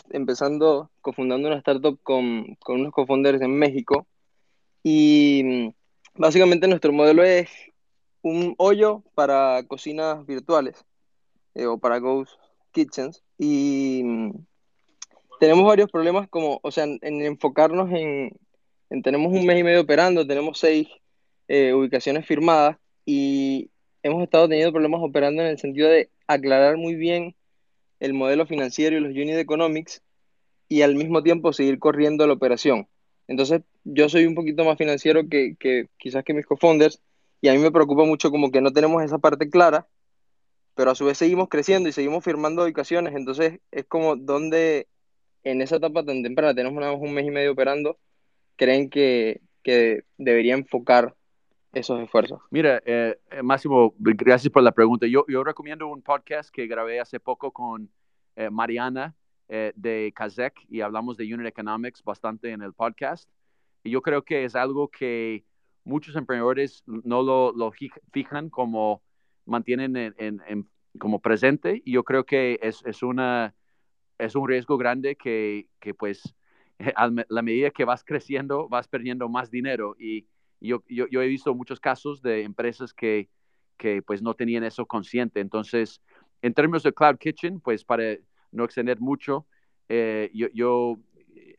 empezando, 0.10 0.90
cofundando 1.02 1.48
una 1.48 1.58
startup 1.58 2.00
con, 2.02 2.56
con 2.56 2.82
unos 2.82 2.94
cofunders 2.94 3.42
en 3.42 3.56
México 3.58 4.08
y 4.82 5.44
mm, 5.44 6.20
básicamente 6.20 6.68
nuestro 6.68 6.92
modelo 6.94 7.24
es 7.24 7.50
un 8.26 8.56
hoyo 8.58 9.04
para 9.14 9.64
cocinas 9.68 10.26
virtuales 10.26 10.84
eh, 11.54 11.68
o 11.68 11.78
para 11.78 12.00
ghost 12.00 12.34
kitchens 12.72 13.24
y 13.38 14.02
mm, 14.04 14.32
tenemos 15.40 15.66
varios 15.66 15.92
problemas 15.92 16.28
como, 16.28 16.60
o 16.64 16.72
sea, 16.72 16.86
en, 16.86 17.00
enfocarnos 17.02 17.92
en, 17.92 18.32
tenemos 19.04 19.32
un 19.32 19.46
mes 19.46 19.60
y 19.60 19.64
medio 19.64 19.82
operando, 19.82 20.26
tenemos 20.26 20.58
seis 20.58 20.88
eh, 21.48 21.74
ubicaciones 21.74 22.26
firmadas 22.26 22.78
y 23.06 23.70
hemos 24.02 24.24
estado 24.24 24.50
teniendo 24.50 24.74
problemas 24.74 25.02
operando 25.04 25.44
en 25.44 25.50
el 25.50 25.60
sentido 25.60 25.88
de 25.90 26.10
aclarar 26.26 26.78
muy 26.78 26.96
bien 26.96 27.36
el 28.00 28.16
modelo 28.16 28.48
financiero 28.48 28.98
y 28.98 29.02
los 29.02 29.12
unit 29.12 29.36
economics 29.36 30.02
y 30.68 30.82
al 30.82 30.96
mismo 30.96 31.22
tiempo 31.22 31.54
seguir 31.54 31.78
corriendo 31.78 32.26
la 32.26 32.34
operación. 32.34 32.88
Entonces, 33.28 33.62
yo 33.84 34.10
soy 34.10 34.26
un 34.26 34.34
poquito 34.34 34.66
más 34.66 34.80
financiero 34.80 35.30
que, 35.30 35.56
quizás 35.98 36.24
que 36.24 36.34
mis 36.34 36.48
co-founders 36.48 37.02
y 37.46 37.48
a 37.48 37.54
mí 37.54 37.60
me 37.60 37.72
preocupa 37.72 38.06
mucho 38.06 38.32
como 38.32 38.50
que 38.50 38.60
no 38.60 38.74
tenemos 38.74 39.04
esa 39.04 39.20
parte 39.20 39.52
clara, 39.52 39.88
pero 40.74 40.90
a 40.90 40.96
su 40.96 41.06
vez 41.06 41.20
seguimos 41.20 41.48
creciendo 41.48 41.88
y 41.88 41.92
seguimos 41.92 42.24
firmando 42.24 42.64
ubicaciones. 42.64 43.14
Entonces, 43.14 43.60
es 43.70 43.86
como 43.86 44.16
donde 44.16 44.88
en 45.44 45.62
esa 45.62 45.76
etapa 45.76 46.04
tan 46.04 46.24
temprana, 46.24 46.56
tenemos 46.56 46.82
más 46.82 46.98
un 47.00 47.14
mes 47.14 47.28
y 47.28 47.30
medio 47.30 47.52
operando, 47.52 48.00
creen 48.56 48.90
que, 48.90 49.42
que 49.62 50.06
debería 50.18 50.56
enfocar 50.56 51.14
esos 51.72 52.02
esfuerzos? 52.02 52.42
Mira, 52.50 52.82
eh, 52.84 53.16
eh, 53.30 53.44
Máximo, 53.44 53.94
gracias 54.00 54.52
por 54.52 54.64
la 54.64 54.72
pregunta. 54.72 55.06
Yo, 55.06 55.24
yo 55.28 55.44
recomiendo 55.44 55.86
un 55.86 56.02
podcast 56.02 56.50
que 56.50 56.66
grabé 56.66 57.00
hace 57.00 57.20
poco 57.20 57.52
con 57.52 57.92
eh, 58.36 58.50
Mariana 58.50 59.14
de 59.48 60.12
Kazek 60.16 60.56
y 60.70 60.82
hablamos 60.82 61.18
de 61.18 61.32
Unit 61.32 61.46
Economics 61.46 62.04
bastante 62.04 62.50
en 62.50 62.64
el 62.64 62.74
podcast. 62.74 63.30
Y 63.84 63.92
yo 63.92 64.02
creo 64.02 64.24
que 64.24 64.46
es 64.46 64.56
algo 64.56 64.88
que 64.88 65.44
muchos 65.86 66.16
emprendedores 66.16 66.84
no 66.86 67.22
lo, 67.22 67.54
lo 67.54 67.72
fijan 67.72 68.50
como 68.50 69.02
mantienen 69.46 69.96
en, 70.18 70.70
como 71.00 71.22
presente. 71.22 71.82
Y 71.86 71.94
yo 71.94 72.04
creo 72.04 72.26
que 72.26 72.60
es, 72.62 72.84
es, 72.86 73.04
una, 73.04 73.56
es 74.18 74.36
un 74.36 74.48
riesgo 74.48 74.78
grande 74.78 75.16
que, 75.16 75.70
que 75.80 75.94
pues 75.94 76.36
a 76.96 77.10
la 77.30 77.42
medida 77.42 77.70
que 77.70 77.86
vas 77.86 78.04
creciendo 78.04 78.68
vas 78.68 78.88
perdiendo 78.88 79.30
más 79.30 79.50
dinero 79.50 79.96
y 79.98 80.28
yo, 80.62 80.84
yo, 80.88 81.22
he 81.22 81.28
visto 81.28 81.54
muchos 81.54 81.80
casos 81.80 82.22
de 82.22 82.44
empresas 82.44 82.94
que, 82.94 83.30
que 83.78 84.02
pues 84.02 84.22
no 84.22 84.34
tenían 84.34 84.64
eso 84.64 84.86
consciente. 84.86 85.40
Entonces, 85.40 86.02
en 86.42 86.54
términos 86.54 86.84
de 86.84 86.94
Cloud 86.94 87.18
Kitchen, 87.18 87.60
pues 87.60 87.84
para 87.84 88.18
no 88.52 88.64
extender 88.64 89.00
mucho, 89.00 89.46
eh, 89.90 90.32
yo, 90.34 90.48
yo 90.54 90.98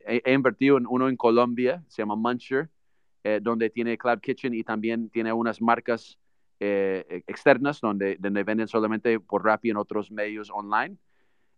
he, 0.06 0.32
invertido 0.32 0.78
en 0.78 0.86
uno 0.88 1.08
en 1.08 1.16
Colombia, 1.16 1.84
se 1.88 2.02
llama 2.02 2.16
Muncher, 2.16 2.70
eh, 3.26 3.40
donde 3.42 3.70
tiene 3.70 3.98
Cloud 3.98 4.20
Kitchen 4.20 4.54
y 4.54 4.62
también 4.62 5.10
tiene 5.10 5.32
unas 5.32 5.60
marcas 5.60 6.16
eh, 6.60 7.24
externas 7.26 7.80
donde, 7.80 8.16
donde 8.20 8.44
venden 8.44 8.68
solamente 8.68 9.18
por 9.18 9.44
Rappi 9.44 9.70
en 9.70 9.78
otros 9.78 10.12
medios 10.12 10.48
online. 10.48 10.96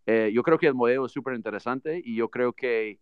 Eh, 0.07 0.31
yo 0.33 0.43
creo 0.43 0.57
que 0.57 0.67
el 0.67 0.75
modelo 0.75 1.05
es 1.05 1.13
súper 1.13 1.35
interesante 1.35 2.01
y 2.03 2.17
yo 2.17 2.31
creo 2.31 2.55
que 2.55 2.99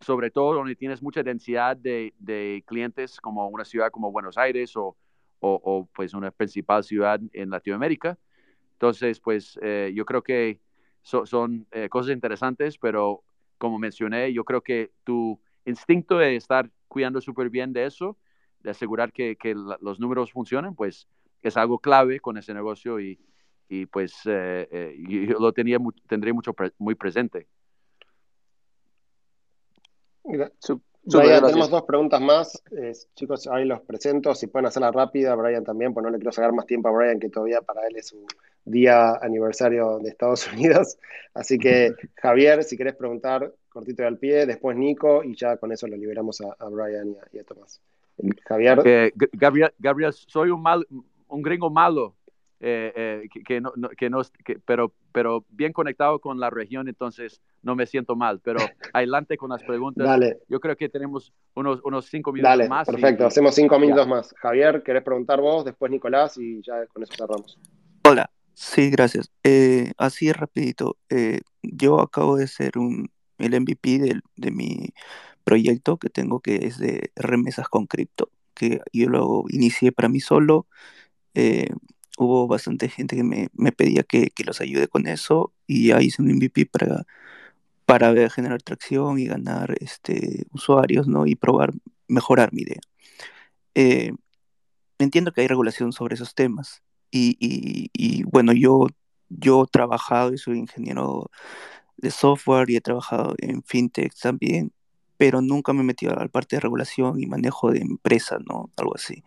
sobre 0.00 0.32
todo 0.32 0.54
donde 0.54 0.74
tienes 0.74 1.00
mucha 1.00 1.22
densidad 1.22 1.76
de, 1.76 2.12
de 2.18 2.64
clientes 2.66 3.20
como 3.20 3.46
una 3.46 3.64
ciudad 3.64 3.92
como 3.92 4.10
Buenos 4.10 4.36
Aires 4.36 4.76
o, 4.76 4.96
o, 5.38 5.60
o, 5.62 5.88
pues 5.94 6.12
una 6.12 6.32
principal 6.32 6.82
ciudad 6.82 7.20
en 7.32 7.50
Latinoamérica. 7.50 8.18
Entonces, 8.72 9.20
pues 9.20 9.56
eh, 9.62 9.92
yo 9.94 10.04
creo 10.04 10.22
que 10.22 10.58
so, 11.02 11.26
son 11.26 11.64
eh, 11.70 11.88
cosas 11.88 12.12
interesantes, 12.12 12.76
pero 12.76 13.22
como 13.56 13.78
mencioné, 13.78 14.32
yo 14.32 14.42
creo 14.42 14.62
que 14.62 14.90
tu 15.04 15.38
instinto 15.64 16.18
de 16.18 16.36
estar 16.36 16.70
cuidando 16.88 17.20
súper 17.20 17.50
bien 17.50 17.72
de 17.72 17.86
eso, 17.86 18.16
de 18.60 18.70
asegurar 18.70 19.12
que, 19.12 19.36
que 19.36 19.54
la, 19.54 19.78
los 19.80 20.00
números 20.00 20.32
funcionen, 20.32 20.74
pues 20.74 21.08
es 21.42 21.56
algo 21.56 21.78
clave 21.78 22.20
con 22.20 22.36
ese 22.36 22.52
negocio 22.54 23.00
y, 23.00 23.18
y 23.68 23.86
pues 23.86 24.14
eh, 24.26 24.68
eh, 24.70 24.96
yo 25.08 25.38
lo 25.38 25.52
tenía, 25.52 25.78
tendré 26.08 26.32
mucho 26.32 26.52
pre, 26.52 26.72
muy 26.78 26.94
presente. 26.96 27.46
Brian, 30.24 31.44
tenemos 31.44 31.70
dos 31.70 31.82
preguntas 31.84 32.20
más. 32.20 32.62
Eh, 32.72 32.92
chicos, 33.14 33.46
ahí 33.46 33.64
los 33.64 33.80
presento. 33.82 34.34
Si 34.34 34.48
pueden 34.48 34.66
hacerla 34.66 34.90
rápida, 34.90 35.34
Brian 35.34 35.64
también, 35.64 35.94
pues 35.94 36.04
no 36.04 36.10
le 36.10 36.18
quiero 36.18 36.32
sacar 36.32 36.52
más 36.52 36.66
tiempo 36.66 36.88
a 36.88 36.92
Brian, 36.92 37.18
que 37.18 37.30
todavía 37.30 37.62
para 37.62 37.86
él 37.86 37.96
es 37.96 38.08
su 38.08 38.26
día 38.64 39.14
aniversario 39.22 39.98
de 39.98 40.10
Estados 40.10 40.46
Unidos. 40.52 40.98
Así 41.32 41.58
que, 41.58 41.94
Javier, 42.16 42.64
si 42.64 42.76
querés 42.76 42.96
preguntar, 42.96 43.52
cortito 43.70 44.02
y 44.02 44.06
al 44.06 44.18
pie, 44.18 44.46
después 44.46 44.76
Nico, 44.76 45.24
y 45.24 45.34
ya 45.34 45.56
con 45.56 45.72
eso 45.72 45.86
lo 45.86 45.96
liberamos 45.96 46.40
a, 46.40 46.54
a 46.58 46.68
Brian 46.68 47.10
y 47.10 47.16
a, 47.16 47.28
y 47.32 47.38
a, 47.38 47.44
Tomás. 47.44 47.80
Javier. 48.44 48.82
Eh, 48.84 49.12
Gabriel, 49.32 49.72
Gabriel, 49.78 50.12
soy 50.12 50.50
un, 50.50 50.60
mal, 50.60 50.86
un 51.28 51.42
gringo 51.42 51.70
malo. 51.70 52.16
Eh, 52.62 52.92
eh, 52.94 53.28
que, 53.32 53.42
que, 53.42 53.60
no, 53.62 53.72
que 53.96 54.10
no 54.10 54.20
que, 54.44 54.58
pero, 54.66 54.92
pero 55.12 55.46
bien 55.48 55.72
conectado 55.72 56.18
con 56.18 56.38
la 56.38 56.50
región, 56.50 56.88
entonces 56.88 57.40
no 57.62 57.74
me 57.74 57.86
siento 57.86 58.16
mal. 58.16 58.40
Pero 58.44 58.58
adelante 58.92 59.38
con 59.38 59.48
las 59.48 59.62
preguntas. 59.62 60.06
Dale. 60.06 60.40
Yo 60.46 60.60
creo 60.60 60.76
que 60.76 60.90
tenemos 60.90 61.32
unos, 61.54 61.80
unos 61.84 62.06
cinco 62.06 62.32
minutos 62.32 62.50
Dale, 62.50 62.68
más. 62.68 62.86
Perfecto, 62.86 63.24
y, 63.24 63.26
hacemos 63.26 63.54
cinco 63.54 63.78
minutos 63.78 64.04
ya. 64.04 64.10
más. 64.10 64.34
Javier, 64.36 64.82
¿querés 64.82 65.02
preguntar 65.02 65.40
vos? 65.40 65.64
Después 65.64 65.90
Nicolás 65.90 66.36
y 66.36 66.60
ya 66.60 66.86
con 66.88 67.02
eso 67.02 67.14
cerramos. 67.16 67.58
Hola, 68.06 68.30
sí, 68.52 68.90
gracias. 68.90 69.30
Eh, 69.42 69.92
así 69.96 70.30
rapidito. 70.30 70.98
Eh, 71.08 71.40
yo 71.62 72.00
acabo 72.00 72.36
de 72.36 72.46
ser 72.46 72.76
un, 72.76 73.08
el 73.42 73.54
MVP 73.54 73.98
de, 73.98 74.20
de 74.36 74.50
mi 74.50 74.92
proyecto 75.44 75.98
que 75.98 76.10
tengo 76.10 76.40
que 76.40 76.66
es 76.66 76.78
de 76.78 77.12
remesas 77.16 77.68
con 77.68 77.86
cripto, 77.86 78.30
que 78.54 78.80
yo 78.92 79.08
lo 79.08 79.44
inicié 79.48 79.92
para 79.92 80.08
mí 80.08 80.20
solo. 80.20 80.66
Eh, 81.34 81.70
hubo 82.18 82.46
bastante 82.46 82.88
gente 82.88 83.16
que 83.16 83.24
me, 83.24 83.48
me 83.54 83.72
pedía 83.72 84.02
que, 84.02 84.30
que, 84.30 84.44
los 84.44 84.60
ayude 84.60 84.88
con 84.88 85.06
eso 85.06 85.52
y 85.66 85.88
ya 85.88 86.02
hice 86.02 86.22
un 86.22 86.30
MVP 86.30 86.66
para, 86.66 87.06
para 87.86 88.12
ver, 88.12 88.30
generar 88.30 88.62
tracción 88.62 89.18
y 89.18 89.26
ganar 89.26 89.74
este, 89.80 90.46
usuarios 90.52 91.08
¿no? 91.08 91.26
y 91.26 91.34
probar, 91.36 91.72
mejorar 92.08 92.52
mi 92.52 92.62
idea. 92.62 92.80
Eh, 93.74 94.12
entiendo 94.98 95.32
que 95.32 95.40
hay 95.40 95.48
regulación 95.48 95.92
sobre 95.92 96.14
esos 96.14 96.34
temas 96.34 96.82
y, 97.10 97.36
y, 97.40 97.90
y, 97.92 98.24
bueno, 98.24 98.52
yo, 98.52 98.86
yo 99.28 99.64
he 99.64 99.66
trabajado 99.66 100.32
y 100.32 100.38
soy 100.38 100.58
ingeniero 100.58 101.30
de 102.00 102.10
software 102.10 102.70
y 102.70 102.76
he 102.76 102.80
trabajado 102.80 103.34
en 103.38 103.62
fintech 103.62 104.14
también, 104.14 104.72
pero 105.16 105.42
nunca 105.42 105.72
me 105.72 105.82
he 105.82 105.84
metido 105.84 106.12
a 106.12 106.16
la 106.16 106.28
parte 106.28 106.56
de 106.56 106.60
regulación 106.60 107.20
y 107.22 107.26
manejo 107.26 107.70
de 107.72 107.80
empresa, 107.80 108.38
¿no? 108.46 108.70
Algo 108.76 108.94
así. 108.96 109.24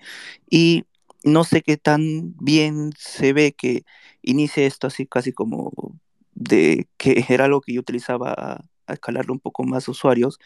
Y 0.49 0.85
no 1.23 1.43
sé 1.43 1.61
qué 1.61 1.77
tan 1.77 2.35
bien 2.39 2.91
se 2.97 3.33
ve 3.33 3.53
que 3.53 3.85
inicie 4.21 4.65
esto 4.65 4.87
así 4.87 5.05
casi 5.07 5.33
como 5.33 5.71
de 6.33 6.87
que 6.97 7.25
era 7.29 7.45
algo 7.45 7.61
que 7.61 7.73
yo 7.73 7.81
utilizaba 7.81 8.33
a, 8.33 8.65
a 8.87 8.93
escalarle 8.93 9.31
un 9.33 9.39
poco 9.39 9.63
más 9.63 9.87
usuarios. 9.87 10.39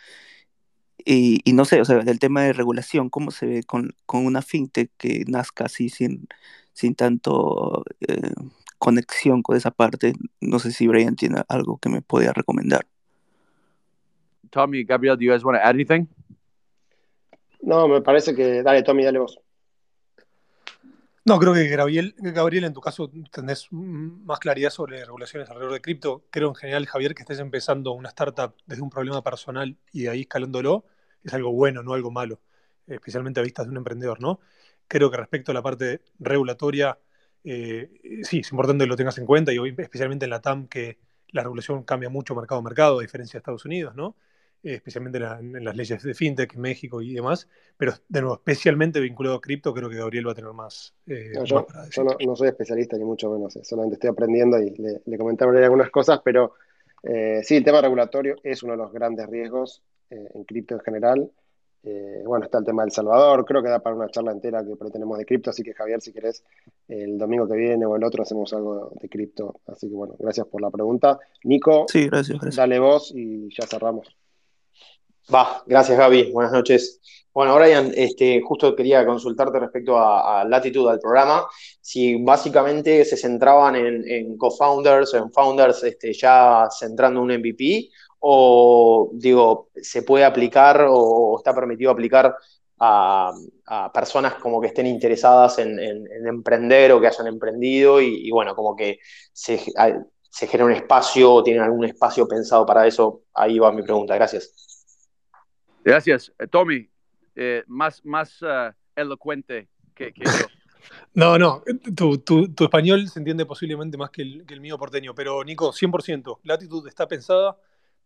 Y, 1.06 1.42
y, 1.50 1.54
no 1.54 1.64
sé, 1.66 1.80
o 1.82 1.86
sea, 1.86 2.00
el 2.00 2.20
tema 2.20 2.44
de 2.44 2.54
regulación, 2.54 3.10
¿cómo 3.10 3.32
se 3.32 3.46
ve 3.46 3.64
con, 3.64 3.96
con 4.06 4.26
una 4.26 4.42
fintech 4.42 4.92
que 4.98 5.24
nazca 5.28 5.66
así 5.66 5.90
sin, 5.90 6.28
sin 6.74 6.96
tanto 6.96 7.86
eh, 8.02 8.32
conexión 8.78 9.42
con 9.42 9.56
esa 9.58 9.72
parte? 9.72 10.14
No 10.42 10.60
sé 10.60 10.72
si 10.72 10.88
Brian 10.88 11.16
tiene 11.16 11.44
algo 11.48 11.78
que 11.78 11.90
me 11.90 12.02
podría 12.02 12.34
recomendar. 12.34 12.86
Tommy, 14.50 14.84
Gabriel, 14.84 15.18
do 15.18 15.24
you 15.24 15.32
guys 15.32 15.44
want 15.44 15.58
to 15.58 15.64
add 15.64 15.76
anything? 15.76 16.08
No, 17.62 17.88
me 17.88 18.02
parece 18.02 18.34
que. 18.36 18.64
Dale, 18.64 18.84
Tommy, 18.84 19.04
dale 19.04 19.20
vos. 19.20 19.40
No, 21.26 21.40
creo 21.40 21.54
que 21.54 21.68
Gabriel, 21.68 22.16
Gabriel, 22.20 22.64
en 22.64 22.74
tu 22.74 22.80
caso 22.80 23.12
tenés 23.32 23.68
más 23.72 24.40
claridad 24.40 24.70
sobre 24.70 25.04
regulaciones 25.04 25.50
alrededor 25.50 25.74
de 25.74 25.82
cripto. 25.82 26.24
Creo 26.30 26.48
en 26.48 26.56
general, 26.56 26.86
Javier, 26.86 27.14
que 27.14 27.24
estés 27.24 27.40
empezando 27.40 27.92
una 27.92 28.08
startup 28.08 28.56
desde 28.66 28.82
un 28.82 28.90
problema 28.90 29.22
personal 29.22 29.76
y 29.92 30.04
de 30.04 30.10
ahí 30.10 30.22
escalándolo 30.22 30.86
es 31.26 31.34
algo 31.34 31.52
bueno, 31.52 31.84
no 31.84 31.94
algo 31.94 32.12
malo, 32.12 32.40
especialmente 32.88 33.42
a 33.42 33.44
vistas 33.44 33.66
de 33.66 33.72
un 33.72 33.78
emprendedor, 33.78 34.22
¿no? 34.22 34.40
Creo 34.88 35.12
que 35.12 35.18
respecto 35.18 35.52
a 35.52 35.54
la 35.54 35.62
parte 35.62 36.02
regulatoria, 36.18 36.98
eh, 37.44 38.22
sí, 38.24 38.40
es 38.40 38.52
importante 38.52 38.84
que 38.84 38.90
lo 38.90 38.96
tengas 38.96 39.18
en 39.18 39.26
cuenta 39.26 39.54
y 39.54 39.58
hoy, 39.58 39.76
especialmente 39.78 40.26
en 40.26 40.32
la 40.32 40.42
TAM, 40.42 40.68
que 40.68 40.98
la 41.30 41.44
regulación 41.44 41.84
cambia 41.84 42.10
mucho 42.10 42.36
mercado 42.36 42.60
a 42.60 42.64
mercado, 42.64 43.00
a 43.00 43.02
diferencia 43.02 43.38
de 43.38 43.40
Estados 43.40 43.66
Unidos, 43.66 43.96
¿no? 43.96 44.16
Eh, 44.64 44.74
especialmente 44.74 45.20
en, 45.20 45.24
la, 45.24 45.40
en, 45.40 45.64
las 45.64 45.76
leyes 45.76 46.02
de 46.02 46.14
fintech 46.16 46.56
en 46.56 46.62
México 46.62 47.02
y 47.02 47.14
demás, 47.14 47.48
pero 47.78 47.94
de 48.10 48.22
nuevo, 48.22 48.36
especialmente 48.38 49.00
vinculado 49.00 49.36
a 49.36 49.42
cripto, 49.42 49.74
creo 49.74 49.90
que 49.90 49.98
Gabriel 49.98 50.28
va 50.28 50.32
a 50.32 50.36
tener 50.36 50.52
más. 50.52 50.96
Eh, 51.06 51.32
no, 51.36 51.44
yo, 51.46 51.68
más 51.74 51.90
yo 51.92 52.04
no, 52.04 52.18
no, 52.20 52.36
soy 52.36 52.48
especialista 52.48 52.98
ni 52.98 53.04
mucho 53.04 53.30
menos, 53.30 53.56
eh, 53.56 53.64
solamente 53.64 53.96
estoy 53.96 54.10
aprendiendo 54.10 54.60
y 54.60 54.72
le, 54.72 55.02
le 55.06 55.18
comenté 55.18 55.44
algunas 55.44 55.92
cosas, 55.92 56.22
pero 56.24 56.56
eh, 57.04 57.42
sí, 57.44 57.58
el 57.58 57.64
tema 57.64 57.82
regulatorio 57.82 58.36
es 58.44 58.64
uno 58.64 58.74
de 58.74 58.78
los 58.78 58.92
grandes 58.92 59.28
riesgos 59.28 59.84
en 60.10 60.44
cripto 60.46 60.74
en 60.74 60.80
general. 60.82 61.32
Bueno, 62.26 62.46
está 62.46 62.60
el 62.60 62.66
tema 62.66 62.84
del 62.84 62.92
Salvador, 62.92 63.46
creo 63.46 63.64
que 63.64 63.70
da 63.70 63.80
para 63.80 63.96
una 63.96 64.10
charla 64.10 64.32
entera 64.32 64.64
que 64.64 64.76
por 64.76 64.88
ahí 64.88 64.94
tenemos 64.94 65.18
de 65.18 65.26
cripto, 65.26 65.50
así 65.50 65.64
que 65.64 65.74
Javier, 65.74 66.02
si 66.02 66.12
querés, 66.12 66.44
el 66.88 67.18
domingo 67.18 67.48
que 67.48 67.56
viene 67.56 67.86
o 67.86 67.96
el 67.96 68.04
otro 68.04 68.24
hacemos 68.24 68.54
algo 68.54 68.92
de 69.00 69.10
cripto. 69.10 69.62
Así 69.68 69.88
que 69.88 69.96
bueno, 69.96 70.16
gracias 70.20 70.48
por 70.48 70.62
la 70.62 70.70
pregunta. 70.70 71.20
Nico, 71.44 71.86
sí, 71.88 72.08
gracias, 72.08 72.40
gracias. 72.40 72.56
dale 72.56 72.80
vos 72.80 73.12
y 73.16 73.50
ya 73.50 73.66
cerramos. 73.68 74.08
Va, 75.34 75.64
gracias 75.66 75.98
Gaby, 75.98 76.32
buenas 76.32 76.54
noches. 76.54 77.02
Bueno, 77.34 77.56
Brian, 77.56 77.92
este, 77.94 78.42
justo 78.42 78.76
quería 78.76 79.06
consultarte 79.06 79.60
respecto 79.60 79.96
a, 79.96 80.42
a 80.42 80.46
Latitude, 80.46 80.90
al 80.90 81.00
programa, 81.00 81.46
si 81.80 82.24
básicamente 82.24 83.06
se 83.06 83.16
centraban 83.16 83.76
en, 83.76 84.10
en 84.10 84.38
co-founders 84.38 85.14
o 85.14 85.18
en 85.18 85.32
founders 85.32 85.84
este, 85.84 86.14
ya 86.14 86.68
centrando 86.72 87.22
un 87.22 87.32
MVP, 87.32 87.90
o 88.20 89.10
digo, 89.14 89.70
se 89.76 90.04
puede 90.04 90.26
aplicar 90.26 90.86
o 90.90 91.36
está 91.38 91.54
permitido 91.54 91.92
aplicar 91.92 92.36
a, 92.80 93.32
a 93.66 93.92
personas 93.92 94.36
como 94.36 94.62
que 94.62 94.68
estén 94.68 94.88
interesadas 94.88 95.60
en, 95.60 95.80
en, 95.80 96.08
en, 96.12 96.28
emprender 96.28 96.92
o 96.92 97.02
que 97.02 97.08
hayan 97.08 97.28
emprendido 97.28 98.02
y, 98.02 98.28
y 98.28 98.32
bueno, 98.32 98.56
como 98.56 98.76
que 98.76 99.00
se, 99.34 99.60
se 100.30 100.48
genera 100.48 100.66
un 100.66 100.74
espacio 100.74 101.34
o 101.34 101.44
tienen 101.44 101.64
algún 101.64 101.86
espacio 101.86 102.28
pensado 102.28 102.66
para 102.66 102.86
eso. 102.86 103.24
Ahí 103.34 103.60
va 103.60 103.72
mi 103.72 103.84
pregunta, 103.84 104.16
gracias. 104.16 104.54
Gracias. 105.84 106.32
Eh, 106.38 106.48
Tommy, 106.48 106.88
eh, 107.36 107.64
más, 107.68 108.04
más 108.06 108.42
uh, 108.42 108.72
elocuente 108.96 109.70
que, 109.96 110.14
que, 110.14 110.26
yo. 110.26 110.32
No, 111.14 111.38
no, 111.38 111.64
tu, 111.96 112.20
tu, 112.20 112.54
tu, 112.54 112.64
español 112.64 113.10
se 113.10 113.20
entiende 113.20 113.46
posiblemente 113.46 113.98
más 113.98 114.10
que 114.10 114.22
el, 114.22 114.46
que 114.46 114.54
el 114.54 114.62
mío 114.62 114.78
porteño, 114.78 115.14
pero 115.14 115.44
Nico, 115.44 115.74
100%, 115.74 116.40
Latitude 116.44 116.88
está 116.88 117.08
pensada 117.10 117.58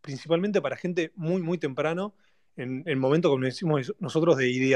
principalmente 0.02 0.60
para 0.60 0.76
gente 0.76 1.12
muy, 1.16 1.40
muy 1.42 1.58
temprano, 1.58 2.14
en 2.56 2.82
el 2.86 2.96
momento, 2.96 3.30
como 3.30 3.44
decimos 3.44 3.94
nosotros, 3.98 4.36
de 4.36 4.50
ideas 4.50 4.70